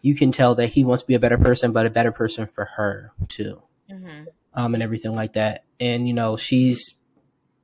you 0.00 0.14
can 0.14 0.32
tell 0.32 0.54
that 0.54 0.68
he 0.68 0.84
wants 0.84 1.02
to 1.02 1.06
be 1.06 1.14
a 1.14 1.20
better 1.20 1.36
person 1.36 1.72
but 1.72 1.84
a 1.84 1.90
better 1.90 2.12
person 2.12 2.46
for 2.46 2.64
her 2.64 3.12
too. 3.28 3.62
Mm-hmm. 3.90 4.24
um 4.54 4.72
and 4.72 4.82
everything 4.82 5.14
like 5.14 5.34
that. 5.34 5.64
And 5.78 6.08
you 6.08 6.14
know 6.14 6.38
she's 6.38 6.94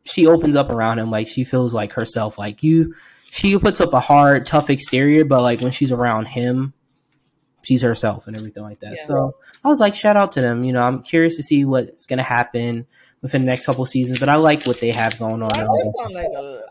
she 0.04 0.26
opens 0.26 0.56
up 0.56 0.68
around 0.68 0.98
him 0.98 1.10
like 1.10 1.26
she 1.26 1.42
feels 1.42 1.72
like 1.72 1.94
herself. 1.94 2.36
Like 2.38 2.62
you 2.62 2.94
she 3.30 3.58
puts 3.58 3.80
up 3.80 3.94
a 3.94 4.00
hard 4.00 4.44
tough 4.44 4.68
exterior 4.68 5.24
but 5.24 5.40
like 5.40 5.62
when 5.62 5.70
she's 5.70 5.92
around 5.92 6.26
him 6.26 6.74
she's 7.62 7.82
herself 7.82 8.26
and 8.26 8.36
everything 8.36 8.62
like 8.62 8.80
that. 8.80 8.94
Yeah. 8.96 9.04
so 9.04 9.36
i 9.64 9.68
was 9.68 9.80
like 9.80 9.94
shout 9.94 10.16
out 10.16 10.32
to 10.32 10.40
them 10.40 10.64
you 10.64 10.72
know 10.72 10.82
i'm 10.82 11.02
curious 11.02 11.36
to 11.36 11.42
see 11.42 11.64
what's 11.64 12.06
gonna 12.06 12.22
happen 12.22 12.86
within 13.22 13.42
the 13.42 13.46
next 13.46 13.66
couple 13.66 13.84
seasons 13.86 14.18
but 14.18 14.28
i 14.28 14.36
like 14.36 14.64
what 14.64 14.80
they 14.80 14.90
have 14.90 15.18
going 15.18 15.42
on 15.42 15.50
Why 15.50 15.60
and 15.60 15.68
does 15.68 15.68
all 15.94 16.02
sound 16.02 16.14
like 16.14 16.26
a 16.36 16.62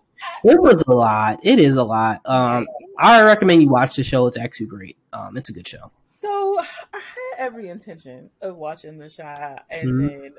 it 0.44 0.60
was 0.62 0.84
a 0.86 0.92
lot. 0.92 1.40
It 1.44 1.60
is 1.60 1.78
a 1.78 1.84
lot. 1.84 2.22
Um 2.26 2.68
i 2.98 3.22
recommend 3.22 3.62
you 3.62 3.70
watch 3.70 3.96
the 3.96 4.04
show. 4.04 4.28
It's 4.28 4.38
actually 4.38 4.66
great. 4.66 4.98
Um 5.14 5.38
it's 5.38 5.50
a 5.50 5.54
good 5.54 5.66
show. 5.68 5.92
So 6.14 6.28
I 6.60 6.98
had 6.98 7.46
every 7.46 7.70
intention 7.70 8.30
of 8.42 8.58
watching 8.58 8.98
the 8.98 9.08
show, 9.08 9.24
and 9.70 9.90
Mhm. 9.90 10.08
then 10.22 10.34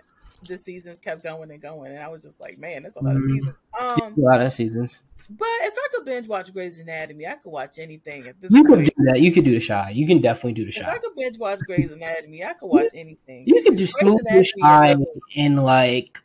the 0.47 0.59
seasons 0.59 1.01
kept 1.01 1.23
going 1.23 1.51
and 1.51 1.63
going, 1.63 1.93
and 1.93 2.03
I 2.03 2.09
was 2.09 2.23
just 2.23 2.41
like, 2.41 2.59
man, 2.59 2.83
that's 2.83 2.97
a 2.97 3.03
lot 3.03 3.17
of 3.17 3.23
Mhm. 3.23 3.35
seasons. 3.37 3.55
Um, 3.81 4.15
a 4.19 4.21
lot 4.21 4.43
of 4.43 4.53
seasons 4.53 4.99
but 5.31 5.47
if 5.63 5.75
I 5.77 5.87
could 5.95 6.05
binge 6.05 6.27
watch 6.27 6.53
Grey's 6.53 6.81
Anatomy, 6.81 7.27
I 7.27 7.35
could 7.35 7.51
watch 7.51 7.79
anything 7.79 8.27
at 8.27 8.41
this 8.41 8.51
you 8.51 8.65
could 8.65 8.85
do 8.85 8.91
that 9.05 9.21
you 9.21 9.33
could 9.33 9.45
do 9.45 9.59
the 9.59 9.65
Chi 9.65 9.91
you 9.91 10.07
can 10.07 10.21
definitely 10.21 10.55
do 10.55 10.65
the 10.67 10.73
Chi. 10.73 10.81
If 10.81 10.89
I 10.89 10.99
could 10.99 11.15
binge 11.17 11.39
watch 11.39 11.61
Grey's 11.67 11.91
Anatomy, 11.93 12.45
I 12.45 12.55
could 12.55 12.67
watch 12.67 12.89
anything. 12.95 13.45
you 13.47 13.63
could 13.63 13.77
do 13.77 13.87
Grey's 13.87 13.93
smooth 13.93 14.19
the 14.25 14.53
Chi 14.61 14.97
and 15.37 15.63
like 15.63 16.21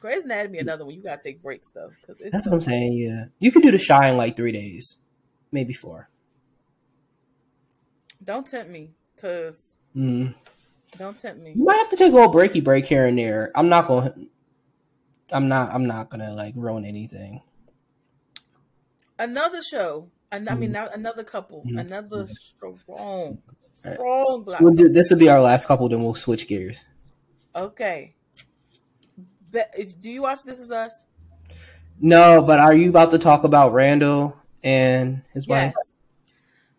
Grey's 0.00 0.24
Anatomy, 0.24 0.58
another 0.58 0.84
one. 0.84 0.94
You 0.94 1.02
gotta 1.02 1.22
take 1.22 1.42
breaks 1.42 1.70
though, 1.70 1.90
because 2.00 2.18
That's 2.18 2.44
so 2.44 2.50
what 2.50 2.56
I'm 2.56 2.60
saying. 2.62 2.92
Yeah, 2.94 3.24
you 3.38 3.52
could 3.52 3.62
do 3.62 3.70
the 3.70 3.84
Chi 3.86 4.08
in 4.08 4.16
like 4.16 4.36
three 4.36 4.52
days, 4.52 4.98
maybe 5.52 5.72
four. 5.72 6.08
Don't 8.22 8.46
tempt 8.46 8.70
me, 8.70 8.92
cause 9.20 9.76
Mm. 9.94 10.34
don't 10.96 11.18
tempt 11.18 11.42
me. 11.42 11.52
You 11.52 11.64
might 11.64 11.76
have 11.76 11.90
to 11.90 11.96
take 11.96 12.12
a 12.12 12.14
little 12.14 12.32
breaky 12.32 12.62
break 12.64 12.86
here 12.86 13.04
and 13.04 13.18
there. 13.18 13.52
I'm 13.54 13.68
not 13.68 13.86
going. 13.86 14.12
to 14.12 14.28
I'm 15.30 15.48
not. 15.48 15.70
I'm 15.72 15.86
not 15.86 16.10
gonna 16.10 16.32
like 16.34 16.54
ruin 16.56 16.84
anything. 16.84 17.42
Another 19.18 19.62
show. 19.62 20.10
an- 20.32 20.48
I 20.48 20.54
mean, 20.56 20.72
not 20.72 20.94
another 20.96 21.22
couple. 21.22 21.62
Mhm. 21.64 21.78
Another 21.80 22.26
strong, 22.40 22.78
Alright. 22.88 23.38
strong 23.98 24.42
black. 24.44 24.60
We'll 24.60 24.74
do, 24.74 24.88
this 24.88 25.10
will 25.10 25.18
be 25.18 25.28
our 25.28 25.40
last 25.40 25.66
couple. 25.66 25.88
Then 25.88 26.02
we'll 26.02 26.14
switch 26.14 26.48
gears. 26.48 26.78
Okay. 27.54 28.16
Be- 29.52 29.60
if, 29.78 30.00
do 30.00 30.10
you 30.10 30.22
watch 30.22 30.42
This 30.42 30.58
Is 30.58 30.72
Us? 30.72 31.02
No, 32.00 32.42
but 32.42 32.58
are 32.58 32.74
you 32.74 32.88
about 32.88 33.12
to 33.12 33.18
talk 33.18 33.44
about 33.44 33.72
Randall 33.72 34.36
and 34.64 35.22
his 35.32 35.46
wife? 35.46 35.72
Yes. 35.76 35.98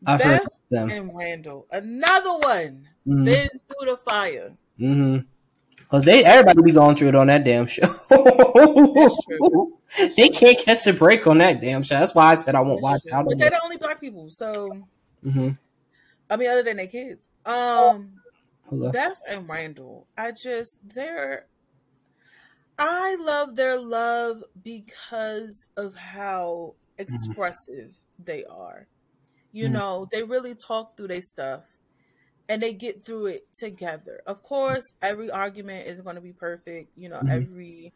I've 0.06 0.22
heard 0.22 0.42
them. 0.70 0.90
and 0.90 1.16
Randall. 1.16 1.66
Another 1.72 2.34
one. 2.40 2.88
Mm-hmm. 3.08 3.24
Been 3.24 3.48
through 3.50 3.92
the 3.92 3.98
fire. 4.10 4.52
mm-hmm. 4.78 5.20
Cause 5.96 6.04
they 6.04 6.26
everybody 6.26 6.62
be 6.62 6.72
going 6.74 6.98
through 6.98 7.08
it 7.08 7.16
on 7.16 7.28
that 7.28 7.46
damn 7.46 7.68
show. 7.68 7.88
they 10.18 10.28
can't 10.28 10.60
catch 10.60 10.86
a 10.88 10.94
break 10.94 11.26
on 11.26 11.38
that 11.38 11.62
damn 11.62 11.84
show. 11.84 11.98
That's 11.98 12.14
why 12.14 12.34
I 12.34 12.36
said 12.36 12.54
I 12.54 12.60
won't 12.60 12.82
watch 12.82 13.08
out 13.14 13.26
But 13.26 13.38
they're 13.40 13.50
the 13.50 13.64
only 13.64 13.78
black 13.78 14.02
people. 14.02 14.30
So, 14.30 14.84
Mm-hmm. 15.24 15.52
I 16.30 16.36
mean, 16.36 16.50
other 16.50 16.64
than 16.64 16.76
their 16.76 16.88
kids. 16.88 17.30
Um, 17.46 18.12
up. 18.84 18.92
Beth 18.92 19.22
and 19.30 19.48
Randall, 19.48 20.06
I 20.18 20.34
just 20.34 20.88
they're 20.90 21.46
I 22.78 23.16
love 23.22 23.56
their 23.56 23.80
love 23.80 24.44
because 24.66 25.70
of 25.78 25.96
how 25.96 26.76
expressive 26.98 27.94
they 28.22 28.44
are. 28.44 28.86
You 29.54 29.70
Mhm. 29.70 29.72
know, 29.72 30.08
they 30.12 30.24
really 30.24 30.56
talk 30.56 30.98
through 30.98 31.08
their 31.08 31.22
stuff 31.22 31.64
and 32.50 32.62
they 32.62 32.74
get 32.74 33.06
through 33.06 33.28
it 33.28 33.44
together. 33.60 34.22
Of 34.28 34.42
course, 34.44 34.84
every 35.02 35.32
argument 35.32 35.88
isn't 35.88 36.04
going 36.04 36.16
to 36.18 36.22
be 36.22 36.34
perfect. 36.34 36.92
You 36.96 37.10
know, 37.10 37.22
Mhm. 37.22 37.46
every 37.46 37.94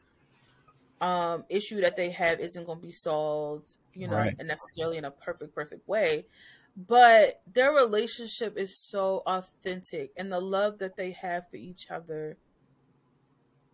um 1.02 1.45
issue 1.50 1.82
that 1.82 1.95
they 1.95 2.10
have 2.12 2.39
isn't 2.39 2.66
going 2.66 2.78
to 2.80 2.86
be 2.86 2.91
solved, 2.91 3.68
you 3.93 4.08
know, 4.08 4.28
Right. 4.28 4.38
necessarily 4.41 4.97
in 4.97 5.06
a 5.06 5.12
perfect 5.12 5.54
perfect 5.56 5.88
way 5.88 6.28
but 6.76 7.41
their 7.47 7.74
relationship 7.74 8.56
is 8.56 8.80
so 8.88 9.22
authentic 9.26 10.12
and 10.18 10.32
the 10.32 10.39
love 10.39 10.78
that 10.80 10.95
they 10.95 11.12
have 11.12 11.43
for 11.50 11.58
each 11.58 11.88
other 11.89 12.38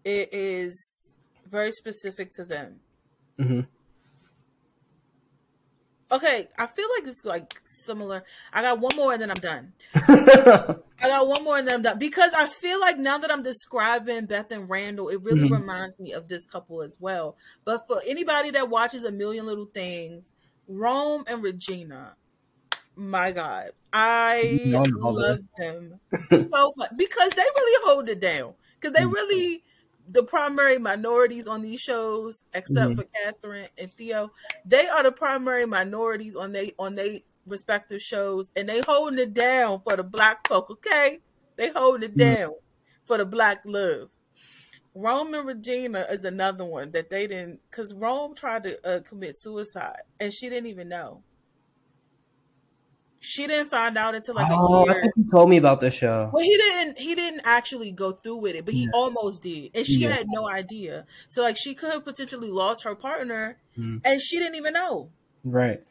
it 0.04 0.30
is 0.34 1.18
very 1.46 1.72
specific 1.72 2.32
to 2.32 2.46
them 2.46 2.82
Mm-hmm. 3.40 3.62
Okay 6.16 6.48
i 6.58 6.66
feel 6.66 6.88
like 6.98 7.08
it's 7.08 7.24
like 7.26 7.62
similar. 7.86 8.24
I 8.54 8.62
got 8.62 8.80
one 8.80 8.96
more 8.96 9.14
and 9.14 9.22
then 9.22 9.32
i'm 9.32 9.38
done. 9.38 9.74
I 11.04 11.10
got 11.10 11.28
one 11.28 11.44
more 11.44 11.58
and 11.58 11.68
then 11.68 11.76
i'm 11.76 11.82
done. 11.82 12.00
Because 12.00 12.32
i 12.36 12.48
feel 12.48 12.80
like 12.80 12.98
now 12.98 13.18
that 13.18 13.32
i'm 13.32 13.44
describing 13.44 14.26
beth 14.26 14.52
and 14.52 14.70
randall 14.70 15.10
it 15.10 15.22
really 15.24 15.46
Mhm. 15.46 15.52
reminds 15.60 16.00
me 16.00 16.14
of 16.14 16.28
this 16.28 16.46
couple 16.46 16.82
as 16.82 16.98
well. 17.00 17.36
But 17.66 17.82
for 17.88 18.02
anybody 18.08 18.52
that 18.52 18.70
watches 18.70 19.04
a 19.04 19.12
million 19.12 19.46
little 19.46 19.66
things 19.68 20.36
rome 20.68 21.24
and 21.28 21.44
regina 21.44 22.16
my 22.96 23.32
god 23.32 23.70
i 23.94 24.40
You 24.42 24.72
don't 24.72 24.92
know 25.00 25.10
love 25.10 25.40
them 25.58 26.00
so 26.24 26.74
much. 26.78 26.92
Because 26.98 27.30
they 27.32 27.44
really 27.56 27.86
hold 27.86 28.10
it 28.10 28.20
down. 28.20 28.54
Because 28.80 28.94
they 28.94 29.04
Mhm. 29.06 29.12
really 29.14 29.64
the 30.08 30.24
primary 30.24 30.78
minorities 30.78 31.48
on 31.48 31.62
these 31.62 31.80
shows 31.82 32.44
except 32.54 32.92
Mhm. 32.92 32.96
for 32.96 33.04
catherine 33.06 33.68
and 33.78 33.92
theo 33.92 34.32
they 34.66 34.88
are 34.88 35.04
the 35.04 35.12
primary 35.12 35.66
minorities 35.66 36.36
on 36.36 36.52
they 36.52 36.74
on 36.78 36.96
they 36.96 37.24
respective 37.48 38.02
shows 38.02 38.52
and 38.56 38.70
they 38.70 38.82
holding 38.82 39.20
it 39.20 39.34
down 39.34 39.82
for 39.88 39.96
the 39.96 40.04
black 40.04 40.48
folk 40.48 40.70
okay 40.70 41.20
they 41.56 41.70
holding 41.70 42.10
it 42.12 42.16
Mhm. 42.16 42.20
down 42.20 42.54
for 43.06 43.18
the 43.18 43.26
black 43.26 43.62
love 43.66 44.12
Rome 44.98 45.34
and 45.34 45.46
Regina 45.46 46.08
is 46.10 46.24
another 46.24 46.64
one 46.64 46.92
that 46.92 47.10
they 47.10 47.28
didn't, 47.28 47.60
because 47.70 47.94
Rome 47.94 48.34
tried 48.34 48.64
to 48.64 48.88
uh, 48.88 49.02
commit 49.02 49.36
suicide 49.36 50.00
and 50.22 50.32
she 50.34 50.48
didn't 50.48 50.68
even 50.68 50.88
know. 50.88 51.22
She 53.26 53.48
didn't 53.48 53.70
find 53.70 53.98
out 53.98 54.16
until 54.16 54.36
like 54.36 54.48
oh, 54.52 54.86
a 54.86 54.90
I 54.90 54.94
year. 54.94 55.02
think 55.02 55.14
you 55.18 55.30
told 55.32 55.50
me 55.50 55.58
about 55.58 55.80
the 55.80 55.92
show. 55.92 56.30
Well, 56.34 56.44
he 56.44 56.56
didn't. 56.56 56.98
He 57.00 57.16
didn't 57.16 57.42
actually 57.44 57.92
go 57.92 58.12
through 58.12 58.38
with 58.38 58.56
it, 58.56 58.66
but 58.66 58.74
he 58.74 58.84
Yeah. 58.84 58.90
almost 58.94 59.42
did, 59.42 59.72
and 59.76 59.86
she 59.86 60.00
Yeah. 60.00 60.10
had 60.12 60.28
no 60.30 60.48
idea. 60.48 61.06
So, 61.28 61.42
like, 61.42 61.58
she 61.58 61.74
could 61.74 61.92
have 61.92 62.06
potentially 62.06 62.50
lost 62.52 62.84
her 62.84 62.96
partner, 62.96 63.58
Mm. 63.78 64.02
and 64.06 64.22
she 64.22 64.38
didn't 64.38 64.56
even 64.56 64.74
know. 64.74 65.10
Right. 65.44 65.84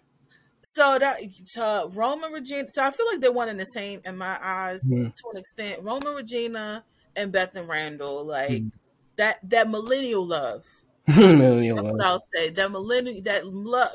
So 0.62 0.98
that 0.98 1.18
to 1.54 1.88
Rome 1.92 2.24
and 2.24 2.32
Regina. 2.32 2.68
So 2.72 2.82
I 2.82 2.90
feel 2.90 3.06
like 3.12 3.20
they're 3.20 3.30
one 3.32 3.48
and 3.50 3.60
the 3.60 3.66
same 3.66 4.00
in 4.04 4.16
my 4.16 4.38
eyes 4.42 4.80
Mhm. 4.90 5.12
to 5.12 5.28
an 5.32 5.36
extent. 5.36 5.82
Rome 5.82 6.00
and 6.06 6.16
Regina 6.16 6.84
and 7.16 7.30
Beth 7.32 7.54
and 7.54 7.68
Randall, 7.68 8.24
like 8.24 8.50
Mhm. 8.62 8.72
that 9.16 9.38
that 9.50 9.68
millennial 9.68 10.26
love. 10.26 10.64
Millennial 11.06 11.76
That's 11.76 11.88
love. 11.88 12.00
I'll 12.02 12.20
say. 12.34 12.48
That 12.48 12.70
millennial 12.72 13.20
that 13.24 13.42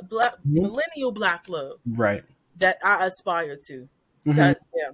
black, 0.08 0.34
millennial 0.46 1.12
black 1.12 1.50
love 1.50 1.80
Right. 1.88 2.24
That 2.60 2.78
I 2.84 3.07
aspire 3.07 3.55
to. 3.68 3.89
Mhm. 4.26 4.36
That 4.36 4.60
yeah. 4.76 4.91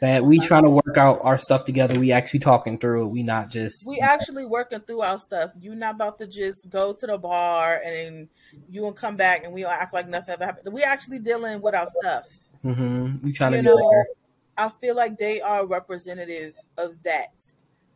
that 0.00 0.24
we 0.24 0.38
trying 0.38 0.62
to 0.64 0.70
work 0.70 0.96
out 0.96 1.20
our 1.22 1.38
stuff 1.38 1.64
together. 1.64 1.98
We 1.98 2.12
actually 2.12 2.40
talking 2.40 2.78
through 2.78 3.06
it. 3.06 3.08
We 3.08 3.22
not 3.22 3.50
just 3.50 3.86
we 3.88 3.98
actually 4.00 4.46
working 4.46 4.80
through 4.80 5.00
our 5.02 5.18
stuff. 5.18 5.52
You're 5.60 5.74
not 5.74 5.94
about 5.96 6.18
to 6.18 6.26
just 6.26 6.70
go 6.70 6.92
to 6.92 7.06
the 7.06 7.18
bar 7.18 7.80
and 7.84 7.94
then 7.94 8.28
you 8.70 8.82
will 8.82 8.92
come 8.92 9.16
back 9.16 9.44
and 9.44 9.52
we 9.52 9.64
act 9.64 9.92
like 9.92 10.08
nothing 10.08 10.34
ever 10.34 10.44
happened. 10.44 10.72
We 10.72 10.82
actually 10.82 11.18
dealing 11.20 11.60
with 11.60 11.74
our 11.74 11.86
stuff. 12.00 12.28
hmm 12.62 13.16
we 13.22 13.32
trying 13.32 13.52
to 13.52 13.58
You 13.58 13.62
be 13.62 13.68
know, 13.68 13.90
there. 13.90 14.06
I 14.56 14.68
feel 14.70 14.96
like 14.96 15.18
they 15.18 15.40
are 15.40 15.66
representative 15.66 16.54
of 16.76 17.00
that. 17.04 17.52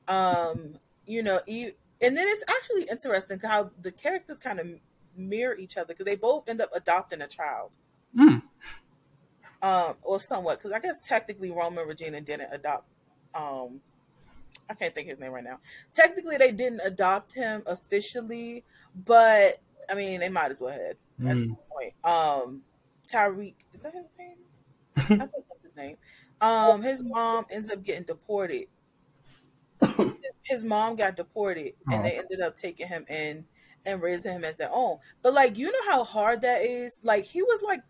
Um, 0.06 0.74
you 1.06 1.22
know, 1.22 1.40
e- 1.46 1.72
and 2.00 2.16
then 2.16 2.26
it's 2.28 2.44
actually 2.48 2.86
interesting 2.90 3.38
how 3.40 3.70
the 3.80 3.90
characters 3.92 4.38
kind 4.38 4.60
of 4.60 4.66
mirror 5.16 5.56
each 5.56 5.76
other 5.76 5.88
because 5.88 6.04
they 6.04 6.16
both 6.16 6.48
end 6.48 6.60
up 6.60 6.70
adopting 6.74 7.20
a 7.22 7.26
child. 7.26 7.72
Mm. 8.16 8.42
Um, 9.62 9.96
or 10.02 10.20
somewhat, 10.20 10.58
because 10.58 10.72
I 10.72 10.80
guess 10.80 11.00
technically 11.00 11.50
Rome 11.50 11.78
and 11.78 11.88
Regina 11.88 12.20
didn't 12.20 12.52
adopt. 12.52 12.86
Um, 13.34 13.80
I 14.68 14.74
can't 14.74 14.94
think 14.94 15.08
his 15.08 15.20
name 15.20 15.32
right 15.32 15.44
now. 15.44 15.58
Technically, 15.92 16.36
they 16.36 16.52
didn't 16.52 16.80
adopt 16.84 17.32
him 17.34 17.62
officially, 17.66 18.64
but 18.94 19.60
I 19.90 19.94
mean, 19.94 20.20
they 20.20 20.28
might 20.28 20.50
as 20.50 20.60
well 20.60 20.72
had 20.72 20.96
at 21.26 21.36
Mm. 21.36 21.48
this 21.48 21.56
point. 21.70 21.94
Um, 22.04 22.62
Tyreek 23.12 23.54
is 23.72 23.80
that 23.82 23.94
his 23.94 24.08
name? 24.18 24.36
I 24.96 25.26
think 25.26 25.46
that's 25.48 25.62
his 25.62 25.76
name. 25.76 25.96
Um, 26.40 26.82
his 26.82 27.02
mom 27.02 27.46
ends 27.50 27.70
up 27.70 27.82
getting 27.82 28.04
deported. 28.04 28.66
His 30.42 30.64
mom 30.64 30.96
got 30.96 31.16
deported, 31.16 31.74
and 31.90 32.00
Oh. 32.00 32.02
they 32.02 32.18
ended 32.18 32.40
up 32.40 32.56
taking 32.56 32.88
him 32.88 33.04
in 33.08 33.44
and 33.86 34.02
raising 34.02 34.32
him 34.32 34.44
as 34.44 34.56
their 34.56 34.70
own. 34.72 34.98
But 35.22 35.34
like, 35.34 35.56
you 35.56 35.70
know 35.70 35.92
how 35.92 36.04
hard 36.04 36.42
that 36.42 36.62
is. 36.62 37.00
Like, 37.04 37.24
he 37.24 37.42
was 37.42 37.62
like, 37.62 37.80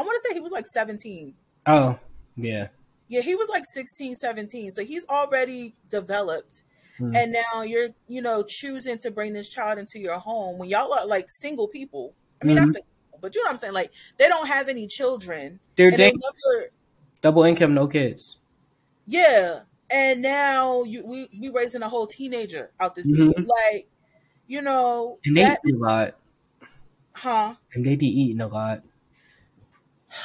I 0.00 0.02
want 0.02 0.18
to 0.22 0.28
say 0.28 0.34
he 0.34 0.40
was 0.40 0.50
like 0.52 0.66
seventeen. 0.66 1.34
Oh, 1.66 1.98
yeah. 2.36 2.68
Yeah, 3.08 3.20
he 3.22 3.34
was 3.34 3.48
like 3.48 3.64
16, 3.74 4.14
17. 4.14 4.70
So 4.70 4.84
he's 4.84 5.04
already 5.06 5.74
developed. 5.90 6.62
Mm. 7.00 7.14
And 7.16 7.32
now 7.32 7.62
you're, 7.62 7.88
you 8.08 8.22
know, 8.22 8.44
choosing 8.46 8.98
to 8.98 9.10
bring 9.10 9.32
this 9.32 9.50
child 9.50 9.78
into 9.80 9.98
your 9.98 10.18
home 10.18 10.58
when 10.58 10.68
y'all 10.68 10.92
are 10.92 11.06
like 11.06 11.26
single 11.28 11.66
people. 11.68 12.14
I 12.40 12.46
mean, 12.46 12.56
Mhm. 12.56 12.60
not 12.60 12.66
single, 12.74 12.84
but 13.20 13.34
you 13.34 13.42
know 13.42 13.48
what 13.48 13.52
I'm 13.54 13.58
saying? 13.58 13.72
Like 13.74 13.90
they 14.16 14.28
don't 14.28 14.46
have 14.46 14.68
any 14.68 14.86
children. 14.86 15.58
They're 15.76 15.90
they 15.90 16.12
never, 16.12 16.70
Double 17.20 17.42
income, 17.42 17.74
no 17.74 17.86
kids. 17.88 18.38
yeah. 19.06 19.62
And 19.90 20.22
now 20.22 20.84
you 20.84 21.04
we 21.04 21.28
we 21.38 21.48
raising 21.50 21.82
a 21.82 21.88
whole 21.88 22.06
teenager 22.06 22.70
out 22.78 22.94
this 22.94 23.08
Mhm. 23.08 23.34
Like, 23.44 23.88
you 24.46 24.62
know, 24.62 25.18
And 25.26 25.36
they 25.36 25.42
that, 25.42 25.58
eat 25.66 25.74
a 25.74 25.78
lot. 25.78 26.14
huh? 27.12 27.54
And 27.74 27.84
they 27.84 27.96
be 27.96 28.06
eating 28.06 28.40
a 28.40 28.46
lot. 28.46 28.82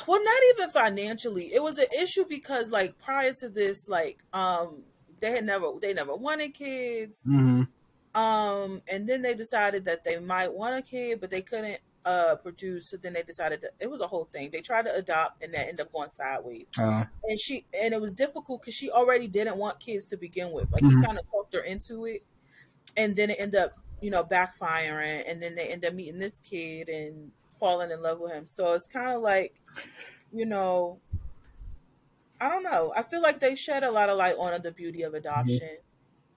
Well, 0.08 0.24
not 0.24 0.42
even 0.54 0.70
financially. 0.72 1.54
It 1.54 1.62
was 1.62 1.78
an 1.78 1.88
issue 2.00 2.26
because 2.26 2.72
like 2.72 2.98
prior 2.98 3.34
to 3.34 3.50
this, 3.50 3.88
like 3.88 4.24
um 4.34 4.86
they 5.20 5.32
had 5.32 5.46
never 5.46 5.74
they 5.82 5.94
never 5.94 6.16
wanted 6.16 6.54
kids. 6.54 7.32
hmm 7.32 7.68
Um, 8.16 8.82
and 8.92 9.08
then 9.10 9.22
they 9.24 9.36
decided 9.36 9.86
that 9.86 10.04
they 10.06 10.20
might 10.20 10.54
want 10.54 10.78
a 10.78 10.84
kid, 10.84 11.22
but 11.22 11.32
they 11.32 11.44
couldn't 11.44 11.82
uh 12.06 12.38
produce. 12.38 12.90
So 12.90 12.98
then 12.98 13.14
they 13.14 13.24
decided 13.24 13.62
that 13.62 13.74
it 13.80 13.90
was 13.90 14.02
a 14.02 14.08
whole 14.08 14.26
thing. 14.26 14.52
They 14.52 14.62
tried 14.62 14.86
to 14.86 14.96
adopt, 14.96 15.44
and 15.44 15.54
that 15.54 15.68
ended 15.70 15.82
up 15.88 15.94
going 15.94 16.10
sideways. 16.10 16.76
Uh, 16.78 17.06
And 17.24 17.40
she 17.40 17.66
and 17.74 17.94
it 17.94 18.02
was 18.02 18.14
difficult 18.14 18.62
because 18.64 18.76
she 18.76 18.92
already 18.92 19.28
didn't 19.30 19.58
want 19.58 19.80
kids 19.82 20.08
to 20.10 20.18
begin 20.18 20.52
with. 20.54 20.72
Like 20.74 20.86
Mhm. 20.86 20.88
he 20.88 20.98
kind 20.98 21.18
of 21.20 21.26
talked 21.32 21.54
her 21.56 21.62
into 21.64 22.06
it, 22.06 22.26
and 22.98 23.16
then 23.16 23.30
it 23.30 23.40
ended 23.40 23.60
up, 23.62 23.74
you 24.02 24.10
know, 24.10 24.24
backfiring. 24.24 25.24
And 25.28 25.42
then 25.42 25.56
they 25.56 25.68
end 25.72 25.86
up 25.86 25.94
meeting 25.94 26.20
this 26.20 26.40
kid 26.40 26.90
and 26.90 27.32
falling 27.66 27.90
in 27.90 28.00
love 28.04 28.20
with 28.20 28.32
him. 28.32 28.46
So 28.46 28.74
it's 28.74 28.86
kind 28.86 29.10
of 29.10 29.22
like, 29.24 29.60
you 30.32 30.46
know, 30.46 31.00
I 32.40 32.48
don't 32.50 32.62
know. 32.62 32.94
I 32.96 33.02
feel 33.02 33.22
like 33.24 33.40
they 33.40 33.56
shed 33.56 33.84
a 33.84 33.90
lot 33.90 34.10
of 34.10 34.18
light 34.20 34.36
on 34.38 34.62
the 34.62 34.72
beauty 34.72 35.02
of 35.02 35.16
adoption 35.16 35.78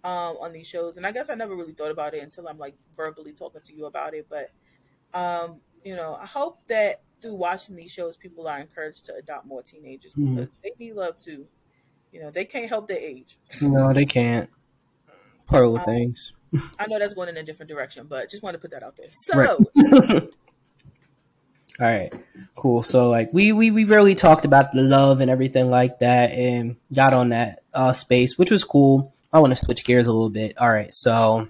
um, 0.05 0.39
on 0.41 0.53
these 0.55 0.67
shows, 0.67 0.97
and 0.97 1.05
I 1.07 1.13
guess 1.13 1.29
I 1.29 1.35
never 1.35 1.55
really 1.55 1.75
thought 1.75 1.91
about 1.91 2.15
it 2.15 2.23
until 2.23 2.49
I'm 2.49 2.57
like 2.57 2.77
verbally 2.97 3.33
talking 3.33 3.61
to 3.63 3.75
you 3.75 3.85
about 3.85 4.15
it. 4.15 4.27
But 4.31 4.51
um, 5.13 5.61
you 5.85 5.97
know, 5.97 6.15
I 6.15 6.25
hope 6.25 6.61
that 6.69 7.03
through 7.21 7.35
watching 7.35 7.77
these 7.77 7.91
shows, 7.91 8.17
people 8.17 8.49
are 8.49 8.59
encouraged 8.59 9.05
to 9.07 9.15
adopt 9.17 9.45
more 9.47 9.63
teenagers 9.63 10.15
Mhm. 10.15 10.37
because 10.37 10.53
they 10.63 10.73
need 10.79 10.95
love 10.95 11.19
too. 11.19 11.47
You 12.11 12.21
know, 12.23 12.31
they 12.31 12.47
can't 12.47 12.71
help 12.71 12.89
their 12.89 12.97
age. 12.99 13.39
no, 13.61 13.93
they 13.93 14.07
can't. 14.07 14.49
Poor 15.45 15.67
little 15.67 15.77
Um, 15.79 15.85
things. 15.85 16.33
I 16.79 16.87
know 16.87 16.99
that's 16.99 17.13
going 17.13 17.29
in 17.29 17.37
a 17.37 17.43
different 17.43 17.69
direction, 17.69 18.07
but 18.07 18.31
just 18.31 18.43
want 18.43 18.55
to 18.55 18.61
put 18.61 18.71
that 18.71 18.83
out 18.83 18.97
there. 18.97 19.11
So, 19.11 19.67
Right. 19.75 20.23
All 21.81 21.87
right, 21.87 22.13
cool. 22.57 22.83
So 22.83 23.09
like 23.09 23.33
we 23.33 23.53
we 23.53 23.71
we 23.71 23.85
really 23.85 24.17
talked 24.17 24.45
about 24.45 24.73
the 24.73 24.83
love 24.83 25.21
and 25.21 25.31
everything 25.31 25.71
like 25.71 26.01
that, 26.01 26.33
and 26.33 26.77
got 26.93 27.15
on 27.15 27.29
that 27.29 27.63
uh, 27.73 27.93
space, 27.93 28.37
which 28.37 28.51
was 28.51 28.65
cool. 28.65 29.15
I 29.33 29.39
want 29.39 29.53
to 29.53 29.57
switch 29.57 29.85
gears 29.85 30.09
a 30.09 30.13
little 30.13 30.31
bit. 30.31 30.59
All 30.59 30.71
right, 30.71 30.93
so 30.93 31.47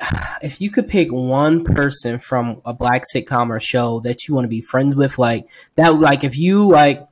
if 0.42 0.60
you 0.60 0.70
could 0.70 0.86
pick 0.86 1.10
one 1.10 1.64
person 1.64 2.20
from 2.20 2.62
a 2.64 2.72
black 2.72 3.02
sitcom 3.12 3.50
or 3.50 3.58
show 3.58 3.98
that 4.00 4.28
you 4.28 4.34
want 4.34 4.44
to 4.44 4.48
be 4.48 4.60
friends 4.60 4.94
with, 4.94 5.18
like 5.18 5.48
that, 5.74 5.98
like 5.98 6.22
if 6.22 6.38
you 6.38 6.70
like, 6.70 7.04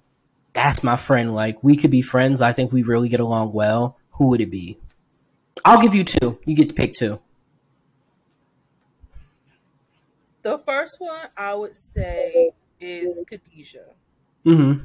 that's 0.53 0.85
my 0.85 0.95
friend. 0.95 1.35
Like 1.35 1.65
we 1.65 1.77
could 1.77 1.91
be 1.91 2.03
friends. 2.03 2.41
I 2.41 2.53
think 2.53 2.73
we 2.73 2.85
really 2.85 3.09
get 3.09 3.21
along 3.21 3.55
well. 3.55 3.99
Who 4.13 4.29
would 4.29 4.41
it 4.41 4.51
be? 4.51 4.79
I'll 5.65 5.81
give 5.81 5.97
you 5.97 6.05
two. 6.05 6.39
You 6.45 6.55
get 6.55 6.69
to 6.69 6.75
pick 6.75 6.95
two. 6.95 7.21
The 10.43 10.59
first 10.59 10.97
one 10.99 11.21
I 11.37 11.55
would 11.55 11.77
say 11.77 12.51
is 12.81 13.21
Khadijah. 13.29 13.95
Mm-hmm. 14.47 14.85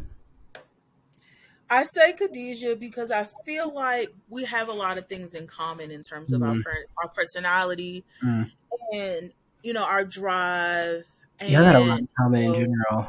I 1.69 1.83
say 1.83 2.13
Khadijah 2.13 2.77
because 2.77 3.11
I 3.11 3.27
feel 3.45 3.73
like 3.73 4.09
we 4.29 4.45
have 4.45 4.69
a 4.69 4.73
lot 4.73 4.97
of 4.97 5.07
things 5.07 5.33
in 5.33 5.47
common 5.47 5.91
in 5.91 6.01
terms 6.03 6.31
of 6.31 6.41
our 6.41 6.53
Mhm. 6.53 6.63
per- 6.63 6.85
our 7.03 7.09
personality 7.09 8.05
Mm. 8.23 8.51
and 8.93 9.31
you 9.63 9.73
know 9.73 9.83
our 9.83 10.05
drive. 10.05 11.03
And, 11.39 11.49
Y'all 11.51 11.63
got 11.63 11.75
a 11.75 11.79
lot 11.79 11.99
in 11.99 12.07
common 12.17 12.43
in 12.43 12.53
general. 12.53 13.07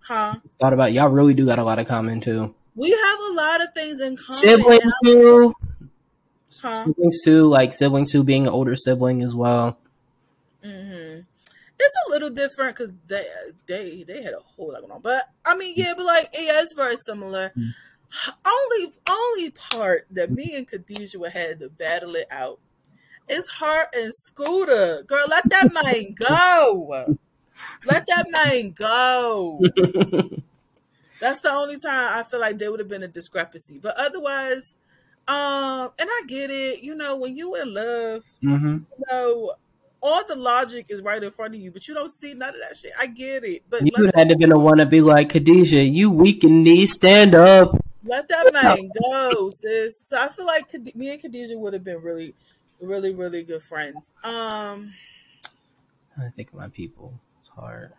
Huh? 0.00 0.34
Thought 0.60 0.72
about 0.72 0.92
y'all 0.92 1.08
really 1.10 1.34
do 1.34 1.44
got 1.46 1.58
a 1.58 1.64
lot 1.64 1.78
of 1.78 1.86
common 1.86 2.20
too. 2.20 2.54
We 2.74 2.90
have 2.90 3.18
a 3.30 3.32
lot 3.34 3.62
of 3.62 3.68
things 3.74 4.00
in 4.00 4.16
common. 4.16 4.34
Siblings 4.40 4.92
too. 5.04 5.54
Huh? 6.62 6.84
Siblings 6.86 7.22
too, 7.22 7.46
like 7.48 7.72
siblings 7.72 8.10
too, 8.10 8.24
being 8.24 8.46
an 8.46 8.52
older 8.52 8.76
sibling 8.76 9.22
as 9.22 9.34
well. 9.34 9.78
It's 11.78 11.94
a 12.06 12.10
little 12.10 12.30
different 12.30 12.76
because 12.76 12.92
they 13.06 13.26
they 13.66 14.04
they 14.04 14.22
had 14.22 14.32
a 14.32 14.38
whole 14.38 14.72
lot 14.72 14.80
going 14.80 14.92
on, 14.92 15.00
but 15.02 15.22
I 15.44 15.56
mean, 15.56 15.74
yeah, 15.76 15.92
but 15.96 16.06
like 16.06 16.28
yeah, 16.34 16.62
it's 16.62 16.72
very 16.74 16.96
similar. 16.96 17.52
Mm. 17.56 17.72
Only 18.46 18.92
only 19.08 19.50
part 19.50 20.06
that 20.12 20.30
me 20.30 20.54
and 20.54 20.68
Khadijah 20.68 21.30
had 21.30 21.60
to 21.60 21.68
battle 21.68 22.14
it 22.14 22.28
out 22.30 22.60
is 23.28 23.48
her 23.58 23.86
and 23.92 24.12
Scooter. 24.14 25.02
Girl, 25.02 25.26
let 25.28 25.48
that 25.50 25.72
man 25.72 26.14
go. 26.14 27.16
Let 27.84 28.06
that 28.06 28.26
man 28.30 28.70
go. 28.70 29.60
That's 31.20 31.40
the 31.40 31.50
only 31.50 31.78
time 31.78 32.18
I 32.18 32.22
feel 32.22 32.40
like 32.40 32.58
there 32.58 32.70
would 32.70 32.80
have 32.80 32.88
been 32.88 33.02
a 33.02 33.08
discrepancy. 33.08 33.78
But 33.82 33.94
otherwise, 33.98 34.76
um, 35.26 35.90
and 35.98 36.08
I 36.10 36.22
get 36.26 36.50
it. 36.50 36.82
You 36.82 36.94
know, 36.94 37.16
when 37.16 37.36
you 37.36 37.54
in 37.54 37.72
love, 37.72 38.22
hmm 38.40 38.78
you 38.98 39.04
know, 39.10 39.54
all 40.04 40.22
the 40.28 40.36
logic 40.36 40.86
is 40.90 41.00
right 41.02 41.22
in 41.22 41.30
front 41.32 41.54
of 41.54 41.60
you, 41.60 41.70
but 41.72 41.88
you 41.88 41.94
don't 41.94 42.12
see 42.12 42.34
none 42.34 42.50
of 42.50 42.60
that 42.60 42.76
shit. 42.76 42.92
I 43.00 43.06
get 43.06 43.42
it, 43.42 43.62
but 43.70 43.80
You 43.82 43.90
let 43.94 44.00
would 44.02 44.12
that, 44.12 44.18
have 44.18 44.28
to 44.28 44.36
been 44.36 44.50
the 44.50 44.58
one 44.58 44.76
to 44.76 44.86
be 44.86 45.00
like, 45.00 45.30
Khadijah, 45.30 45.82
you 45.82 46.10
weak 46.10 46.44
in 46.44 46.62
knees, 46.62 46.92
stand 46.92 47.34
up. 47.34 47.74
let 48.04 48.28
that 48.28 48.52
man 48.52 48.90
go, 49.02 49.48
sis. 49.48 49.98
So 50.06 50.18
I 50.20 50.28
feel 50.28 50.44
like 50.46 50.72
me 50.94 51.10
and 51.10 51.20
Khadijah 51.22 51.58
would 51.58 51.72
have 51.72 51.82
been 51.84 52.02
really, 52.02 52.34
really, 52.80 53.14
really 53.14 53.42
good 53.44 53.62
friends. 53.62 54.12
Um, 54.22 54.92
I 56.20 56.28
think 56.28 56.48
of 56.50 56.54
my 56.58 56.68
people. 56.68 57.18
It's 57.40 57.48
hard. 57.48 57.92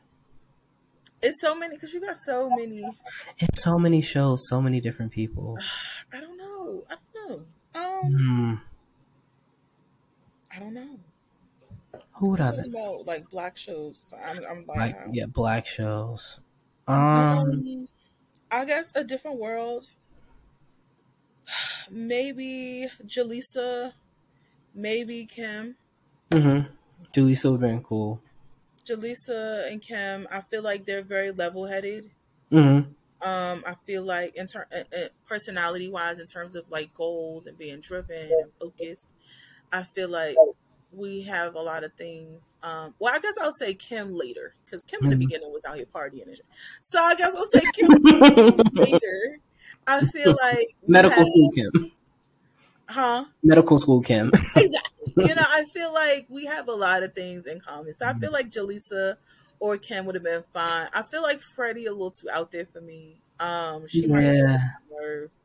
it's 1.23 1.41
so 1.41 1.55
many 1.55 1.75
because 1.75 1.91
you 1.91 2.01
got 2.01 2.15
so 2.17 2.49
many. 2.51 2.85
It's 3.39 3.63
so 3.63 3.79
many 3.79 4.01
shows, 4.01 4.47
so 4.47 4.61
many 4.61 4.79
different 4.79 5.11
people. 5.11 5.57
I 6.13 6.19
don't 6.21 6.37
know. 6.37 6.83
I 6.89 6.95
don't 7.13 7.29
know. 7.29 7.45
Um, 7.73 8.13
Hmm. 8.13 8.53
I 10.55 10.59
don't 10.59 10.73
know. 10.73 10.99
Who 12.17 12.29
would 12.29 12.41
I 12.41 12.55
Talking 12.55 12.73
about 12.73 13.05
like 13.05 13.29
black 13.29 13.57
shows. 13.57 14.01
So 14.05 14.17
I'm, 14.17 14.39
I'm 14.49 14.65
like, 14.65 14.77
Like, 14.77 14.97
yeah, 15.11 15.25
black 15.25 15.65
shows. 15.65 16.39
Um, 16.87 16.97
Um, 16.97 17.87
I 18.51 18.65
guess 18.65 18.91
a 18.95 19.03
different 19.03 19.39
world. 19.39 19.87
Maybe 21.89 22.87
Jaleesa. 23.05 23.93
Maybe 24.73 25.25
Kim. 25.25 25.75
mm-hmm. 26.31 26.69
Julie 27.13 27.37
would 27.43 27.51
have 27.51 27.59
been 27.61 27.83
cool. 27.83 28.21
Jaleesa 28.85 29.71
and 29.71 29.81
Kim. 29.81 30.27
I 30.31 30.41
feel 30.41 30.63
like 30.63 30.85
they're 30.85 31.03
very 31.03 31.31
level-headed. 31.31 32.11
Mm-hmm. 32.51 32.91
Um, 33.27 33.63
I 33.65 33.73
feel 33.85 34.03
like 34.03 34.35
in 34.35 34.47
ter- 34.47 34.67
uh, 34.71 34.95
uh, 34.95 35.07
personality-wise, 35.27 36.19
in 36.19 36.27
terms 36.27 36.55
of 36.55 36.69
like 36.69 36.93
goals 36.93 37.47
and 37.47 37.57
being 37.57 37.79
driven 37.79 38.29
and 38.31 38.51
focused, 38.59 39.13
I 39.71 39.83
feel 39.83 40.09
like 40.09 40.35
we 40.95 41.21
have 41.23 41.55
a 41.55 41.61
lot 41.61 41.83
of 41.83 41.93
things. 41.93 42.53
Um, 42.63 42.93
well, 42.99 43.13
I 43.13 43.19
guess 43.19 43.33
I'll 43.41 43.51
say 43.53 43.73
Kim 43.73 44.13
later 44.13 44.53
because 44.65 44.85
Kim 44.85 45.03
in 45.03 45.09
the 45.09 45.15
Mhm. 45.15 45.19
beginning 45.19 45.51
was 45.51 45.61
out 45.67 45.75
here 45.75 45.85
partying 45.85 46.25
and 46.27 46.35
shit. 46.35 46.45
So 46.81 46.99
I 47.01 47.15
guess 47.15 47.33
I'll 47.35 47.45
say 47.47 47.61
Kim 47.73 47.89
later. 48.73 49.39
I 49.87 50.05
feel 50.07 50.35
like 50.41 50.67
Medical 50.87 51.17
have- 51.19 51.27
school 51.27 51.51
Kim. 51.51 51.91
huh? 52.87 53.25
Medical 53.43 53.77
school 53.77 54.01
Kim. 54.01 54.29
Exactly. 54.55 54.71
you 55.17 55.35
know, 55.35 55.43
I 55.45 55.65
feel 55.73 55.93
like 55.93 56.25
we 56.29 56.45
have 56.45 56.67
a 56.67 56.73
lot 56.73 57.03
of 57.03 57.13
things 57.13 57.45
in 57.47 57.59
common. 57.59 57.93
So 57.93 58.05
I 58.05 58.13
feel 58.13 58.31
like 58.31 58.49
Jaleesa 58.49 59.17
or 59.59 59.77
Kim 59.77 60.05
would 60.05 60.15
have 60.15 60.23
been 60.23 60.43
fine. 60.53 60.89
I 60.93 61.01
feel 61.03 61.21
like 61.21 61.41
Freddie 61.41 61.85
a 61.85 61.91
little 61.91 62.11
too 62.11 62.29
out 62.31 62.51
there 62.51 62.65
for 62.65 62.81
me. 62.81 63.21
Um, 63.39 63.87
she 63.87 64.07
might 64.07 64.21
have 64.21 64.35
yeah. 64.35 64.57
nerves. 64.91 65.37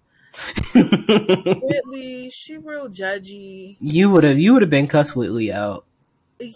Whitley, 0.74 2.30
she 2.30 2.56
real 2.58 2.88
judgy. 2.88 3.76
you 3.80 4.10
would 4.10 4.24
have 4.24 4.38
you 4.38 4.52
would 4.52 4.62
have 4.62 4.70
been 4.70 4.86
cussed 4.86 5.16
Whitley 5.16 5.52
out. 5.52 5.84
Uh, 6.40 6.46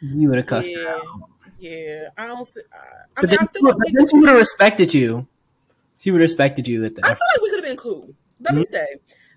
You 0.00 0.28
would 0.28 0.36
have 0.38 0.46
cussed 0.46 0.72
her 0.74 0.80
yeah, 0.82 0.94
out. 0.94 1.30
yeah. 1.58 2.08
I 2.18 2.26
don't. 2.26 2.48
Th- 2.52 2.66
I, 2.72 2.76
I 2.76 3.20
But 3.20 3.22
mean, 3.22 3.30
then, 3.30 3.38
I 3.40 3.46
feel 3.46 3.62
like 3.64 3.76
but 3.78 3.86
we 3.86 3.92
then 3.92 4.06
she 4.08 4.16
would 4.18 4.28
have 4.28 4.38
respected 4.38 4.94
you. 4.94 5.26
She 5.98 6.10
would 6.10 6.20
have 6.20 6.28
respected 6.28 6.66
you 6.68 6.84
at 6.84 6.94
the 6.96 7.02
I 7.04 7.08
feel 7.08 7.18
like 7.34 7.42
we 7.42 7.50
could 7.50 7.58
have 7.60 7.68
been 7.68 7.76
cool. 7.76 8.14
Let 8.40 8.50
Mm-hmm. 8.52 8.58
me 8.58 8.64
say, 8.64 8.86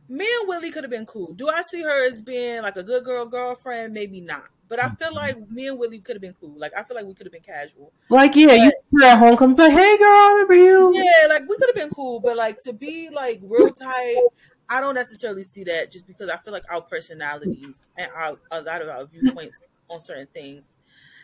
me 0.09 0.27
and 0.41 0.49
Whitley 0.49 0.71
could 0.71 0.83
have 0.83 0.91
been 0.91 1.05
cool. 1.05 1.33
Do 1.33 1.47
I 1.49 1.61
see 1.69 1.81
her 1.83 2.07
as 2.09 2.21
being 2.21 2.63
like 2.63 2.75
a 2.77 2.83
good 2.83 3.05
girl 3.05 3.25
girlfriend? 3.27 3.93
Maybe 3.93 4.19
not. 4.21 4.45
But 4.67 4.79
I 4.79 4.89
feel 4.89 5.13
Mm-hmm. 5.13 5.15
like 5.15 5.37
me 5.49 5.67
and 5.67 5.79
Whitley 5.79 5.99
could 5.99 6.15
have 6.15 6.21
been 6.21 6.35
cool. 6.39 6.57
Like 6.57 6.73
I 6.77 6.83
feel 6.83 6.95
like 6.95 7.05
we 7.05 7.13
could 7.15 7.25
have 7.27 7.33
been 7.33 7.41
casual. 7.43 7.93
Like, 8.09 8.35
yeah, 8.35 8.53
you 8.55 8.71
were 8.91 9.03
at 9.03 9.17
home, 9.19 9.37
come 9.37 9.55
like, 9.55 9.71
hey 9.71 9.97
girl, 9.97 10.07
I 10.07 10.31
remember 10.33 10.55
you. 10.55 10.93
Yeah, 10.93 11.27
like 11.29 11.43
we 11.47 11.55
could 11.57 11.69
have 11.69 11.75
been 11.75 11.89
cool. 11.89 12.19
But 12.19 12.37
like 12.37 12.57
to 12.63 12.73
be 12.73 13.09
like 13.09 13.39
real 13.43 13.73
tight, 13.73 14.23
I 14.69 14.81
don't 14.81 14.95
necessarily 14.95 15.43
see 15.43 15.63
that. 15.65 15.91
Just 15.91 16.07
because 16.07 16.29
I 16.29 16.37
feel 16.37 16.53
like 16.53 16.63
our 16.71 16.81
personalities 16.81 17.87
and 17.97 18.09
our 18.15 18.37
a 18.51 18.61
lot 18.61 18.81
of 18.81 18.89
our 18.89 19.05
viewpoints 19.05 19.63
on 19.89 20.01
certain 20.01 20.27
things, 20.33 20.77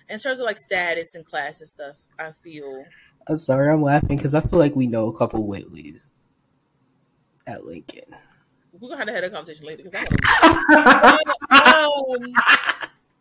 in 0.10 0.20
terms 0.20 0.40
of 0.40 0.46
like 0.46 0.58
status 0.58 1.16
and 1.16 1.26
class 1.26 1.60
and 1.62 1.70
stuff, 1.70 1.98
I 2.20 2.32
feel 2.44 2.86
I'm 3.28 3.40
sorry, 3.40 3.68
I'm 3.72 3.82
laughing 3.82 4.18
because 4.18 4.36
I 4.36 4.42
feel 4.42 4.60
like 4.60 4.76
we 4.76 4.86
know 4.86 5.08
a 5.08 5.18
couple 5.18 5.48
Whitleys 5.48 6.08
at 7.48 7.66
Lincoln. 7.66 8.16
we're 8.72 8.90
gonna 8.90 8.98
have 9.00 9.08
to 9.08 9.14
have 9.14 9.24
a 9.24 9.30
conversation 9.30 9.66
later. 9.66 9.84
Because 9.84 10.02
I 10.02 11.18
um, 11.52 12.44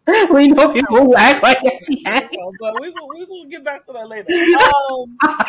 we 0.33 0.49
know 0.49 0.73
people 0.73 0.99
who 0.99 1.15
act 1.15 1.43
like 1.43 1.61
that. 1.63 1.79
she 1.87 2.03
act. 2.07 2.35
So, 2.35 2.53
but 2.59 2.81
we 2.81 2.91
will 2.91 3.09
we 3.09 3.25
will 3.25 3.45
get 3.47 3.65
back 3.65 3.87
to 3.87 3.93
that 3.93 4.09
later. 4.09 4.29
Um, 4.91 5.19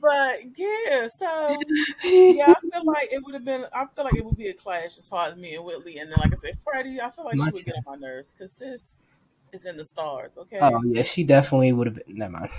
but 0.00 0.36
yeah, 0.56 1.08
so 1.08 1.58
yeah, 2.04 2.52
I 2.52 2.54
feel 2.60 2.84
like 2.84 3.08
it 3.12 3.22
would 3.24 3.34
have 3.34 3.44
been. 3.44 3.64
I 3.74 3.86
feel 3.94 4.04
like 4.04 4.14
it 4.14 4.24
would 4.24 4.36
be 4.36 4.48
a 4.48 4.54
clash 4.54 4.96
as 4.98 5.08
far 5.08 5.28
as 5.28 5.36
me 5.36 5.54
and 5.54 5.64
Whitley, 5.64 5.98
and 5.98 6.10
then 6.10 6.18
like 6.18 6.32
I 6.32 6.36
said, 6.36 6.58
Freddie. 6.64 7.00
I 7.00 7.10
feel 7.10 7.24
like 7.24 7.36
My 7.36 7.46
she 7.46 7.52
would 7.52 7.64
get 7.64 7.74
on 7.86 8.00
my 8.00 8.06
nerves 8.06 8.32
because 8.32 8.56
sis 8.56 9.06
is 9.52 9.64
in 9.64 9.76
the 9.76 9.84
stars. 9.84 10.36
Okay, 10.36 10.58
Oh 10.60 10.82
yeah, 10.84 11.02
she 11.02 11.24
definitely 11.24 11.72
would 11.72 11.86
have 11.86 11.96
been. 11.96 12.18
Never 12.18 12.32
mind. 12.32 12.50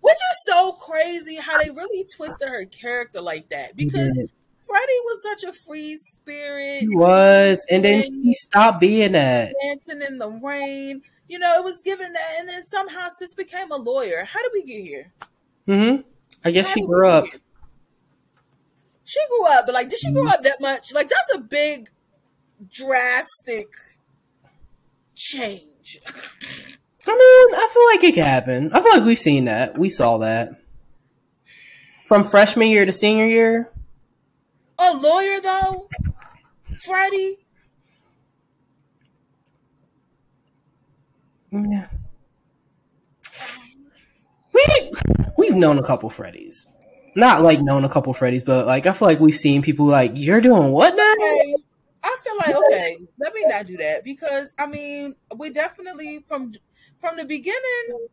which 0.00 0.14
is 0.14 0.44
so 0.46 0.72
crazy 0.72 1.36
how 1.36 1.58
they 1.62 1.70
really 1.70 2.06
twisted 2.16 2.48
her 2.48 2.64
character 2.66 3.20
like 3.20 3.48
that 3.50 3.76
because 3.76 4.16
Yeah, 4.16 4.24
Freddie 4.70 5.00
was 5.04 5.22
such 5.22 5.44
a 5.44 5.52
free 5.66 5.96
spirit. 5.96 6.80
she 6.80 6.88
was, 6.90 7.66
and 7.70 7.84
then 7.84 8.02
she 8.02 8.32
stopped 8.34 8.78
being 8.80 9.12
that. 9.12 9.52
dancing 9.64 10.00
in 10.08 10.18
the 10.18 10.28
rain. 10.28 11.02
You 11.28 11.38
know, 11.40 11.52
it 11.58 11.64
was 11.64 11.82
given 11.84 12.12
that, 12.12 12.34
and 12.40 12.48
then 12.48 12.64
somehow 12.66 13.08
sis 13.18 13.34
became 13.34 13.70
a 13.72 13.76
lawyer. 13.76 14.24
How 14.24 14.40
did 14.42 14.50
we 14.54 14.62
get 14.64 14.82
here? 14.84 15.12
hmm 15.66 16.02
I 16.44 16.50
guess 16.52 16.68
How 16.68 16.74
she 16.74 16.86
grew 16.86 17.08
up. 17.08 17.24
here? 17.26 17.40
She 19.04 19.20
grew 19.28 19.46
up, 19.48 19.66
but 19.66 19.74
like, 19.74 19.90
did 19.90 19.98
she 19.98 20.12
grow 20.12 20.28
up 20.28 20.42
that 20.44 20.60
much? 20.60 20.92
Like, 20.94 21.08
that's 21.08 21.34
a 21.36 21.40
big, 21.40 21.90
drastic 22.70 23.68
change. 25.16 25.98
I 26.06 27.10
mean, 27.10 27.54
I 27.58 27.68
feel 27.72 27.86
like 27.86 28.04
it 28.04 28.14
could 28.14 28.24
happen. 28.24 28.72
I 28.72 28.80
feel 28.80 28.92
like 28.92 29.04
we've 29.04 29.18
seen 29.18 29.46
that. 29.46 29.76
We 29.76 29.88
saw 29.90 30.18
that 30.18 30.60
from 32.08 32.22
freshman 32.24 32.68
year 32.68 32.84
to 32.84 32.92
senior 32.92 33.26
year. 33.26 33.70
A 34.80 34.96
lawyer, 34.96 35.40
though, 35.40 35.88
Freddie. 36.84 37.38
Yeah. 41.52 41.88
We 44.52 44.92
we've 45.36 45.54
known 45.54 45.78
a 45.78 45.82
couple 45.82 46.10
Freddys. 46.10 46.66
Not 47.16 47.42
like 47.42 47.60
known 47.60 47.84
a 47.84 47.88
couple 47.88 48.14
Freddys, 48.14 48.44
but 48.44 48.66
like 48.66 48.86
I 48.86 48.92
feel 48.92 49.08
like 49.08 49.20
we've 49.20 49.34
seen 49.34 49.62
people 49.62 49.86
like 49.86 50.12
you're 50.14 50.40
doing 50.40 50.70
what 50.70 50.94
now? 50.94 51.12
Okay, 51.12 51.54
feel 52.22 52.36
like 52.36 52.56
okay, 52.56 52.98
let 53.18 53.34
me 53.34 53.44
not 53.46 53.66
do 53.66 53.76
that 53.78 54.04
because 54.04 54.54
I 54.58 54.66
mean 54.66 55.14
we 55.36 55.50
definitely 55.50 56.24
from 56.26 56.52
from 57.00 57.16
the 57.16 57.24
beginning 57.24 58.08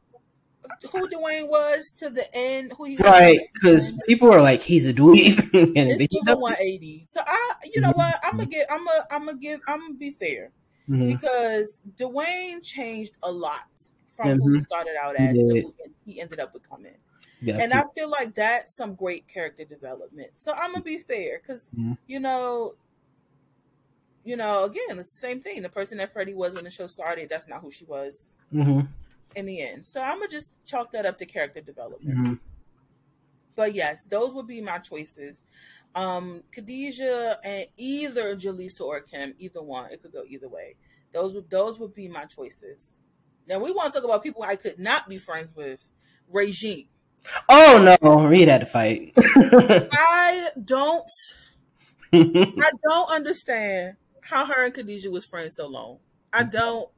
who 0.91 1.07
Dwayne 1.07 1.47
was 1.47 1.93
to 1.99 2.09
the 2.09 2.25
end 2.33 2.73
who 2.77 2.85
he 2.85 2.97
right 2.97 3.39
because 3.53 3.97
people 4.05 4.31
are 4.31 4.41
like 4.41 4.61
he's 4.61 4.85
a 4.85 4.93
dweeb 4.93 5.49
it's 5.53 6.13
even 6.13 6.39
180 6.39 7.03
so 7.05 7.21
i 7.25 7.53
you 7.73 7.81
know 7.81 7.91
what 7.91 8.19
i'm 8.23 8.37
gonna 8.37 8.45
get 8.45 8.67
i'm 8.71 8.83
gonna 8.85 9.05
i'm 9.11 9.25
gonna 9.25 9.37
give 9.37 9.59
i'm 9.67 9.79
gonna 9.79 9.93
be 9.93 10.11
fair 10.11 10.51
mm-hmm. 10.89 11.07
because 11.07 11.81
Dwayne 11.97 12.61
changed 12.63 13.17
a 13.23 13.31
lot 13.31 13.63
from 14.15 14.29
mm-hmm. 14.29 14.41
who 14.41 14.53
he 14.53 14.61
started 14.61 14.95
out 14.99 15.15
as 15.15 15.37
to 15.37 15.61
who 15.61 15.73
he 16.05 16.21
ended 16.21 16.39
up 16.39 16.53
becoming 16.53 16.95
yeah, 17.39 17.59
and 17.59 17.71
I 17.71 17.83
feel 17.93 18.09
like 18.09 18.33
that's 18.33 18.75
some 18.75 18.95
great 18.95 19.27
character 19.27 19.63
development. 19.63 20.31
So 20.33 20.53
I'm 20.53 20.71
gonna 20.71 20.83
be 20.83 20.97
fair 20.97 21.39
because 21.39 21.69
mm-hmm. 21.69 21.93
you 22.07 22.19
know, 22.19 22.73
you 24.25 24.37
know, 24.37 24.63
again, 24.63 24.97
it's 24.97 25.11
the 25.11 25.19
same 25.19 25.39
thing. 25.39 25.61
The 25.61 25.69
person 25.69 25.99
that 25.99 26.11
Freddie 26.11 26.33
was 26.33 26.55
when 26.55 26.63
the 26.63 26.71
show 26.71 26.87
started, 26.87 27.29
that's 27.29 27.47
not 27.47 27.61
who 27.61 27.69
she 27.69 27.85
was. 27.85 28.37
Mm-hmm 28.51 28.87
in 29.37 29.45
the 29.45 29.61
end. 29.61 29.85
So 29.85 30.01
I'm 30.01 30.17
gonna 30.17 30.27
just 30.27 30.51
chalk 30.65 30.91
that 30.91 31.05
up 31.05 31.19
to 31.19 31.25
character 31.25 31.61
development. 31.61 32.17
Mm-hmm. 32.17 32.33
But 33.55 33.73
yes, 33.73 34.03
those 34.03 34.33
would 34.33 34.47
be 34.47 34.61
my 34.61 34.79
choices. 34.79 35.43
Um, 35.95 36.43
Khadijah 36.51 37.39
and 37.43 37.67
either 37.77 38.35
Jaleesa 38.35 38.81
or 38.81 38.99
Kim, 38.99 39.33
either 39.39 39.61
one. 39.61 39.91
It 39.91 40.01
could 40.01 40.11
go 40.11 40.23
either 40.27 40.49
way. 40.49 40.75
Those 41.13 41.33
would 41.35 41.49
those 41.49 41.79
would 41.79 41.93
be 41.93 42.07
my 42.07 42.25
choices. 42.25 42.97
Now 43.47 43.59
we 43.59 43.71
want 43.71 43.93
to 43.93 43.99
talk 43.99 44.09
about 44.09 44.23
people 44.23 44.43
I 44.43 44.55
could 44.55 44.79
not 44.79 45.07
be 45.07 45.17
friends 45.17 45.55
with. 45.55 45.79
Regine. 46.29 46.87
Oh 47.47 47.97
no, 48.01 48.25
Reed 48.25 48.47
had 48.47 48.61
to 48.61 48.65
fight. 48.65 49.13
I 49.17 50.49
don't 50.63 51.09
I 52.13 52.71
don't 52.89 53.11
understand 53.13 53.95
how 54.21 54.45
her 54.45 54.65
and 54.65 54.73
Khadijah 54.73 55.11
was 55.11 55.25
friends 55.25 55.55
so 55.55 55.67
long. 55.67 55.99
I 56.33 56.43
don't 56.43 56.89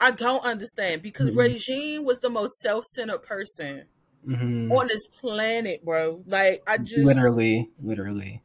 I 0.00 0.12
don't 0.12 0.44
understand 0.44 1.02
because 1.02 1.30
mm-hmm. 1.30 1.40
Regine 1.40 2.04
was 2.04 2.20
the 2.20 2.30
most 2.30 2.58
self 2.60 2.84
centered 2.84 3.22
person 3.22 3.84
mm-hmm. 4.26 4.72
on 4.72 4.88
this 4.88 5.06
planet, 5.06 5.84
bro. 5.84 6.22
Like 6.26 6.62
I 6.66 6.78
just 6.78 7.04
literally, 7.04 7.70
literally, 7.82 8.42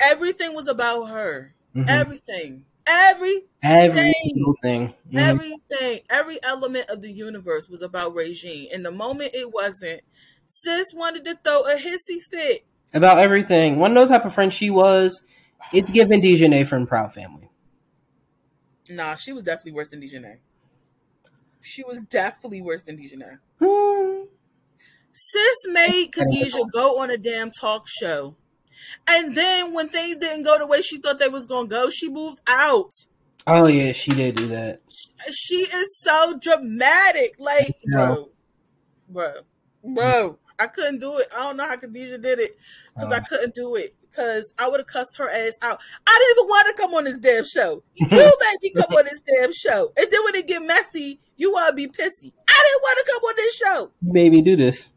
everything 0.00 0.54
was 0.54 0.68
about 0.68 1.06
her. 1.06 1.54
Mm-hmm. 1.74 1.88
Everything, 1.88 2.64
every 2.88 3.42
every 3.62 4.14
thing, 4.62 4.88
mm-hmm. 4.88 5.18
everything, 5.18 6.00
every 6.10 6.38
element 6.42 6.88
of 6.88 7.02
the 7.02 7.12
universe 7.12 7.68
was 7.68 7.82
about 7.82 8.14
Regine. 8.14 8.68
And 8.72 8.84
the 8.84 8.90
moment 8.90 9.32
it 9.34 9.52
wasn't, 9.52 10.00
sis 10.46 10.94
wanted 10.94 11.24
to 11.26 11.38
throw 11.44 11.62
a 11.62 11.76
hissy 11.76 12.20
fit 12.30 12.62
about 12.94 13.18
everything. 13.18 13.78
One 13.78 13.94
knows 13.94 14.08
how 14.08 14.20
of 14.20 14.34
friend 14.34 14.52
she 14.52 14.70
was. 14.70 15.22
It's 15.72 15.90
given 15.90 16.20
Dijonay 16.20 16.66
from 16.66 16.86
Proud 16.86 17.12
Family. 17.12 17.50
Nah, 18.88 19.16
she 19.16 19.32
was 19.32 19.42
definitely 19.42 19.72
worse 19.72 19.88
than 19.88 20.00
Dijonay. 20.00 20.38
She 21.66 21.82
was 21.84 22.00
definitely 22.00 22.62
worse 22.62 22.82
than 22.82 22.96
Dijonay. 22.96 23.38
Hmm. 23.60 24.24
Sis 25.12 25.56
made 25.66 26.12
Khadijah 26.12 26.64
go 26.72 27.00
on 27.00 27.10
a 27.10 27.16
damn 27.16 27.50
talk 27.50 27.86
show. 27.88 28.36
And 29.08 29.36
then 29.36 29.72
when 29.72 29.88
things 29.88 30.18
didn't 30.18 30.44
go 30.44 30.58
the 30.58 30.66
way 30.66 30.82
she 30.82 30.98
thought 30.98 31.18
they 31.18 31.28
was 31.28 31.46
gonna 31.46 31.68
go, 31.68 31.90
she 31.90 32.08
moved 32.08 32.40
out. 32.46 32.90
Oh 33.46 33.66
yeah, 33.66 33.92
she 33.92 34.12
did 34.12 34.36
do 34.36 34.48
that. 34.48 34.80
She 35.32 35.56
is 35.56 35.98
so 36.02 36.38
dramatic. 36.38 37.32
Like, 37.38 37.74
bro, 37.90 38.30
bro, 39.08 39.32
bro. 39.82 40.38
I 40.58 40.66
couldn't 40.66 41.00
do 41.00 41.18
it. 41.18 41.28
I 41.36 41.42
don't 41.42 41.56
know 41.56 41.66
how 41.66 41.76
Khadijah 41.76 42.18
did 42.18 42.38
it 42.38 42.56
because. 42.94 43.12
I 43.12 43.20
couldn't 43.20 43.54
do 43.54 43.76
it 43.76 43.94
because 44.10 44.52
I 44.58 44.68
would 44.68 44.80
have 44.80 44.86
cussed 44.86 45.16
her 45.18 45.30
ass 45.30 45.58
out. 45.62 45.80
I 46.06 46.18
didn't 46.18 46.38
even 46.38 46.48
want 46.48 46.68
to 46.68 46.82
come 46.82 46.94
on 46.94 47.04
this 47.04 47.18
damn 47.18 47.44
show. 47.44 47.82
You 47.96 48.06
made 48.08 48.58
me 48.62 48.70
come 48.70 48.92
on 48.96 49.04
this 49.04 49.20
damn 49.20 49.52
show. 49.52 49.92
And 49.96 50.06
then 50.10 50.20
when 50.24 50.34
it 50.34 50.46
get 50.46 50.62
messy, 50.62 51.20
you 51.36 51.52
want 51.52 51.70
to 51.70 51.76
be 51.76 51.86
pissy. 51.86 52.32
I 52.48 52.64
didn't 52.64 52.82
want 52.82 52.98
to 52.98 53.12
come 53.12 53.22
on 53.22 53.34
this 53.36 53.56
show. 53.56 53.92
You 54.02 54.12
made 54.12 54.32
me 54.32 54.42
do 54.42 54.56
this. 54.56 54.90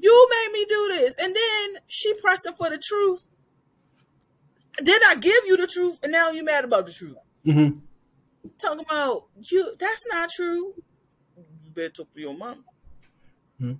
You 0.00 0.28
made 0.30 0.52
me 0.52 0.66
do 0.68 0.88
this. 0.92 1.14
And 1.20 1.34
then 1.34 1.82
she 1.86 2.12
pressing 2.14 2.54
for 2.54 2.70
the 2.70 2.78
truth. 2.78 3.26
Then 4.78 5.00
I 5.06 5.16
give 5.16 5.34
you 5.46 5.56
the 5.56 5.66
truth, 5.66 5.98
and 6.02 6.12
now 6.12 6.30
you 6.30 6.42
mad 6.42 6.64
about 6.64 6.86
the 6.86 6.92
truth. 6.92 7.16
Mm-hmm. 7.46 7.78
Talking 8.58 8.84
about 8.88 9.24
you, 9.50 9.74
that's 9.78 10.04
not 10.10 10.30
true. 10.30 10.74
You 11.36 11.70
better 11.74 11.90
talk 11.90 12.14
to 12.14 12.20
your 12.20 12.34
mom. 12.34 12.64
Mm-hmm 13.60 13.74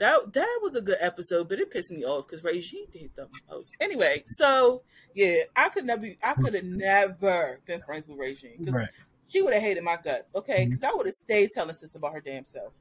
that 0.00 0.32
that 0.32 0.58
was 0.62 0.74
a 0.74 0.80
good 0.80 0.96
episode, 0.98 1.48
but 1.48 1.60
it 1.60 1.70
pissed 1.70 1.92
me 1.92 2.04
off 2.04 2.26
because 2.26 2.42
Regine 2.42 2.86
did 2.90 3.10
the 3.14 3.28
most. 3.48 3.74
Anyway, 3.80 4.24
so 4.26 4.82
yeah, 5.14 5.42
I 5.54 5.68
could 5.68 5.84
never, 5.84 6.08
I 6.22 6.34
could 6.34 6.54
have 6.54 6.64
never 6.64 7.60
been 7.66 7.82
friends 7.82 8.08
with 8.08 8.18
Regine 8.18 8.56
because 8.58 8.74
right. 8.74 8.88
She 9.30 9.42
would 9.42 9.54
have 9.54 9.62
hated 9.62 9.84
my 9.84 9.96
guts. 10.02 10.34
Okay, 10.34 10.64
because 10.64 10.80
mm-hmm. 10.80 10.92
I 10.92 10.94
would 10.96 11.06
have 11.06 11.14
stayed 11.14 11.52
telling 11.52 11.74
sis 11.74 11.94
about 11.94 12.14
her 12.14 12.20
damn 12.20 12.44
self. 12.44 12.72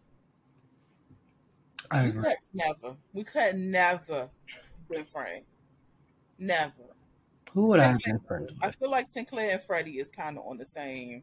I 1.92 2.04
we 2.04 2.10
agree. 2.10 2.24
could 2.24 2.38
never, 2.54 2.96
we 3.14 3.24
could 3.24 3.56
never 3.56 4.30
been 4.90 5.06
friends. 5.06 5.54
Never. 6.40 6.74
Who 7.54 7.70
would 7.70 7.80
Synclaire, 7.80 7.84
I 7.84 7.88
have 7.88 8.00
been 8.00 8.20
friends 8.28 8.52
with? 8.52 8.64
I 8.64 8.72
feel 8.72 8.90
like 8.90 9.06
Synclaire 9.06 9.54
and 9.54 9.62
Freddie 9.62 10.00
is 10.00 10.10
kind 10.10 10.40
of 10.40 10.48
on 10.48 10.58
the 10.58 10.66
same. 10.66 11.22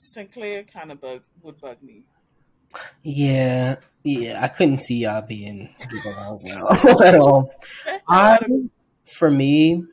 Synclaire 0.00 0.66
kind 0.70 0.90
of 0.90 1.00
bug 1.00 1.22
would 1.42 1.60
bug 1.60 1.80
me. 1.80 2.06
Yeah, 3.04 3.76
yeah, 4.02 4.42
I 4.42 4.48
couldn't 4.48 4.78
see 4.78 4.96
y'all 4.96 5.22
being 5.22 5.72
at 7.04 7.14
all. 7.14 7.52
I, 8.08 8.44
for 9.04 9.30
me, 9.30 9.84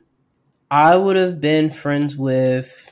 I 0.68 0.96
would 0.96 1.14
have 1.14 1.40
been 1.40 1.70
friends 1.70 2.16
with. 2.16 2.90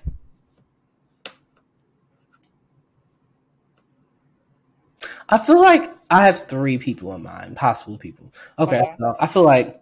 I 5.29 5.39
feel 5.39 5.61
like 5.61 5.91
I 6.11 6.27
have 6.27 6.47
three 6.47 6.79
people 6.79 7.15
in 7.15 7.23
mind, 7.23 7.57
possible 7.57 7.99
people. 7.99 8.33
Okay, 8.59 8.85
so 8.99 9.17
I 9.19 9.27
feel 9.27 9.43
like, 9.43 9.81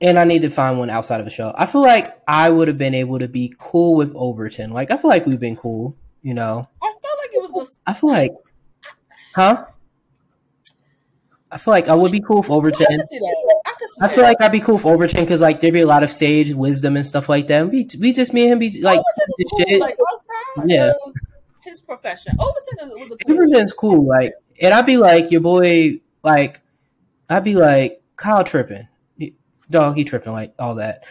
and 0.00 0.18
I 0.18 0.24
need 0.24 0.42
to 0.42 0.50
find 0.50 0.78
one 0.78 0.90
outside 0.90 1.20
of 1.20 1.26
the 1.26 1.30
show. 1.30 1.54
I 1.56 1.66
feel 1.66 1.82
like 1.82 2.20
I 2.26 2.50
would 2.50 2.68
have 2.68 2.78
been 2.78 2.94
able 2.94 3.18
to 3.18 3.28
be 3.28 3.54
cool 3.58 3.94
with 3.94 4.12
Overton. 4.14 4.72
Like 4.72 4.90
I 4.90 4.96
feel 4.96 5.10
like 5.10 5.26
we've 5.26 5.40
been 5.40 5.56
cool, 5.56 5.96
you 6.22 6.34
know. 6.34 6.68
I 6.82 6.94
felt 7.02 7.18
like 7.18 7.30
it 7.32 7.52
was. 7.52 7.78
I 7.86 7.92
feel 7.92 8.10
like, 8.10 8.32
huh? 9.34 9.66
I 11.50 11.58
feel 11.58 11.72
like 11.72 11.88
I 11.88 11.94
would 11.94 12.12
be 12.12 12.20
cool 12.20 12.38
with 12.38 12.50
Overton. 12.50 12.86
I, 12.90 13.34
I, 13.66 13.72
I 14.02 14.08
feel 14.08 14.24
like 14.24 14.40
I'd 14.40 14.52
be 14.52 14.60
cool 14.60 14.74
with 14.74 14.84
Overton 14.84 15.22
because 15.22 15.40
like 15.40 15.60
there'd 15.60 15.72
be 15.72 15.80
a 15.80 15.86
lot 15.86 16.02
of 16.02 16.12
sage 16.12 16.52
wisdom 16.52 16.96
and 16.96 17.06
stuff 17.06 17.28
like 17.28 17.46
that. 17.46 17.70
We 17.70 17.88
we 18.00 18.12
just 18.12 18.34
me 18.34 18.42
and 18.42 18.52
him 18.52 18.58
be 18.58 18.82
like, 18.82 19.00
cool, 19.50 19.78
like 19.78 19.96
yeah. 20.66 20.92
His 21.62 21.80
profession. 21.80 22.36
Overton 22.38 22.90
was 22.98 23.12
a 23.12 23.16
cool 23.24 23.34
Overton's 23.34 23.72
cool. 23.72 24.06
Like, 24.06 24.34
and 24.60 24.74
I'd 24.74 24.86
be 24.86 24.96
like 24.96 25.30
your 25.30 25.40
boy. 25.40 26.00
Like, 26.22 26.60
I'd 27.30 27.44
be 27.44 27.54
like 27.54 28.02
Kyle 28.16 28.44
tripping, 28.44 28.88
dog. 29.70 29.96
He 29.96 30.04
tripping 30.04 30.32
like 30.32 30.54
all 30.58 30.76
that. 30.76 31.04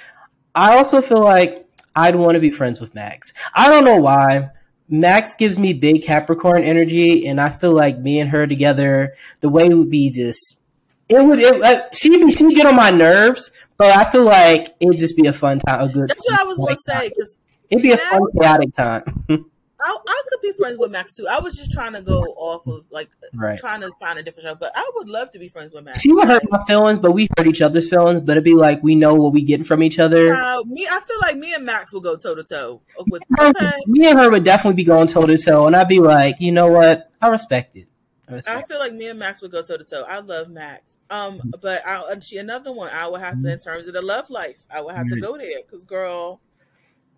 I 0.53 0.77
also 0.77 1.01
feel 1.01 1.23
like 1.23 1.67
I'd 1.95 2.15
want 2.15 2.35
to 2.35 2.39
be 2.39 2.51
friends 2.51 2.81
with 2.81 2.95
Max. 2.95 3.33
I 3.53 3.69
don't 3.69 3.85
know 3.85 3.97
why. 3.97 4.49
Max 4.87 5.33
gives 5.35 5.57
me 5.57 5.73
big 5.73 6.03
Capricorn 6.03 6.63
energy, 6.63 7.27
and 7.27 7.41
I 7.41 7.49
feel 7.49 7.73
like 7.73 7.97
me 7.97 8.19
and 8.19 8.29
her 8.29 8.45
together, 8.45 9.15
the 9.39 9.49
way 9.49 9.69
would 9.69 9.89
be 9.89 10.09
just 10.09 10.61
it 11.09 11.23
would. 11.23 11.39
It, 11.39 11.61
uh, 11.61 11.81
she 11.91 12.31
she 12.31 12.53
get 12.53 12.65
on 12.65 12.75
my 12.75 12.91
nerves, 12.91 13.51
but 13.77 13.95
I 13.95 14.09
feel 14.09 14.25
like 14.25 14.75
it'd 14.79 14.97
just 14.97 15.15
be 15.15 15.27
a 15.27 15.33
fun 15.33 15.59
time. 15.59 15.81
A 15.81 15.91
good. 15.91 16.09
That's 16.09 16.23
what 16.25 16.39
I 16.39 16.43
was 16.43 16.57
gonna 16.57 16.75
say 16.77 17.09
because 17.09 17.37
it'd 17.69 17.83
be 17.83 17.91
a 17.91 17.97
fun 17.97 18.21
chaotic 18.39 18.73
time. 18.73 19.03
I, 19.85 19.95
I 20.07 20.21
could 20.29 20.41
be 20.41 20.51
friends 20.53 20.79
with 20.79 20.91
Max 20.91 21.15
too. 21.15 21.27
I 21.29 21.39
was 21.39 21.55
just 21.55 21.71
trying 21.71 21.93
to 21.93 22.01
go 22.01 22.21
off 22.37 22.65
of 22.65 22.85
like 22.89 23.07
right. 23.35 23.59
trying 23.59 23.81
to 23.81 23.91
find 23.99 24.17
a 24.17 24.23
different 24.23 24.47
show, 24.49 24.55
but 24.55 24.71
I 24.73 24.89
would 24.95 25.07
love 25.07 25.31
to 25.33 25.39
be 25.39 25.47
friends 25.47 25.73
with 25.73 25.83
Max. 25.83 26.01
She 26.01 26.11
would 26.11 26.27
hurt 26.27 26.41
my 26.49 26.59
feelings, 26.65 26.97
but 26.97 27.11
we 27.11 27.29
hurt 27.37 27.45
each 27.45 27.61
other's 27.61 27.87
feelings. 27.87 28.21
But 28.21 28.31
it'd 28.31 28.43
be 28.43 28.55
like 28.55 28.81
we 28.81 28.95
know 28.95 29.13
what 29.13 29.31
we 29.31 29.43
get 29.43 29.63
from 29.67 29.83
each 29.83 29.99
other. 29.99 30.33
Uh, 30.33 30.63
me, 30.65 30.87
I 30.89 30.99
feel 31.01 31.17
like 31.21 31.37
me 31.37 31.53
and 31.53 31.63
Max 31.65 31.93
will 31.93 32.01
go 32.01 32.15
toe 32.15 32.33
to 32.33 32.43
toe 32.43 32.81
with. 33.07 33.21
Okay. 33.39 33.71
Me 33.85 34.07
and 34.07 34.17
her 34.17 34.31
would 34.31 34.43
definitely 34.43 34.75
be 34.75 34.85
going 34.85 35.07
toe 35.07 35.27
to 35.27 35.37
toe, 35.37 35.67
and 35.67 35.75
I'd 35.75 35.87
be 35.87 35.99
like, 35.99 36.37
you 36.39 36.51
know 36.51 36.67
what, 36.67 37.11
I 37.21 37.27
respect 37.27 37.75
it. 37.75 37.87
I, 38.27 38.37
I 38.47 38.63
feel 38.63 38.79
like 38.79 38.93
me 38.93 39.07
and 39.07 39.19
Max 39.19 39.43
would 39.43 39.51
go 39.51 39.61
toe 39.61 39.77
to 39.77 39.83
toe. 39.83 40.03
I 40.07 40.19
love 40.19 40.49
Max. 40.49 40.97
Um, 41.11 41.39
but 41.61 41.85
I, 41.85 42.09
and 42.09 42.23
she 42.23 42.37
another 42.37 42.73
one. 42.73 42.89
I 42.91 43.07
would 43.07 43.21
have 43.21 43.39
to 43.39 43.51
in 43.51 43.59
terms 43.59 43.87
of 43.87 43.93
the 43.93 44.01
love 44.01 44.31
life. 44.31 44.65
I 44.71 44.81
would 44.81 44.95
have 44.95 45.07
to 45.09 45.19
go 45.19 45.37
there 45.37 45.61
because, 45.61 45.85
girl, 45.85 46.41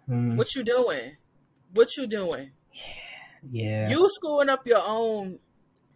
mm. 0.10 0.35
what 0.35 0.53
you 0.53 0.64
doing? 0.64 1.15
What 1.73 1.95
you 1.95 2.07
doing? 2.07 2.52
Yeah. 3.49 3.89
You 3.89 4.09
screwing 4.09 4.49
up 4.49 4.67
your 4.67 4.81
own. 4.85 5.39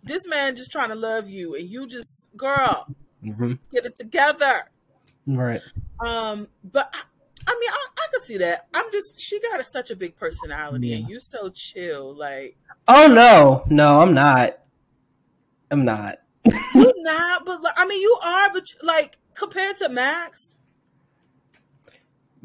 This 0.03 0.27
man 0.27 0.55
just 0.55 0.71
trying 0.71 0.89
to 0.89 0.95
love 0.95 1.29
you, 1.29 1.55
and 1.55 1.69
you 1.69 1.85
just, 1.87 2.35
girl, 2.35 2.87
mm-hmm. 3.23 3.53
get 3.71 3.85
it 3.85 3.95
together. 3.95 4.63
Right. 5.27 5.61
Um, 5.99 6.47
but 6.63 6.89
I, 6.93 7.01
I 7.47 7.57
mean, 7.59 7.69
I, 7.69 7.85
I 7.97 8.07
can 8.11 8.21
see 8.25 8.37
that. 8.37 8.67
I'm 8.73 8.91
just, 8.91 9.19
she 9.19 9.39
got 9.39 9.59
a, 9.59 9.63
such 9.63 9.91
a 9.91 9.95
big 9.95 10.15
personality, 10.15 10.87
yeah. 10.87 10.97
and 10.97 11.09
you 11.09 11.19
so 11.19 11.49
chill. 11.49 12.15
Like, 12.15 12.57
oh 12.87 13.07
no, 13.07 13.63
no, 13.67 14.01
I'm 14.01 14.13
not. 14.13 14.57
I'm 15.69 15.85
not. 15.85 16.17
You're 16.73 16.93
not, 16.97 17.45
but 17.45 17.61
like, 17.61 17.75
I 17.77 17.85
mean, 17.85 18.01
you 18.01 18.17
are, 18.25 18.53
but 18.53 18.63
like 18.81 19.17
compared 19.35 19.77
to 19.77 19.89
Max. 19.89 20.57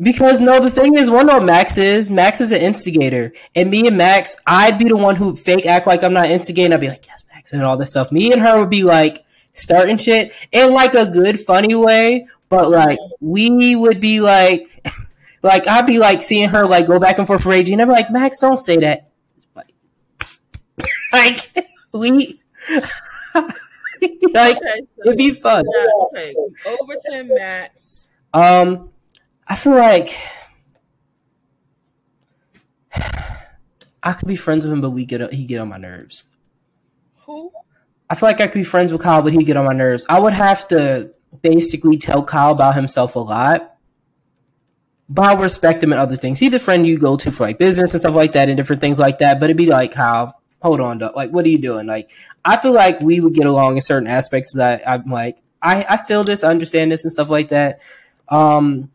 Because 0.00 0.40
no, 0.42 0.60
the 0.60 0.70
thing 0.70 0.96
is, 0.96 1.10
one 1.10 1.26
what 1.26 1.42
Max 1.42 1.78
is. 1.78 2.10
Max 2.10 2.40
is 2.42 2.52
an 2.52 2.60
instigator, 2.60 3.32
and 3.54 3.70
me 3.70 3.86
and 3.86 3.96
Max, 3.96 4.36
I'd 4.46 4.78
be 4.78 4.84
the 4.84 4.96
one 4.96 5.16
who 5.16 5.34
fake 5.34 5.64
act 5.64 5.86
like 5.86 6.02
I'm 6.02 6.12
not 6.12 6.26
instigating. 6.26 6.72
I'd 6.74 6.80
be 6.80 6.88
like, 6.88 7.06
yes, 7.06 7.24
Max, 7.32 7.52
and 7.52 7.62
all 7.62 7.78
this 7.78 7.90
stuff. 7.90 8.12
Me 8.12 8.30
and 8.30 8.42
her 8.42 8.58
would 8.60 8.68
be 8.68 8.84
like 8.84 9.24
starting 9.54 9.96
shit 9.96 10.32
in 10.52 10.72
like 10.72 10.94
a 10.94 11.06
good, 11.06 11.40
funny 11.40 11.74
way, 11.74 12.28
but 12.50 12.70
like 12.70 12.98
we 13.20 13.74
would 13.74 13.98
be 14.00 14.20
like, 14.20 14.86
like 15.42 15.66
I'd 15.66 15.86
be 15.86 15.98
like 15.98 16.22
seeing 16.22 16.50
her 16.50 16.66
like 16.66 16.86
go 16.86 16.98
back 16.98 17.16
and 17.16 17.26
forth 17.26 17.42
for 17.42 17.48
raging. 17.48 17.80
And 17.80 17.82
I'd 17.82 17.86
be 17.86 17.92
like, 17.92 18.10
Max, 18.10 18.38
don't 18.38 18.58
say 18.58 18.76
that. 18.78 19.08
Like, 19.54 19.72
like 21.12 21.66
we. 21.92 22.42
like 23.34 24.56
Okay, 24.56 24.84
so, 24.84 25.00
it'd 25.06 25.16
be 25.16 25.32
fun. 25.32 25.64
yeah, 25.74 25.86
okay, 26.04 26.34
Overton 26.66 27.28
Max. 27.34 28.06
Um, 28.34 28.90
I 29.48 29.54
feel 29.54 29.74
like 29.74 30.16
I 34.02 34.12
could 34.12 34.28
be 34.28 34.36
friends 34.36 34.64
with 34.64 34.72
him, 34.72 34.80
but 34.80 34.90
we 34.90 35.04
get 35.04 35.32
he 35.32 35.44
get 35.44 35.60
on 35.60 35.68
my 35.68 35.78
nerves. 35.78 36.24
Who? 37.26 37.52
I 38.08 38.14
feel 38.14 38.28
like 38.28 38.40
I 38.40 38.46
could 38.46 38.60
be 38.60 38.64
friends 38.64 38.92
with 38.92 39.02
Kyle, 39.02 39.22
but 39.22 39.32
he 39.32 39.44
get 39.44 39.56
on 39.56 39.64
my 39.64 39.72
nerves. 39.72 40.06
I 40.08 40.20
would 40.20 40.32
have 40.32 40.68
to 40.68 41.10
basically 41.42 41.98
tell 41.98 42.22
Kyle 42.24 42.52
about 42.52 42.74
himself 42.74 43.16
a 43.16 43.20
lot, 43.20 43.76
but 45.08 45.24
I 45.24 45.34
respect 45.34 45.82
him 45.82 45.92
and 45.92 46.00
other 46.00 46.16
things. 46.16 46.38
He's 46.38 46.54
a 46.54 46.58
friend 46.58 46.86
you 46.86 46.98
go 46.98 47.16
to 47.16 47.32
for 47.32 47.44
like 47.44 47.58
business 47.58 47.94
and 47.94 48.00
stuff 48.00 48.14
like 48.14 48.32
that, 48.32 48.48
and 48.48 48.56
different 48.56 48.80
things 48.80 48.98
like 48.98 49.18
that. 49.18 49.40
But 49.40 49.46
it'd 49.46 49.56
be 49.56 49.66
like, 49.66 49.92
Kyle, 49.92 50.40
hold 50.62 50.80
on, 50.80 50.98
dog. 50.98 51.16
like, 51.16 51.30
what 51.30 51.44
are 51.44 51.48
you 51.48 51.58
doing? 51.58 51.86
Like, 51.86 52.10
I 52.44 52.56
feel 52.56 52.72
like 52.72 53.00
we 53.00 53.20
would 53.20 53.34
get 53.34 53.46
along 53.46 53.76
in 53.76 53.82
certain 53.82 54.08
aspects. 54.08 54.54
That 54.54 54.88
I'm 54.88 55.10
like, 55.10 55.38
I 55.60 55.84
I 55.88 55.96
feel 55.96 56.24
this, 56.24 56.44
I 56.44 56.50
understand 56.50 56.92
this, 56.92 57.04
and 57.04 57.12
stuff 57.12 57.28
like 57.28 57.48
that. 57.48 57.80
Um, 58.28 58.90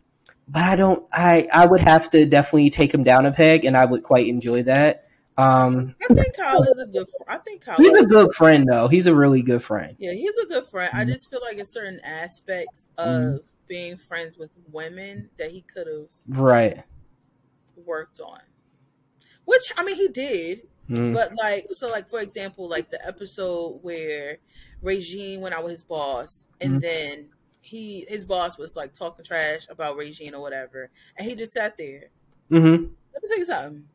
but 0.52 0.64
I 0.64 0.76
don't. 0.76 1.06
I 1.12 1.48
I 1.52 1.66
would 1.66 1.82
have 1.82 2.10
to 2.12 2.26
definitely 2.26 2.70
take 2.70 2.94
him 2.94 3.04
down 3.04 3.26
a 3.26 3.32
peg, 3.32 3.66
and 3.66 3.76
I 3.78 3.86
would 3.86 4.04
quite 4.04 4.28
enjoy 4.28 4.64
that. 4.64 5.08
Um, 5.38 5.96
I 6.10 6.14
think 6.14 6.36
Kyle 6.36 6.62
is 6.64 6.78
a 6.80 6.88
good. 6.88 7.08
I 7.28 7.38
think 7.38 7.62
Kyle. 7.64 7.78
he's 7.78 7.94
a 7.94 8.06
good 8.06 8.34
friend, 8.34 8.68
though. 8.70 8.88
He's 8.90 9.08
a 9.08 9.16
really 9.16 9.42
good 9.42 9.64
friend. 9.64 9.96
Yeah, 9.98 10.12
he's 10.12 10.36
a 10.38 10.46
good 10.46 10.66
friend. 10.66 10.92
I 10.94 11.04
Mhm. 11.06 11.08
just 11.08 11.30
feel 11.30 11.40
like 11.42 11.58
in 11.58 11.66
certain 11.66 12.00
aspects 12.04 12.90
of 12.98 13.08
Mhm. 13.24 13.40
being 13.68 13.98
friends 13.98 14.38
with 14.38 14.52
women 14.72 15.30
that 15.38 15.50
he 15.52 15.62
could 15.62 15.88
have 15.88 16.10
Right. 16.28 16.84
worked 17.86 18.20
on. 18.20 18.40
Which 19.46 19.72
I 19.78 19.84
mean, 19.86 19.96
he 19.96 20.10
did. 20.10 20.68
Mm. 20.90 21.14
But 21.14 21.32
like, 21.38 21.68
so 21.72 21.90
like 21.90 22.10
for 22.10 22.20
example, 22.20 22.68
like 22.68 22.92
the 22.92 23.04
episode 23.08 23.80
where 23.82 24.38
Regine 24.82 25.40
went 25.40 25.56
out 25.56 25.64
with 25.64 25.72
his 25.72 25.84
boss, 25.84 26.48
and 26.60 26.74
Mhm. 26.76 26.82
then 26.82 27.30
he 27.62 28.06
his 28.08 28.26
boss 28.26 28.58
was 28.58 28.76
like 28.76 28.94
talking 28.94 29.24
trash 29.24 29.68
about 29.70 29.98
Regine 29.98 30.34
or 30.36 30.42
whatever, 30.42 30.90
and 31.18 31.28
he 31.28 31.36
just 31.36 31.54
sat 31.54 31.78
there. 31.78 32.06
hmm 32.50 32.66
Let 32.66 33.24
me 33.24 33.28
tell 33.28 33.38
you 33.38 33.46
something. 33.46 33.86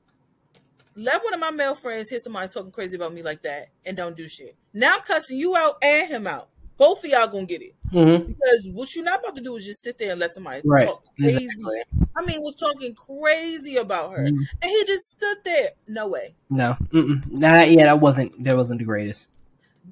Let 0.99 1.23
one 1.23 1.35
of 1.35 1.41
my 1.41 1.51
male 1.51 1.75
friends 1.75 2.09
hear 2.09 2.19
somebody 2.21 2.49
talking 2.49 2.71
crazy 2.71 2.97
about 2.97 3.13
me 3.13 3.23
like 3.23 3.43
that 3.43 3.69
and 3.85 3.97
don't 3.97 4.17
do 4.17 4.27
shit. 4.29 4.57
Now 4.73 4.95
I'm 4.95 5.03
cussing 5.03 5.37
you 5.37 5.55
out 5.55 5.75
and 5.83 6.09
him 6.09 6.27
out. 6.27 6.49
Both 6.79 7.05
of 7.05 7.11
y'all 7.11 7.27
gonna 7.27 7.47
get 7.47 7.63
it 7.63 7.75
hmm 7.91 8.17
because 8.33 8.69
what 8.73 8.95
you're 8.95 9.05
not 9.05 9.21
about 9.21 9.37
to 9.37 9.43
do 9.43 9.57
is 9.57 9.65
just 9.65 9.83
sit 9.83 9.99
there 9.99 10.11
and 10.13 10.21
let 10.21 10.33
somebody 10.33 10.63
Right. 10.65 10.87
talk 10.87 11.05
crazy. 11.19 11.45
Exactly. 11.45 11.83
I 12.17 12.25
mean, 12.25 12.43
was 12.43 12.55
talking 12.55 12.95
crazy 12.95 13.77
about 13.77 14.13
her, 14.13 14.25
Mhm. 14.25 14.47
and 14.63 14.71
he 14.71 14.85
just 14.87 15.11
stood 15.11 15.39
there. 15.45 15.71
No 15.87 16.09
way. 16.09 16.35
No. 16.49 16.77
Mm-mm. 16.93 17.23
Nah. 17.39 17.63
Yeah, 17.63 17.85
that 17.85 18.01
wasn't. 18.01 18.43
That 18.45 18.57
wasn't 18.57 18.79
the 18.79 18.85
greatest. 18.87 19.27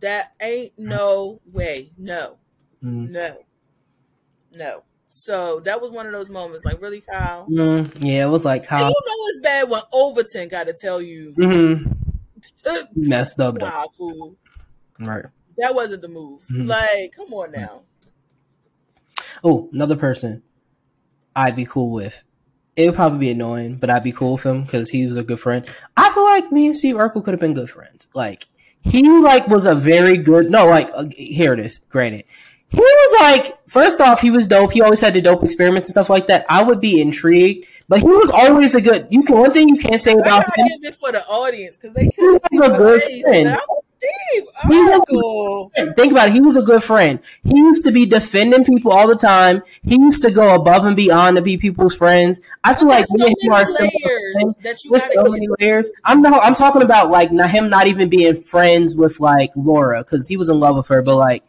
That 0.01 0.33
ain't 0.41 0.73
no 0.79 1.41
way. 1.53 1.93
No, 1.99 2.39
Mm. 2.83 3.11
no, 3.11 3.44
no. 4.57 4.83
So 5.09 5.61
that 5.61 5.81
was 5.81 5.93
one 5.93 6.07
of 6.07 6.13
those 6.13 6.29
moments. 6.29 6.65
Like, 6.65 6.83
really, 6.83 7.01
Kyle? 7.01 7.47
Mm, 7.49 7.93
yeah, 8.01 8.27
it 8.27 8.29
was 8.29 8.45
like 8.45 8.71
And 8.73 8.81
you 8.81 8.87
know 8.87 8.93
it's 9.29 9.39
bad 9.43 9.71
when 9.71 9.83
Overton 9.93 10.49
got 10.49 10.67
to 10.67 10.73
tell 10.73 11.01
you, 11.01 11.33
mm-hmm. 11.39 11.93
messed 12.97 13.39
up. 13.39 13.59
Though. 13.59 13.67
nah, 13.67 13.87
fool, 13.97 14.37
Right. 14.99 15.25
that 15.59 15.75
wasn't 15.75 16.03
the 16.03 16.09
move. 16.09 16.43
Mhm. 16.51 16.67
Like, 16.67 17.13
come 17.13 17.33
on 17.33 17.53
now. 17.53 17.83
Oh, 19.43 19.69
another 19.73 19.97
person 19.97 20.43
I'd 21.37 21.57
be 21.57 21.65
cool 21.65 21.91
with. 21.91 22.23
It 22.77 22.87
would 22.87 22.97
probably 22.97 23.19
be 23.19 23.31
annoying, 23.31 23.77
but 23.77 23.91
I'd 23.91 24.03
be 24.03 24.11
cool 24.11 24.33
with 24.33 24.45
him 24.45 24.65
because 24.65 24.91
he 24.91 25.07
was 25.07 25.17
a 25.17 25.23
good 25.23 25.39
friend. 25.39 25.65
I 25.97 26.13
feel 26.13 26.25
like 26.25 26.51
me 26.51 26.67
and 26.67 26.77
Steve 26.77 26.97
Urkel 26.97 27.23
could 27.25 27.35
have 27.35 27.41
been 27.41 27.55
good 27.55 27.71
friends. 27.71 28.09
Like 28.15 28.49
he 28.81 29.09
like 29.09 29.47
was 29.47 29.65
a 29.65 29.75
very 29.77 30.17
good. 30.17 30.51
No, 30.51 30.67
like 30.67 30.91
uh, 30.93 31.05
here 31.17 31.53
it 31.53 31.61
is. 31.61 31.79
Granted, 31.79 32.25
he 32.75 32.81
was 32.81 33.21
like 33.21 33.59
first 33.69 34.01
off 34.01 34.21
he 34.21 34.31
was 34.31 34.47
dope. 34.47 34.73
He 34.73 34.81
always 34.83 35.01
had 35.01 35.15
the 35.15 35.21
dope 35.21 35.43
experiments 35.45 35.89
and 35.89 35.95
stuff 35.95 36.11
like 36.11 36.27
that. 36.29 36.47
I 36.49 36.63
would 36.63 36.81
be 36.81 37.01
intrigued, 37.01 37.67
but 37.89 38.01
he 38.01 38.07
was 38.07 38.31
always 38.31 38.75
a 38.75 38.81
good. 38.81 39.07
You 39.11 39.23
can 39.23 39.39
one 39.39 39.53
thing 39.53 39.69
you 39.69 39.77
can't 39.77 40.01
say 40.01 40.13
about 40.15 40.45
him. 40.57 40.67
it 40.83 40.95
for 40.95 41.13
the 41.13 41.25
audience 41.27 41.77
because 41.77 41.95
they 41.95 42.07
see 42.09 42.39
He's 42.51 42.61
a 42.61 42.69
good 42.69 43.03
face. 43.03 43.23
friend. 43.23 43.59
Steve 43.99 44.45
He 44.69 44.79
was-. 44.79 45.71
Think 45.97 46.13
about 46.13 46.29
it. 46.29 46.33
He 46.33 46.41
was 46.41 46.57
a 46.57 46.63
good 46.63 46.83
friend. 46.83 47.21
He 47.45 47.57
used 47.57 47.85
to 47.85 47.93
be 47.93 48.07
defending 48.07 48.65
people 48.65 48.93
all 48.93 49.09
the 49.09 49.17
time. 49.17 49.63
He 49.83 49.97
used 49.99 50.23
to 50.23 50.31
go 50.31 50.55
above 50.55 50.85
and 50.85 50.95
beyond 50.97 51.37
to 51.37 51.43
be 51.43 51.57
people's 51.57 51.95
friends. 51.95 52.41
I 52.63 52.75
feel 52.75 52.89
like 52.89 53.07
There's 53.17 53.31
me 53.31 53.35
and 53.51 53.71
so 53.71 53.85
him 53.85 53.91
are 53.95 54.11
layers 54.11 54.55
that 54.63 54.85
you 54.85 54.91
There's 54.91 55.13
so 55.15 55.25
many 55.25 55.49
layers. 55.59 55.91
I'm 56.05 56.21
not. 56.21 56.43
I'm 56.45 56.55
talking 56.55 56.83
about 56.83 57.11
like 57.11 57.33
not 57.33 57.51
him 57.51 57.69
not 57.69 57.87
even 57.87 58.09
being 58.09 58.37
friends 58.37 58.95
with 58.95 59.21
like 59.21 59.53
Laura 59.57 60.05
because 60.05 60.29
he 60.29 60.37
was 60.37 60.49
in 60.49 60.61
love 60.61 60.77
with 60.77 60.89
her, 60.89 61.03
but 61.03 61.17
like 61.17 61.45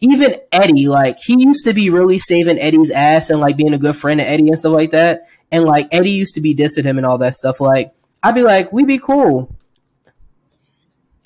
even 0.00 0.36
Eddie, 0.52 0.88
like 0.88 1.18
he 1.18 1.42
used 1.42 1.64
to 1.64 1.74
be 1.74 1.90
really 1.90 2.18
saving 2.18 2.58
Eddie's 2.58 2.90
ass 2.90 3.30
and 3.30 3.40
like 3.40 3.56
being 3.56 3.74
a 3.74 3.78
good 3.78 3.96
friend 3.96 4.20
to 4.20 4.28
Eddie 4.28 4.48
and 4.48 4.58
stuff 4.58 4.72
like 4.72 4.90
that. 4.90 5.28
And 5.50 5.64
like 5.64 5.88
Eddie 5.90 6.12
used 6.12 6.34
to 6.34 6.40
be 6.40 6.54
dissing 6.54 6.84
him 6.84 6.98
and 6.98 7.06
all 7.06 7.18
that 7.18 7.34
stuff. 7.34 7.60
Like 7.60 7.92
I'd 8.22 8.34
be 8.34 8.42
like, 8.42 8.72
we'd 8.72 8.86
be 8.86 8.98
cool. 8.98 9.54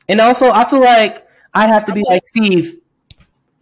And 0.08 0.20
also, 0.20 0.50
I 0.50 0.64
feel 0.68 0.80
like 0.80 1.26
I'd 1.54 1.68
have 1.68 1.86
to 1.86 1.94
be 1.94 2.04
like 2.08 2.26
Steve. 2.26 2.76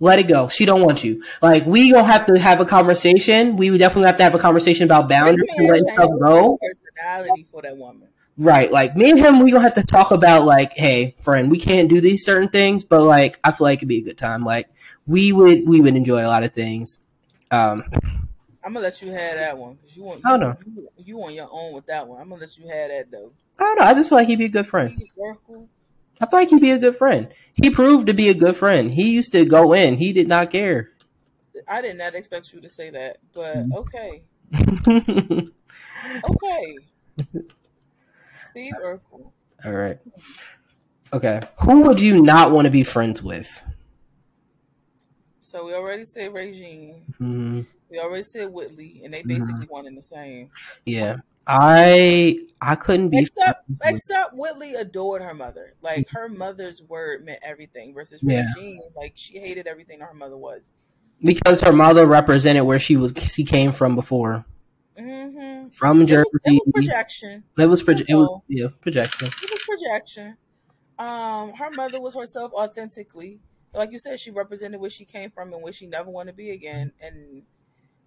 Let 0.03 0.19
it 0.19 0.29
go. 0.29 0.49
She 0.49 0.65
don't 0.65 0.83
want 0.83 1.05
you. 1.05 1.23
Like 1.43 1.67
we 1.67 1.91
gonna 1.91 2.05
have 2.05 2.25
to 2.27 2.39
have 2.39 2.61
a 2.61 2.65
conversation. 2.65 3.57
We 3.57 3.71
would 3.71 3.79
definitely 3.79 4.07
have 4.07 4.17
to 4.17 4.23
have 4.23 4.35
a 4.35 4.39
conversation 4.39 4.85
about 4.85 5.09
boundaries 5.09 5.41
and 5.57 5.69
letting 5.69 5.89
stuff 5.91 6.11
go. 6.23 6.59
personality 6.59 7.47
for 7.51 7.63
that 7.63 7.77
woman. 7.77 8.09
Right. 8.41 8.73
Like 8.73 8.97
me 8.97 9.11
and 9.11 9.19
him, 9.19 9.41
we 9.45 9.51
gonna 9.53 9.63
have 9.63 9.75
to 9.75 9.83
talk 9.83 10.13
about 10.13 10.47
like, 10.47 10.73
hey, 10.73 11.15
friend, 11.21 11.51
we 11.51 11.59
can't 11.61 11.91
do 11.91 12.01
these 12.01 12.25
certain 12.25 12.49
things, 12.49 12.85
but 12.85 13.03
like, 13.03 13.39
I 13.45 13.53
feel 13.53 13.67
like 13.67 13.81
it'd 13.81 13.89
be 13.89 13.99
a 13.99 14.03
good 14.03 14.17
time. 14.17 14.45
Like 14.45 14.71
we 15.07 15.31
would, 15.31 15.69
we 15.69 15.83
would 15.83 15.95
enjoy 15.95 16.25
a 16.25 16.29
lot 16.29 16.43
of 16.43 16.55
things. 16.55 17.01
Um, 17.51 17.85
I'm 18.65 18.73
gonna 18.73 18.81
let 18.81 19.03
you 19.03 19.11
have 19.13 19.37
that 19.37 19.59
one 19.59 19.75
because 19.75 19.95
you 19.95 20.05
want. 20.05 20.23
Oh, 20.25 20.37
no. 20.37 20.57
You, 20.65 20.89
you 20.97 21.23
on 21.23 21.35
your 21.35 21.49
own 21.53 21.75
with 21.75 21.85
that 21.87 22.09
one. 22.09 22.19
I'm 22.19 22.31
gonna 22.31 22.41
let 22.41 22.57
you 22.57 22.67
have 22.69 22.89
that 22.89 23.11
though. 23.11 23.31
I 23.59 23.63
don't 23.65 23.79
know. 23.81 23.85
I 23.85 23.93
just 23.93 24.09
feel 24.09 24.17
like 24.17 24.27
he'd 24.27 24.39
be 24.39 24.47
a 24.47 24.49
good 24.49 24.67
friend. 24.67 24.99
I 26.23 26.27
feel 26.27 26.39
like 26.39 26.49
he'd 26.49 26.63
be 26.63 26.71
a 26.71 26.79
good 26.79 26.97
friend. 26.97 27.29
He 27.53 27.69
proved 27.69 28.07
to 28.07 28.15
be 28.15 28.31
a 28.31 28.35
good 28.35 28.57
friend. 28.57 28.91
He 28.91 29.11
used 29.11 29.33
to 29.33 29.45
go 29.45 29.75
in. 29.75 29.99
He 29.99 30.15
did 30.15 30.29
not 30.29 30.51
care. 30.51 30.93
I 31.69 31.83
did 31.83 31.99
not 31.99 32.15
expect 32.15 32.55
you 32.55 32.63
to 32.63 32.73
say 32.73 32.89
that, 32.89 33.19
but 33.35 33.57
Mhm. 33.57 33.75
okay, 33.75 34.23
okay. 36.25 36.77
Steve 38.51 38.73
Urkel. 38.85 39.31
right. 39.65 39.99
Okay. 41.13 41.41
Who 41.61 41.81
would 41.83 42.01
you 42.01 42.23
not 42.23 42.53
want 42.53 42.67
to 42.67 42.71
be 42.71 42.85
friends 42.85 43.23
with? 43.23 43.65
So 45.41 45.67
we 45.67 45.75
already 45.75 46.05
said 46.05 46.33
Regine. 46.33 47.13
Mhm. 47.21 47.67
We 47.91 47.99
already 47.99 48.23
said 48.23 48.53
Whitley, 48.53 49.01
and 49.05 49.13
they 49.13 49.23
Mhm. 49.23 49.29
basically 49.29 49.67
one 49.67 49.87
and 49.87 49.99
the 49.99 50.03
same. 50.03 50.51
Yeah. 50.87 51.17
I 51.47 52.39
I 52.61 52.77
couldn't 52.77 53.09
be 53.09 53.19
Except, 53.21 53.65
except 53.85 54.35
Whitley 54.35 54.75
adored 54.75 55.23
her 55.23 55.35
mother. 55.35 55.75
Like 55.83 56.09
her 56.11 56.29
mother's 56.29 56.83
word 56.83 57.25
meant 57.25 57.41
everything. 57.43 57.93
Versus 57.95 58.21
Yeah. 58.23 58.45
Regine, 58.55 58.81
like 58.95 59.15
she 59.17 59.39
hated 59.39 59.67
everything 59.67 60.01
her 60.01 60.15
mother 60.15 60.37
was. 60.37 60.73
because 61.23 61.61
her 61.61 61.73
mother 61.73 62.07
represented 62.07 62.63
where 62.65 62.79
she 62.79 62.97
was 62.97 63.13
she 63.27 63.45
came 63.45 63.73
from 63.73 63.95
before. 63.97 64.45
Mm-hmm. 65.01 65.69
From 65.71 66.03
It 66.03 66.07
Jersey. 66.07 66.25
was, 66.33 66.41
it 66.45 66.53
was 66.53 66.73
projection. 66.75 67.45
It 67.59 67.67
was 67.67 67.83
proje- 67.83 68.07
it 68.09 68.15
was 68.15 68.41
yeah, 68.49 68.67
projection. 68.81 69.29
It 69.29 69.51
was 69.51 69.63
projection. 69.67 70.37
Um, 70.99 71.53
her 71.55 71.71
mother 71.71 72.01
was 72.01 72.15
herself 72.15 72.53
authentically. 72.53 73.41
Like 73.73 73.93
you 73.93 73.99
said, 73.99 74.21
she 74.21 74.31
represented 74.31 74.81
where 74.81 74.91
she 74.91 75.05
came 75.05 75.31
from 75.31 75.53
and 75.53 75.63
where 75.63 75.73
she 75.73 75.87
never 75.87 76.11
wanted 76.11 76.33
to 76.33 76.37
be 76.37 76.51
again. 76.51 76.93
And 77.01 77.43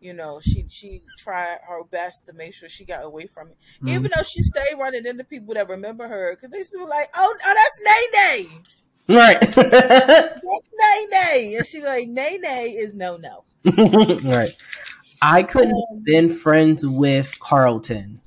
you 0.01 0.13
know, 0.13 0.39
she 0.41 0.65
she 0.69 1.01
tried 1.17 1.59
her 1.67 1.83
best 1.85 2.25
to 2.25 2.33
make 2.33 2.53
sure 2.53 2.67
she 2.69 2.85
got 2.85 3.03
away 3.05 3.27
from 3.27 3.49
it. 3.49 3.57
Mm. 3.81 3.89
Even 3.89 4.11
though 4.15 4.23
she 4.23 4.43
stayed 4.43 4.75
running 4.77 5.05
into 5.05 5.23
people 5.23 5.53
that 5.55 5.69
remember 5.69 6.07
her, 6.07 6.35
because 6.35 6.51
they 6.51 6.63
still 6.63 6.87
like, 6.87 7.09
"Oh, 7.15 7.37
oh, 7.45 7.55
that's 7.55 8.37
Nene, 8.37 8.63
Right. 9.17 9.39
that's 9.39 9.55
Nene," 10.43 11.57
and 11.57 11.65
she 11.65 11.81
like, 11.81 12.07
"Nene 12.09 12.43
is 12.43 12.95
no 12.95 13.17
no." 13.17 13.45
right. 14.23 14.51
I 15.25 15.43
couldn't 15.43 15.71
Um, 15.73 15.83
have 15.95 16.03
been 16.03 16.29
friends 16.29 16.85
with 16.85 17.39
Carlton. 17.39 18.19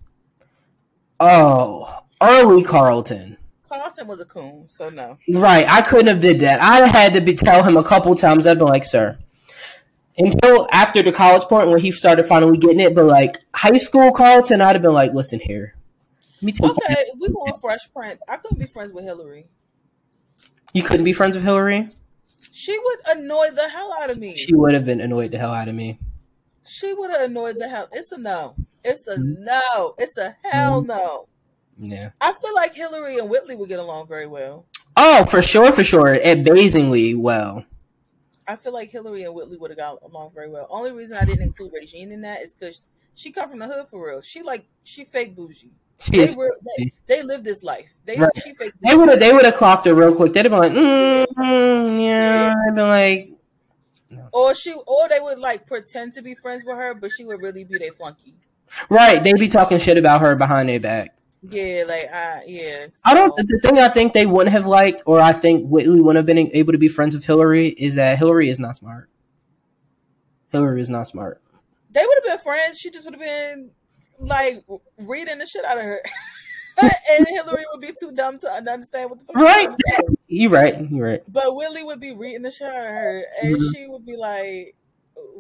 Oh, 1.21 2.03
early 2.23 2.63
Carlton. 2.63 3.37
Carlton 3.69 4.07
was 4.07 4.21
a 4.21 4.25
coon, 4.25 4.65
so 4.69 4.89
no. 4.89 5.19
Right. 5.33 5.67
I 5.71 5.83
couldn't 5.83 6.07
have 6.07 6.21
did 6.21 6.41
that. 6.41 6.61
I 6.61 6.87
had 6.89 7.15
to 7.15 7.21
be, 7.21 7.35
tell 7.35 7.63
him 7.63 7.77
a 7.77 7.85
couple 7.85 8.15
times. 8.15 8.47
I'd 8.47 8.59
be 8.59 8.65
like, 8.65 8.85
sir, 8.85 9.19
until 10.17 10.67
after 10.73 11.03
the 11.03 11.13
college 11.13 11.43
point 11.45 11.69
where 11.69 11.79
he 11.79 11.91
started 11.91 12.25
finally 12.25 12.57
getting 12.59 12.81
it. 12.81 12.95
But 12.95 13.07
like 13.07 13.37
high 13.55 13.77
school 13.77 14.13
Carlton, 14.13 14.61
I'd 14.61 14.75
have 14.75 14.83
been 14.83 14.95
like, 14.95 15.13
listen 15.13 15.41
here. 15.41 15.75
Let 16.37 16.43
me 16.43 16.53
take 16.53 16.71
Okay, 16.71 17.05
we 17.19 17.29
going 17.29 17.53
Fresh 17.61 17.93
Prince. 17.95 18.23
I 18.29 18.37
couldn't 18.37 18.59
be 18.59 18.67
friends 18.67 18.93
with 18.93 19.05
Hillary. 19.05 19.47
You 20.73 20.83
couldn't 20.83 21.05
be 21.05 21.13
friends 21.13 21.37
with 21.37 21.45
Hillary. 21.45 21.89
She 22.53 22.79
would 22.79 23.19
annoy 23.19 23.49
the 23.55 23.69
hell 23.69 23.95
out 24.01 24.11
of 24.11 24.19
me. 24.19 24.35
She 24.37 24.55
would 24.55 24.75
have 24.75 24.85
been 24.85 25.01
annoyed 25.01 25.33
the 25.33 25.39
hell 25.39 25.53
out 25.53 25.69
of 25.69 25.75
me. 25.75 25.99
She 26.67 26.93
would 26.93 27.11
have 27.11 27.23
annoyed 27.23 27.59
the 27.59 27.69
hell. 27.69 27.89
It's 27.93 28.13
a 28.13 28.19
no. 28.19 28.55
It's 28.85 29.07
a 29.07 29.17
Mhm. 29.17 29.39
no. 29.41 29.95
It's 29.99 30.17
a 30.19 30.37
hell 30.45 30.83
Mhm. 30.83 30.87
no. 30.89 31.29
Yeah. 31.79 32.11
I 32.21 32.33
feel 32.33 32.55
like 32.55 32.75
Hillary 32.75 33.19
and 33.19 33.29
Whitley 33.29 33.55
would 33.57 33.69
get 33.69 33.79
along 33.81 34.09
very 34.09 34.27
well. 34.27 34.67
Oh, 34.97 35.25
for 35.27 35.43
sure, 35.43 35.73
for 35.73 35.85
sure. 35.85 36.15
Amazingly 36.15 37.15
well. 37.15 37.65
I 38.49 38.57
feel 38.57 38.73
like 38.73 38.91
Hillary 38.91 39.25
and 39.25 39.35
Whitley 39.35 39.59
would 39.59 39.71
have 39.71 39.79
got 39.79 39.99
along 40.03 40.31
very 40.35 40.49
well. 40.49 40.67
Only 40.71 40.93
reason 40.93 41.19
I 41.19 41.25
didn't 41.25 41.43
include 41.43 41.73
Regine 41.75 42.13
in 42.13 42.21
that 42.23 42.43
is 42.43 42.55
because 42.55 42.89
she 43.15 43.33
come 43.33 43.51
from 43.51 43.59
the 43.59 43.67
hood 43.67 43.89
for 43.89 44.07
real. 44.07 44.21
She 44.23 44.43
like 44.43 44.67
she 44.85 45.05
fake 45.05 45.35
bougie. 45.37 45.73
She 45.99 46.13
They 46.13 46.23
is. 46.25 46.37
were 46.37 46.55
they, 46.79 46.93
they 47.07 47.23
live 47.23 47.43
this 47.43 47.63
life. 47.63 47.93
They 48.05 48.17
Right. 48.19 48.31
she 48.43 48.55
fake. 48.55 48.73
They 48.83 48.95
would 48.97 49.09
have. 49.09 49.19
They 49.19 49.33
would 49.33 49.45
have 49.45 49.57
clocked 49.57 49.87
her 49.87 49.95
real 49.95 50.15
quick. 50.15 50.33
They'd 50.33 50.45
have 50.45 50.53
been 50.53 50.61
like, 50.61 50.73
mm, 50.73 51.27
mm, 51.27 52.05
yeah. 52.05 52.55
I'd 52.69 52.75
been 52.75 52.89
like, 52.89 53.31
Or 54.33 54.55
she 54.55 54.73
or 54.73 55.09
they 55.09 55.21
would 55.21 55.39
like 55.39 55.67
pretend 55.67 56.13
to 56.15 56.23
be 56.23 56.35
friends 56.35 56.63
with 56.65 56.77
her, 56.77 56.95
but 56.95 57.11
she 57.17 57.25
would 57.25 57.41
really 57.43 57.65
be 57.65 57.79
their 57.79 57.93
flunky. 57.93 58.35
right. 58.89 59.23
They'd 59.23 59.39
be 59.39 59.49
talking 59.49 59.79
shit 59.79 59.99
about 59.99 60.21
her 60.21 60.37
behind 60.37 60.69
their 60.69 60.81
back. 60.81 61.17
Yeah, 61.49 61.85
like 61.87 62.13
I, 62.13 62.43
yeah. 62.47 62.87
I 63.05 63.15
don't. 63.15 63.35
The 63.37 63.61
thing 63.63 63.79
I 63.79 63.89
think 63.89 64.13
they 64.13 64.27
wouldn't 64.27 64.53
have 64.53 64.67
liked, 64.67 65.03
or 65.07 65.21
I 65.21 65.33
think 65.33 65.69
Whitley 65.69 66.01
wouldn't 66.01 66.17
have 66.17 66.27
been 66.27 66.51
able 66.55 66.73
to 66.73 66.79
be 66.79 66.89
friends 66.89 67.15
with 67.15 67.25
Hillary, 67.25 67.69
is 67.69 67.97
that 67.97 68.19
Hillary 68.19 68.49
is 68.49 68.59
not 68.59 68.75
smart. 68.75 69.09
Hillary 70.51 70.81
is 70.81 70.91
not 70.91 71.07
smart. 71.07 71.41
they 71.91 72.01
would 72.05 72.19
have 72.23 72.25
been 72.25 72.43
friends. 72.43 72.79
She 72.79 72.91
just 72.91 73.05
would 73.05 73.15
have 73.15 73.21
been 73.21 73.71
like 74.19 74.65
reading 74.99 75.39
the 75.39 75.47
shit 75.47 75.65
out 75.65 75.79
of 75.79 75.85
her. 75.85 76.01
and 76.83 77.27
Hillary 77.29 77.65
would 77.73 77.81
be 77.81 77.93
too 77.99 78.13
dumb 78.13 78.39
to 78.39 78.51
understand 78.51 79.11
what 79.11 79.19
the 79.21 79.27
fuck. 79.27 79.37
Right. 79.37 79.69
You 80.29 80.49
right. 80.49 80.91
You 80.91 81.03
right. 81.03 81.23
But 81.29 81.55
Whitley 81.55 81.85
would 81.85 82.01
be 82.01 82.13
reading 82.13 82.43
the 82.43 82.51
shit 82.51 82.69
out 82.69 82.77
of 82.77 82.87
her, 82.87 83.25
and 83.43 83.57
Mhm. 83.57 83.75
she 83.75 83.87
would 83.87 84.05
be 84.05 84.17
like, 84.17 84.75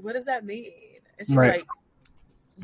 "What 0.01 0.13
does 0.15 0.27
that 0.27 0.45
mean?" 0.45 0.71
And 1.19 1.27
she's 1.27 1.37
Right. 1.37 1.53
like, 1.53 1.65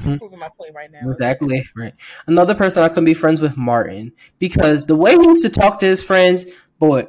"You're 0.05 0.15
Mhm. 0.15 0.19
proving 0.19 0.39
my 0.39 0.49
point 0.57 0.75
right 0.75 0.89
now." 0.93 1.11
Exactly. 1.11 1.65
Right. 1.77 1.95
Another 2.27 2.55
person 2.55 2.83
I 2.83 2.89
couldn't 2.89 3.07
be 3.07 3.15
friends 3.15 3.41
with, 3.41 3.57
Martin, 3.57 4.13
because 4.39 4.85
the 4.87 4.95
way 4.95 5.17
he 5.17 5.25
used 5.25 5.43
to 5.43 5.51
talk 5.51 5.81
to 5.81 5.87
his 5.87 6.03
friends, 6.05 6.47
boy, 6.79 7.07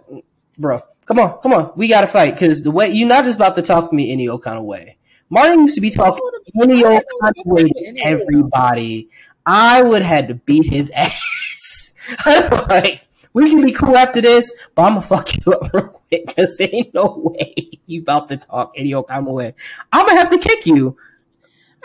bro, 0.58 0.80
come 1.06 1.20
on, 1.20 1.38
come 1.42 1.54
on, 1.54 1.72
we 1.76 1.88
got 1.88 2.02
to 2.02 2.08
fight. 2.08 2.34
Because 2.34 2.64
the 2.64 2.72
way 2.72 2.90
you're 2.90 3.08
not 3.08 3.24
just 3.24 3.36
about 3.38 3.56
to 3.56 3.62
talk 3.62 3.90
to 3.92 3.96
me 3.96 4.12
any 4.12 4.28
old 4.28 4.42
kind 4.44 4.58
of 4.58 4.64
way. 4.64 4.98
Martin 5.30 5.62
used 5.62 5.76
to 5.76 5.82
be 5.82 5.90
talking 5.92 6.24
any 6.62 6.84
old 6.84 7.04
kind 7.22 7.36
of 7.38 7.46
way 7.46 7.64
to 7.64 8.00
everybody. 8.04 9.10
I 9.46 9.82
would 9.84 10.02
have 10.02 10.16
had 10.16 10.28
to 10.30 10.36
beat 10.36 10.66
his 10.66 10.90
ass. 10.96 11.94
I'm 12.26 12.68
like, 12.68 13.02
we 13.34 13.50
can 13.50 13.62
be 13.64 13.72
cool 13.72 13.98
after 13.98 14.22
this, 14.22 14.54
but 14.76 14.84
I'm 14.84 14.94
gonna 14.94 15.02
fuck 15.02 15.36
you 15.36 15.54
up 15.54 15.74
real 15.74 15.88
quick 15.88 16.28
because 16.28 16.60
ain't 16.62 16.94
no 16.94 17.34
way 17.38 17.72
you 17.88 18.02
about 18.02 18.30
to 18.30 18.38
talk 18.38 18.74
any 18.76 18.94
old 18.94 19.08
kind 19.08 19.28
of 19.28 19.34
way. 19.34 19.54
I'm 19.92 20.06
gonna 20.06 20.20
have 20.20 20.30
to 20.30 20.38
kick 20.38 20.66
you. 20.66 20.96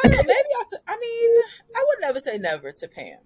I 0.04 0.08
know, 0.08 0.16
maybe 0.16 0.28
I 0.28 0.64
could. 0.70 0.80
I 0.86 0.96
mean, 0.96 1.42
I 1.74 1.84
would 1.86 2.00
never 2.00 2.20
say 2.20 2.38
never 2.38 2.70
to 2.72 2.88
Pam. 2.88 3.18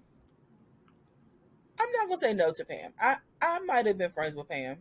I'm 1.78 1.92
not 1.92 2.08
gonna 2.08 2.20
say 2.20 2.34
no 2.34 2.52
to 2.52 2.64
Pam. 2.64 2.92
I 3.00 3.16
I 3.40 3.58
might 3.60 3.86
have 3.86 3.98
been 3.98 4.10
friends 4.10 4.34
with 4.36 4.48
Pam. 4.48 4.78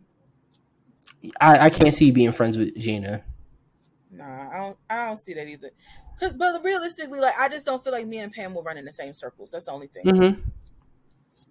I, 1.40 1.66
I 1.66 1.70
can't 1.70 1.94
see 1.94 2.06
you 2.06 2.12
being 2.12 2.32
friends 2.32 2.56
with 2.56 2.76
Gina. 2.76 3.24
Nah, 4.10 4.50
I 4.50 4.58
don't. 4.58 4.78
I 4.88 5.06
don't 5.06 5.16
see 5.16 5.34
that 5.34 5.48
either. 5.48 5.70
Cause, 6.20 6.34
but 6.34 6.62
realistically, 6.62 7.18
like 7.18 7.34
I 7.38 7.48
just 7.48 7.66
don't 7.66 7.82
feel 7.82 7.92
like 7.92 8.06
me 8.06 8.18
and 8.18 8.32
Pam 8.32 8.54
will 8.54 8.62
run 8.62 8.76
in 8.76 8.84
the 8.84 8.92
same 8.92 9.14
circles. 9.14 9.50
That's 9.50 9.64
the 9.64 9.72
only 9.72 9.88
thing. 9.88 10.04
Mm-hmm. 10.04 10.40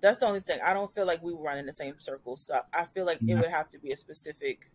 That's 0.02 0.20
the 0.20 0.26
only 0.26 0.40
thing. 0.40 0.60
I 0.64 0.74
don't 0.74 0.94
feel 0.94 1.06
like 1.06 1.22
we 1.22 1.34
run 1.34 1.58
in 1.58 1.66
the 1.66 1.74
same 1.74 2.00
circles. 2.00 2.42
So 2.42 2.60
I 2.74 2.86
feel 2.86 3.06
like 3.06 3.20
it 3.28 3.36
would 3.36 3.50
have 3.50 3.70
to 3.72 3.80
be 3.80 3.92
a 3.92 3.98
specific 3.98 4.70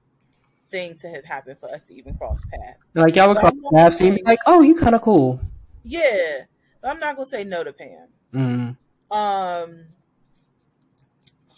thing 0.70 0.96
to 0.98 1.08
have 1.08 1.24
happened 1.24 1.58
for 1.58 1.68
us 1.70 1.84
to 1.84 1.94
even 1.94 2.16
cross 2.16 2.42
paths. 2.52 2.90
Like 2.94 3.16
y'all 3.16 3.28
would 3.28 3.38
cross 3.38 3.54
paths 3.72 4.00
and 4.00 4.16
be 4.16 4.22
like, 4.24 4.40
"Oh, 4.46 4.62
you 4.62 4.76
kind 4.76 4.94
of 4.94 5.02
cool." 5.02 5.40
Yeah, 5.82 6.40
but 6.80 6.90
I'm 6.90 7.00
not 7.00 7.16
gonna 7.16 7.26
say 7.26 7.44
no 7.44 7.64
to 7.64 7.72
Pam. 7.72 8.08
Mm, 8.34 8.76
Um, 9.10 9.84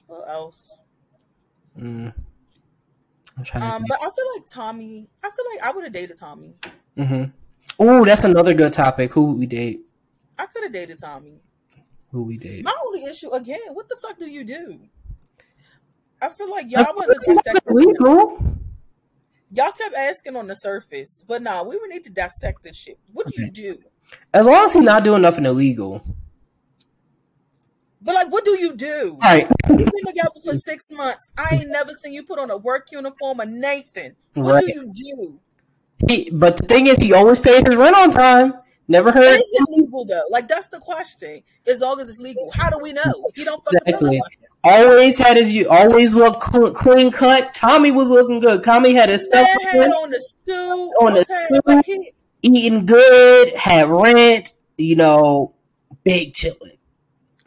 what 0.07 0.29
else? 0.29 0.77
mm. 1.79 2.13
I'm 3.37 3.45
trying 3.45 3.65
Um, 3.65 3.85
but 3.89 3.99
I 4.01 4.11
feel 4.11 4.25
like 4.37 4.49
Tommy. 4.49 5.09
I 5.23 5.31
feel 5.31 5.45
like 5.55 5.67
I 5.67 5.73
would 5.73 5.85
have 5.85 5.93
dated 5.93 6.19
Tommy. 6.19 6.55
Mm-hmm. 6.97 7.31
Oh, 7.79 8.05
that's 8.05 8.25
another 8.25 8.55
good 8.55 8.73
topic. 8.73 9.13
Who 9.13 9.27
would 9.27 9.39
we 9.39 9.47
date? 9.47 9.81
I 10.39 10.47
could 10.47 10.65
have 10.65 10.73
dated 10.73 10.99
Tommy. 10.99 11.41
Who 12.13 12.23
we 12.23 12.39
date? 12.39 12.65
My 12.65 12.75
only 12.87 13.05
issue 13.05 13.31
again, 13.31 13.61
what 13.73 13.89
the 13.89 13.97
fuck 13.97 14.19
do 14.19 14.27
you 14.27 14.45
do? 14.45 14.81
I 16.21 16.29
feel 16.31 16.51
like 16.51 16.65
y'all 16.71 16.85
That's, 16.85 16.97
wasn't 16.97 17.09
that's 17.09 17.29
not 17.29 17.45
dissecting. 17.45 17.73
illegal. 17.77 18.39
Y'all 19.53 19.73
kept 19.73 19.95
asking 19.95 20.37
on 20.37 20.47
the 20.47 20.55
surface, 20.55 21.25
but 21.27 21.43
nah, 21.43 21.63
we 21.63 21.77
would 21.79 21.91
need 21.91 22.05
to 22.05 22.11
dissect 22.11 22.63
this 22.65 22.77
shit. 22.77 22.99
What 23.13 23.29
do 23.29 23.41
you 23.41 23.51
do? 23.51 23.79
As 24.35 24.47
long 24.47 24.65
as 24.65 24.73
he's 24.73 24.83
not 24.83 25.05
doing 25.05 25.23
nothing 25.23 25.47
illegal. 25.47 26.03
But 28.01 28.15
like, 28.15 28.31
what 28.33 28.45
do 28.45 28.53
you 28.59 28.75
do? 28.75 29.19
All 29.21 29.29
right. 29.29 29.49
We've 29.69 29.79
been 29.79 30.07
together 30.07 30.31
for 30.45 30.55
six 30.55 30.91
months. 30.93 31.33
I 31.37 31.57
ain't 31.57 31.71
never 31.71 31.93
seen 31.93 32.13
you 32.15 32.25
put 32.25 32.39
on 32.39 32.51
a 32.51 32.57
work 32.57 32.89
uniform 32.93 33.41
or 33.41 33.47
Nathan. 33.47 34.17
What 34.35 34.55
Right. 34.55 34.65
do 34.67 34.73
you 34.73 34.93
do? 34.95 35.41
He, 36.09 36.31
but 36.31 36.57
the 36.59 36.67
thing 36.67 36.87
is, 36.87 36.99
he 36.99 37.13
always 37.13 37.41
paid 37.41 37.67
his 37.67 37.77
rent 37.77 37.97
on 37.97 38.11
time. 38.11 38.55
Never 38.91 39.13
heard. 39.13 39.37
Is 39.37 39.43
it 39.53 39.69
legal 39.71 40.05
though? 40.07 40.23
Like 40.31 40.49
that's 40.49 40.67
the 40.69 40.79
question. 40.79 41.43
As 41.67 41.81
long 41.81 42.01
as 42.01 42.09
it's 42.09 42.19
legal, 42.21 42.51
how 42.55 42.71
do 42.71 42.79
we 42.79 42.93
know? 42.93 43.03
He 43.35 43.45
don't 43.45 43.63
fucking 43.65 43.81
Exactly. 43.87 44.23
Always 44.65 45.19
had 45.19 45.37
his. 45.37 45.53
You 45.53 45.69
always 45.69 46.17
look 46.17 46.41
clean 46.41 47.13
cut. 47.13 47.53
Tommy 47.55 47.91
was 47.91 48.09
looking 48.11 48.41
good. 48.41 48.65
Tommy 48.65 48.95
had 48.95 49.09
his 49.11 49.25
stuff 49.25 49.47
on 49.75 50.11
the 50.11 50.33
suit, 50.47 50.93
On 51.01 51.13
the 51.15 51.85
suit. 51.85 52.15
eating 52.43 52.87
good. 52.87 53.55
Had 53.55 53.89
rent. 53.89 54.55
You 54.79 54.97
know, 54.97 55.55
big 56.05 56.33
chilling. 56.35 56.79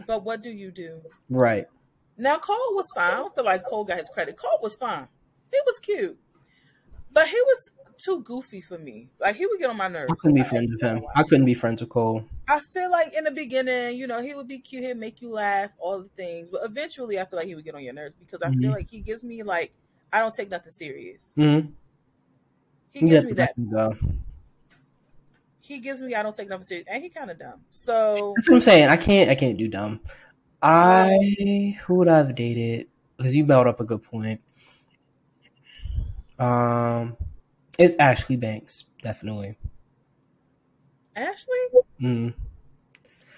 but 0.05 0.23
what 0.23 0.43
do 0.43 0.49
you 0.49 0.69
do? 0.69 1.01
Right. 1.29 1.65
Now 2.17 2.37
Cole 2.37 2.75
was 2.75 2.91
fine. 2.91 3.13
I 3.13 3.15
don't 3.17 3.33
feel 3.33 3.45
like 3.45 3.63
Cole 3.63 3.83
got 3.85 3.97
his 3.99 4.09
credit. 4.09 4.37
Cole 4.37 4.59
was 4.61 4.75
fine. 4.75 5.07
He 5.51 5.57
was 5.65 5.79
cute, 5.79 6.17
but 7.11 7.27
he 7.27 7.35
was 7.41 7.71
too 8.01 8.21
goofy 8.23 8.61
for 8.61 8.77
me. 8.77 9.09
Like 9.19 9.35
he 9.35 9.45
would 9.45 9.59
get 9.59 9.69
on 9.69 9.77
my 9.77 9.87
nerves. 9.87 10.11
I 10.11 10.15
couldn't 10.15 10.35
be 10.35 10.43
friends 10.43 10.71
with 10.71 10.81
him. 10.81 11.03
I 11.15 11.23
couldn't 11.23 11.45
be 11.45 11.53
friends 11.53 11.81
with 11.81 11.89
Cole. 11.89 12.25
I 12.47 12.59
feel 12.59 12.91
like 12.91 13.13
in 13.17 13.23
the 13.23 13.31
beginning, 13.31 13.97
you 13.97 14.07
know, 14.07 14.21
he 14.21 14.33
would 14.33 14.47
be 14.47 14.59
cute, 14.59 14.83
he'd 14.83 14.97
make 14.97 15.21
you 15.21 15.31
laugh, 15.31 15.71
all 15.79 15.99
the 16.01 16.09
things. 16.09 16.49
But 16.51 16.61
eventually, 16.63 17.19
I 17.19 17.25
feel 17.25 17.37
like 17.37 17.47
he 17.47 17.55
would 17.55 17.63
get 17.63 17.75
on 17.75 17.83
your 17.83 17.93
nerves 17.93 18.15
because 18.19 18.41
I 18.41 18.49
Mhm. 18.49 18.61
feel 18.61 18.71
like 18.71 18.89
he 18.89 18.99
gives 19.01 19.23
me 19.23 19.43
like 19.43 19.71
I 20.13 20.19
don't 20.19 20.33
take 20.33 20.49
nothing 20.49 20.71
serious. 20.71 21.31
Mm-hmm. 21.37 21.69
He 22.91 22.99
gives 23.05 23.25
me 23.25 23.33
that. 23.33 23.53
Go. 23.71 23.95
He 25.61 25.79
gives 25.79 26.01
me 26.01 26.15
I 26.15 26.23
don't 26.23 26.35
take 26.35 26.49
nothing 26.49 26.65
serious, 26.65 26.85
and 26.89 27.01
he 27.03 27.09
kind 27.09 27.31
of 27.31 27.39
dumb. 27.39 27.61
So 27.69 28.33
That's 28.35 28.49
what 28.49 28.55
I'm 28.55 28.61
saying. 28.61 28.89
I 28.89 28.97
can't. 28.97 29.29
I 29.29 29.35
can't 29.35 29.57
do 29.57 29.67
dumb. 29.67 30.01
I 30.61 31.77
who 31.85 31.95
would 31.95 32.07
I 32.09 32.17
have 32.17 32.35
dated? 32.35 32.87
Because 33.17 33.35
you 33.35 33.45
brought 33.45 33.67
up 33.67 33.79
a 33.79 33.85
good 33.85 34.03
point. 34.03 34.41
Um, 36.39 37.15
it's 37.77 37.95
Ashley 37.99 38.35
Banks, 38.35 38.85
definitely. 39.01 39.57
Ashley, 41.15 41.57
Mm. 42.01 42.33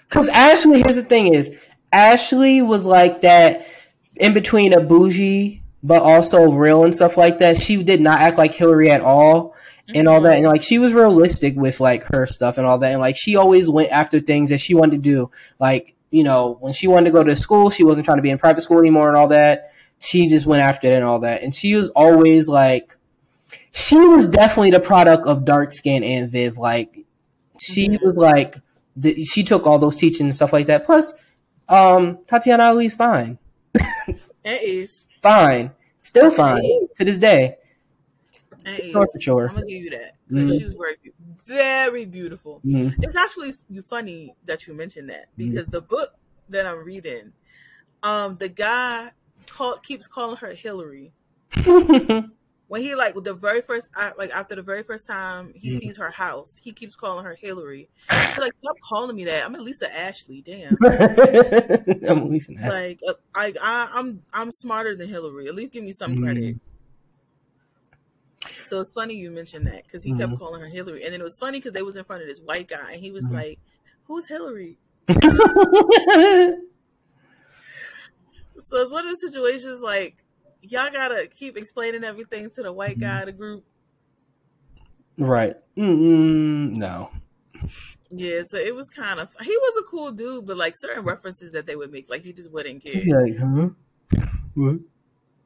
Cause 0.08 0.28
Ashley, 0.28 0.80
here's 0.80 0.96
the 0.96 1.02
thing: 1.02 1.34
is 1.34 1.56
Ashley 1.92 2.62
was 2.62 2.86
like 2.86 3.22
that 3.22 3.66
in 4.16 4.32
between 4.32 4.72
a 4.72 4.80
bougie 4.80 5.62
but 5.84 6.02
also 6.02 6.50
real 6.50 6.84
and 6.84 6.94
stuff 6.94 7.18
like 7.18 7.38
that. 7.38 7.60
She 7.60 7.82
did 7.82 8.00
not 8.00 8.20
act 8.20 8.38
like 8.38 8.54
Hillary 8.54 8.90
at 8.90 9.02
all 9.02 9.54
and 9.94 10.08
all 10.08 10.22
that. 10.22 10.38
And 10.38 10.46
like 10.46 10.62
she 10.62 10.78
was 10.78 10.94
realistic 10.94 11.54
with 11.56 11.78
like 11.78 12.04
her 12.04 12.26
stuff 12.26 12.56
and 12.56 12.66
all 12.66 12.78
that. 12.78 12.92
And 12.92 13.02
like 13.02 13.16
she 13.18 13.36
always 13.36 13.68
went 13.68 13.90
after 13.90 14.18
things 14.18 14.48
that 14.48 14.60
she 14.60 14.72
wanted 14.72 15.02
to 15.02 15.10
do. 15.10 15.30
Like, 15.60 15.94
you 16.10 16.24
know, 16.24 16.56
when 16.60 16.72
she 16.72 16.86
wanted 16.86 17.06
to 17.06 17.10
go 17.10 17.22
to 17.22 17.36
school, 17.36 17.68
she 17.68 17.84
wasn't 17.84 18.06
trying 18.06 18.16
to 18.16 18.22
be 18.22 18.30
in 18.30 18.38
private 18.38 18.62
school 18.62 18.78
anymore 18.78 19.08
and 19.08 19.16
all 19.16 19.28
that. 19.28 19.72
She 19.98 20.26
just 20.26 20.46
went 20.46 20.62
after 20.62 20.88
it 20.88 20.94
and 20.94 21.04
all 21.04 21.18
that. 21.18 21.42
And 21.42 21.54
she 21.54 21.74
was 21.74 21.90
always 21.90 22.48
like 22.48 22.96
she 23.74 23.98
was 23.98 24.26
definitely 24.28 24.70
the 24.70 24.80
product 24.80 25.26
of 25.26 25.44
dark 25.44 25.72
skin 25.72 26.02
and 26.04 26.30
Viv. 26.30 26.56
Like 26.58 27.04
she 27.58 27.88
Mhm. 27.88 28.02
was 28.02 28.16
like 28.16 28.56
the, 28.96 29.22
she 29.24 29.42
took 29.42 29.66
all 29.66 29.78
those 29.78 29.96
teachings 29.96 30.20
and 30.20 30.34
stuff 30.34 30.52
like 30.52 30.66
that. 30.66 30.86
Plus, 30.86 31.12
um, 31.68 32.18
Tatyana 32.26 32.68
Ali's 32.70 32.94
fine. 32.94 33.38
it 33.74 34.62
is 34.62 35.04
Fine. 35.22 35.72
Still 36.02 36.30
fine 36.30 36.62
to 36.96 37.04
this 37.04 37.16
day. 37.18 37.56
and 38.66 38.92
for 38.92 39.06
sure. 39.20 39.48
I'm 39.48 39.54
gonna 39.56 39.66
give 39.66 39.82
you 39.82 39.90
that 39.90 40.12
Mhm. 40.30 40.58
she 40.58 40.64
was 40.64 40.74
very, 40.74 40.96
very 41.46 42.04
beautiful. 42.06 42.60
Mhm. 42.64 42.94
It's 43.02 43.16
actually 43.16 43.52
funny 43.82 44.34
that 44.44 44.66
you 44.66 44.74
mentioned 44.74 45.10
that 45.10 45.26
because 45.36 45.66
the 45.66 45.80
book 45.82 46.14
that 46.50 46.66
I'm 46.66 46.84
reading, 46.84 47.32
um, 48.02 48.36
the 48.38 48.48
guy 48.48 49.10
call, 49.50 49.78
keeps 49.78 50.06
calling 50.06 50.36
her 50.36 50.52
Hillary. 50.54 51.12
when 52.68 52.82
he 52.82 52.94
like 52.94 53.14
the 53.14 53.34
very 53.34 53.60
first 53.60 53.88
like 54.16 54.30
after 54.30 54.54
the 54.54 54.62
very 54.62 54.82
first 54.82 55.06
time 55.06 55.52
he 55.54 55.70
Mhm. 55.70 55.78
sees 55.80 55.96
her 55.98 56.10
house, 56.10 56.56
he 56.56 56.72
keeps 56.72 56.96
calling 56.96 57.24
her 57.24 57.34
Hillary. 57.34 57.88
She's 58.10 58.38
like, 58.38 58.52
stop 58.60 58.76
calling 58.88 59.16
me 59.16 59.24
that. 59.26 59.44
I'm 59.44 59.54
at 59.54 59.60
Lisa 59.62 59.94
Ashley. 59.94 60.42
Damn. 60.42 60.76
I'm 62.08 62.18
an 62.32 62.38
like 62.66 63.00
uh, 63.06 63.14
I, 63.34 63.52
I 63.60 63.90
I'm 63.94 64.22
I'm 64.32 64.50
smarter 64.50 64.96
than 64.96 65.08
Hillary. 65.08 65.48
At 65.48 65.54
least 65.54 65.72
give 65.72 65.84
me 65.84 65.92
some 65.92 66.20
credit. 66.22 66.56
So 68.64 68.80
it's 68.80 68.92
funny 68.92 69.14
you 69.14 69.30
mentioned 69.30 69.66
that 69.66 69.84
because 69.84 70.02
he 70.02 70.14
kept 70.16 70.32
Mhm. 70.32 70.38
calling 70.38 70.60
her 70.60 70.68
Hillary, 70.68 71.04
and 71.04 71.12
then 71.12 71.20
it 71.20 71.24
was 71.24 71.36
funny 71.38 71.58
because 71.58 71.72
they 71.72 71.82
was 71.82 71.96
in 71.96 72.04
front 72.04 72.22
of 72.22 72.28
this 72.28 72.40
white 72.40 72.68
guy, 72.68 72.92
and 72.92 73.00
he 73.00 73.10
was 73.10 73.28
Mhm. 73.28 73.32
like, 73.34 73.58
"Who's 74.04 74.26
Hillary?" 74.28 74.78
So 78.56 78.80
it's 78.80 78.92
one 78.92 79.04
of 79.04 79.10
those 79.10 79.20
situations 79.20 79.82
like 79.82 80.23
y'all 80.70 80.90
gotta 80.92 81.28
keep 81.28 81.56
explaining 81.56 82.04
everything 82.04 82.50
to 82.50 82.62
the 82.62 82.72
white 82.72 82.98
guy 82.98 83.20
of 83.20 83.26
the 83.26 83.32
group. 83.32 83.64
right. 85.18 85.56
Mm-mm, 85.76 86.74
no. 86.76 87.10
Yeah, 88.10 88.42
so 88.46 88.58
it 88.58 88.74
was 88.74 88.90
kind 88.90 89.20
of 89.20 89.34
he 89.40 89.56
was 89.56 89.82
a 89.82 89.90
cool 89.90 90.12
dude, 90.12 90.46
but 90.46 90.56
like 90.56 90.74
certain 90.76 91.04
references 91.04 91.52
that 91.52 91.66
they 91.66 91.76
would 91.76 91.90
make, 91.90 92.10
like 92.10 92.22
he 92.22 92.32
just 92.32 92.52
wouldn't 92.52 92.82
care. 92.84 93.02
Like, 93.22 93.38
huh? 93.38 93.70
What? 94.54 94.76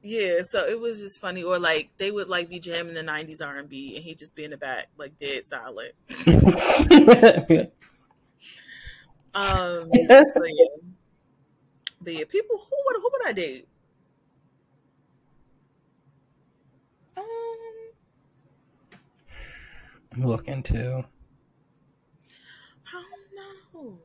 Yeah, 0.02 0.40
so 0.48 0.66
it 0.66 0.78
was 0.80 1.00
just 1.00 1.20
funny, 1.20 1.42
or 1.42 1.58
like 1.58 1.90
they 1.96 2.10
would 2.10 2.28
like 2.28 2.48
be 2.48 2.60
jamming 2.60 2.94
the 2.94 3.02
'90s 3.02 3.44
R&B, 3.44 3.96
and 3.96 4.04
he 4.04 4.14
just 4.14 4.34
be 4.34 4.44
in 4.44 4.50
the 4.50 4.56
back 4.56 4.88
like 4.96 5.18
dead 5.18 5.44
silent. 5.46 5.94
Um, 9.34 9.90
so 10.08 10.42
yeah, 10.46 10.66
but 12.00 12.12
yeah, 12.12 12.24
people 12.28 12.56
who 12.58 12.76
would 12.86 12.96
who 12.96 13.10
would 13.12 13.28
I 13.28 13.32
date? 13.32 13.68
Um, 17.16 17.24
I'm 20.12 20.24
looking 20.26 20.62
too. 20.62 21.04
I 22.86 23.02
don't 23.10 23.84
know. 23.84 23.98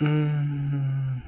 Mm. 0.00 1.22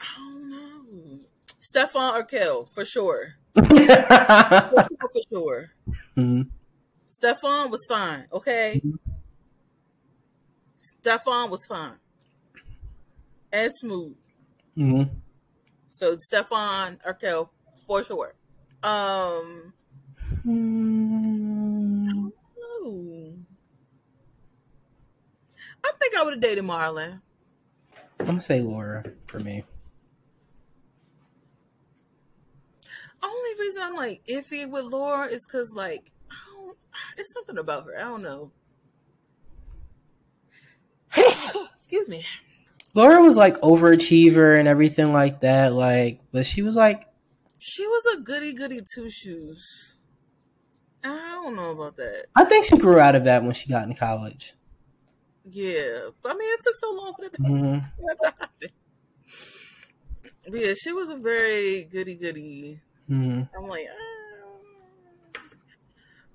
I 0.00 0.04
don't 0.16 0.50
know. 0.50 1.18
Stefan 1.58 2.14
or 2.16 2.24
Kel 2.24 2.66
for 2.74 2.84
sure. 2.84 3.34
For 3.54 3.64
sure, 3.66 4.86
for 5.00 5.22
sure. 5.32 5.70
Mhm. 6.16 6.48
Stefan 7.06 7.70
was 7.70 7.84
fine. 7.88 8.26
Okay. 8.32 8.80
Stefan 10.76 11.50
was 11.50 11.64
fine 11.66 11.98
and 13.52 13.72
smooth. 13.74 14.14
Mhm. 14.76 15.10
So 15.88 16.16
Stefan 16.18 17.00
or 17.04 17.14
Kel 17.14 17.50
for 17.86 18.04
sure. 18.04 18.34
Um. 18.82 19.72
Mm. 20.46 22.30
ooh. 22.84 23.34
I 25.84 25.92
think 26.00 26.16
I 26.16 26.22
would 26.22 26.34
have 26.34 26.42
dated 26.42 26.64
Marlon. 26.64 27.20
I'm 28.20 28.26
gonna 28.26 28.40
say 28.40 28.60
Laura 28.60 29.04
for 29.26 29.38
me. 29.38 29.64
Only 33.22 33.50
reason 33.58 33.82
I'm 33.82 33.94
like 33.94 34.22
iffy 34.28 34.70
with 34.70 34.84
Laura 34.84 35.26
is 35.26 35.46
because 35.46 35.74
like 35.74 36.10
I 36.30 36.34
don't. 36.52 36.76
It's 37.16 37.32
something 37.32 37.58
about 37.58 37.86
her. 37.86 37.96
I 37.96 38.02
don't 38.02 38.22
know. 38.22 38.52
Excuse 41.16 42.08
me. 42.08 42.24
Laura 42.94 43.22
was 43.22 43.36
like 43.36 43.56
overachiever 43.58 44.58
and 44.58 44.66
everything 44.66 45.12
like 45.12 45.40
that. 45.40 45.72
Like, 45.72 46.20
but 46.32 46.46
she 46.46 46.62
was 46.62 46.76
like, 46.76 47.06
She 47.58 47.86
was 47.86 48.16
a 48.16 48.20
goody 48.22 48.52
goody 48.52 48.80
two 48.82 49.08
shoes. 49.08 49.94
I 51.04 51.40
don't 51.42 51.54
know 51.54 51.70
about 51.70 51.96
that. 51.96 52.26
I 52.34 52.44
think 52.44 52.64
she 52.64 52.76
grew 52.76 52.98
out 52.98 53.14
of 53.14 53.24
that 53.24 53.42
when 53.44 53.54
she 53.54 53.68
got 53.68 53.86
in 53.86 53.94
college. 53.94 54.54
Yeah, 55.50 56.10
I 56.24 56.34
mean, 56.34 56.54
it 56.54 56.60
took 56.62 56.76
so 56.76 56.92
long 56.92 57.14
for 57.14 57.22
that 57.22 57.32
to 57.34 57.42
happen. 57.42 57.68
But 60.44 60.60
yeah, 60.60 60.74
she 60.74 60.92
was 60.92 61.08
a 61.10 61.16
very 61.16 61.84
goody 61.84 62.16
goody. 62.16 62.80
hmm 63.08 63.42
I'm 63.56 63.66
like, 63.66 63.88
ah. 63.90 64.50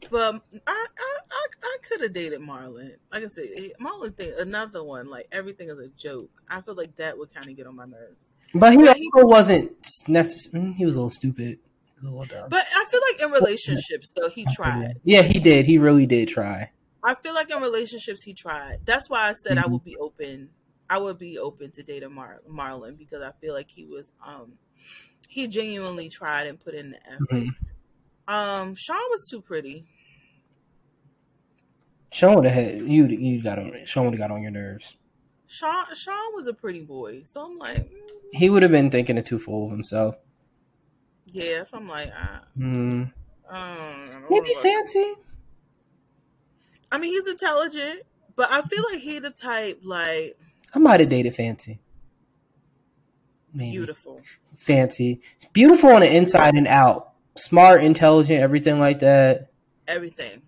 but 0.09 0.35
I 0.67 0.87
I 0.97 1.17
I, 1.31 1.45
I 1.63 1.77
could 1.87 2.01
have 2.01 2.13
dated 2.13 2.41
Marlon. 2.41 2.97
Like 3.11 3.23
I 3.23 3.27
said, 3.27 3.45
only 3.85 4.09
thing, 4.09 4.33
another 4.37 4.83
one, 4.83 5.09
like 5.09 5.27
everything 5.31 5.69
is 5.69 5.79
a 5.79 5.89
joke. 5.89 6.41
I 6.47 6.61
feel 6.61 6.75
like 6.75 6.95
that 6.97 7.17
would 7.17 7.33
kind 7.33 7.49
of 7.49 7.55
get 7.55 7.67
on 7.67 7.75
my 7.75 7.85
nerves. 7.85 8.31
But 8.53 8.73
he 8.73 8.91
he- 8.93 9.09
wasn't 9.15 9.71
necessary. 10.07 10.73
He 10.73 10.85
was 10.85 10.95
a 10.95 10.99
little 10.99 11.09
stupid. 11.09 11.59
A 12.01 12.05
little. 12.05 12.25
But 12.27 12.63
I 12.75 12.85
feel 12.91 13.01
like 13.11 13.21
in 13.21 13.31
relationships, 13.31 14.11
though, 14.15 14.29
he 14.29 14.45
tried. 14.45 14.95
Yeah, 15.03 15.21
he 15.21 15.39
did. 15.39 15.65
He 15.65 15.77
really 15.77 16.05
did 16.05 16.27
try. 16.27 16.71
I 17.03 17.15
feel 17.15 17.33
like 17.33 17.49
in 17.51 17.61
relationships 17.61 18.23
he 18.23 18.33
tried. 18.33 18.85
That's 18.85 19.09
why 19.09 19.29
I 19.29 19.33
said 19.33 19.57
I 19.57 19.65
Mhm. 19.65 19.71
would 19.71 19.83
be 19.83 19.97
open. 19.97 20.51
I 20.89 20.99
would 20.99 21.17
be 21.17 21.37
open 21.39 21.71
to 21.71 21.83
dating 21.83 22.13
Mar- 22.13 22.39
Marlon 22.49 22.97
because 22.97 23.23
I 23.23 23.31
feel 23.41 23.53
like 23.53 23.69
he 23.71 23.85
was 23.85 24.13
um 24.25 24.57
he 25.29 25.47
genuinely 25.47 26.09
tried 26.09 26.47
and 26.47 26.59
put 26.59 26.75
in 26.75 26.91
the 26.91 27.07
effort. 27.11 27.23
Mhm. 27.31 27.55
Um 28.27 28.75
Sean 28.75 29.01
was 29.11 29.27
too 29.29 29.41
pretty. 29.41 29.87
Sean 32.11 32.35
would 32.35 32.45
have 32.45 32.53
had 32.53 32.81
you. 32.81 33.07
You 33.07 33.41
got 33.43 33.59
on. 33.59 33.83
Sean 33.85 34.05
would 34.05 34.13
have 34.13 34.19
got 34.19 34.31
on 34.31 34.41
your 34.41 34.51
nerves. 34.51 34.95
Sean 35.47 35.85
Sean 35.95 36.33
was 36.33 36.47
a 36.47 36.53
pretty 36.53 36.83
boy. 36.83 37.23
So 37.23 37.45
I'm 37.45 37.57
like, 37.57 37.89
mm, 37.89 38.33
He 38.33 38.49
would 38.49 38.61
have 38.63 38.71
been 38.71 38.89
thinking 38.91 39.17
it 39.17 39.25
too 39.25 39.39
full 39.39 39.65
of 39.65 39.71
himself. 39.71 40.15
yeah, 41.25 41.63
so 41.63 41.77
I'm 41.77 41.87
like, 41.87 42.09
ah, 42.13 42.45
Mm. 42.57 43.11
um, 43.49 44.25
Maybe 44.29 44.53
fancy. 44.61 45.15
I 46.93 46.99
mean, 46.99 47.11
he's 47.11 47.27
intelligent, 47.27 48.03
but 48.35 48.51
I 48.51 48.61
feel 48.61 48.83
like 48.91 49.01
he 49.01 49.17
the 49.17 49.31
type 49.31 49.79
like 49.83 50.37
I 50.75 50.79
might 50.79 50.99
have 50.99 51.09
dated 51.09 51.33
fancy. 51.33 51.79
Maybe. 53.51 53.71
beautiful. 53.71 54.21
Fancy. 54.55 55.21
Beautiful 55.53 55.89
on 55.89 56.01
the 56.01 56.15
inside 56.15 56.53
and 56.53 56.67
out. 56.67 57.13
Smart, 57.35 57.83
intelligent, 57.83 58.39
everything 58.39 58.79
like 58.79 58.99
that. 58.99 59.47
Everything. 59.87 60.43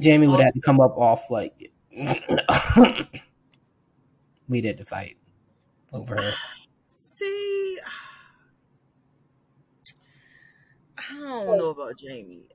Jamie 0.00 0.26
would 0.26 0.40
have 0.40 0.54
to 0.54 0.60
come 0.60 0.80
up 0.80 0.98
off 0.98 1.30
like 1.30 1.70
we 4.48 4.60
did 4.60 4.78
the 4.78 4.84
fight 4.84 5.16
over 5.92 6.20
her. 6.20 6.32
See, 6.88 7.78
I 10.98 11.14
don't 11.20 11.56
know 11.58 11.70
about 11.70 11.96
Jamie. 11.96 12.48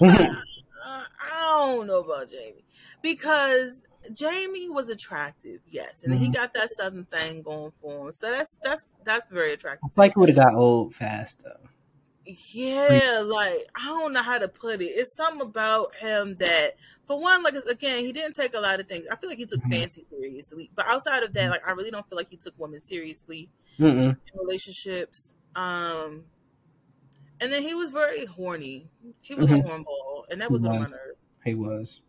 Uh, 0.86 1.04
I 1.20 1.66
don't 1.66 1.88
know 1.88 2.00
about 2.00 2.30
Jamie 2.30 2.64
because 3.02 3.84
Jamie 4.12 4.70
was 4.70 4.88
attractive, 4.88 5.60
yes, 5.66 6.04
and 6.04 6.14
he 6.14 6.28
Mhm. 6.28 6.32
got 6.32 6.54
that 6.54 6.70
southern 6.70 7.06
thing 7.06 7.42
going 7.42 7.72
for 7.72 8.06
him. 8.06 8.12
So 8.12 8.30
that's 8.30 8.58
that's 8.62 9.00
that's 9.04 9.30
very 9.30 9.52
attractive. 9.52 9.88
It's 9.88 9.98
like 9.98 10.12
he 10.14 10.20
would 10.20 10.28
have 10.28 10.36
got 10.36 10.54
old 10.54 10.94
fast 10.94 11.42
though. 11.44 11.68
Yeah, 12.52 13.22
like 13.24 13.68
I 13.76 13.84
don't 13.86 14.12
know 14.12 14.22
how 14.22 14.38
to 14.38 14.48
put 14.48 14.80
it. 14.80 14.86
It's 14.86 15.14
something 15.14 15.42
about 15.46 15.94
him 15.94 16.34
that, 16.36 16.72
for 17.04 17.20
one, 17.20 17.44
like 17.44 17.54
again, 17.70 18.00
he 18.00 18.12
didn't 18.12 18.34
take 18.34 18.54
a 18.54 18.58
lot 18.60 18.80
of 18.80 18.88
things. 18.88 19.06
I 19.12 19.16
feel 19.16 19.30
like 19.30 19.38
he 19.38 19.46
took 19.46 19.62
Mhm. 19.64 19.70
fancy 19.70 20.02
seriously, 20.02 20.68
but 20.74 20.86
outside 20.88 21.22
of 21.22 21.32
that, 21.34 21.50
like 21.50 21.66
I 21.66 21.70
really 21.72 21.92
don't 21.92 22.04
feel 22.08 22.16
like 22.16 22.28
he 22.28 22.36
took 22.36 22.58
women 22.58 22.80
seriously 22.80 23.48
Mm-mm. 23.78 24.16
in 24.32 24.38
relationships. 24.40 25.36
Um, 25.54 26.24
and 27.40 27.52
then 27.52 27.62
he 27.62 27.74
was 27.74 27.90
very 27.90 28.24
horny. 28.26 28.88
He 29.20 29.34
was 29.34 29.48
Mhm. 29.48 29.60
a 29.60 29.68
hornball, 29.68 30.24
and 30.30 30.40
that 30.40 30.50
would 30.50 30.62
get 30.62 30.70
on 30.72 30.80
my. 30.80 30.86
He 31.44 31.54
was. 31.54 32.00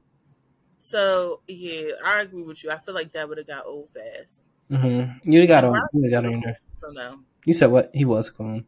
So 0.79 1.41
yeah, 1.47 1.91
I 2.05 2.21
agree 2.21 2.43
with 2.43 2.63
you. 2.63 2.71
I 2.71 2.77
feel 2.77 2.93
like 2.93 3.11
that 3.13 3.27
would 3.27 3.37
have 3.37 3.47
got 3.47 3.65
old 3.65 3.89
fast. 3.89 4.47
Mm-hmm. 4.71 5.31
You'd 5.31 5.49
have 5.49 5.61
got 5.61 5.63
on. 5.63 5.81
You'd 5.93 6.11
have 6.11 6.23
got 6.23 6.25
on 6.25 6.31
your 6.31 6.41
nerves. 6.47 6.59
So 6.81 6.91
no, 6.91 7.19
You 7.45 7.53
said 7.53 7.71
what? 7.71 7.89
He 7.93 8.05
was 8.05 8.29
cool. 8.29 8.61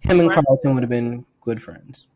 Him 0.00 0.20
and 0.20 0.28
Braxton- 0.28 0.44
Carlton 0.44 0.74
would 0.74 0.82
have 0.82 0.90
been 0.90 1.24
good 1.40 1.62
friends. 1.62 2.06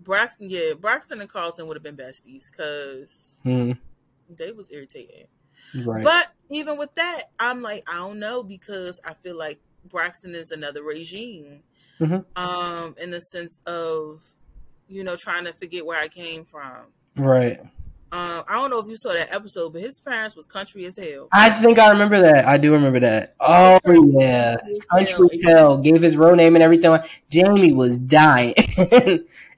Braxton, 0.00 0.50
yeah, 0.50 0.74
Braxton 0.78 1.20
and 1.20 1.28
Carlton 1.28 1.66
would 1.66 1.76
have 1.76 1.82
been 1.82 1.96
besties 1.96 2.50
because 2.50 3.32
Mm, 3.44 3.78
they 4.28 4.52
was 4.52 4.70
irritating. 4.70 5.26
right. 5.84 6.02
But 6.04 6.32
even 6.50 6.76
with 6.78 6.94
that, 6.96 7.24
I'm 7.38 7.62
like, 7.62 7.88
I 7.88 7.96
don't 7.96 8.18
know 8.18 8.42
because 8.42 9.00
I 9.04 9.14
feel 9.14 9.36
like 9.36 9.60
Braxton 9.84 10.34
is 10.34 10.50
another 10.50 10.82
regime. 10.82 11.62
Mhm. 12.00 12.24
Um, 12.36 12.94
in 13.02 13.10
the 13.10 13.20
sense 13.20 13.60
of, 13.66 14.22
you 14.88 15.04
know, 15.04 15.16
trying 15.16 15.44
to 15.44 15.52
forget 15.52 15.84
where 15.84 15.98
I 15.98 16.08
came 16.08 16.44
from. 16.44 16.86
right. 17.16 17.60
Um, 18.10 18.42
I 18.48 18.54
don't 18.58 18.70
know 18.70 18.78
if 18.78 18.86
you 18.86 18.96
saw 18.96 19.12
that 19.12 19.34
episode, 19.34 19.74
but 19.74 19.82
his 19.82 20.00
parents 20.00 20.34
was 20.34 20.46
country 20.46 20.86
as 20.86 20.96
hell. 20.96 21.28
I 21.30 21.50
think 21.50 21.78
I 21.78 21.90
remember 21.90 22.18
that. 22.22 22.46
I 22.46 22.56
do 22.56 22.72
remember 22.72 23.00
that. 23.00 23.34
Oh 23.38 23.78
yeah. 24.18 24.56
Country 24.90 25.28
as 25.34 25.42
hell. 25.44 25.76
Gave 25.76 26.00
his 26.00 26.16
real 26.16 26.34
name 26.34 26.56
and 26.56 26.62
everything. 26.62 26.98
Jamie 27.28 27.74
was 27.74 27.98
dying. 27.98 28.54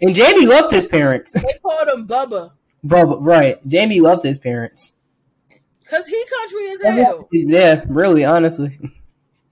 and 0.00 0.14
Jamie 0.14 0.46
loved 0.46 0.72
his 0.72 0.84
parents. 0.84 1.32
They 1.32 1.58
called 1.62 1.88
him 1.90 2.08
Bubba 2.08 2.50
Bro, 2.82 3.20
right. 3.20 3.64
Jamie 3.68 4.00
loved 4.00 4.24
his 4.24 4.38
parents. 4.38 4.94
because 5.84 6.08
he 6.08 6.24
country 6.40 6.70
as 6.72 6.96
hell. 6.96 7.28
Yeah, 7.30 7.84
really, 7.86 8.24
honestly. 8.24 8.80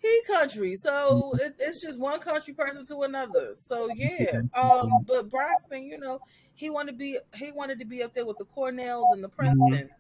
He 0.09 0.23
country, 0.27 0.77
so 0.77 1.35
it, 1.39 1.57
it's 1.59 1.81
just 1.81 1.99
one 1.99 2.21
country 2.21 2.55
person 2.55 2.87
to 2.87 3.03
another. 3.03 3.55
So 3.57 3.89
yeah, 3.89 4.41
um, 4.55 5.03
but 5.07 5.29
Braxton, 5.31 5.85
you 5.85 5.99
know, 5.99 6.23
he 6.55 6.71
wanted 6.71 6.93
to 6.93 6.99
be 6.99 7.19
he 7.35 7.53
wanted 7.53 7.79
to 7.81 7.85
be 7.85 8.03
up 8.03 8.15
there 8.15 8.27
with 8.27 8.39
the 8.39 8.47
Cornells 8.47 9.13
and 9.13 9.23
the 9.23 9.29
Princetons. 9.29 9.93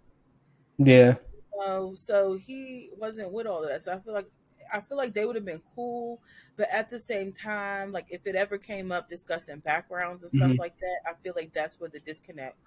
Yeah. 0.78 1.18
Uh, 1.60 1.94
so 1.94 2.34
he 2.36 2.90
wasn't 2.96 3.32
with 3.32 3.46
all 3.46 3.62
of 3.64 3.68
that. 3.68 3.82
So 3.82 3.92
I 3.92 4.00
feel 4.00 4.14
like 4.14 4.30
I 4.72 4.80
feel 4.80 4.96
like 4.98 5.14
they 5.14 5.24
would 5.24 5.34
have 5.36 5.44
been 5.46 5.62
cool, 5.74 6.22
but 6.56 6.68
at 6.70 6.90
the 6.90 7.00
same 7.00 7.32
time, 7.32 7.90
like 7.90 8.06
if 8.10 8.26
it 8.26 8.36
ever 8.36 8.58
came 8.58 8.92
up 8.92 9.08
discussing 9.08 9.60
backgrounds 9.60 10.22
and 10.22 10.30
stuff 10.30 10.52
Mhm. 10.52 10.58
like 10.58 10.78
that, 10.78 11.00
I 11.06 11.14
feel 11.22 11.32
like 11.36 11.52
that's 11.54 11.80
where 11.80 11.88
the 11.90 12.00
disconnect 12.00 12.58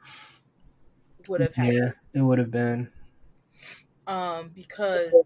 would 1.28 1.42
have 1.42 1.54
happened. 1.54 1.78
Yeah, 1.78 1.92
it 2.14 2.22
would 2.22 2.40
have 2.40 2.52
been. 2.52 2.92
um, 4.08 4.50
because 4.50 5.24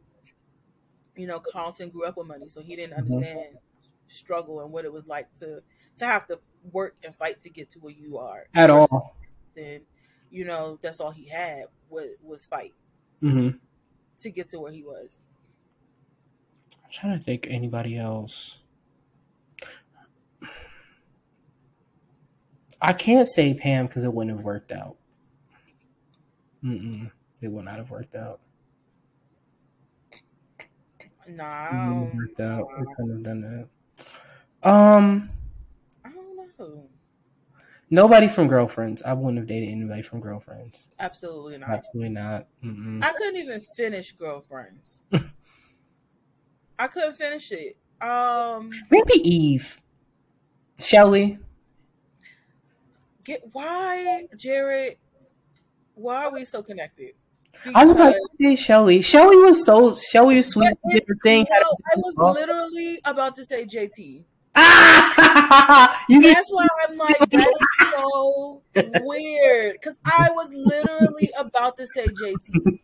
you 1.15 1.27
know 1.27 1.39
Carlton 1.39 1.89
grew 1.89 2.05
up 2.05 2.17
with 2.17 2.27
money, 2.27 2.49
so 2.49 2.61
he 2.61 2.75
didn't 2.75 2.97
Mhm. 2.97 2.97
understand 2.97 3.57
struggle 4.07 4.61
and 4.61 4.71
what 4.71 4.85
it 4.85 4.93
was 4.93 5.07
like 5.07 5.33
to 5.33 5.61
to 5.97 6.05
have 6.05 6.27
to 6.27 6.39
work 6.71 6.97
and 7.03 7.15
fight 7.15 7.39
to 7.41 7.49
get 7.49 7.69
to 7.71 7.79
where 7.79 7.93
you 7.93 8.17
are. 8.17 8.47
At 8.55 8.71
all. 8.71 9.15
Then 9.55 9.85
you 10.29 10.45
know 10.45 10.77
that's 10.81 10.99
all 10.99 11.11
he 11.11 11.27
had 11.27 11.65
was 11.89 12.11
was 12.21 12.45
fight 12.45 12.75
hmm 13.21 13.59
to 14.17 14.29
get 14.31 14.49
to 14.49 14.59
where 14.59 14.71
he 14.71 14.83
was. 14.83 15.25
I'm 16.83 16.89
trying 16.89 17.17
to 17.17 17.23
think 17.23 17.45
anybody 17.47 17.95
else. 17.97 18.61
I 22.81 22.93
can't 22.93 23.27
say 23.27 23.53
Pam 23.53 23.87
because 23.87 24.03
it 24.05 24.13
wouldn't 24.13 24.37
have 24.37 24.45
worked 24.45 24.71
out. 24.71 24.97
Mm-mm. 26.63 27.11
It 27.41 27.47
would 27.47 27.65
not 27.65 27.77
have 27.77 27.91
worked 27.91 28.15
out. 28.15 28.41
Nah, 31.27 31.45
I 31.45 31.89
don't, 31.89 32.15
worked 32.15 32.39
out. 32.39 32.68
We 32.80 32.85
couldn't 32.95 33.11
have 33.11 33.23
done 33.23 33.68
that. 34.61 34.69
Um, 34.69 35.30
I 36.03 36.10
don't 36.11 36.60
know. 36.60 36.89
nobody 37.89 38.27
from 38.27 38.47
Girlfriends. 38.47 39.02
I 39.03 39.14
wouldn't 39.14 39.38
have 39.38 39.47
dated 39.47 39.69
anybody 39.69 40.02
from 40.02 40.19
Girlfriends. 40.22 40.88
Absolutely 40.99 41.57
not. 41.57 41.69
Absolutely 41.69 42.10
not. 42.10 42.47
Mm-mm. 42.64 43.03
I 43.03 43.11
couldn't 43.14 43.38
even 43.38 43.61
finish 43.61 44.11
girlfriends. 44.14 45.03
I 46.80 46.88
couldn't 46.88 47.15
finish 47.15 47.52
it. 47.52 47.77
Um, 48.02 48.72
Maybe 48.91 49.14
Eve. 49.23 49.81
Shelly. 50.77 51.39
get 53.23 53.41
why 53.53 54.27
Jared? 54.35 54.97
Why 55.93 56.26
are 56.26 56.34
we 56.34 56.43
so 56.45 56.61
connected? 56.61 57.14
I 57.73 57.86
was 57.86 57.98
like, 57.99 58.15
hey, 58.40 58.56
Shelly. 58.56 59.02
Shelly 59.02 59.36
was 59.38 59.65
so 59.65 59.95
Shelly 59.95 60.36
was 60.38 60.49
sweet. 60.49 60.73
Did 60.90 61.03
her 61.07 61.15
thing. 61.23 61.45
had 61.52 61.61
No, 61.61 61.69
a 61.72 61.76
I 61.95 61.98
was 61.98 62.15
literally 62.38 62.99
about 63.06 63.36
to 63.38 63.45
say 63.45 63.65
JT. 63.65 64.23
Ah! 64.57 66.06
you 66.07 66.22
That's 66.22 66.49
why 66.49 66.68
I'm 66.88 66.98
like, 66.98 67.18
that 67.19 67.53
is 67.60 67.91
so 67.91 68.61
weird. 68.73 69.73
Because 69.73 69.99
I 70.06 70.30
was 70.32 70.53
literally 70.53 71.30
about 71.40 71.76
to 71.77 71.88
say 71.88 72.06
JT. 72.06 72.80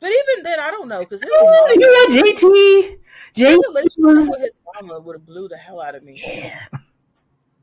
But 0.00 0.10
even 0.10 0.44
then, 0.44 0.60
I 0.60 0.70
don't 0.70 0.86
know. 0.88 1.00
Because 1.00 1.22
his, 1.22 1.30
you 1.30 1.80
got 1.80 2.10
JT. 2.10 2.98
JT 3.34 3.56
was 3.98 4.28
with 4.30 4.40
his 4.40 4.52
mama 4.74 5.00
would 5.00 5.16
have 5.16 5.26
blew 5.26 5.48
the 5.48 5.56
hell 5.56 5.80
out 5.80 5.94
of 5.94 6.02
me. 6.04 6.20
yeah. 6.24 6.66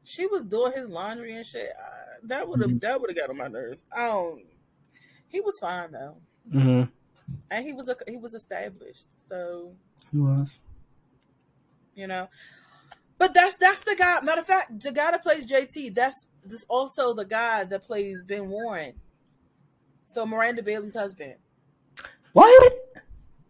She 0.04 0.28
was 0.28 0.44
doing 0.44 0.74
his 0.76 0.88
laundry 0.88 1.36
and 1.36 1.46
shit. 1.46 1.70
Uh, 1.80 2.18
that 2.24 2.48
would 2.48 2.62
have 2.62 2.70
Mhm. 2.72 2.82
that 2.82 3.00
would 3.02 3.10
have 3.10 3.18
got 3.18 3.30
on 3.30 3.38
my 3.38 3.48
nerves. 3.48 3.86
I 3.92 4.08
don't. 4.08 4.44
He 5.36 5.42
was 5.42 5.60
fine 5.60 5.92
though, 5.92 6.16
hmm 6.50 6.84
and 7.52 7.66
he 7.66 7.74
was 7.74 7.90
a, 7.90 7.98
he 8.08 8.16
was 8.16 8.34
established. 8.34 9.08
So 9.28 9.74
He 10.14 10.18
was. 10.18 10.60
you 11.94 12.08
know. 12.08 12.30
But 13.18 13.34
that's 13.34 13.58
that's 13.58 13.82
the 13.84 13.98
guy. 14.00 14.22
Matter 14.22 14.40
of 14.40 14.48
fact, 14.48 14.82
the 14.82 14.94
guy 14.94 15.12
that 15.12 15.24
plays 15.24 15.46
JT, 15.46 15.94
that's 15.94 16.28
this 16.46 16.64
also 16.70 17.14
the 17.14 17.26
guy 17.26 17.66
that 17.66 17.84
plays 17.84 18.24
Ben 18.24 18.48
Warren. 18.48 18.94
So 20.06 20.26
Miranda 20.26 20.64
Bailey's 20.64 20.96
husband. 20.96 21.36
What? 22.32 22.74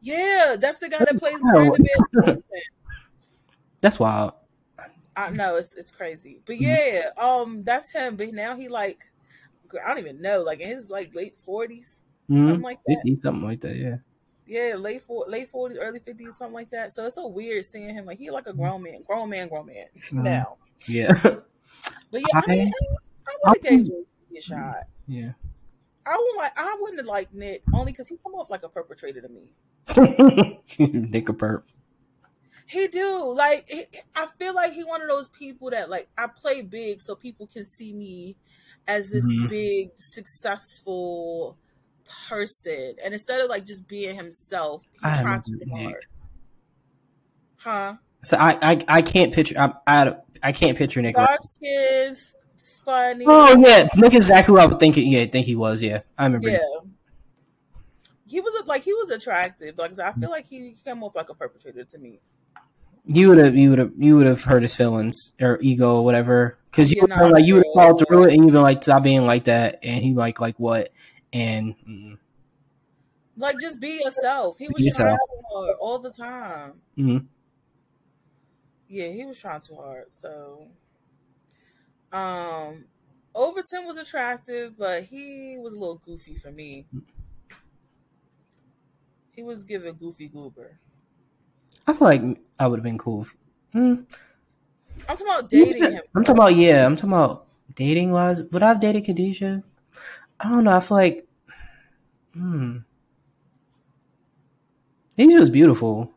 Yeah, 0.01 0.55
that's 0.59 0.79
the 0.79 0.89
guy 0.89 1.05
that 1.05 1.19
plays. 1.19 1.39
Miranda 1.43 1.77
Bailey's 1.77 2.25
husband. 2.25 2.63
That's 3.81 3.99
wild. 3.99 4.33
I 5.15 5.29
know 5.29 5.57
it's 5.57 5.73
it's 5.73 5.91
crazy, 5.91 6.41
but 6.45 6.57
yeah, 6.57 7.09
um, 7.19 7.63
that's 7.63 7.91
him. 7.91 8.15
But 8.15 8.33
now 8.33 8.55
he 8.55 8.67
like, 8.67 8.97
I 9.83 9.87
don't 9.89 9.99
even 9.99 10.21
know, 10.21 10.41
like 10.41 10.59
in 10.59 10.69
his 10.69 10.89
like 10.89 11.13
late 11.15 11.37
40s 11.37 12.03
Mhm. 12.29 12.43
something 12.45 12.61
like 12.61 12.79
that. 12.87 12.95
50, 13.03 13.15
something 13.15 13.43
like 13.43 13.61
that. 13.61 13.75
Yeah. 13.75 13.97
Yeah, 14.47 14.75
late 14.75 15.01
four, 15.01 15.25
late 15.27 15.49
forties, 15.49 15.77
early 15.79 15.99
fifties, 15.99 16.37
something 16.37 16.53
like 16.53 16.69
that. 16.71 16.93
So 16.93 17.05
it's 17.05 17.15
so 17.15 17.27
weird 17.27 17.65
seeing 17.65 17.93
him 17.93 18.05
like 18.05 18.19
he 18.19 18.29
like 18.29 18.45
a 18.47 18.53
grown 18.53 18.83
man, 18.83 19.01
grown 19.03 19.29
man, 19.29 19.47
grown 19.47 19.65
man 19.67 19.87
Mhm. 20.11 20.23
now. 20.23 20.57
Yeah. 20.87 21.13
But 22.11 22.21
yeah, 22.21 22.41
I 22.41 22.47
mean, 22.47 22.71
I, 23.27 23.31
I 23.45 23.49
would 23.49 23.63
have 23.63 23.73
I- 23.73 23.83
gave 23.83 23.89
a 24.37 24.41
shot. 24.41 24.87
yeah. 25.07 25.31
I 26.05 26.15
wouldn't 26.15 26.37
like, 26.37 26.51
I 26.55 26.77
wouldn't 26.79 26.99
have 26.99 27.07
liked 27.07 27.33
Nick 27.33 27.63
only 27.73 27.91
because 27.91 28.07
he 28.07 28.17
come 28.17 28.33
off 28.35 28.49
like 28.51 28.61
a 28.63 28.69
perpetrator 28.69 29.21
to 29.21 29.27
me. 29.29 29.51
Nick 30.79 31.29
a 31.29 31.33
perp. 31.33 31.63
He 32.67 32.87
do 32.87 33.33
like 33.35 33.65
he, 33.67 33.83
I 34.15 34.27
feel 34.39 34.53
like 34.55 34.73
he 34.73 34.83
one 34.83 35.01
of 35.01 35.07
those 35.07 35.27
people 35.29 35.69
that 35.71 35.89
like 35.89 36.07
I 36.17 36.27
play 36.27 36.61
big 36.63 37.01
so 37.01 37.15
people 37.15 37.47
can 37.47 37.65
see 37.65 37.93
me 37.93 38.35
as 38.87 39.09
this 39.09 39.25
Mhm. 39.25 39.49
big 39.49 39.89
successful 39.99 41.57
person, 42.29 42.95
and 43.03 43.13
instead 43.13 43.41
of 43.41 43.49
like 43.49 43.65
just 43.65 43.87
being 43.87 44.15
himself, 44.15 44.87
he 44.93 44.99
I 45.03 45.21
tried 45.21 45.45
too 45.45 45.59
Nick. 45.65 45.83
hard. 45.85 46.05
Huh? 47.57 47.95
So 48.21 48.37
I, 48.37 48.57
I, 48.61 48.79
I 48.87 49.01
can't 49.01 49.33
picture. 49.33 49.55
I, 49.59 49.73
I, 49.87 50.15
I 50.41 50.51
can't 50.51 50.77
picture 50.77 51.01
Nick. 51.01 51.15
Dark 51.15 51.43
skin, 51.43 52.15
funny. 52.83 53.25
Oh 53.27 53.57
yeah, 53.59 53.87
Nick 53.95 54.13
is 54.13 54.29
exactly 54.29 54.53
what 54.53 54.61
I 54.61 54.65
would 54.67 54.79
think. 54.79 54.97
Yeah, 54.97 55.21
I 55.21 55.27
think 55.27 55.45
he 55.45 55.55
was. 55.55 55.81
Yeah, 55.81 56.01
I 56.17 56.25
remember. 56.25 56.49
yeah. 56.49 56.59
He 58.27 58.41
was 58.41 58.53
like 58.67 58.83
he 58.83 58.93
was 58.93 59.11
attractive. 59.11 59.77
Like 59.77 59.97
I 59.99 60.11
feel 60.13 60.29
like 60.31 60.47
he 60.47 60.75
came 60.83 61.03
off 61.03 61.15
like 61.15 61.29
a 61.29 61.33
perpetrator 61.35 61.83
to 61.85 61.97
me. 61.97 62.19
You 63.07 63.29
would 63.29 63.37
have, 63.37 63.55
you 63.55 63.69
would 63.69 63.79
have, 63.79 63.91
you 63.97 64.15
would 64.15 64.25
have 64.25 64.43
hurt 64.43 64.63
his 64.63 64.75
feelings 64.75 65.33
or 65.39 65.59
ego 65.61 65.97
or 65.97 66.05
whatever. 66.05 66.59
Because 66.71 66.91
you 66.91 66.97
Yeah, 67.07 67.19
would 67.19 67.31
like, 67.31 67.45
you 67.45 67.55
would 67.55 67.63
have 67.65 67.73
followed 67.73 68.07
through 68.07 68.25
it, 68.25 68.33
and 68.33 68.43
you'd 68.43 68.51
been 68.53 68.61
like, 68.61 68.83
stop 68.83 69.03
being 69.03 69.25
like 69.25 69.45
that, 69.45 69.79
and 69.83 70.03
he 70.03 70.13
like, 70.13 70.39
like 70.41 70.59
what? 70.59 70.91
And 71.31 71.75
mm, 71.87 72.17
Like 73.37 73.59
just 73.59 73.79
be 73.79 74.01
yourself. 74.03 74.57
He 74.57 74.67
was 74.69 74.85
trying 74.87 75.17
too 75.17 75.41
hard 75.49 75.75
all 75.79 75.99
the 75.99 76.11
time. 76.11 76.81
mhm. 76.97 77.27
Yeah, 78.87 79.09
he 79.09 79.25
was 79.25 79.39
trying 79.39 79.61
too 79.61 79.75
hard. 79.75 80.13
So, 80.13 80.69
um, 82.11 82.85
Overton 83.33 83.85
was 83.85 83.97
attractive, 83.97 84.77
but 84.77 85.03
he 85.03 85.57
was 85.59 85.73
a 85.73 85.77
little 85.79 85.97
goofy 85.97 86.35
for 86.35 86.51
me. 86.51 86.87
He 89.29 89.43
was 89.43 89.63
giving 89.65 89.97
goofy 89.97 90.27
goober. 90.27 90.79
I 91.87 91.93
feel 91.93 92.07
like 92.07 92.21
I 92.59 92.67
would 92.67 92.79
have 92.79 92.83
been 92.83 92.97
cool. 92.97 93.23
if- 93.23 93.35
Mm. 93.75 94.05
I'm 95.07 95.17
talking 95.17 95.27
about 95.27 95.49
dating 95.49 95.91
him. 95.91 96.01
I'm 96.15 96.23
talking 96.23 96.39
about 96.39 96.55
yeah. 96.55 96.85
I'm 96.85 96.95
talking 96.95 97.09
about 97.11 97.45
dating 97.75 98.11
wise. 98.11 98.41
Would 98.41 98.63
I 98.63 98.69
have 98.69 98.79
dated 98.79 99.05
Khadijah? 99.05 99.61
I 100.39 100.49
don't 100.49 100.63
know. 100.63 100.71
I 100.71 100.79
feel 100.79 100.97
like, 100.97 101.27
hmm. 102.33 102.77
Khadijah 105.17 105.39
was 105.39 105.49
beautiful, 105.49 106.11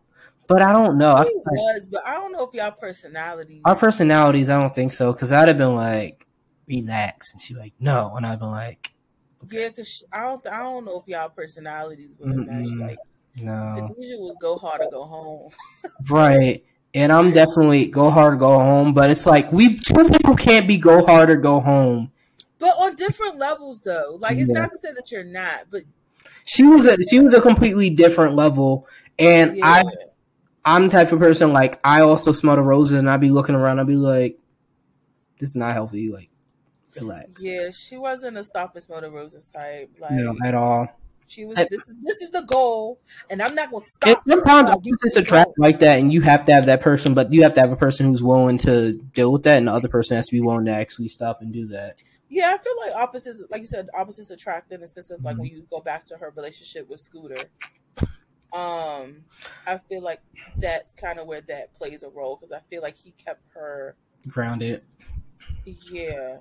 but 0.47 0.63
I 0.63 0.73
don't 0.73 0.99
know. 0.99 1.15
I 1.15 1.25
He 1.25 1.29
feel 1.31 1.39
like 1.39 1.75
was, 1.75 1.87
but 1.87 2.01
I 2.07 2.15
don't 2.15 2.33
know 2.33 2.45
if 2.45 2.55
y'all 2.55 2.71
personalities. 2.73 3.63
our 3.65 3.77
personalities. 3.77 4.51
I 4.51 4.61
don't 4.61 4.75
think 4.75 4.93
so. 4.93 5.13
Because 5.13 5.33
I'd 5.33 5.49
have 5.49 5.59
been 5.59 5.75
like, 5.75 6.27
relax, 6.67 7.33
and 7.33 7.41
she'd 7.43 7.55
be 7.55 7.61
like, 7.61 7.75
no, 7.81 8.13
and 8.17 8.27
I'd 8.27 8.39
been 8.41 8.51
like, 8.51 8.93
Yeah, 9.51 9.69
cause 9.71 10.03
I 10.13 10.23
don't, 10.23 10.47
I 10.49 10.59
don't 10.63 10.85
know 10.85 10.99
if 11.01 11.07
y'all 11.09 11.29
personalities 11.29 12.11
would 12.19 12.29
have 12.37 12.47
matched. 12.47 12.71
Like 12.77 12.99
no, 13.37 13.89
Khadijah 13.95 14.19
was 14.19 14.37
go 14.41 14.57
hard 14.57 14.81
or 14.83 14.91
go 14.91 15.05
home. 15.05 15.51
right. 16.11 16.65
And 16.95 17.13
I'm 17.13 17.33
definitely 17.33 17.87
go 17.87 18.11
hard, 18.11 18.35
or 18.35 18.37
go 18.39 18.59
home. 18.59 18.95
But 18.95 19.11
it's 19.11 19.27
like 19.27 19.53
we 19.53 19.77
two 19.77 20.09
people 20.09 20.35
can't 20.35 20.67
be 20.67 20.79
go 20.79 21.05
hard 21.05 21.31
or 21.31 21.37
go 21.37 21.61
home. 21.61 22.11
But 22.59 22.71
on 22.79 22.97
different 22.97 23.39
levels, 23.39 23.83
though. 23.83 24.17
Like 24.19 24.39
it's 24.39 24.51
Yeah. 24.53 24.61
not 24.61 24.73
to 24.73 24.79
say 24.79 24.93
that 24.95 25.11
you're 25.13 25.23
not, 25.25 25.67
but 25.71 25.83
She 26.45 26.65
was 26.65 26.87
a 26.87 26.97
she 27.09 27.21
was 27.21 27.35
a 27.35 27.41
completely 27.41 27.91
different 27.91 28.35
level, 28.37 28.89
and 29.19 29.57
yeah, 29.57 29.67
I 29.67 29.83
I'm 30.65 30.85
the 30.89 30.91
type 30.91 31.13
of 31.13 31.19
person 31.19 31.53
like 31.53 31.79
I 31.85 32.01
also 32.01 32.33
smell 32.33 32.57
the 32.57 32.63
roses 32.63 32.99
and 32.99 33.09
I'd 33.09 33.21
be 33.21 33.31
looking 33.31 33.55
around, 33.55 33.79
I'd 33.81 33.87
be 33.87 33.95
like, 33.97 34.39
This 35.39 35.51
is 35.51 35.57
not 35.57 35.75
healthy, 35.75 36.11
like 36.11 36.31
relax. 36.97 37.45
yeah, 37.45 37.71
she 37.71 37.97
wasn't 37.97 38.37
a 38.39 38.45
stop 38.45 38.75
and 38.75 38.83
smell 38.83 39.01
the 39.03 39.11
roses 39.11 39.51
type. 39.53 39.91
Like 40.01 40.13
No, 40.13 40.35
at 40.45 40.55
all. 40.55 40.89
She 41.29 41.45
was. 41.45 41.57
I- 41.59 41.69
This 41.71 41.87
is 41.89 41.97
this 42.03 42.21
is 42.23 42.31
the 42.31 42.43
goal, 42.43 43.01
and 43.31 43.41
I'm 43.41 43.55
not 43.55 43.71
gonna 43.71 43.85
And 43.85 43.93
stop. 44.17 44.23
sometimes 44.29 44.69
Like, 44.69 44.77
opposites 44.79 45.17
attract 45.17 45.51
like 45.59 45.79
that 45.81 45.99
and 46.01 46.13
you 46.13 46.23
have 46.23 46.45
to 46.47 46.53
have 46.53 46.67
that 46.67 46.81
person, 46.81 47.15
but 47.15 47.33
you 47.33 47.43
have 47.45 47.55
to 47.55 47.61
have 47.61 47.71
a 47.71 47.77
person 47.77 48.07
who's 48.07 48.23
willing 48.23 48.59
to 48.59 48.95
deal 49.15 49.31
with 49.33 49.43
that 49.45 49.59
and 49.59 49.69
the 49.69 49.73
other 49.73 49.89
person 49.89 50.17
has 50.17 50.27
to 50.29 50.33
be 50.35 50.41
willing 50.41 50.65
to 50.67 50.73
actually 50.73 51.09
stop 51.09 51.41
and 51.43 51.53
do 51.53 51.67
that. 51.69 51.97
Yeah, 52.31 52.55
I 52.55 52.59
feel 52.63 52.75
like 52.79 52.93
opposites, 52.95 53.41
like 53.51 53.61
you 53.63 53.67
said, 53.67 53.89
opposites 53.95 54.31
attract 54.31 54.71
in 54.73 54.81
the 54.81 54.89
sense 54.89 55.11
of 55.11 55.23
like 55.23 55.37
Mhm. 55.37 55.41
when 55.41 55.49
you 55.51 55.67
go 55.71 55.81
back 55.81 56.05
to 56.07 56.17
her 56.19 56.31
relationship 56.37 56.89
with 56.89 57.01
Scooter. 57.01 57.45
Um, 58.53 59.25
I 59.67 59.79
feel 59.89 60.01
like 60.01 60.21
that's 60.57 60.95
kind 60.95 61.19
of 61.19 61.27
where 61.27 61.43
that 61.43 61.75
plays 61.79 62.03
a 62.03 62.09
role 62.09 62.37
because 62.41 62.53
I 62.53 62.61
feel 62.71 62.81
like 62.83 62.97
he 62.97 63.13
kept 63.13 63.43
her 63.55 63.95
Grounded. 64.27 64.83
Yeah, 65.65 66.39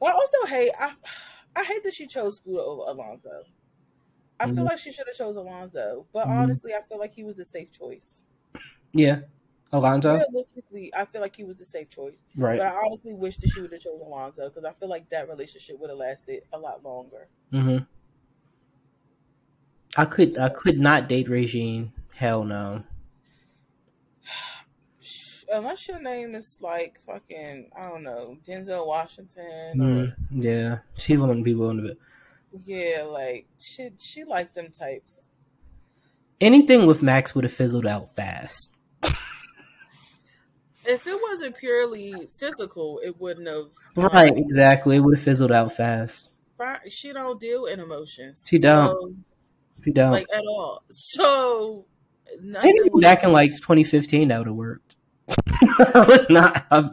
but 0.00 0.06
I 0.10 0.12
also 0.12 0.46
hate 0.46 0.72
I 0.78 0.94
I 1.54 1.64
hate 1.64 1.82
that 1.84 1.92
she 1.94 2.06
chose 2.06 2.36
Scooter 2.36 2.60
over 2.62 2.82
Alonzo. 2.90 3.44
I 4.40 4.48
feel 4.48 4.64
Mhm. 4.64 4.66
like 4.66 4.78
she 4.78 4.92
should 4.92 5.06
have 5.08 5.16
chose 5.16 5.36
Alonzo, 5.36 6.08
but 6.12 6.26
Mhm. 6.26 6.28
honestly, 6.28 6.74
I 6.74 6.82
feel 6.82 6.98
like 6.98 7.14
he 7.14 7.24
was 7.24 7.36
the 7.36 7.44
safe 7.44 7.72
choice. 7.72 8.24
Yeah. 8.92 9.22
Alonzo. 9.72 10.26
Realistically, 10.26 10.92
I 10.94 11.04
feel 11.04 11.20
like 11.20 11.36
he 11.36 11.44
was 11.44 11.58
the 11.58 11.64
safe 11.66 11.88
choice. 11.90 12.22
Right. 12.36 12.56
But 12.56 12.66
I 12.66 12.76
honestly 12.84 13.14
wish 13.14 13.36
that 13.38 13.48
she 13.48 13.60
would 13.60 13.72
have 13.72 13.80
chosen 13.80 14.06
Alonzo 14.06 14.48
because 14.48 14.64
I 14.64 14.72
feel 14.72 14.88
like 14.88 15.08
that 15.10 15.28
relationship 15.28 15.78
would 15.78 15.90
have 15.90 15.98
lasted 15.98 16.44
a 16.52 16.58
lot 16.58 16.82
longer. 16.82 17.28
hmm 17.52 17.78
I 19.98 20.06
could 20.06 20.38
I 20.38 20.48
could 20.48 20.78
not 20.78 21.08
date 21.10 21.28
Regine. 21.28 21.92
Hell 22.14 22.42
no. 22.44 22.84
Unless 25.52 25.88
your 25.88 26.00
name 26.00 26.34
is 26.34 26.60
like 26.60 26.98
fucking, 27.00 27.70
I 27.76 27.82
don't 27.84 28.02
know, 28.02 28.38
Denzel 28.44 28.86
Washington. 28.86 29.80
Or, 29.80 30.04
Mm, 30.04 30.14
yeah, 30.30 30.80
she 30.96 31.16
wouldn't 31.16 31.44
be 31.44 31.54
willing 31.54 31.78
to. 31.78 31.82
Be. 31.94 32.00
Yeah, 32.66 33.04
like 33.08 33.46
she 33.58 33.90
she 33.98 34.24
liked 34.24 34.54
them 34.54 34.70
types. 34.70 35.24
Anything 36.40 36.86
with 36.86 37.02
Max 37.02 37.34
would 37.34 37.44
have 37.44 37.52
fizzled 37.52 37.86
out 37.86 38.14
fast. 38.14 38.74
If 40.88 41.06
it 41.06 41.20
wasn't 41.20 41.54
purely 41.54 42.14
physical, 42.40 42.98
it 43.04 43.20
wouldn't 43.20 43.46
have. 43.46 43.66
Right, 43.94 44.32
exactly. 44.34 44.96
It 44.96 45.00
would 45.00 45.18
have 45.18 45.22
fizzled 45.22 45.52
out 45.52 45.74
fast. 45.74 46.30
Right, 46.56 46.90
she 46.90 47.12
don't 47.12 47.38
deal 47.38 47.66
in 47.66 47.78
emotions. 47.78 48.46
She 48.48 48.58
don't. 48.58 49.22
If 49.78 49.86
you 49.86 49.92
don't, 49.92 50.12
like 50.12 50.26
at 50.34 50.42
all. 50.48 50.82
So 50.88 51.84
maybe 52.42 52.88
back 53.02 53.22
in 53.22 53.32
like 53.32 53.50
2015, 53.50 54.28
that 54.28 54.38
would 54.38 54.46
have 54.46 54.56
worked. 54.56 54.94
it's 55.28 56.30
not. 56.30 56.66
uh, 56.70 56.88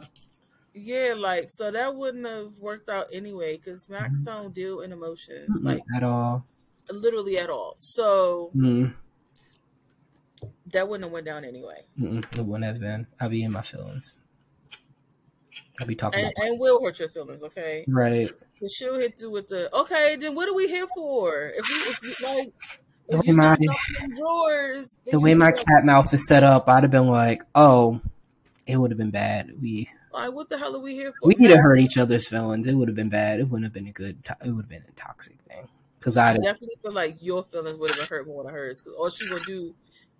yeah, 0.76 1.14
like 1.16 1.46
so 1.48 1.70
that 1.70 1.94
wouldn't 1.96 2.26
have 2.26 2.52
worked 2.58 2.88
out 2.90 3.06
anyway 3.12 3.56
because 3.56 3.88
Max 3.88 4.20
Mm-hmm. 4.20 4.24
don't 4.26 4.54
deal 4.54 4.80
in 4.82 4.92
emotions 4.92 5.48
like 5.62 5.82
at 5.96 6.02
all. 6.02 6.44
literally 6.90 7.38
at 7.38 7.48
all. 7.50 7.74
So 7.78 8.50
Mm, 8.54 8.94
that 10.72 10.88
wouldn't 10.88 11.04
have 11.04 11.12
went 11.12 11.26
down 11.26 11.44
anyway, 11.44 11.82
it 11.98 12.40
wouldn't 12.44 12.64
have 12.64 12.80
been. 12.80 13.06
I'd 13.20 13.30
be 13.30 13.42
in 13.42 13.52
my 13.52 13.62
feelings. 13.62 14.16
I'd 15.80 15.86
be 15.88 15.94
talking 15.94 16.24
and, 16.24 16.32
about 16.36 16.46
and 16.48 16.60
will 16.60 16.82
hurt 16.82 16.98
your 16.98 17.08
feelings. 17.08 17.42
Okay, 17.42 17.84
right. 17.88 18.30
but 18.60 18.70
she'll 18.70 18.98
hit 18.98 19.20
you 19.20 19.30
with 19.30 19.48
the 19.48 19.74
okay. 19.76 20.16
Then 20.18 20.34
what 20.34 20.48
are 20.48 20.54
we 20.54 20.68
here 20.68 20.86
for? 20.94 21.52
If 21.54 21.66
we 21.68 21.74
if 22.08 22.20
we, 22.20 22.26
like. 22.26 22.52
The 23.08 23.18
way 23.18 23.32
my- 23.32 23.56
don't 23.56 23.68
open 23.70 24.08
them 24.08 24.14
drawers, 24.16 24.98
The 25.06 25.20
way 25.20 25.34
my 25.34 25.52
cat 25.52 25.84
mouth 25.84 26.12
is 26.12 26.26
set 26.26 26.42
up, 26.42 26.68
I'd 26.68 26.82
have 26.82 26.90
been 26.90 27.06
like, 27.06 27.42
"Oh, 27.54 28.00
it 28.66 28.76
would 28.78 28.90
have 28.90 28.98
been 28.98 29.12
bad. 29.12 29.52
We 29.62 29.88
like, 30.16 30.32
what 30.32 30.48
the 30.48 30.58
hell 30.58 30.74
are 30.76 30.80
we 30.80 30.94
here 30.94 31.12
for? 31.12 31.28
we 31.28 31.34
need 31.34 31.48
to 31.48 31.58
hurt 31.58 31.78
each 31.78 31.98
other's 31.98 32.26
feelings. 32.28 32.66
It 32.66 32.74
would 32.74 32.88
have 32.88 32.94
been 32.96 33.08
bad. 33.08 33.40
It 33.40 33.44
wouldn't 33.44 33.64
have 33.64 33.72
been 33.72 33.86
a 33.86 33.92
good. 33.92 34.18
It 34.44 34.50
would 34.50 34.62
have 34.62 34.68
been 34.68 34.84
a 34.88 34.92
toxic 34.92 35.38
thing. 35.48 35.68
Because 35.98 36.16
I 36.16 36.36
definitely 36.36 36.76
feel 36.82 36.92
like 36.92 37.16
your 37.20 37.42
feelings 37.42 37.78
would 37.78 37.90
have 37.90 37.98
been 37.98 38.06
hurt 38.08 38.26
more 38.26 38.44
than 38.44 38.52
hers 38.52 38.80
because 38.80 38.96
all 38.96 39.10
she 39.10 39.28
gonna 39.28 39.40
do 39.40 39.74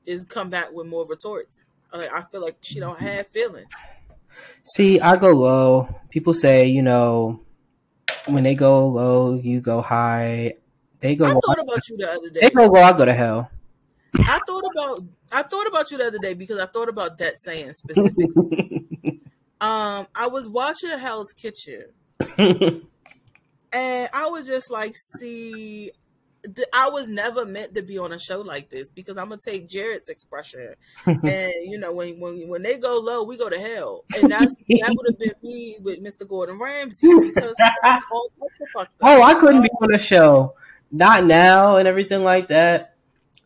is 0.04 0.24
come 0.24 0.50
back 0.50 0.72
with 0.72 0.86
more 0.86 1.06
retorts. 1.06 1.62
Like 1.92 2.12
I 2.12 2.22
feel 2.22 2.40
like 2.40 2.56
she 2.60 2.80
don't 2.80 2.96
mm-hmm. 2.96 3.06
have 3.06 3.28
feelings. 3.28 3.68
see. 4.64 5.00
I 5.00 5.16
go 5.16 5.30
low. 5.32 5.88
People 6.10 6.34
say, 6.34 6.66
you 6.66 6.82
know, 6.82 7.40
when 8.26 8.42
they 8.42 8.54
go 8.54 8.88
low, 8.88 9.34
you 9.34 9.60
go 9.60 9.80
high. 9.80 10.54
They 11.00 11.14
go. 11.14 11.26
I 11.26 11.32
low. 11.32 11.40
thought 11.46 11.60
about 11.60 11.88
you 11.88 11.96
the 11.96 12.10
other 12.10 12.30
day. 12.30 12.40
They 12.42 12.50
go 12.50 12.66
low. 12.66 12.82
I 12.82 12.96
go 12.96 13.04
to 13.04 13.14
hell. 13.14 13.50
I 14.18 14.40
thought 14.46 14.64
about 14.74 15.04
I 15.32 15.42
thought 15.42 15.66
about 15.66 15.90
you 15.90 15.98
the 15.98 16.06
other 16.06 16.18
day 16.18 16.34
because 16.34 16.58
I 16.58 16.66
thought 16.66 16.88
about 16.88 17.18
that 17.18 17.36
saying 17.36 17.74
specifically. 17.74 18.86
um, 19.60 20.06
I 20.14 20.28
was 20.28 20.48
watching 20.48 20.98
Hell's 20.98 21.32
Kitchen 21.32 21.84
and 23.76 24.08
I 24.12 24.28
was 24.28 24.46
just 24.46 24.70
like, 24.70 24.94
see. 25.18 25.90
I 26.72 26.90
was 26.90 27.08
never 27.08 27.44
meant 27.44 27.74
to 27.74 27.82
be 27.82 27.98
on 27.98 28.12
a 28.12 28.20
show 28.20 28.40
like 28.40 28.70
this 28.70 28.88
because 28.88 29.16
I'm 29.16 29.30
gonna 29.30 29.40
take 29.44 29.68
Jared's 29.68 30.08
expression, 30.08 30.74
and 31.06 31.52
you 31.62 31.76
know 31.76 31.92
when 31.92 32.20
when 32.20 32.46
when 32.46 32.62
they 32.62 32.78
go 32.78 33.00
low, 33.00 33.24
we 33.24 33.36
go 33.36 33.50
to 33.50 33.58
hell, 33.58 34.04
and 34.22 34.30
that's 34.30 34.54
that 34.54 34.94
would 34.96 35.08
have 35.08 35.18
been 35.18 35.32
me 35.42 35.76
with 35.82 36.00
Mr. 36.04 36.28
Gordon 36.28 36.60
Ramsay 36.60 37.08
because 37.18 37.54
I'm 37.82 38.00
all 38.12 38.28
types 38.40 38.74
of 38.76 38.86
oh, 39.02 39.22
I 39.22 39.34
couldn't 39.34 39.62
be 39.62 39.70
on 39.82 39.92
a 39.92 39.98
show. 39.98 40.54
Not 40.92 41.24
now 41.24 41.78
and 41.78 41.88
everything 41.88 42.22
like 42.22 42.46
that. 42.48 42.95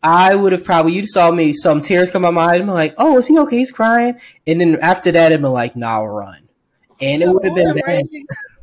I 0.03 0.35
would 0.35 0.51
have 0.51 0.63
probably 0.63 0.93
you 0.93 1.05
saw 1.07 1.31
me 1.31 1.53
some 1.53 1.81
tears 1.81 2.09
come 2.09 2.25
out 2.25 2.33
my 2.33 2.53
eyes. 2.53 2.61
I'm 2.61 2.67
like, 2.67 2.95
oh, 2.97 3.17
is 3.17 3.27
he 3.27 3.37
okay? 3.39 3.57
He's 3.57 3.71
crying. 3.71 4.19
And 4.47 4.59
then 4.59 4.79
after 4.81 5.11
that, 5.11 5.31
it'd 5.31 5.41
been 5.41 5.51
like, 5.51 5.75
nah, 5.75 5.99
run. 5.99 6.47
And 6.99 7.21
it 7.21 7.27
would 7.27 7.45
have 7.45 7.55
been 7.55 7.75
bad. 7.85 8.05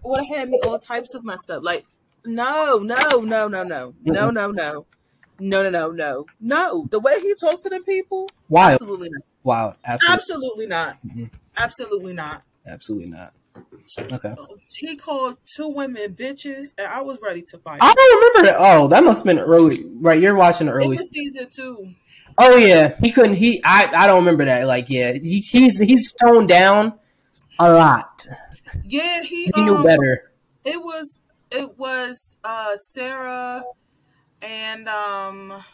Would 0.05 0.25
have 0.27 0.37
had 0.37 0.49
me 0.49 0.61
all 0.67 0.79
types 0.79 1.15
of 1.15 1.25
messed 1.25 1.51
up. 1.51 1.63
Like, 1.63 1.85
no, 2.25 2.79
no, 2.79 2.97
no, 3.21 3.49
no, 3.49 3.49
no, 3.49 3.63
no, 3.63 3.95
no, 4.05 4.31
no, 4.31 4.51
no, 4.51 4.87
no, 5.41 5.71
no, 5.71 5.91
no, 5.91 6.27
no. 6.41 6.87
The 6.91 7.01
way 7.01 7.21
he 7.21 7.35
talked 7.35 7.63
to 7.65 7.69
them 7.69 7.85
people, 7.85 8.29
Wild, 8.49 8.73
absolutely 8.75 9.11
not, 9.11 9.23
wild, 9.45 9.75
absolutely, 9.85 10.15
absolutely 10.15 10.67
not, 10.67 10.99
Mhm. 11.07 11.31
absolutely 11.57 12.13
not. 12.13 12.43
absolutely 12.67 13.07
not. 13.11 13.33
Okay. 13.99 14.35
He 14.69 14.97
called 14.97 15.39
two 15.47 15.69
women 15.69 16.15
bitches, 16.15 16.73
and 16.77 16.87
I 16.87 17.01
was 17.01 17.19
ready 17.23 17.43
to 17.43 17.59
fight. 17.59 17.79
I 17.83 17.95
don't 17.95 18.17
remember 18.17 18.51
that. 18.51 18.57
Oh, 18.59 18.89
that 18.89 19.05
must 19.05 19.21
have 19.21 19.27
been 19.27 19.39
early. 19.39 19.85
Right, 19.87 20.21
you're 20.21 20.35
watching 20.35 20.69
early. 20.69 20.97
season 20.99 21.49
two. 21.51 21.95
Oh 22.37 22.57
yeah, 22.57 22.95
he 23.01 23.11
couldn't. 23.11 23.35
He, 23.35 23.63
I, 23.65 23.91
I 23.95 24.07
don't 24.07 24.19
remember 24.19 24.45
that. 24.45 24.67
Like, 24.67 24.89
yeah, 24.91 25.13
he, 25.13 25.41
he's 25.41 25.79
he's 25.79 26.13
toned 26.13 26.49
down 26.49 26.99
a 27.59 27.73
lot. 27.73 28.27
Yeah, 28.85 29.23
he, 29.23 29.51
He 29.55 29.63
knew 29.63 29.77
um, 29.77 29.83
better. 29.83 30.33
It 30.65 30.83
was 30.83 31.23
it 31.51 31.79
was 31.79 32.37
uh 32.45 32.77
Sarah 32.77 33.65
and 34.43 34.89
um 34.89 35.65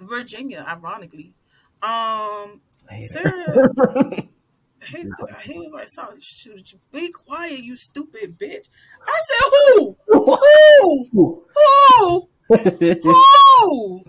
Virginia, 0.00 0.64
ironically. 0.68 1.34
Um 1.82 2.60
Sarah. 3.00 4.24
he, 4.86 5.06
said, 5.06 5.36
he 5.42 5.58
was 5.58 5.70
like, 5.72 5.88
"So, 5.88 6.14
shoot, 6.20 6.74
be 6.92 7.10
quiet, 7.10 7.60
you 7.60 7.76
stupid 7.76 8.38
bitch." 8.38 8.66
I 9.06 9.20
said, 9.28 9.50
"Who? 9.50 9.96
Who? 10.06 11.10
Who? 11.14 12.28
Who?" 12.48 14.04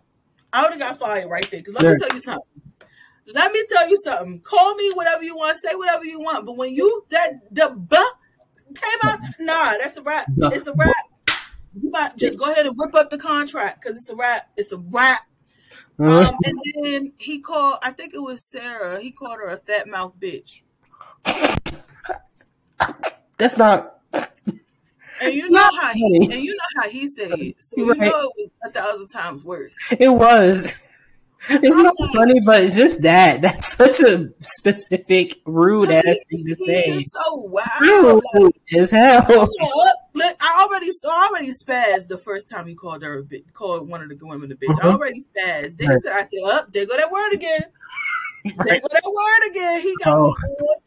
I 0.53 0.63
would 0.63 0.71
have 0.71 0.79
got 0.79 0.99
fired 0.99 1.29
right 1.29 1.49
there. 1.49 1.59
Because 1.61 1.73
let 1.75 1.83
Sure. 1.83 1.93
me 1.93 1.99
tell 1.99 2.15
you 2.15 2.21
something. 2.21 2.61
Let 3.33 3.51
me 3.53 3.63
tell 3.71 3.89
you 3.89 3.97
something. 4.03 4.41
Call 4.41 4.75
me 4.75 4.91
whatever 4.93 5.23
you 5.23 5.35
want, 5.35 5.57
say 5.57 5.75
whatever 5.75 6.03
you 6.03 6.19
want. 6.19 6.45
But 6.45 6.57
when 6.57 6.73
you 6.73 7.05
that 7.09 7.33
the 7.51 7.69
buck 7.69 8.19
came 8.73 8.99
out, 9.05 9.19
nah, 9.39 9.77
that's 9.79 9.97
a 9.97 10.01
wrap. 10.01 10.25
It's 10.37 10.67
a 10.67 10.73
wrap. 10.73 10.95
You 11.79 11.89
might 11.89 12.17
just 12.17 12.37
go 12.37 12.51
ahead 12.51 12.65
and 12.65 12.75
rip 12.77 12.93
up 12.95 13.09
the 13.09 13.17
contract 13.17 13.81
because 13.81 13.95
it's 13.95 14.09
a 14.09 14.15
wrap. 14.15 14.49
It's 14.57 14.71
a 14.71 14.77
wrap. 14.77 15.21
Um, 15.99 16.35
and 16.45 16.59
then 16.83 17.13
he 17.17 17.39
called, 17.39 17.79
I 17.83 17.91
think 17.91 18.13
it 18.13 18.21
was 18.21 18.43
Sarah. 18.43 18.99
He 18.99 19.11
called 19.11 19.37
her 19.37 19.49
a 19.49 19.57
fat 19.57 19.87
mouth 19.87 20.13
bitch. 20.19 20.61
That's 23.37 23.57
not. 23.57 23.99
And 24.13 25.33
you 25.33 25.49
know 25.51 25.69
how 25.79 25.93
he, 25.93 26.29
and 26.31 26.43
you 26.43 26.51
know 26.51 26.81
how 26.81 26.89
he 26.89 27.07
said 27.07 27.31
it. 27.31 27.61
So 27.61 27.85
Right. 27.85 27.97
you 27.97 28.05
know 28.05 28.19
it 28.21 28.33
was 28.37 28.51
a 28.65 28.71
thousand 28.71 29.07
times 29.09 29.43
worse. 29.43 29.75
It 29.91 30.09
was. 30.09 30.79
It's 31.49 31.75
not 31.75 31.95
funny, 32.13 32.39
but 32.39 32.63
it's 32.63 32.75
just 32.75 33.01
that. 33.01 33.41
That's 33.41 33.75
such 33.75 33.99
a 34.01 34.29
specific, 34.39 35.39
rude 35.45 35.89
ass 35.89 36.03
thing 36.29 36.45
to 36.45 36.55
say. 36.65 37.01
So 37.01 37.35
wild. 37.35 38.23
Rude 38.33 38.53
as 38.77 38.91
hell. 38.91 39.25
Up. 39.41 39.49
Already 40.71 40.91
saw, 40.91 41.27
already 41.27 41.49
spazzed 41.51 42.07
the 42.07 42.17
first 42.17 42.49
time 42.49 42.65
he 42.65 42.75
called 42.75 43.03
her 43.03 43.25
called 43.51 43.89
one 43.89 44.01
of 44.01 44.07
the 44.07 44.17
women 44.21 44.51
a 44.53 44.55
bitch. 44.55 44.69
I 44.81 44.85
Mhm. 44.85 44.93
already 44.93 45.19
spazzed. 45.19 45.77
Then 45.77 45.89
Right. 45.89 45.99
said, 45.99 46.13
I 46.13 46.23
said, 46.23 46.43
up, 46.45 46.71
there 46.71 46.85
go 46.85 46.95
that 46.95 47.11
word 47.11 47.33
again. 47.33 47.63
There 48.45 48.53
Right. 48.57 48.81
go 48.81 48.87
that 48.91 49.03
word 49.05 49.51
again. 49.51 49.81
He 49.81 49.95
got 49.97 50.15
Oh. 50.17 50.33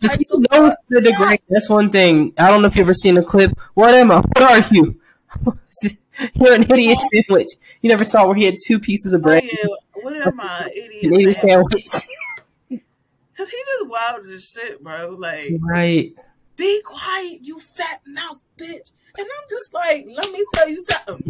Just 0.01 0.20
knows 0.51 0.73
the. 0.89 1.39
That's 1.51 1.69
one 1.69 1.90
thing. 1.90 2.32
I 2.39 2.48
don't 2.48 2.62
know 2.62 2.66
if 2.66 2.77
you've 2.77 2.86
ever 2.86 2.94
seen 2.94 3.16
a 3.19 3.23
clip. 3.23 3.52
What 3.74 3.94
am 3.94 4.11
I? 4.11 4.16
What 4.16 4.43
are 4.43 4.74
you? 4.74 4.98
You're 6.35 6.55
an 6.55 6.62
idiot 6.62 6.98
sandwich. 7.12 7.48
You 7.82 7.90
never 7.90 8.05
saw 8.05 8.27
where 8.27 8.35
he 8.36 8.44
had 8.44 8.55
two 8.66 8.81
pieces 8.81 9.12
of 9.12 9.20
Oh, 9.20 9.24
bread. 9.24 9.44
yeah. 9.44 9.66
What 10.02 10.16
am 10.16 10.40
I, 10.40 10.62
An 10.65 10.70
idiot? 10.73 11.12
idiot 11.12 11.36
sandwich? 11.36 11.85
sandwich. 11.85 12.85
Cause 13.36 13.48
he 13.51 13.56
just 13.78 13.89
wild 13.89 14.27
as 14.31 14.44
shit, 14.48 14.82
bro. 14.82 15.11
Like, 15.19 15.56
Right. 15.61 16.15
be 16.56 16.81
quiet, 16.82 17.40
you 17.43 17.59
fat 17.61 18.01
mouth 18.06 18.40
bitch. 18.56 18.90
And 19.18 19.26
I'm 19.26 19.48
just 19.50 19.72
like, 19.74 20.06
let 20.08 20.30
me 20.32 20.44
tell 20.54 20.68
you 20.68 20.84
something. 20.84 21.24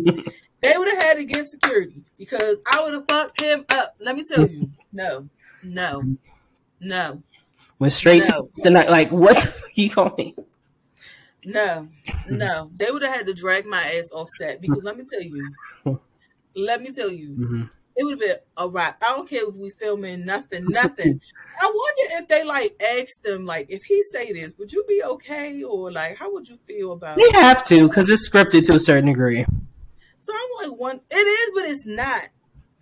they 0.62 0.74
would 0.76 0.88
have 0.88 1.02
had 1.02 1.14
to 1.18 1.24
get 1.24 1.46
security 1.50 2.04
because 2.18 2.60
I 2.70 2.82
would 2.82 2.94
have 2.94 3.06
fucked 3.08 3.40
him 3.40 3.64
up. 3.70 3.94
Let 4.00 4.16
me 4.16 4.24
tell 4.24 4.46
you, 4.46 4.70
no, 4.92 5.28
no, 5.62 6.10
no, 6.80 7.22
Went 7.78 7.92
straight 7.92 8.24
No. 8.24 8.30
to 8.30 8.48
the 8.62 8.70
night. 8.70 8.88
Like, 8.90 9.10
what 9.10 9.36
the 9.36 9.48
fuck 9.48 9.76
you 9.76 9.90
call 9.90 10.14
me? 10.16 10.34
no, 11.44 11.88
no. 12.24 12.70
They 12.74 12.90
would 12.90 13.02
have 13.02 13.14
had 13.14 13.26
to 13.26 13.34
drag 13.34 13.66
my 13.66 13.82
ass 13.98 14.10
off 14.12 14.30
set 14.30 14.60
because 14.60 14.82
let 14.82 14.96
me 14.96 15.04
tell 15.10 15.22
you, 15.22 15.54
let 16.54 16.80
me 16.82 16.92
tell 16.92 17.10
you, 17.10 17.40
hmm 17.40 17.64
it 17.96 18.04
would 18.04 18.12
have 18.12 18.20
been 18.20 18.36
a 18.56 18.68
wrap. 18.68 19.02
I 19.02 19.14
don't 19.14 19.28
care 19.28 19.48
if 19.48 19.54
we 19.54 19.70
filming 19.70 20.24
nothing, 20.24 20.66
nothing. 20.66 21.20
I 21.60 21.64
wonder 21.64 22.22
if 22.22 22.28
they 22.28 22.44
like 22.44 22.82
asked 22.98 23.22
them, 23.22 23.46
like, 23.46 23.66
if 23.68 23.84
he 23.84 24.02
say 24.02 24.32
this, 24.32 24.52
would 24.58 24.72
you 24.72 24.84
be 24.88 25.02
okay, 25.04 25.62
or 25.62 25.92
like, 25.92 26.16
how 26.16 26.32
would 26.32 26.48
you 26.48 26.56
feel 26.66 26.92
about? 26.92 27.16
They 27.16 27.22
it? 27.22 27.34
have 27.36 27.64
to 27.66 27.88
because 27.88 28.10
it's 28.10 28.28
scripted 28.28 28.66
to 28.66 28.74
a 28.74 28.78
certain 28.78 29.06
degree. 29.06 29.46
So 30.18 30.32
I'm 30.32 30.70
like, 30.70 30.78
one, 30.78 31.00
it 31.10 31.16
is, 31.16 31.50
but 31.54 31.70
it's 31.70 31.86
not. 31.86 32.28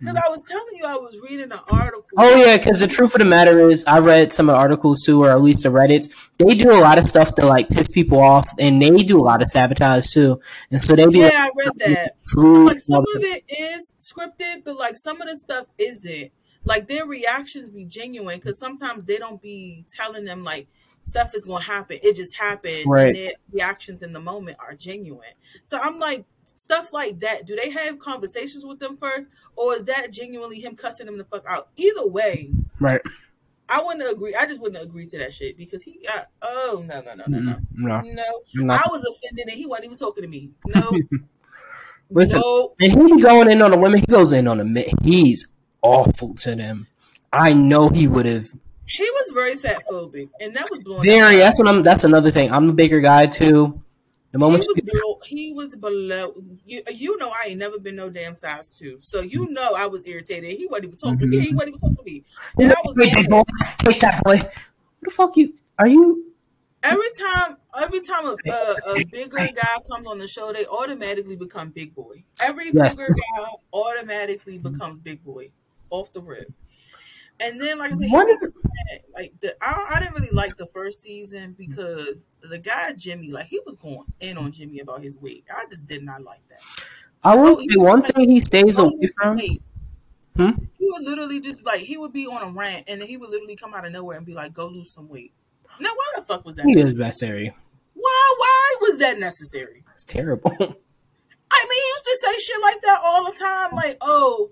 Because 0.03 0.21
I 0.25 0.29
was 0.29 0.41
telling 0.43 0.75
you, 0.75 0.85
I 0.85 0.95
was 0.95 1.17
reading 1.19 1.51
an 1.51 1.59
article. 1.69 2.05
Oh 2.17 2.35
yeah, 2.35 2.57
because 2.57 2.79
the 2.79 2.87
truth 2.87 3.15
of 3.15 3.19
the 3.19 3.25
matter 3.25 3.69
is, 3.69 3.83
I 3.85 3.99
read 3.99 4.33
some 4.33 4.49
of 4.49 4.53
the 4.53 4.57
articles 4.59 5.01
too, 5.01 5.23
or 5.23 5.29
at 5.29 5.41
least 5.41 5.63
the 5.63 5.69
Reddits. 5.69 6.13
They 6.37 6.55
do 6.55 6.71
a 6.71 6.81
lot 6.81 6.97
of 6.97 7.05
stuff 7.05 7.35
to 7.35 7.45
like 7.45 7.69
piss 7.69 7.87
people 7.87 8.19
off, 8.19 8.47
and 8.59 8.81
they 8.81 8.91
do 8.91 9.19
a 9.19 9.23
lot 9.23 9.41
of 9.41 9.49
sabotage 9.49 10.11
too. 10.11 10.41
And 10.71 10.81
so 10.81 10.95
they 10.95 11.07
be 11.07 11.19
Yeah, 11.19 11.25
like, 11.25 11.33
I 11.35 11.49
read 11.57 11.79
that. 11.79 12.15
So, 12.21 12.39
like 12.41 12.81
some 12.81 13.01
of 13.01 13.23
it 13.23 13.43
is 13.47 13.93
scripted, 13.99 14.63
but 14.63 14.77
like 14.77 14.97
some 14.97 15.21
of 15.21 15.29
the 15.29 15.37
stuff 15.37 15.67
isn't. 15.77 16.31
Like 16.65 16.87
their 16.87 17.05
reactions 17.05 17.69
be 17.69 17.85
genuine 17.85 18.39
because 18.39 18.57
sometimes 18.57 19.03
they 19.05 19.17
don't 19.17 19.41
be 19.41 19.85
telling 19.93 20.25
them 20.25 20.43
like 20.43 20.67
stuff 21.01 21.35
is 21.35 21.45
gonna 21.45 21.63
happen. 21.63 21.99
It 22.01 22.15
just 22.15 22.35
happened, 22.35 22.85
Right. 22.87 23.07
and 23.07 23.15
their 23.15 23.31
reactions 23.51 24.03
in 24.03 24.13
the 24.13 24.19
moment 24.19 24.57
are 24.59 24.73
genuine. 24.73 25.33
So 25.65 25.77
I'm 25.81 25.99
like, 25.99 26.25
stuff 26.63 26.93
like 26.93 27.19
that. 27.19 27.45
Do 27.45 27.55
they 27.61 27.69
have 27.69 27.99
conversations 27.99 28.65
with 28.65 28.79
them 28.79 28.97
first, 28.97 29.29
or 29.55 29.75
is 29.75 29.83
that 29.85 30.11
genuinely 30.11 30.59
him 30.59 30.75
cussing 30.75 31.05
them 31.05 31.17
the 31.17 31.25
fuck 31.25 31.43
out? 31.47 31.69
Either 31.75 32.07
way, 32.07 32.51
right? 32.79 33.01
I 33.69 33.81
wouldn't 33.81 34.09
agree. 34.11 34.35
I 34.35 34.45
just 34.45 34.59
wouldn't 34.61 34.81
agree 34.83 35.05
to 35.07 35.17
that 35.19 35.33
shit 35.33 35.57
because 35.57 35.81
he 35.83 35.99
got. 36.05 36.27
Oh 36.41 36.83
no 36.87 37.01
no 37.01 37.13
no 37.15 37.23
no 37.27 37.39
no 37.39 37.55
No, 37.73 38.01
no. 38.01 38.41
Not. 38.55 38.85
I 38.85 38.89
was 38.91 39.03
offended 39.05 39.47
and 39.47 39.57
he 39.57 39.65
wasn't 39.65 39.85
even 39.85 39.97
talking 39.97 40.23
to 40.23 40.27
me. 40.29 40.51
No. 40.67 40.91
Listen. 42.09 42.39
no. 42.39 42.75
And 42.79 42.91
he 42.91 43.15
be 43.15 43.21
going 43.21 43.49
in 43.51 43.61
on 43.61 43.71
the 43.71 43.77
women. 43.77 43.99
He 43.99 44.05
goes 44.05 44.33
in 44.33 44.47
on 44.47 44.57
the 44.57 44.65
men. 44.65 44.85
He's 45.03 45.47
awful 45.81 46.33
to 46.35 46.55
them. 46.55 46.87
I 47.31 47.53
know 47.53 47.89
he 47.89 48.07
would 48.07 48.25
have 48.27 48.53
He 48.85 49.03
was 49.03 49.31
very 49.33 49.55
fat 49.55 49.81
phobic, 49.89 50.29
and 50.39 50.55
that 50.55 50.69
was 50.69 50.79
blowing. 50.83 51.03
very. 51.03 51.37
That's 51.37 51.57
what 51.57 51.67
I'm. 51.67 51.81
That's 51.83 52.03
another 52.03 52.31
thing. 52.31 52.51
I'm 52.51 52.69
a 52.69 52.73
bigger 52.73 52.99
guy 52.99 53.25
too. 53.27 53.81
The 54.33 54.39
He 54.39 54.45
was, 54.45 54.67
below, 54.81 55.19
he 55.25 55.53
was 55.53 55.75
below. 55.75 56.33
You, 56.65 56.81
you 56.91 57.17
know, 57.17 57.29
I 57.29 57.49
ain't 57.49 57.59
never 57.59 57.79
been 57.79 57.95
no 57.95 58.09
damn 58.09 58.33
size 58.33 58.67
two, 58.67 58.97
so 58.99 59.21
you 59.21 59.43
mm-hmm. 59.43 59.53
know 59.53 59.73
I 59.77 59.85
was 59.85 60.05
irritated. 60.07 60.57
He 60.57 60.65
wasn't 60.65 60.85
even 60.85 60.97
talking 60.97 61.19
to 61.19 61.27
me. 61.27 61.37
Mm-hmm. 61.37 61.45
He 61.45 61.53
wasn't 61.53 61.69
even 61.69 61.79
talking 61.79 61.97
to 61.97 62.03
me. 62.03 62.23
And 62.59 62.71
I 62.71 62.75
was 62.83 62.95
that 62.95 63.27
boy, 63.29 63.43
wait, 63.85 64.01
that 64.01 64.23
boy. 64.23 64.37
What 64.37 64.51
the 65.03 65.11
fuck 65.11 65.37
you? 65.37 65.53
Are 65.77 65.87
you? 65.87 66.33
every 66.83 67.07
time. 67.19 67.57
Every 67.81 68.01
time 68.01 68.25
a, 68.27 68.35
a, 68.51 68.91
a 68.91 69.05
bigger 69.05 69.35
guy 69.35 69.77
comes 69.89 70.05
on 70.05 70.19
the 70.19 70.27
show, 70.27 70.53
they 70.53 70.63
automatically 70.67 71.35
become 71.35 71.69
big 71.69 71.95
boy. 71.95 72.23
Every 72.39 72.69
Yes. 72.71 72.93
bigger 72.93 73.15
guy 73.15 73.45
automatically 73.73 74.59
mm-hmm. 74.59 74.73
becomes 74.73 74.99
big 74.99 75.23
boy 75.23 75.49
off 75.89 76.13
the 76.13 76.21
rip. 76.21 76.51
And 77.39 77.59
then, 77.59 77.79
like 77.79 77.91
I 77.91 77.95
said, 77.95 78.07
he 78.07 78.11
What 78.13 78.27
was 78.41 78.57
like 79.15 79.33
the 79.41 79.55
I, 79.61 79.95
I 79.95 79.99
didn't 79.99 80.15
really 80.15 80.29
like 80.31 80.55
the 80.55 80.67
first 80.67 81.01
season 81.01 81.55
because 81.57 82.29
the 82.41 82.57
guy 82.57 82.93
Jimmy, 82.93 83.31
like 83.31 83.47
he 83.47 83.59
was 83.65 83.75
going 83.75 84.05
in 84.19 84.37
on 84.37 84.51
Jimmy 84.51 84.79
about 84.79 85.01
his 85.03 85.17
weight. 85.17 85.43
I 85.53 85.65
just 85.69 85.85
did 85.85 86.03
not 86.03 86.23
like 86.23 86.41
that. 86.49 86.59
I 87.23 87.35
will 87.35 87.57
Oh, 87.57 87.59
say 87.59 87.75
one 87.77 88.01
thing 88.03 88.29
he 88.29 88.39
stays 88.39 88.77
Oh, 88.79 88.89
away 88.89 89.07
from. 89.17 89.39
Hmm? 90.35 90.63
He 90.79 90.89
would 90.91 91.03
literally 91.03 91.39
just 91.39 91.65
like 91.65 91.81
he 91.81 91.97
would 91.97 92.13
be 92.13 92.27
on 92.27 92.41
a 92.41 92.51
rant 92.51 92.85
and 92.87 93.01
then 93.01 93.07
he 93.07 93.17
would 93.17 93.29
literally 93.29 93.55
come 93.55 93.73
out 93.73 93.85
of 93.85 93.91
nowhere 93.91 94.17
and 94.17 94.25
be 94.25 94.33
like, 94.33 94.53
"Go 94.53 94.67
lose 94.67 94.91
some 94.91 95.07
weight." 95.07 95.33
Now, 95.79 95.89
why 95.95 96.05
the 96.15 96.21
fuck 96.23 96.45
was 96.45 96.55
that? 96.55 96.65
He 96.65 96.75
necessary? 96.75 97.05
necessary. 97.05 97.55
Why? 97.93 98.35
Why 98.37 98.75
was 98.81 98.97
that 98.99 99.19
necessary? 99.19 99.83
It's 99.91 100.03
terrible. 100.03 100.51
I 100.59 100.59
mean, 100.59 100.71
he 100.71 100.71
used 100.75 102.05
to 102.05 102.17
say 102.21 102.39
shit 102.39 102.61
like 102.61 102.81
that 102.81 103.01
all 103.03 103.25
the 103.25 103.37
time, 103.37 103.71
like, 103.75 103.97
"Oh, 104.01 104.51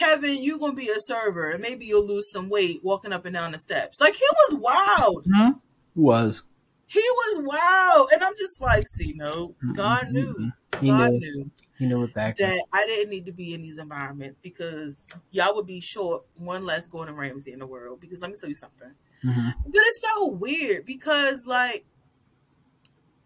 Kevin, 0.00 0.42
you're 0.42 0.58
gonna 0.58 0.74
be 0.74 0.88
a 0.88 0.98
server 1.00 1.50
and 1.50 1.60
maybe 1.60 1.84
you'll 1.84 2.06
lose 2.06 2.30
some 2.32 2.48
weight 2.48 2.80
walking 2.82 3.12
up 3.12 3.26
and 3.26 3.34
down 3.34 3.52
the 3.52 3.58
steps." 3.58 4.00
Like 4.00 4.14
he 4.14 4.26
was 4.48 4.58
wild. 4.58 5.26
Hmm? 5.32 5.50
Was 5.94 6.42
He 6.86 6.98
was 7.00 7.44
wild, 7.44 8.10
and 8.12 8.24
I'm 8.24 8.32
just 8.36 8.60
like, 8.60 8.86
see, 8.88 9.12
no, 9.14 9.54
God 9.74 10.10
knew, 10.10 10.50
He 10.80 10.88
God 10.88 11.12
knew. 11.12 11.20
knew. 11.20 11.50
He 11.78 11.86
knew 11.86 12.02
exactly. 12.02 12.44
that 12.44 12.64
I 12.72 12.84
didn't 12.86 13.10
need 13.10 13.26
to 13.26 13.32
be 13.32 13.54
in 13.54 13.62
these 13.62 13.78
environments 13.78 14.38
because 14.38 15.08
y'all 15.30 15.54
would 15.54 15.66
be 15.66 15.80
short 15.80 16.24
one 16.34 16.64
less 16.64 16.86
Gordon 16.86 17.16
Ramsay 17.16 17.52
in 17.52 17.58
the 17.58 17.66
world. 17.66 18.00
Because 18.00 18.20
let 18.20 18.30
me 18.30 18.36
tell 18.38 18.48
you 18.48 18.54
something. 18.54 18.92
Mhm. 19.24 19.54
But 19.66 19.74
it's 19.86 20.02
so 20.02 20.26
weird 20.26 20.84
because 20.84 21.46
like 21.46 21.84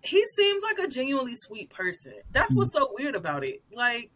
he 0.03 0.25
seems 0.27 0.63
like 0.63 0.79
a 0.79 0.89
genuinely 0.89 1.35
sweet 1.37 1.71
person. 1.71 2.15
That's 2.31 2.53
what's 2.55 2.73
so 2.73 2.95
weird 2.99 3.15
about 3.15 3.45
it. 3.45 3.63
Like 3.73 4.11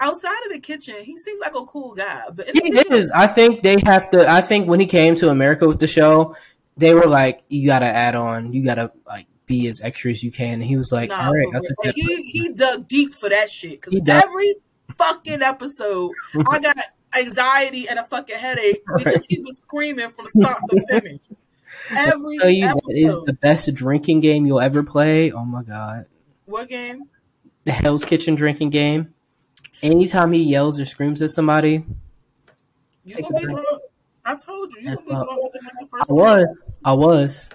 outside 0.00 0.38
of 0.46 0.52
the 0.52 0.60
kitchen, 0.60 0.94
he 1.02 1.16
seems 1.16 1.40
like 1.40 1.54
a 1.54 1.64
cool 1.66 1.94
guy. 1.94 2.22
But 2.34 2.48
He 2.50 2.60
kitchen, 2.72 2.92
is. 2.92 3.10
I 3.10 3.26
think 3.26 3.62
they 3.62 3.76
have 3.84 4.10
to. 4.10 4.28
I 4.28 4.40
think 4.40 4.66
when 4.68 4.80
he 4.80 4.86
came 4.86 5.14
to 5.16 5.28
America 5.30 5.68
with 5.68 5.78
the 5.78 5.86
show, 5.86 6.34
they 6.76 6.94
were 6.94 7.06
like, 7.06 7.42
"You 7.48 7.66
got 7.66 7.80
to 7.80 7.86
add 7.86 8.16
on. 8.16 8.52
You 8.52 8.64
got 8.64 8.76
to 8.76 8.92
like 9.06 9.26
be 9.46 9.66
as 9.68 9.80
extra 9.80 10.10
as 10.10 10.22
you 10.22 10.30
can." 10.32 10.54
And 10.54 10.64
he 10.64 10.76
was 10.76 10.90
like, 10.92 11.10
nah, 11.10 11.26
"All 11.26 11.32
right, 11.34 11.46
for 11.46 11.52
that's 11.52 11.68
real. 11.70 11.76
okay." 11.80 11.88
And 11.90 12.08
he 12.08 12.22
he 12.30 12.48
dug 12.52 12.88
deep 12.88 13.12
for 13.14 13.28
that 13.28 13.50
shit 13.50 13.80
because 13.80 14.00
every 14.08 14.54
fucking 14.94 15.42
episode 15.42 16.10
I 16.48 16.58
got 16.58 16.76
anxiety 17.16 17.88
and 17.88 17.98
a 17.98 18.04
fucking 18.04 18.36
headache 18.36 18.82
because 18.96 19.26
he 19.26 19.40
was 19.40 19.56
screaming 19.60 20.10
from 20.10 20.26
start 20.28 20.58
to 20.70 20.86
finish. 20.88 21.20
Every 21.96 22.38
tell 22.38 22.50
you 22.50 22.64
episode. 22.66 22.82
that 22.88 22.96
is 22.96 23.16
the 23.26 23.32
best 23.32 23.72
drinking 23.74 24.20
game 24.20 24.44
you'll 24.44 24.60
ever 24.60 24.82
play. 24.82 25.30
Oh 25.30 25.44
my 25.44 25.62
god, 25.62 26.06
what 26.46 26.68
game? 26.68 27.04
the 27.64 27.72
Hell's 27.72 28.04
Kitchen 28.04 28.34
drinking 28.34 28.70
game. 28.70 29.14
Anytime 29.82 30.32
he 30.32 30.42
yells 30.42 30.78
or 30.78 30.84
screams 30.84 31.22
at 31.22 31.30
somebody, 31.30 31.84
You 33.04 33.22
gonna 33.22 33.46
be? 33.46 33.54
I 34.24 34.36
told 34.36 34.70
you, 34.74 34.80
you 34.82 34.94
gonna 34.96 35.06
be 35.06 35.12
not- 35.12 35.24
drunk 35.24 35.42
within 35.44 35.62
like 35.64 35.72
the 35.90 35.96
I 35.96 35.98
first 35.98 36.10
was, 36.10 36.62
I 36.84 36.92
was, 36.92 37.50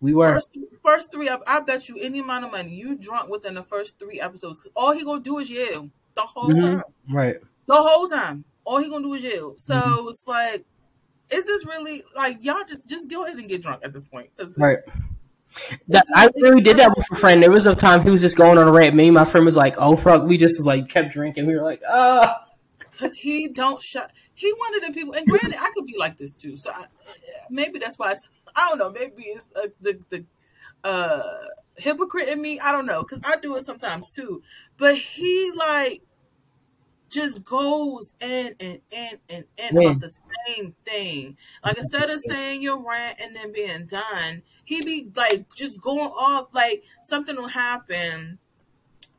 we 0.00 0.12
were. 0.14 0.34
First, 0.34 0.56
first 0.84 1.12
three, 1.12 1.28
ep- 1.28 1.42
I 1.46 1.60
bet 1.60 1.88
you 1.88 1.96
any 1.98 2.18
amount 2.18 2.44
of 2.44 2.52
money 2.52 2.74
you 2.74 2.96
drunk 2.96 3.30
within 3.30 3.54
the 3.54 3.62
first 3.62 3.98
three 3.98 4.20
episodes. 4.20 4.58
Cause 4.58 4.68
all 4.74 4.92
he 4.92 5.04
gonna 5.04 5.20
do 5.20 5.38
is 5.38 5.48
yell 5.50 5.88
the 6.14 6.20
whole 6.22 6.50
Mhm. 6.50 6.66
time. 6.72 6.82
Right. 7.08 7.36
The 7.66 7.74
whole 7.76 8.08
time, 8.08 8.44
all 8.64 8.78
he 8.78 8.90
gonna 8.90 9.04
do 9.04 9.14
is 9.14 9.22
yell. 9.22 9.54
So 9.56 9.74
Mhm. 9.74 10.10
it's 10.10 10.26
like, 10.26 10.64
is 11.30 11.44
this 11.44 11.64
really 11.64 12.02
like 12.16 12.38
y'all 12.44 12.64
just 12.68 12.88
just 12.88 13.08
go 13.08 13.24
ahead 13.24 13.38
and 13.38 13.48
get 13.48 13.62
drunk 13.62 13.82
at 13.84 13.92
this 13.94 14.04
point? 14.04 14.30
Cause 14.36 14.58
Right. 14.58 14.78
That, 15.88 16.04
I 16.14 16.28
really 16.36 16.62
did 16.62 16.78
that 16.78 16.96
with 16.96 17.06
a 17.10 17.14
friend. 17.16 17.42
There 17.42 17.50
was 17.50 17.66
a 17.66 17.74
time 17.74 18.02
he 18.02 18.10
was 18.10 18.20
just 18.20 18.36
going 18.36 18.58
on 18.58 18.68
a 18.68 18.72
rant. 18.72 18.94
Me 18.94 19.06
and 19.06 19.14
my 19.14 19.24
friend 19.24 19.44
was 19.44 19.56
like, 19.56 19.74
"Oh 19.78 19.96
fuck," 19.96 20.24
we 20.24 20.36
just 20.36 20.58
was 20.58 20.66
like 20.66 20.88
kept 20.88 21.12
drinking. 21.12 21.46
We 21.46 21.54
were 21.54 21.62
like, 21.62 21.82
"Ah." 21.88 22.38
Cause 22.98 23.14
he 23.14 23.48
don't 23.48 23.80
shut. 23.80 24.12
He 24.34 24.52
one 24.52 24.74
of 24.76 24.86
the 24.86 24.92
people, 24.92 25.14
and 25.14 25.26
granted, 25.26 25.56
I 25.58 25.70
could 25.74 25.86
be 25.86 25.96
like 25.98 26.18
this 26.18 26.34
too. 26.34 26.56
So 26.56 26.70
I, 26.70 26.84
maybe 27.50 27.78
that's 27.78 27.98
why 27.98 28.14
I 28.54 28.68
don't 28.68 28.78
know. 28.78 28.90
Maybe 28.90 29.22
it's 29.22 29.50
uh, 29.56 29.68
the 29.80 29.98
the 30.10 30.24
uh, 30.84 31.22
hypocrite 31.76 32.28
in 32.28 32.40
me. 32.40 32.60
I 32.60 32.70
don't 32.70 32.86
know, 32.86 33.02
cause 33.02 33.20
I 33.24 33.36
do 33.36 33.56
it 33.56 33.64
sometimes 33.64 34.10
too. 34.10 34.42
But 34.76 34.96
he 34.96 35.52
like 35.56 36.02
just 37.12 37.44
goes 37.44 38.14
in 38.20 38.56
and 38.60 38.80
in 38.90 39.20
and 39.30 39.46
in 39.58 39.70
Yeah. 39.70 39.78
about 39.78 40.00
the 40.00 40.10
same 40.48 40.74
thing. 40.86 41.38
Like 41.64 41.78
instead 41.78 42.10
of 42.10 42.20
saying 42.20 42.62
your 42.62 42.86
rant 42.88 43.20
and 43.20 43.36
then 43.36 43.52
being 43.52 43.86
done, 43.86 44.42
he 44.64 44.82
be 44.82 45.10
like 45.16 45.54
just 45.54 45.80
going 45.80 46.00
off. 46.00 46.54
Like 46.54 46.84
something 47.02 47.36
will 47.36 47.48
happen, 47.48 48.40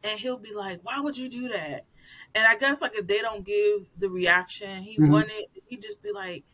and 0.03 0.19
he'll 0.19 0.37
be 0.39 0.53
like, 0.53 0.81
"Why 0.83 0.99
would 0.99 1.17
you 1.17 1.29
do 1.29 1.49
that?" 1.49 1.85
And 2.35 2.45
I 2.47 2.57
guess 2.57 2.81
like 2.81 2.95
if 2.97 3.07
they 3.07 3.19
don't 3.19 3.45
give 3.45 3.87
the 3.97 4.09
reaction 4.09 4.83
he 4.83 4.99
Mhm. 4.99 5.09
wanted, 5.09 5.45
he'd 5.67 5.81
just 5.81 6.01
be 6.01 6.11
like, 6.11 6.45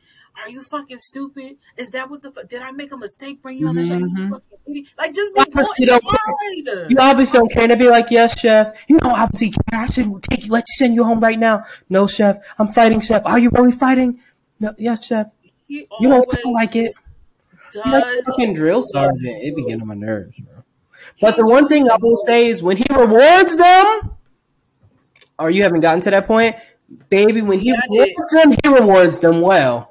"Are 0.42 0.50
you 0.50 0.62
fucking 0.64 0.98
stupid? 1.00 1.58
Is 1.78 1.90
that 1.92 2.10
what 2.10 2.22
the 2.22 2.32
fuck? 2.32 2.48
Did 2.50 2.62
I 2.62 2.72
make 2.72 2.92
a 2.92 2.98
mistake? 2.98 3.42
Bring 3.42 3.58
you 3.58 3.68
on 3.68 3.76
the 3.76 3.86
show? 3.86 3.98
You 3.98 4.08
Mhm. 4.08 4.30
fucking 4.32 4.58
idiot." 4.68 4.88
Like 4.98 5.14
just 5.14 5.34
be 5.34 5.86
don't. 5.86 6.90
You 6.90 6.98
obviously 7.00 7.40
don't 7.40 7.52
care. 7.52 7.64
And 7.64 7.72
they'd 7.72 7.80
be 7.80 7.88
like, 7.90 8.12
"Yes, 8.12 8.40
chef." 8.40 8.76
You 8.88 8.98
know, 8.98 9.12
obviously 9.12 9.52
care. 9.70 9.82
I 9.82 9.88
should 9.88 10.24
take 10.24 10.46
you. 10.46 10.52
Let's 10.52 10.78
send 10.78 10.96
you 10.96 11.04
home 11.04 11.20
right 11.20 11.38
now. 11.40 11.64
No, 11.90 12.08
chef. 12.08 12.38
I'm 12.58 12.70
fighting, 12.70 13.00
chef. 13.00 13.24
Are 13.26 13.40
you 13.40 13.50
really 13.52 13.72
fighting? 13.72 14.20
No, 14.60 14.74
yes, 14.78 15.06
chef. 15.06 15.28
He 15.68 15.88
You 16.00 16.10
don't 16.10 16.30
sound 16.30 16.54
like 16.54 16.76
it. 16.76 16.92
Does 17.72 17.86
You're 17.86 17.94
like 18.00 18.24
fucking 18.26 18.54
drill 18.56 18.82
sergeant. 18.82 19.20
It 19.44 19.56
be 19.56 19.64
getting 19.64 19.82
on 19.82 19.88
my 19.88 19.94
nerves, 19.94 20.36
bro. 20.40 20.64
But 21.22 21.36
the 21.36 21.46
one 21.46 21.68
thing 21.68 21.90
I 21.90 21.98
will 22.02 22.18
say 22.18 22.48
is 22.48 22.64
when 22.64 22.78
he 22.78 22.86
rewards 22.90 23.56
them, 23.56 24.12
or 25.38 25.50
you 25.50 25.64
haven't 25.64 25.82
gotten 25.82 26.02
to 26.02 26.10
that 26.12 26.26
point, 26.26 26.56
baby. 27.10 27.42
When 27.42 27.60
he 27.60 27.70
Yeah, 27.70 27.76
rewards 27.90 28.32
them, 28.32 28.52
he 28.64 28.70
rewards 28.70 29.20
them 29.20 29.42
well. 29.42 29.89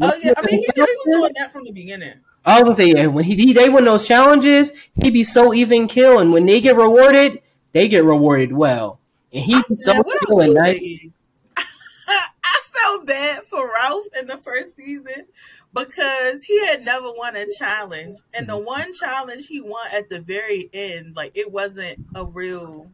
Oh 0.00 0.12
yeah, 0.22 0.32
I 0.36 0.42
mean 0.42 0.60
he, 0.60 0.68
he 0.74 0.80
was 0.80 1.20
doing 1.20 1.32
that 1.38 1.52
from 1.52 1.64
the 1.64 1.72
beginning. 1.72 2.14
I 2.44 2.60
was 2.60 2.68
gonna 2.68 2.74
say 2.74 2.92
yeah. 2.92 3.06
When 3.06 3.24
he, 3.24 3.34
he 3.34 3.52
they 3.52 3.68
win 3.68 3.84
those 3.84 4.06
challenges, 4.06 4.72
he 5.00 5.10
be 5.10 5.24
so 5.24 5.52
even 5.52 5.88
kill, 5.88 6.18
and 6.18 6.32
when 6.32 6.46
they 6.46 6.60
get 6.60 6.76
rewarded, 6.76 7.42
they 7.72 7.88
get 7.88 8.04
rewarded 8.04 8.52
well, 8.52 9.00
and 9.32 9.44
he 9.44 9.60
be 9.68 9.76
so 9.76 9.92
I 9.92 10.02
kill 10.26 10.40
and 10.40 10.54
nice. 10.54 11.10
I 11.56 12.60
felt 12.72 13.06
bad 13.06 13.42
for 13.42 13.70
Ralph 13.72 14.06
in 14.20 14.26
the 14.26 14.36
first 14.36 14.76
season 14.76 15.26
because 15.74 16.42
he 16.42 16.64
had 16.66 16.84
never 16.84 17.12
won 17.12 17.36
a 17.36 17.46
challenge, 17.58 18.18
and 18.34 18.48
the 18.48 18.56
one 18.56 18.92
challenge 18.94 19.46
he 19.46 19.60
won 19.60 19.86
at 19.92 20.08
the 20.08 20.20
very 20.20 20.70
end, 20.72 21.16
like 21.16 21.36
it 21.36 21.50
wasn't 21.50 21.98
a 22.14 22.24
real 22.24 22.90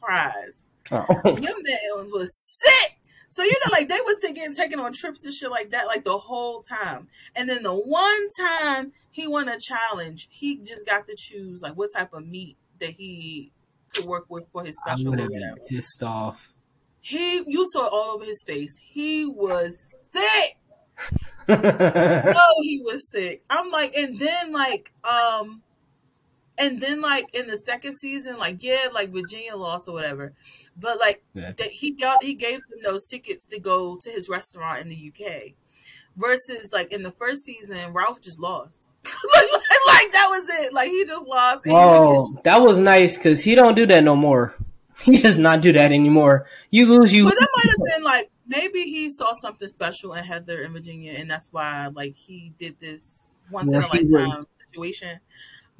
prize. 0.00 0.66
Oh. 0.92 1.04
Your 1.24 1.34
man 1.40 2.10
was 2.10 2.34
sick. 2.34 2.99
So 3.30 3.44
you 3.44 3.52
know, 3.64 3.72
like 3.72 3.88
they 3.88 4.00
was 4.04 4.18
taking 4.20 4.52
taking 4.54 4.80
on 4.80 4.92
trips 4.92 5.24
and 5.24 5.32
shit 5.32 5.50
like 5.50 5.70
that, 5.70 5.86
like 5.86 6.02
the 6.04 6.18
whole 6.18 6.62
time. 6.62 7.06
And 7.36 7.48
then 7.48 7.62
the 7.62 7.74
one 7.74 8.28
time 8.38 8.92
he 9.12 9.28
won 9.28 9.48
a 9.48 9.58
challenge, 9.58 10.28
he 10.30 10.58
just 10.58 10.84
got 10.84 11.06
to 11.06 11.14
choose 11.16 11.62
like 11.62 11.74
what 11.74 11.92
type 11.94 12.12
of 12.12 12.26
meat 12.26 12.56
that 12.80 12.90
he 12.90 13.52
could 13.94 14.04
work 14.04 14.26
with 14.28 14.46
for 14.52 14.64
his 14.64 14.76
special 14.78 15.12
have 15.12 15.20
been 15.20 15.30
whatever. 15.30 15.60
pissed 15.68 16.02
off. 16.02 16.52
He, 17.00 17.42
you 17.46 17.66
saw 17.72 17.86
it 17.86 17.92
all 17.92 18.14
over 18.16 18.24
his 18.24 18.42
face. 18.46 18.78
He 18.82 19.26
was 19.26 19.94
sick. 20.02 20.56
Oh, 21.48 22.60
he 22.62 22.82
was 22.84 23.10
sick. 23.10 23.42
I'm 23.50 23.70
like, 23.70 23.94
and 23.94 24.18
then 24.18 24.52
like, 24.52 24.92
um, 25.02 25.62
and 26.60 26.80
then 26.80 27.00
like 27.00 27.24
in 27.34 27.46
the 27.46 27.56
second 27.56 27.94
season, 27.96 28.36
like 28.38 28.62
yeah, 28.62 28.86
like 28.94 29.10
Virginia 29.10 29.56
lost 29.56 29.88
or 29.88 29.92
whatever, 29.94 30.32
but 30.76 30.98
like 31.00 31.22
Yeah. 31.34 31.52
that 31.52 31.68
he 31.68 31.92
got 31.92 32.22
he 32.22 32.34
gave 32.34 32.60
them 32.68 32.78
those 32.82 33.04
tickets 33.06 33.44
to 33.46 33.58
go 33.58 33.96
to 34.02 34.10
his 34.10 34.28
restaurant 34.28 34.82
in 34.82 34.88
the 34.88 35.12
UK, 35.12 35.54
versus 36.16 36.70
like 36.72 36.92
in 36.92 37.02
the 37.02 37.12
first 37.12 37.44
season, 37.44 37.92
Ralph 37.92 38.20
just 38.20 38.38
lost. 38.38 38.88
like, 39.04 39.48
like 39.88 40.12
that 40.12 40.26
was 40.30 40.44
it. 40.66 40.74
Like 40.74 40.90
he 40.90 41.04
just 41.06 41.26
lost. 41.26 41.64
and 41.64 41.72
he 41.72 41.78
didn't 41.78 41.90
Whoa, 42.02 42.26
get- 42.34 42.44
that 42.44 42.58
was 42.58 42.78
nice 42.78 43.16
because 43.16 43.42
he 43.42 43.54
don't 43.54 43.74
do 43.74 43.86
that 43.86 44.04
no 44.04 44.16
more. 44.16 44.54
He 45.02 45.16
does 45.16 45.38
not 45.38 45.62
do 45.62 45.72
that 45.72 45.92
anymore. 45.92 46.44
You 46.70 46.84
lose, 46.84 47.14
you. 47.14 47.24
But 47.24 47.38
that 47.38 47.48
might 47.56 47.70
have 47.70 47.96
been 47.96 48.04
like 48.04 48.30
maybe 48.46 48.80
he 48.82 49.10
saw 49.10 49.32
something 49.32 49.66
special 49.68 50.12
in 50.12 50.24
Heather 50.24 50.60
in 50.60 50.74
Virginia, 50.74 51.12
and 51.12 51.30
that's 51.30 51.48
why 51.50 51.88
like 51.94 52.14
he 52.16 52.52
did 52.58 52.78
this 52.80 53.40
once 53.50 53.72
in 53.72 53.76
a 53.76 53.80
Well, 53.80 53.88
he 53.92 54.04
would- 54.04 54.12
lifetime 54.12 54.46
situation. 54.66 55.18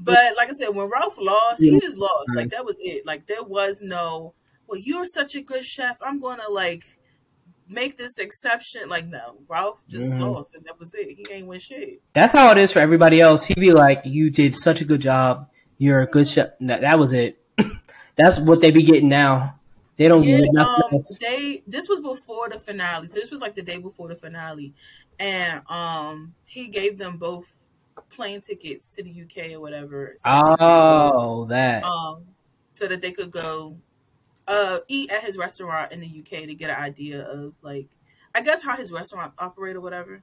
But 0.02 0.36
like 0.36 0.48
I 0.48 0.52
said, 0.52 0.68
when 0.68 0.88
Ralph 0.88 1.16
lost, 1.20 1.62
he 1.62 1.78
just 1.80 1.98
lost. 1.98 2.30
Like 2.34 2.50
that 2.50 2.64
was 2.64 2.76
it. 2.80 3.06
Like 3.06 3.26
there 3.26 3.42
was 3.42 3.82
no, 3.82 4.34
well, 4.66 4.80
you're 4.82 5.06
such 5.06 5.34
a 5.34 5.42
good 5.42 5.64
chef. 5.64 5.98
I'm 6.02 6.20
gonna 6.20 6.48
like 6.48 6.84
make 7.68 7.96
this 7.96 8.18
exception. 8.18 8.88
Like 8.88 9.06
no, 9.06 9.38
Ralph 9.48 9.82
just 9.88 10.12
Mhm. 10.14 10.20
lost, 10.20 10.54
and 10.54 10.64
that 10.64 10.78
was 10.78 10.94
it. 10.94 11.16
He 11.16 11.24
ain't 11.32 11.46
win 11.46 11.58
shit. 11.60 12.00
That's 12.12 12.32
how 12.32 12.50
it 12.50 12.58
is 12.58 12.72
for 12.72 12.78
everybody 12.80 13.20
else. 13.20 13.44
He'd 13.44 13.60
be 13.60 13.72
like, 13.72 14.02
"You 14.04 14.30
did 14.30 14.54
such 14.54 14.80
a 14.80 14.84
good 14.84 15.00
job. 15.00 15.48
You're 15.78 16.00
a 16.00 16.06
good 16.06 16.26
chef." 16.28 16.50
That, 16.60 16.80
that 16.80 16.98
was 16.98 17.12
it. 17.12 17.42
That's 18.16 18.38
what 18.38 18.60
they 18.60 18.70
be 18.70 18.82
getting 18.82 19.08
now. 19.08 19.60
They 19.96 20.08
don't 20.08 20.22
Yeah, 20.22 20.38
get 20.38 20.52
nothing 20.52 20.82
um, 20.88 20.94
else. 20.94 21.18
they 21.20 21.62
this 21.66 21.88
was 21.88 22.00
before 22.00 22.48
the 22.48 22.58
finale, 22.58 23.08
so 23.08 23.20
this 23.20 23.30
was 23.30 23.40
like 23.40 23.54
the 23.54 23.62
day 23.62 23.78
before 23.78 24.08
the 24.08 24.16
finale, 24.16 24.72
and 25.18 25.62
um, 25.68 26.34
he 26.46 26.68
gave 26.68 26.96
them 26.96 27.18
both 27.18 27.44
plane 28.10 28.40
tickets 28.40 28.94
to 28.96 29.02
the 29.02 29.10
UK 29.22 29.52
or 29.52 29.60
whatever. 29.60 30.14
so 30.16 30.22
Oh, 30.26 31.44
that. 31.46 31.84
um, 31.84 32.24
so 32.74 32.86
that 32.86 33.00
they 33.02 33.12
could 33.12 33.30
go 33.30 33.76
uh 34.48 34.78
eat 34.88 35.10
at 35.12 35.22
his 35.22 35.36
restaurant 35.36 35.92
in 35.92 36.00
the 36.00 36.06
UK 36.06 36.44
to 36.48 36.54
get 36.54 36.70
an 36.70 36.76
idea 36.82 37.22
of 37.22 37.54
like, 37.62 37.88
I 38.34 38.42
guess 38.42 38.62
how 38.62 38.76
his 38.76 38.90
restaurants 38.92 39.36
operate 39.38 39.76
or 39.76 39.80
whatever. 39.80 40.22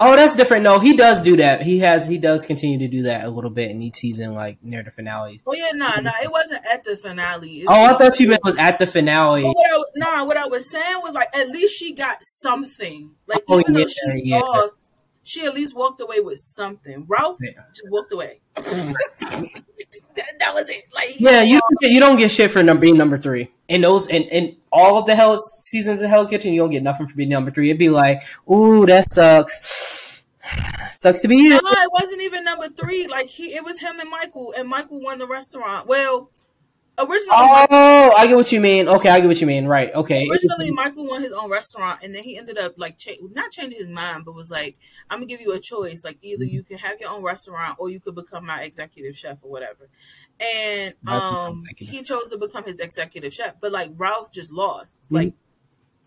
Oh, 0.00 0.16
that's 0.16 0.34
different. 0.34 0.64
No, 0.64 0.80
he 0.80 0.96
does 0.96 1.20
do 1.22 1.36
that. 1.36 1.62
He 1.62 1.78
has. 1.78 2.08
He 2.08 2.18
does 2.18 2.44
continue 2.44 2.78
to 2.78 2.88
do 2.88 3.04
that 3.04 3.24
a 3.24 3.30
little 3.30 3.48
bit 3.48 3.70
in 3.70 3.80
each 3.80 3.96
season, 3.96 4.34
like 4.34 4.58
near 4.62 4.82
the 4.82 4.90
finales. 4.90 5.40
Oh 5.46 5.54
yeah, 5.54 5.70
no, 5.72 5.88
no, 6.02 6.10
it 6.20 6.30
wasn't 6.32 6.62
at 6.70 6.82
the 6.84 6.96
finale. 6.96 7.60
It 7.60 7.66
Oh, 7.68 7.72
I 7.84 7.96
thought 7.96 8.18
you 8.18 8.28
meant 8.28 8.42
was 8.44 8.56
at 8.56 8.80
the 8.80 8.88
finale. 8.88 9.44
What 9.44 9.56
I, 9.56 9.76
was- 9.76 9.90
nah, 9.94 10.24
what 10.24 10.36
I 10.36 10.46
was 10.48 10.68
saying 10.68 10.96
was 11.02 11.12
like 11.14 11.34
at 11.34 11.48
least 11.48 11.76
she 11.78 11.92
got 11.94 12.18
something. 12.22 13.12
Like 13.28 13.44
Oh, 13.48 13.60
even 13.60 13.74
yeah, 13.76 13.84
though 13.84 13.88
she 13.88 14.22
yeah. 14.24 14.40
lost, 14.40 14.92
she 15.24 15.44
at 15.44 15.54
least 15.54 15.74
walked 15.74 16.00
away 16.00 16.20
with 16.20 16.38
something. 16.38 17.04
Ralph 17.08 17.38
Yeah. 17.40 17.52
just 17.72 17.90
walked 17.90 18.12
away. 18.12 18.40
that, 18.56 20.38
that 20.38 20.54
was 20.54 20.68
it. 20.68 20.84
Like 20.94 21.18
Yeah, 21.18 21.42
you 21.42 21.58
don't 21.60 21.80
get, 21.80 21.90
you 21.90 22.00
don't 22.00 22.16
get 22.16 22.30
shit 22.30 22.50
for 22.50 22.62
number 22.62 22.82
being 22.82 22.96
number 22.96 23.18
three. 23.18 23.50
In 23.68 23.80
those 23.80 24.06
in, 24.06 24.22
in 24.24 24.56
all 24.70 24.98
of 24.98 25.06
the 25.06 25.16
hell 25.16 25.38
seasons 25.38 26.02
of 26.02 26.10
Hell 26.10 26.26
Kitchen, 26.26 26.52
you 26.52 26.60
don't 26.60 26.70
get 26.70 26.82
nothing 26.82 27.06
for 27.06 27.16
being 27.16 27.30
number 27.30 27.50
three. 27.50 27.70
It'd 27.70 27.78
be 27.78 27.88
like, 27.90 28.22
ooh, 28.50 28.86
that 28.86 29.12
sucks. 29.12 30.24
sucks 30.92 31.20
to 31.22 31.28
be 31.28 31.36
you. 31.36 31.50
No, 31.50 31.58
it 31.58 31.90
wasn't 31.92 32.22
even 32.22 32.44
number 32.44 32.68
three. 32.68 33.06
Like 33.08 33.26
he, 33.26 33.54
it 33.54 33.64
was 33.64 33.78
him 33.80 33.98
and 33.98 34.10
Michael, 34.10 34.54
and 34.56 34.68
Michael 34.68 35.00
won 35.00 35.18
the 35.18 35.26
restaurant. 35.26 35.86
Well, 35.86 36.30
originally, 36.98 37.28
Oh, 37.30 38.12
I 38.16 38.26
get 38.26 38.36
what 38.36 38.52
you 38.52 38.60
mean. 38.60 38.88
Okay, 38.88 39.08
I 39.08 39.20
get 39.20 39.26
what 39.26 39.40
you 39.40 39.46
mean. 39.46 39.66
Right. 39.66 39.92
Okay. 39.94 40.28
originally 40.30 40.70
Michael 40.70 41.06
won 41.06 41.22
his 41.22 41.32
own 41.32 41.50
restaurant, 41.50 42.00
and 42.02 42.14
then 42.14 42.22
he 42.22 42.38
ended 42.38 42.58
up 42.58 42.74
like 42.76 42.98
cha- 42.98 43.12
not 43.32 43.50
changing 43.50 43.78
his 43.78 43.88
mind, 43.88 44.24
but 44.24 44.34
was 44.34 44.50
like, 44.50 44.76
"I'm 45.10 45.18
gonna 45.18 45.26
give 45.26 45.40
you 45.40 45.52
a 45.52 45.60
choice. 45.60 46.04
Like 46.04 46.18
either 46.22 46.44
you 46.44 46.62
can 46.62 46.78
have 46.78 47.00
your 47.00 47.10
own 47.10 47.22
restaurant, 47.22 47.76
or 47.78 47.90
you 47.90 48.00
could 48.00 48.14
become 48.14 48.46
my 48.46 48.62
executive 48.62 49.16
chef, 49.16 49.38
or 49.42 49.50
whatever." 49.50 49.88
And 50.40 50.94
um, 51.06 51.60
he 51.76 52.02
chose 52.02 52.28
to 52.30 52.38
become 52.38 52.64
his 52.64 52.78
executive 52.80 53.32
chef, 53.32 53.54
but 53.60 53.72
like 53.72 53.90
Ralph 53.96 54.32
just 54.32 54.52
lost. 54.52 55.02
Like 55.10 55.34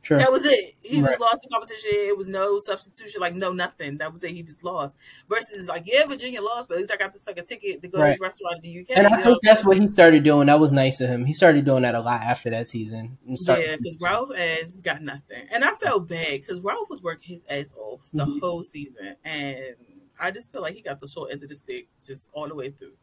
Sure. 0.03 0.17
that 0.19 0.31
was 0.31 0.45
it. 0.45 0.75
He 0.81 1.01
Right. 1.01 1.09
just 1.09 1.19
lost 1.19 1.41
the 1.41 1.49
competition. 1.49 1.89
It 1.91 2.17
was 2.17 2.27
no 2.29 2.59
substitution, 2.59 3.19
like 3.19 3.35
no 3.35 3.51
nothing. 3.51 3.97
That 3.97 4.13
was 4.13 4.23
it. 4.23 4.31
He 4.31 4.41
just 4.43 4.63
lost. 4.63 4.95
Versus 5.27 5.67
like, 5.67 5.83
yeah, 5.85 6.05
Virginia 6.05 6.41
lost, 6.41 6.69
but 6.69 6.75
at 6.75 6.79
least 6.81 6.91
I 6.93 6.97
got 6.97 7.11
this 7.13 7.25
fucking 7.25 7.45
ticket 7.45 7.81
to 7.81 7.87
go 7.89 7.97
to 7.97 8.03
Right. 8.03 8.11
his 8.11 8.19
restaurant 8.21 8.55
in 8.57 8.61
the 8.61 8.69
UK. 8.81 8.95
And 8.95 9.07
I 9.07 9.09
think 9.09 9.25
know? 9.25 9.39
that's 9.43 9.65
what 9.65 9.77
he 9.77 9.87
started 9.87 10.23
doing. 10.23 10.47
That 10.47 10.59
was 10.61 10.71
nice 10.71 11.01
of 11.01 11.09
him. 11.09 11.25
He 11.25 11.33
started 11.33 11.65
doing 11.65 11.81
that 11.83 11.95
a 11.95 11.99
lot 11.99 12.21
after 12.21 12.49
that 12.51 12.67
season. 12.67 13.17
Yeah, 13.25 13.75
because 13.81 13.97
Ralph 13.99 14.33
has 14.35 14.79
got 14.81 15.01
nothing, 15.01 15.45
and 15.51 15.65
I 15.65 15.71
felt 15.71 16.07
bad 16.07 16.41
because 16.41 16.61
Ralph 16.61 16.89
was 16.89 17.01
working 17.01 17.33
his 17.33 17.43
ass 17.49 17.73
off 17.77 18.07
the 18.13 18.25
Mhm. 18.25 18.39
whole 18.39 18.63
season, 18.63 19.15
and 19.25 19.75
I 20.19 20.31
just 20.31 20.51
feel 20.53 20.61
like 20.61 20.75
he 20.75 20.81
got 20.81 21.01
the 21.01 21.07
short 21.07 21.31
end 21.33 21.43
of 21.43 21.49
the 21.49 21.55
stick 21.55 21.87
just 22.05 22.29
all 22.33 22.47
the 22.47 22.55
way 22.55 22.69
through. 22.69 22.93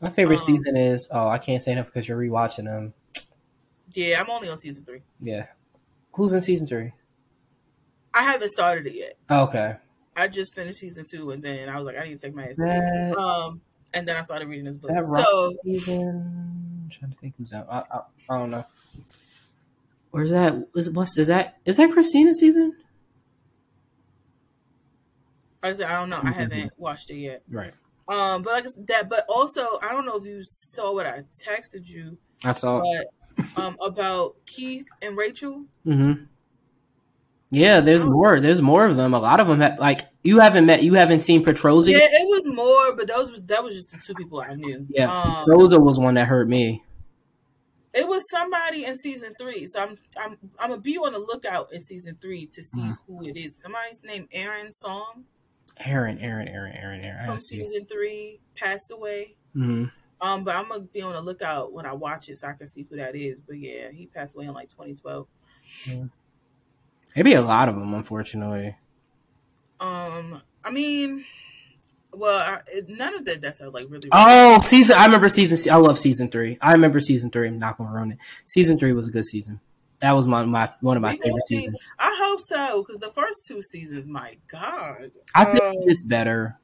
My 0.00 0.08
favorite 0.10 0.40
Um, 0.40 0.46
season 0.46 0.76
is 0.76 1.08
oh 1.12 1.28
I 1.28 1.38
can't 1.38 1.62
say 1.62 1.72
enough 1.72 1.86
because 1.86 2.08
you're 2.08 2.18
rewatching 2.18 2.64
them. 2.64 2.94
Yeah, 3.92 4.20
I'm 4.20 4.30
only 4.30 4.48
on 4.48 4.56
season 4.56 4.84
three. 4.84 5.02
Yeah, 5.20 5.46
who's 6.12 6.32
in 6.32 6.40
season 6.40 6.66
three? 6.66 6.92
I 8.14 8.22
haven't 8.22 8.50
started 8.50 8.86
it 8.86 8.94
yet. 8.94 9.16
Okay, 9.30 9.76
I 10.16 10.28
just 10.28 10.54
finished 10.54 10.78
season 10.80 11.04
two, 11.10 11.30
and 11.30 11.42
then 11.42 11.68
I 11.68 11.76
was 11.76 11.84
like, 11.86 11.96
I 11.98 12.04
need 12.08 12.18
to 12.18 12.22
take 12.26 12.34
my 12.34 12.44
ass. 12.44 12.56
that. 12.56 13.14
Um, 13.18 13.60
and 13.94 14.06
then 14.06 14.16
I 14.16 14.22
started 14.22 14.48
reading 14.48 14.64
this 14.72 14.84
is 14.84 14.88
book. 14.90 15.04
So 15.06 15.54
season? 15.64 16.82
I'm 16.84 16.90
trying 16.90 17.12
to 17.12 17.18
think 17.18 17.34
who's 17.38 17.52
out. 17.52 17.66
I, 17.70 17.78
I, 17.90 18.00
I 18.34 18.38
don't 18.38 18.50
know. 18.50 18.64
Where's 20.12 20.30
that? 20.30 20.54
Is 20.74 20.90
what's 20.90 21.16
is 21.18 21.28
that? 21.28 21.58
Is 21.64 21.76
that 21.76 21.90
Christina 21.92 22.34
season? 22.34 22.76
I 25.62 25.72
said, 25.74 25.86
I 25.86 26.00
don't 26.00 26.08
know. 26.10 26.18
I 26.18 26.30
Mhm. 26.30 26.34
haven't 26.34 26.72
watched 26.78 27.10
it 27.10 27.16
yet. 27.16 27.42
Right. 27.48 27.74
Um, 28.08 28.42
but 28.42 28.52
like 28.54 28.64
I 28.64 28.68
said, 28.68 28.86
that, 28.88 29.08
but 29.08 29.24
also 29.28 29.78
I 29.82 29.92
don't 29.92 30.04
know 30.04 30.16
if 30.16 30.24
you 30.24 30.42
saw 30.42 30.92
what 30.94 31.06
I 31.06 31.22
texted 31.46 31.86
you, 31.86 32.18
I 32.44 32.52
saw. 32.52 32.80
but 32.80 33.06
um, 33.56 33.76
about 33.80 34.36
Keith 34.46 34.86
and 35.02 35.16
Rachel. 35.16 35.64
Mm-hmm. 35.86 36.24
Yeah, 37.52 37.80
there's 37.80 38.02
Oh. 38.02 38.10
more. 38.10 38.40
There's 38.40 38.62
more 38.62 38.86
of 38.86 38.96
them. 38.96 39.12
A 39.12 39.18
lot 39.18 39.40
of 39.40 39.48
them 39.48 39.60
have 39.60 39.78
like 39.78 40.00
you 40.22 40.38
haven't 40.38 40.66
met. 40.66 40.82
You 40.84 40.94
haven't 40.94 41.20
seen 41.20 41.44
Petrozzi. 41.44 41.92
Yeah, 41.92 41.98
it 42.00 42.26
was 42.28 42.46
more, 42.54 42.94
but 42.96 43.08
those 43.08 43.30
was 43.30 43.42
that 43.46 43.62
was 43.64 43.74
just 43.74 43.90
the 43.90 43.98
two 43.98 44.14
people 44.14 44.40
I 44.40 44.54
knew. 44.54 44.86
Yeah, 44.88 45.10
um, 45.12 45.44
Petrozza 45.46 45.80
was 45.80 45.98
one 45.98 46.14
that 46.14 46.28
hurt 46.28 46.48
me. 46.48 46.82
it 47.92 48.06
was 48.06 48.22
somebody 48.30 48.84
in 48.84 48.94
season 48.94 49.34
three. 49.40 49.66
So 49.66 49.80
I'm 49.82 49.98
I'm 50.20 50.36
I'm 50.60 50.70
gonna 50.70 50.80
be 50.80 50.96
on 50.96 51.12
the 51.12 51.18
lookout 51.18 51.72
in 51.72 51.80
season 51.80 52.16
three 52.20 52.46
to 52.54 52.62
see 52.62 52.80
Mhm. 52.82 52.96
who 53.08 53.24
it 53.26 53.36
is. 53.36 53.60
Somebody's 53.60 54.02
named 54.04 54.28
Aaron 54.32 54.70
Song 54.70 55.24
Aaron, 55.78 56.18
Aaron, 56.18 56.46
Aaron, 56.46 56.76
Aaron, 56.76 57.00
Aaron. 57.00 57.24
From 57.24 57.34
have 57.34 57.38
to 57.38 57.42
see. 57.42 57.56
season 57.64 57.86
three 57.86 58.38
passed 58.54 58.92
away. 58.92 59.34
Mm-hmm. 59.56 59.86
Um, 60.22 60.44
but 60.44 60.54
I'm 60.54 60.68
gonna 60.68 60.80
be 60.80 61.00
on 61.02 61.14
the 61.14 61.22
lookout 61.22 61.72
when 61.72 61.86
I 61.86 61.92
watch 61.92 62.28
it 62.28 62.38
so 62.38 62.48
I 62.48 62.52
can 62.52 62.66
see 62.66 62.86
who 62.88 62.96
that 62.96 63.16
is. 63.16 63.40
But 63.40 63.58
yeah, 63.58 63.90
he 63.90 64.06
passed 64.06 64.34
away 64.36 64.46
in 64.46 64.52
like 64.52 64.68
2012. 64.68 65.26
Maybe 67.16 67.34
a 67.34 67.42
lot 67.42 67.68
of 67.68 67.74
them, 67.74 67.94
unfortunately. 67.94 68.76
Um, 69.80 70.42
I 70.62 70.70
mean, 70.70 71.24
well, 72.12 72.38
I, 72.40 72.82
none 72.88 73.14
of 73.14 73.24
the 73.24 73.36
deaths 73.36 73.60
are 73.60 73.70
like 73.70 73.86
really. 73.88 74.08
Oh, 74.12 74.60
season! 74.60 74.96
I 74.96 75.06
remember 75.06 75.28
season. 75.28 75.72
I 75.72 75.76
love 75.76 75.98
season 75.98 76.30
three. 76.30 76.58
I 76.60 76.72
remember 76.72 77.00
season 77.00 77.30
three. 77.30 77.48
I'm 77.48 77.58
not 77.58 77.78
gonna 77.78 77.90
ruin 77.92 78.12
it. 78.12 78.18
Season 78.44 78.78
three 78.78 78.92
was 78.92 79.08
a 79.08 79.10
good 79.10 79.24
season. 79.24 79.60
That 80.00 80.12
was 80.12 80.26
my, 80.26 80.44
my 80.44 80.72
one 80.80 80.96
of 80.96 81.02
my 81.02 81.16
favorite 81.16 81.42
see. 81.46 81.58
seasons. 81.58 81.90
I 81.98 82.16
hope 82.22 82.40
so 82.40 82.82
because 82.82 83.00
the 83.00 83.10
first 83.10 83.46
two 83.46 83.60
seasons, 83.60 84.08
my 84.08 84.38
God, 84.48 85.10
I 85.34 85.44
think 85.44 85.62
Um, 85.62 85.72
it 85.82 85.88
gets 85.88 86.02
better. 86.02 86.58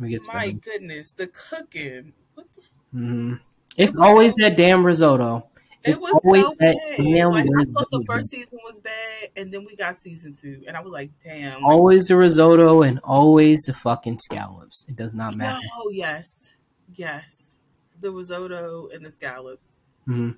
It 0.00 0.08
gets 0.08 0.28
my 0.28 0.46
better. 0.46 0.58
goodness, 0.58 1.12
the 1.12 1.26
cooking. 1.28 2.12
What 2.38 2.52
the? 2.52 2.60
F- 2.60 2.70
hmm 2.92 3.34
It's 3.76 3.96
always 3.96 4.32
that 4.34 4.56
damn 4.56 4.86
risotto. 4.86 5.48
It's 5.82 5.96
it 5.96 6.00
was 6.00 6.22
always 6.24 6.42
so 6.42 6.54
that 6.60 6.76
bad. 6.88 6.96
damn 6.98 7.30
Like 7.32 7.46
I 7.58 7.64
thought 7.64 7.90
the 7.90 8.04
first 8.06 8.30
season 8.30 8.60
was 8.62 8.78
bad, 8.78 9.30
and 9.36 9.52
then 9.52 9.64
we 9.64 9.74
got 9.74 9.96
season 9.96 10.34
two, 10.34 10.62
and 10.68 10.76
I 10.76 10.80
was 10.80 10.92
like, 10.92 11.10
damn. 11.24 11.64
Always 11.64 12.06
the 12.06 12.14
risotto 12.14 12.82
and 12.82 13.00
always 13.02 13.62
the 13.62 13.72
fucking 13.72 14.20
scallops. 14.20 14.86
It 14.88 14.94
does 14.94 15.14
not 15.14 15.36
matter. 15.36 15.58
Oh 15.76 15.90
yes, 15.90 16.54
yes, 16.94 17.58
the 18.00 18.12
risotto 18.12 18.88
and 18.94 19.04
the 19.04 19.10
scallops 19.10 19.74
hmm 20.04 20.30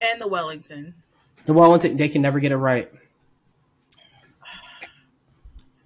and 0.00 0.20
the 0.20 0.26
Wellington. 0.26 0.94
The 1.44 1.52
Wellington, 1.52 1.96
they 1.96 2.08
can 2.08 2.20
never 2.22 2.40
get 2.40 2.50
it 2.50 2.56
right. 2.56 2.90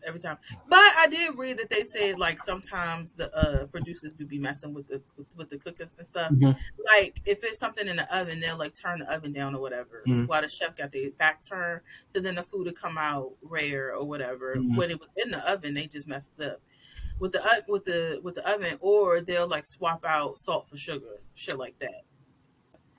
Every 0.06 0.20
time. 0.20 0.36
But 0.68 0.78
I 0.78 1.06
did 1.10 1.36
read 1.38 1.58
that 1.58 1.70
they 1.70 1.82
said 1.84 2.18
like 2.18 2.38
sometimes 2.38 3.12
the 3.12 3.34
uh, 3.36 3.66
producers 3.66 4.12
do 4.12 4.24
be 4.26 4.38
messing 4.38 4.74
with 4.74 4.88
the 4.88 5.00
with 5.36 5.50
the 5.50 5.58
cookers 5.58 5.94
and 5.98 6.06
stuff. 6.06 6.30
Mhm. 6.32 6.56
Like 6.86 7.20
if 7.24 7.42
it's 7.44 7.58
something 7.58 7.86
in 7.86 7.96
the 7.96 8.16
oven, 8.16 8.40
they'll 8.40 8.56
like 8.58 8.74
turn 8.74 9.00
the 9.00 9.12
oven 9.12 9.32
down 9.32 9.54
or 9.54 9.60
whatever 9.60 10.02
Mhm. 10.06 10.26
while 10.28 10.42
the 10.42 10.48
chef 10.48 10.76
got 10.76 10.92
the 10.92 11.10
back 11.18 11.40
turn, 11.46 11.80
So 12.06 12.20
then 12.20 12.34
the 12.34 12.42
food 12.42 12.66
would 12.66 12.76
come 12.80 12.98
out 12.98 13.32
rare 13.42 13.94
or 13.94 14.04
whatever. 14.04 14.56
Mhm. 14.56 14.76
When 14.76 14.90
it 14.90 14.98
was 15.00 15.08
in 15.16 15.30
the 15.30 15.50
oven, 15.50 15.74
they 15.74 15.86
just 15.86 16.06
messed 16.06 16.38
up 16.40 16.60
with 17.18 17.32
the 17.32 17.64
with 17.68 17.84
the 17.84 18.20
with 18.22 18.34
the 18.36 18.48
oven, 18.50 18.78
or 18.80 19.20
they'll 19.20 19.48
like 19.48 19.66
swap 19.66 20.04
out 20.04 20.38
salt 20.38 20.66
for 20.68 20.76
sugar, 20.76 21.20
shit 21.34 21.58
like 21.58 21.78
that. 21.80 22.02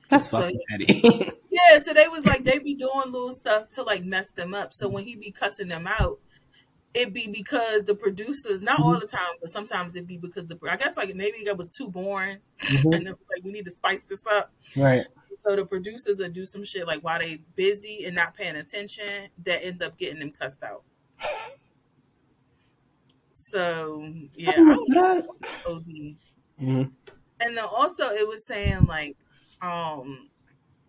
That's 0.09 0.29
So- 0.29 0.41
fucking 0.41 0.59
petty. 0.69 1.31
Yeah, 1.53 1.77
so 1.77 1.93
they 1.93 2.07
was 2.07 2.25
like 2.25 2.43
they 2.43 2.57
be 2.57 2.73
doing 2.73 3.11
little 3.11 3.31
stuff 3.31 3.69
to 3.75 3.83
like 3.83 4.03
mess 4.03 4.31
them 4.31 4.55
up. 4.55 4.73
So 4.73 4.89
when 4.89 5.03
he 5.05 5.15
be 5.15 5.29
cussing 5.29 5.67
them 5.67 5.85
out, 5.87 6.19
it 6.93 7.13
be 7.13 7.27
because 7.27 7.83
the 7.85 7.95
producers, 7.95 8.61
not 8.61 8.79
all 8.79 8.99
the 8.99 9.07
time, 9.07 9.21
but 9.41 9.49
sometimes 9.49 9.95
it 9.95 10.05
be 10.05 10.17
because 10.17 10.47
the 10.47 10.57
I 10.69 10.75
guess 10.77 10.95
like 10.97 11.13
maybe 11.15 11.43
that 11.45 11.57
was 11.57 11.69
too 11.69 11.87
boring, 11.89 12.37
Mhm. 12.59 12.95
and 12.95 13.07
it 13.07 13.11
was 13.11 13.27
like 13.33 13.43
we 13.43 13.51
need 13.51 13.65
to 13.65 13.71
spice 13.71 14.03
this 14.03 14.25
up. 14.27 14.51
Right. 14.77 15.05
So 15.45 15.55
the 15.55 15.65
producers 15.65 16.19
will 16.19 16.29
do 16.29 16.45
some 16.45 16.63
shit 16.63 16.87
like 16.87 17.01
while 17.01 17.19
they 17.19 17.41
busy 17.55 18.05
and 18.05 18.15
not 18.15 18.33
paying 18.33 18.55
attention, 18.55 19.29
that 19.43 19.65
end 19.65 19.83
up 19.83 19.97
getting 19.97 20.19
them 20.19 20.31
cussed 20.31 20.63
out. 20.63 20.83
So 23.33 24.09
yeah, 24.35 24.53
What? 24.61 25.27
OD. 25.67 26.15
Mhm. 26.61 26.91
And 27.39 27.57
then 27.57 27.65
also 27.65 28.09
it 28.11 28.27
was 28.27 28.45
saying 28.45 28.85
like, 28.85 29.17
um, 29.61 30.29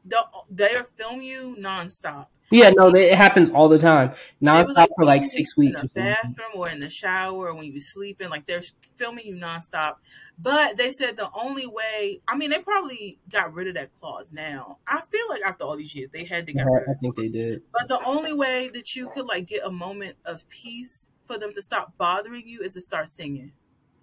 they'll 0.05 0.85
film 0.97 1.21
you 1.23 1.57
nonstop. 1.59 2.27
Yeah, 2.51 2.71
no, 2.77 2.91
they, 2.91 3.11
it 3.11 3.17
happens 3.17 3.51
all 3.51 3.69
the 3.69 3.79
time. 3.79 4.13
Now 4.41 4.61
It 4.61 4.69
it's 4.77 4.93
for 4.95 5.05
like 5.05 5.25
six 5.25 5.57
weeks. 5.57 5.81
in 5.81 5.89
the 5.89 6.01
bathroom 6.01 6.51
or 6.55 6.69
in 6.69 6.79
the 6.79 6.91
shower 6.91 7.49
or 7.49 7.55
when 7.55 7.65
you're 7.73 7.81
sleeping. 7.81 8.29
Like 8.29 8.47
they're 8.47 8.63
filming 8.97 9.27
you 9.27 9.35
nonstop. 9.35 9.95
But 10.39 10.77
they 10.77 10.91
said 10.93 11.17
the 11.17 11.29
only 11.35 11.67
way. 11.67 12.21
I 12.29 12.37
mean, 12.37 12.51
they 12.51 12.61
probably 12.61 13.19
got 13.33 13.55
rid 13.55 13.69
of 13.69 13.75
that 13.75 13.95
clause 13.95 14.33
now. 14.33 14.79
I 14.87 15.01
feel 15.11 15.25
like 15.31 15.41
after 15.45 15.65
all 15.65 15.77
these 15.77 15.95
years, 15.95 16.11
they 16.11 16.25
had 16.25 16.47
to 16.47 16.53
get 16.53 16.67
rid 16.67 16.83
of 16.83 16.89
I 16.91 16.99
think 17.01 17.17
they 17.17 17.29
did. 17.29 17.63
But 17.73 17.89
the 17.89 17.99
only 18.07 18.35
way 18.35 18.71
that 18.75 18.95
you 18.95 19.09
could 19.09 19.27
like 19.27 19.47
get 19.47 19.65
a 19.65 19.71
moment 19.71 20.17
of 20.27 20.47
peace 20.49 21.11
for 21.23 21.39
them 21.39 21.55
to 21.55 21.63
stop 21.63 21.97
bothering 21.97 22.47
you 22.47 22.61
is 22.61 22.75
to 22.75 22.83
start 22.83 23.09
singing 23.09 23.53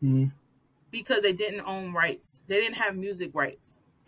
Mhm. 0.03 0.31
because 0.89 1.21
they 1.21 1.33
didn't 1.33 1.61
own 1.67 1.93
rights. 1.93 2.41
They 2.47 2.59
didn't 2.59 2.77
have 2.77 2.97
music 2.97 3.29
rights. 3.35 3.77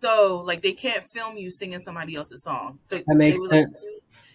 that 0.00 0.06
So 0.06 0.40
like 0.40 0.62
they 0.62 0.72
can't 0.72 1.04
film 1.04 1.36
you 1.36 1.50
singing 1.50 1.80
somebody 1.80 2.14
else's 2.16 2.42
song. 2.42 2.78
So 2.84 2.96
makes 3.08 3.36
they 3.36 3.40
was 3.40 3.50
like, 3.50 3.66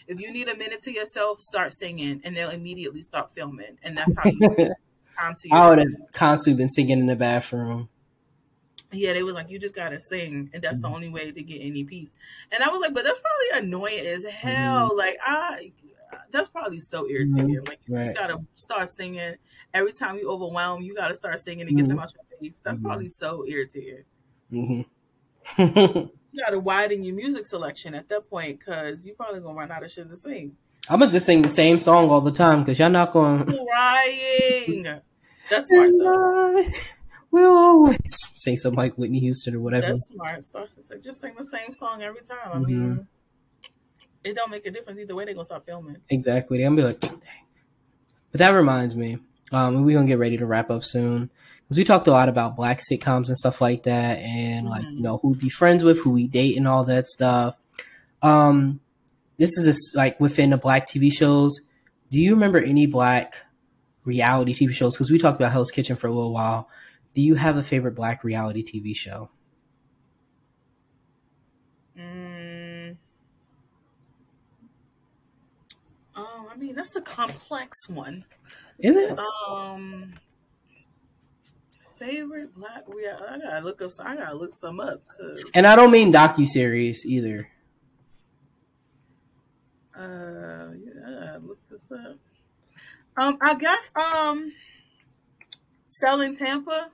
if 0.07 0.19
you 0.19 0.31
need 0.31 0.49
a 0.49 0.57
minute 0.57 0.81
to 0.81 0.91
yourself, 0.91 1.39
start 1.39 1.73
singing, 1.73 2.21
and 2.23 2.35
they'll 2.35 2.49
immediately 2.49 3.01
stop 3.01 3.31
filming, 3.31 3.77
and 3.83 3.97
that's 3.97 4.13
how 4.15 4.29
you 4.29 4.39
time 5.19 5.35
to 5.35 5.49
I 5.51 5.69
would 5.69 5.79
have 5.79 5.87
constantly 6.11 6.57
been 6.61 6.69
singing 6.69 6.99
in 6.99 7.05
the 7.05 7.15
bathroom. 7.15 7.89
Yeah, 8.91 9.13
they 9.13 9.23
was 9.23 9.33
like, 9.33 9.49
you 9.49 9.57
just 9.57 9.73
gotta 9.73 9.99
sing, 9.99 10.49
and 10.53 10.61
that's 10.61 10.79
the 10.81 10.87
Mhm. 10.87 10.93
only 10.93 11.09
way 11.09 11.31
to 11.31 11.43
get 11.43 11.59
any 11.61 11.83
peace. 11.83 12.13
And 12.51 12.63
I 12.63 12.69
was 12.69 12.79
like, 12.81 12.93
but 12.93 13.03
that's 13.03 13.19
probably 13.19 13.67
annoying 13.67 14.05
as 14.05 14.23
hell. 14.25 14.95
Like 14.95 15.17
I, 15.25 15.71
that's 16.31 16.49
probably 16.49 16.79
so 16.79 17.07
irritating. 17.09 17.63
Like 17.65 17.79
you 17.87 17.95
Right. 17.95 18.03
just 18.03 18.15
gotta 18.15 18.39
start 18.55 18.89
singing 18.89 19.35
every 19.73 19.93
time 19.93 20.17
you 20.17 20.29
overwhelm. 20.29 20.83
You 20.83 20.93
gotta 20.95 21.15
start 21.15 21.39
singing 21.39 21.65
to 21.67 21.73
get 21.73 21.87
them 21.87 21.97
Mhm. 21.97 22.03
out 22.03 22.13
your 22.13 22.39
face. 22.39 22.59
That's 22.63 22.79
probably 22.79 23.07
so 23.07 23.45
irritating. 23.47 24.03
You 26.35 26.39
gotta 26.43 26.57
widen 26.59 27.03
your 27.03 27.13
music 27.15 27.45
selection 27.45 27.93
at 27.93 28.09
that 28.09 28.27
point 28.27 28.57
because 28.57 29.05
you 29.05 29.13
probably 29.13 29.39
gonna 29.39 29.53
run 29.53 29.71
out 29.71 29.83
of 29.83 29.91
shit 29.91 30.09
to 30.09 30.15
sing. 30.15 30.55
I'm 30.89 30.97
gonna 30.99 31.11
just 31.11 31.27
sing 31.27 31.43
the 31.43 31.47
same 31.49 31.77
song 31.77 32.09
all 32.09 32.21
the 32.21 32.31
time 32.31 32.61
because 32.63 32.79
y'all 32.79 32.89
not 32.89 33.11
gonna 33.13 33.45
Crying. 33.45 34.83
That's 35.51 35.67
smart 35.67 35.91
though. 35.99 36.63
We'll 37.29 37.55
always 37.55 37.97
sing 38.07 38.57
something 38.57 38.77
like 38.79 38.95
Whitney 38.95 39.19
Houston 39.19 39.53
or 39.55 39.59
whatever. 39.59 39.89
That's 39.89 40.07
smart. 40.07 40.43
Start 40.43 40.69
to 40.69 40.97
just 40.99 41.21
sing 41.21 41.35
the 41.37 41.45
same 41.45 41.71
song 41.71 42.01
every 42.01 42.21
time. 42.21 42.37
I 42.51 42.57
Mhm. 42.57 42.65
mean, 42.65 43.07
it 44.23 44.35
don't 44.35 44.49
make 44.49 44.65
a 44.65 44.71
difference 44.71 44.99
either 45.01 45.13
way. 45.13 45.25
They're 45.25 45.35
gonna 45.35 45.45
stop 45.45 45.65
filming. 45.67 45.97
Exactly. 46.09 46.57
They're 46.57 46.65
gonna 46.67 46.77
be 46.81 46.83
like, 46.87 46.99
dang. 46.99 47.19
But 48.31 48.39
that 48.39 48.49
reminds 48.55 48.95
me, 48.95 49.19
um, 49.51 49.83
we're 49.85 49.97
gonna 49.97 50.07
get 50.07 50.17
ready 50.17 50.37
to 50.37 50.47
wrap 50.47 50.71
up 50.71 50.83
soon 50.83 51.29
because 51.63 51.77
we 51.77 51.83
talked 51.83 52.07
a 52.07 52.11
lot 52.11 52.29
about 52.29 52.55
black 52.55 52.79
sitcoms 52.79 53.27
and 53.27 53.37
stuff 53.37 53.61
like 53.61 53.83
that, 53.83 54.19
and 54.19 54.67
like 54.67 54.83
you 54.83 55.01
know 55.01 55.17
who 55.17 55.29
we 55.29 55.37
be 55.37 55.49
friends 55.49 55.83
with, 55.83 55.99
who 56.01 56.11
we 56.11 56.27
date, 56.27 56.57
and 56.57 56.67
all 56.67 56.83
that 56.83 57.05
stuff. 57.05 57.57
Um, 58.21 58.79
this 59.37 59.57
is 59.57 59.65
just 59.65 59.95
like 59.95 60.19
within 60.19 60.49
the 60.51 60.57
black 60.57 60.87
TV 60.87 61.11
shows. 61.11 61.59
Do 62.11 62.19
you 62.19 62.33
remember 62.33 62.59
any 62.59 62.85
black 62.85 63.35
reality 64.03 64.53
TV 64.53 64.71
shows? 64.71 64.95
Because 64.95 65.09
we 65.09 65.17
talked 65.17 65.39
about 65.39 65.51
Hell's 65.51 65.71
Kitchen 65.71 65.95
for 65.95 66.07
a 66.07 66.11
little 66.11 66.33
while. 66.33 66.69
Do 67.13 67.21
you 67.21 67.35
have 67.35 67.57
a 67.57 67.63
favorite 67.63 67.95
black 67.95 68.23
reality 68.23 68.63
TV 68.63 68.95
show? 68.95 69.29
Mm. 71.97 72.97
Oh, 76.15 76.49
I 76.51 76.57
mean 76.57 76.75
that's 76.75 76.95
a 76.95 77.01
complex 77.01 77.89
one. 77.89 78.25
Is 78.79 78.95
it? 78.95 79.17
Um, 79.19 80.13
favorite 82.03 82.53
black 82.53 82.83
real. 82.87 83.17
I 83.29 83.37
gotta 83.39 83.63
look 83.63 83.81
up. 83.81 83.91
Some, 83.91 84.07
I 84.07 84.15
gotta 84.15 84.35
look 84.35 84.53
some 84.53 84.79
up. 84.79 85.01
Cause 85.07 85.43
And 85.53 85.65
I 85.65 85.75
don't 85.75 85.91
mean 85.91 86.11
docu 86.11 86.45
series 86.47 87.05
either. 87.05 87.47
uh, 89.95 90.69
yeah, 90.73 91.33
I 91.33 91.37
look 91.37 91.59
this 91.69 91.91
up. 91.91 92.17
Um, 93.15 93.37
I 93.41 93.55
guess 93.55 93.91
um, 93.95 94.51
selling 95.87 96.35
Tampa. 96.35 96.89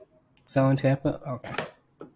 Selling 0.46 0.78
Tampa. 0.78 1.22
Okay. 1.28 1.54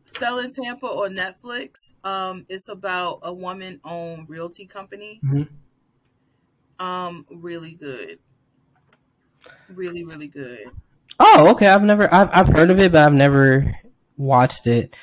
Selling 0.05 0.51
Tampa 0.51 0.85
on 0.87 1.15
Netflix. 1.15 1.93
Um, 2.03 2.45
it's 2.49 2.67
about 2.67 3.19
a 3.23 3.33
woman-owned 3.33 4.29
realty 4.29 4.65
company. 4.65 5.21
Mhm. 5.23 5.47
Um, 6.79 7.25
really 7.31 7.73
good. 7.73 8.19
Really, 9.69 10.03
really 10.03 10.27
good. 10.27 10.65
Oh, 11.19 11.49
okay. 11.51 11.67
I've 11.67 11.83
never. 11.83 12.11
I've 12.13 12.29
I've 12.33 12.49
heard 12.49 12.69
of 12.71 12.79
it, 12.79 12.91
but 12.91 13.03
I've 13.03 13.13
never 13.13 13.75
watched 14.17 14.67
it. 14.67 14.95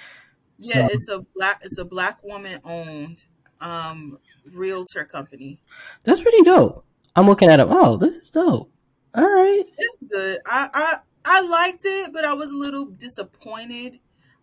Yeah, 0.59 0.87
So- 0.89 0.95
it's 0.95 1.09
a 1.09 1.19
black. 1.37 1.61
It's 1.65 1.79
a 1.79 1.85
black 1.85 2.23
woman-owned 2.23 3.25
um 3.61 4.19
realtor 4.53 5.05
company. 5.05 5.61
That's 6.05 6.21
pretty 6.23 6.43
dope. 6.43 6.85
I'm 7.17 7.27
looking 7.27 7.51
at 7.51 7.61
it. 7.61 7.67
Oh, 7.69 7.97
this 7.97 8.17
is 8.17 8.31
dope. 8.31 8.73
All 9.15 9.25
right. 9.29 9.65
It's 9.79 9.97
good. 10.11 10.39
I 10.47 10.69
I 10.73 10.99
I 11.25 11.41
liked 11.43 11.83
it, 11.85 12.13
but 12.13 12.25
I 12.25 12.35
was 12.35 12.51
a 12.51 12.57
little 12.57 12.87
disappointed 12.87 13.99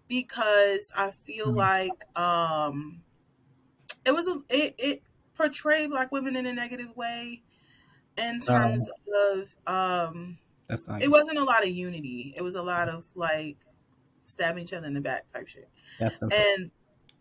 because 0.07 0.91
I 0.98 1.11
feel 1.11 1.48
Mhm. 1.48 1.56
like 1.56 2.06
um 2.18 3.02
it 4.06 4.11
was 4.14 4.27
a 4.27 4.41
it, 4.49 4.76
it 4.77 5.03
portrayed 5.35 5.89
black 5.89 6.11
women 6.11 6.35
in 6.35 6.45
a 6.45 6.53
negative 6.53 6.95
way 6.95 7.41
in 8.18 8.39
terms 8.41 8.88
of 9.31 9.56
um 9.68 10.38
That's 10.68 10.88
not. 10.88 11.02
it 11.02 11.10
wasn't 11.10 11.38
a 11.38 11.44
lot 11.44 11.64
of 11.64 11.69
unity. 11.69 12.34
It 12.35 12.41
was 12.41 12.56
a 12.56 12.61
lot 12.64 12.89
of 12.89 13.06
like 13.15 13.57
stabbing 14.22 14.64
each 14.64 14.73
other 14.73 14.88
in 14.88 14.94
the 14.94 15.02
back 15.02 15.27
type 15.31 15.48
shit. 15.48 15.69
That's 15.99 16.22
not. 16.22 16.34
And 16.34 16.72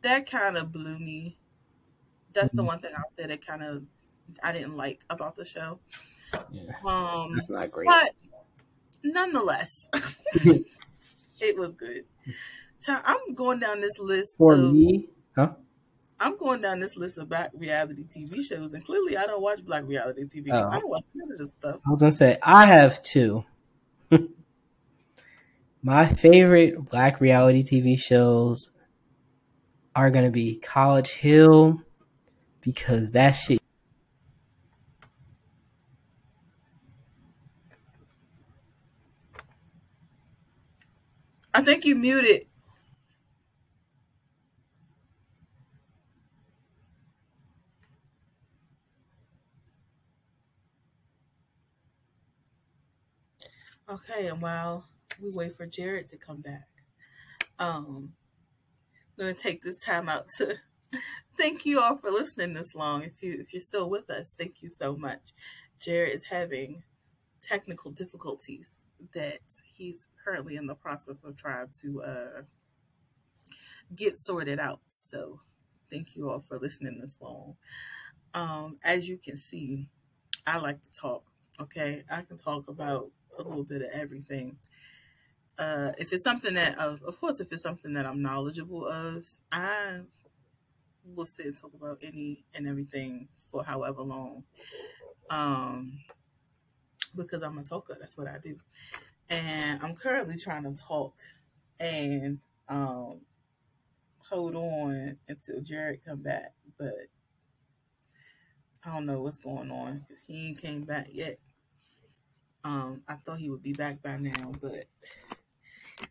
that 0.02 0.28
kind 0.30 0.56
of 0.56 0.72
blew 0.72 0.98
me. 0.98 1.38
That's 2.32 2.52
the 2.52 2.62
Mhm. 2.62 2.66
one 2.66 2.80
thing 2.80 2.92
I'll 2.96 3.10
say 3.10 3.26
that 3.26 3.46
kind 3.46 3.62
of 3.62 3.84
I 4.42 4.52
didn't 4.52 4.76
like 4.76 5.04
about 5.08 5.36
the 5.36 5.44
show. 5.44 5.80
Yeah, 6.50 6.62
Um 6.84 7.32
that's 7.34 7.48
not 7.48 7.70
great. 7.70 7.86
but 7.86 8.10
nonetheless, 9.04 9.88
it 11.40 11.56
was 11.56 11.74
good. 11.74 12.04
I'm 12.88 13.34
going 13.34 13.58
down 13.58 13.80
this 13.80 13.98
list 13.98 14.36
For 14.36 14.54
of 14.54 14.72
me, 14.72 15.08
huh? 15.34 15.54
I'm 16.18 16.38
going 16.38 16.62
down 16.62 16.80
this 16.80 16.96
list 16.96 17.18
of 17.18 17.28
black 17.28 17.50
reality 17.54 18.04
TV 18.04 18.42
shows, 18.42 18.72
and 18.74 18.84
clearly 18.84 19.16
I 19.16 19.26
don't 19.26 19.42
watch 19.42 19.64
black 19.64 19.86
reality 19.86 20.24
TV. 20.24 20.48
Oh. 20.50 20.68
I 20.68 20.80
don't 20.80 20.88
watch 20.88 21.04
none 21.14 21.30
of 21.30 21.38
this 21.38 21.50
stuff. 21.52 21.80
I 21.86 21.90
was 21.90 22.00
gonna 22.00 22.12
say 22.12 22.38
I 22.42 22.66
have 22.66 23.02
two. 23.02 23.44
My 25.82 26.06
favorite 26.06 26.84
black 26.84 27.20
reality 27.20 27.62
TV 27.62 27.98
shows 27.98 28.70
are 29.94 30.10
gonna 30.10 30.30
be 30.30 30.56
College 30.56 31.10
Hill 31.10 31.82
because 32.62 33.10
that 33.10 33.32
shit. 33.32 33.60
I 41.52 41.62
think 41.62 41.84
you 41.84 41.94
muted. 41.94 42.46
Okay, 53.88 54.26
and 54.26 54.42
while 54.42 54.84
we 55.22 55.30
wait 55.30 55.56
for 55.56 55.64
Jared 55.64 56.08
to 56.08 56.16
come 56.16 56.40
back, 56.40 56.66
um, 57.60 58.12
I'm 59.16 59.26
gonna 59.26 59.34
take 59.34 59.62
this 59.62 59.78
time 59.78 60.08
out 60.08 60.26
to 60.38 60.56
thank 61.38 61.64
you 61.64 61.78
all 61.80 61.96
for 61.96 62.10
listening 62.10 62.52
this 62.52 62.74
long. 62.74 63.04
If 63.04 63.22
you 63.22 63.36
if 63.38 63.52
you're 63.52 63.60
still 63.60 63.88
with 63.88 64.10
us, 64.10 64.34
thank 64.36 64.60
you 64.60 64.70
so 64.70 64.96
much. 64.96 65.32
Jared 65.78 66.16
is 66.16 66.24
having 66.24 66.82
technical 67.40 67.92
difficulties 67.92 68.82
that 69.14 69.38
he's 69.72 70.08
currently 70.24 70.56
in 70.56 70.66
the 70.66 70.74
process 70.74 71.22
of 71.22 71.36
trying 71.36 71.68
to 71.82 72.02
uh, 72.02 72.42
get 73.94 74.18
sorted 74.18 74.58
out. 74.58 74.80
So, 74.88 75.38
thank 75.92 76.16
you 76.16 76.28
all 76.28 76.44
for 76.48 76.58
listening 76.58 76.98
this 77.00 77.18
long. 77.20 77.54
Um, 78.34 78.78
as 78.82 79.08
you 79.08 79.16
can 79.16 79.38
see, 79.38 79.88
I 80.44 80.58
like 80.58 80.82
to 80.82 80.92
talk. 80.92 81.22
Okay, 81.60 82.02
I 82.10 82.22
can 82.22 82.36
talk 82.36 82.66
about 82.68 83.10
a 83.38 83.42
little 83.42 83.64
bit 83.64 83.82
of 83.82 83.90
everything. 83.92 84.56
Uh, 85.58 85.92
if 85.98 86.12
it's 86.12 86.22
something 86.22 86.54
that, 86.54 86.78
of, 86.78 87.02
of 87.02 87.18
course, 87.18 87.40
if 87.40 87.52
it's 87.52 87.62
something 87.62 87.94
that 87.94 88.06
I'm 88.06 88.22
knowledgeable 88.22 88.86
of, 88.86 89.24
I 89.50 90.00
will 91.04 91.26
sit 91.26 91.46
and 91.46 91.56
talk 91.56 91.72
about 91.74 91.98
any 92.02 92.44
and 92.54 92.66
everything 92.66 93.28
for 93.50 93.64
however 93.64 94.02
long. 94.02 94.44
Um, 95.30 95.98
because 97.14 97.42
I'm 97.42 97.58
a 97.58 97.64
talker. 97.64 97.96
That's 97.98 98.16
what 98.16 98.28
I 98.28 98.38
do. 98.38 98.56
And 99.28 99.82
I'm 99.82 99.94
currently 99.94 100.36
trying 100.36 100.64
to 100.64 100.74
talk 100.74 101.14
and 101.80 102.38
um, 102.68 103.20
hold 104.18 104.54
on 104.54 105.16
until 105.28 105.60
Jared 105.60 106.04
come 106.04 106.22
back, 106.22 106.52
but 106.78 106.94
I 108.84 108.92
don't 108.92 109.06
know 109.06 109.20
what's 109.20 109.38
going 109.38 109.70
on 109.70 110.04
because 110.06 110.22
he 110.26 110.48
ain't 110.48 110.60
came 110.62 110.82
back 110.82 111.08
yet. 111.10 111.38
Um, 112.66 113.02
I 113.06 113.14
thought 113.14 113.38
he 113.38 113.48
would 113.48 113.62
be 113.62 113.74
back 113.74 114.02
by 114.02 114.16
now, 114.16 114.52
but 114.60 114.86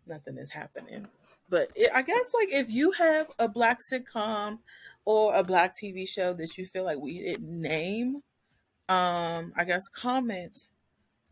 nothing 0.08 0.38
is 0.38 0.50
happening. 0.50 1.06
But 1.50 1.70
it, 1.76 1.90
I 1.94 2.02
guess 2.02 2.32
like 2.34 2.48
if 2.54 2.70
you 2.70 2.92
have 2.92 3.28
a 3.40 3.50
black 3.50 3.80
sitcom 3.92 4.60
or 5.04 5.36
a 5.36 5.44
black 5.44 5.76
TV 5.76 6.08
show 6.08 6.34
that 6.34 6.58
you 6.58 6.66
feel 6.66 6.86
like 6.86 6.98
we 6.98 7.20
didn't 7.20 7.62
name, 7.62 8.22
um, 8.88 9.52
I 9.58 9.66
guess 9.66 9.90
comment 9.90 10.58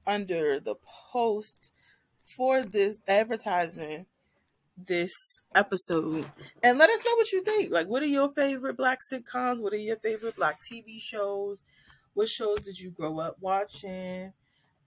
under 0.05 0.59
the 0.59 0.75
post 1.13 1.71
for 2.25 2.61
this 2.61 2.99
advertising 3.07 4.05
this 4.75 5.13
episode 5.55 6.25
and 6.63 6.77
let 6.77 6.89
us 6.89 7.05
know 7.05 7.15
what 7.15 7.31
you 7.31 7.43
think. 7.43 7.71
Like, 7.71 7.87
what 7.87 8.03
are 8.03 8.07
your 8.07 8.29
favorite 8.33 8.75
black 8.75 8.99
sitcoms? 9.09 9.61
What 9.61 9.71
are 9.71 9.77
your 9.77 9.95
favorite 9.95 10.35
black 10.35 10.59
TV 10.69 10.99
shows? 10.99 11.63
What 12.13 12.27
shows 12.27 12.59
did 12.59 12.77
you 12.77 12.89
grow 12.91 13.19
up 13.19 13.37
watching? 13.39 14.33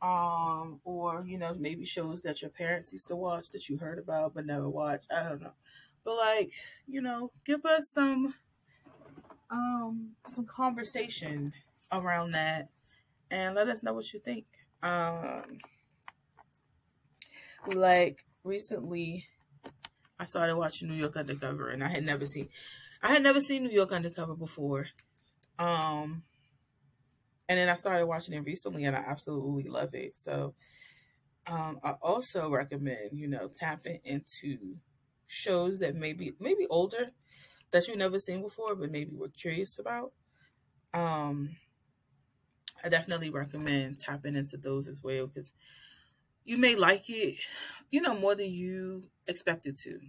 Um, 0.06 0.80
or 0.84 1.24
you 1.26 1.38
know, 1.38 1.54
maybe 1.58 1.84
shows 1.84 2.22
that 2.22 2.42
your 2.42 2.50
parents 2.50 2.92
used 2.92 3.08
to 3.08 3.16
watch 3.16 3.50
that 3.50 3.68
you 3.68 3.76
heard 3.78 3.98
about 3.98 4.34
but 4.34 4.46
never 4.46 4.68
watched. 4.68 5.12
I 5.12 5.28
don't 5.28 5.42
know. 5.42 5.52
But 6.04 6.16
like, 6.16 6.52
you 6.86 7.02
know, 7.02 7.32
give 7.44 7.64
us 7.64 7.90
some 7.90 8.34
um 9.50 10.10
some 10.28 10.46
conversation 10.46 11.52
around 11.92 12.32
that 12.32 12.68
and 13.30 13.54
let 13.54 13.68
us 13.68 13.82
know 13.82 13.94
what 13.94 14.12
you 14.12 14.20
think. 14.20 14.44
Um 14.82 15.58
like 17.74 18.24
recently 18.44 19.26
I 20.20 20.24
started 20.24 20.56
watching 20.56 20.88
New 20.88 20.94
York 20.94 21.16
Undercover 21.16 21.70
and 21.70 21.82
I 21.82 21.88
had 21.88 22.04
never 22.04 22.26
seen 22.26 22.48
I 23.02 23.12
had 23.12 23.22
never 23.22 23.40
seen 23.40 23.64
New 23.64 23.70
York 23.70 23.92
Undercover 23.92 24.36
before. 24.36 24.86
Um 25.58 26.22
and 27.48 27.59
then 27.59 27.68
I 27.68 27.74
started 27.74 28.06
watching 28.06 28.35
it 28.35 28.40
recently 28.40 28.85
and 28.85 28.97
I 28.97 29.01
absolutely 29.01 29.70
love 29.70 29.94
it. 29.94 30.16
So 30.16 30.55
um 31.47 31.81
I 31.85 31.93
also 32.02 32.51
recommend, 32.51 33.18
you 33.18 33.28
know, 33.28 33.48
tapping 33.48 34.01
into 34.05 34.78
shows 35.27 35.81
that 35.81 35.97
maybe 35.97 36.36
maybe 36.40 36.66
older 36.68 37.12
that 37.73 37.89
you've 37.89 37.98
never 37.98 38.18
seen 38.20 38.43
before 38.43 38.77
but 38.77 38.90
maybe 38.93 39.16
were 39.16 39.28
curious 39.31 39.78
about. 39.78 40.12
Um 40.94 41.56
I 42.82 42.89
definitely 42.89 43.31
recommend 43.31 43.98
tapping 43.98 44.36
into 44.36 44.56
those 44.56 44.89
as 44.89 45.02
well 45.02 45.27
because 45.27 45.52
you 46.44 46.59
may 46.59 46.77
like 46.77 47.10
it, 47.10 47.39
you 47.90 48.01
know, 48.01 48.18
more 48.18 48.35
than 48.35 48.52
you 48.52 49.10
expected 49.28 49.77
to. 49.78 50.01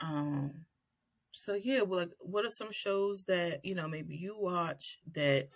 Um, 0.00 0.66
so 1.32 1.54
yeah, 1.54 1.82
well, 1.82 2.00
like, 2.00 2.12
what 2.20 2.44
are 2.46 2.50
some 2.50 2.72
shows 2.72 3.24
that 3.24 3.64
you 3.64 3.74
know 3.74 3.88
maybe 3.88 4.16
you 4.16 4.38
watch 4.38 5.00
that, 5.12 5.54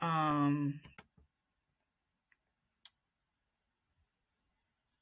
um, 0.00 0.80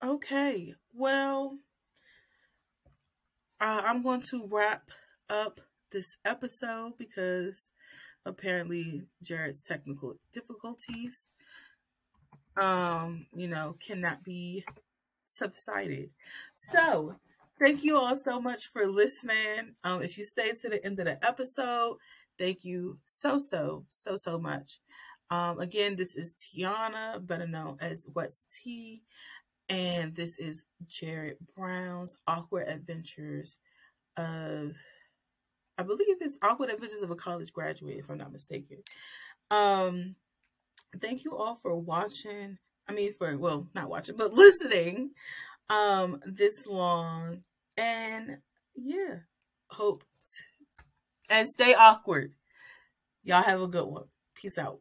okay, 0.02 0.74
well, 0.94 1.59
uh, 3.60 3.82
I'm 3.85 4.02
going 4.02 4.20
to 4.23 4.47
wrap 4.51 4.90
up 5.28 5.60
this 5.90 6.16
episode 6.24 6.98
because 6.98 7.70
apparently 8.24 9.06
Jared's 9.23 9.62
technical 9.62 10.16
difficulties 10.32 11.31
um, 12.56 13.27
you 13.35 13.48
know, 13.48 13.77
cannot 13.81 14.24
be 14.24 14.64
subsided. 15.27 16.10
So, 16.55 17.16
thank 17.59 17.85
you 17.85 17.97
all 17.97 18.16
so 18.16 18.40
much 18.40 18.68
for 18.68 18.86
listening. 18.86 19.74
Um, 19.85 20.02
if 20.02 20.16
you 20.16 20.24
stayed 20.24 20.59
to 20.60 20.68
the 20.68 20.85
end 20.85 20.98
of 20.98 21.06
the 21.06 21.24
episode, 21.27 21.98
thank 22.39 22.64
you 22.64 22.98
so, 23.05 23.39
so, 23.39 23.85
so, 23.89 24.16
so 24.16 24.39
much. 24.39 24.81
Um, 25.31 25.61
again, 25.61 25.97
this 25.97 26.16
is 26.16 26.35
Tiana, 26.35 27.24
better 27.24 27.47
known 27.47 27.77
as 27.81 28.07
What's 28.12 28.47
T, 28.51 29.03
and 29.69 30.15
this 30.15 30.39
is 30.39 30.65
Jared 30.86 31.36
Brown's 31.57 32.16
Awkward 32.27 32.69
Adventures 32.69 33.59
of, 34.16 34.77
I 35.78 35.82
believe 35.82 36.16
it's 36.20 36.39
Awkward 36.43 36.70
Adventures 36.70 37.03
of 37.03 37.11
a 37.11 37.16
College 37.16 37.53
Graduate, 37.53 37.98
if 37.98 38.09
I'm 38.09 38.19
not 38.19 38.32
mistaken. 38.32 38.78
Um, 39.51 40.15
thank 41.01 41.24
you 41.24 41.36
all 41.36 41.57
for 41.57 41.74
watching. 41.77 42.59
I 42.89 42.93
mean, 42.93 43.12
for, 43.15 43.36
well, 43.36 43.66
not 43.74 43.89
watching, 43.89 44.16
but 44.16 44.32
listening 44.35 45.11
um 45.69 46.20
this 46.24 46.66
long. 46.66 47.43
And 47.77 48.39
yeah, 48.77 49.16
hope 49.69 50.05
and 51.28 51.48
stay 51.48 51.74
awkward. 51.74 52.32
Y'all 53.24 53.43
have 53.43 53.61
a 53.61 53.69
good 53.69 53.86
one. 53.86 54.05
Peace 54.35 54.59
out. 54.59 54.81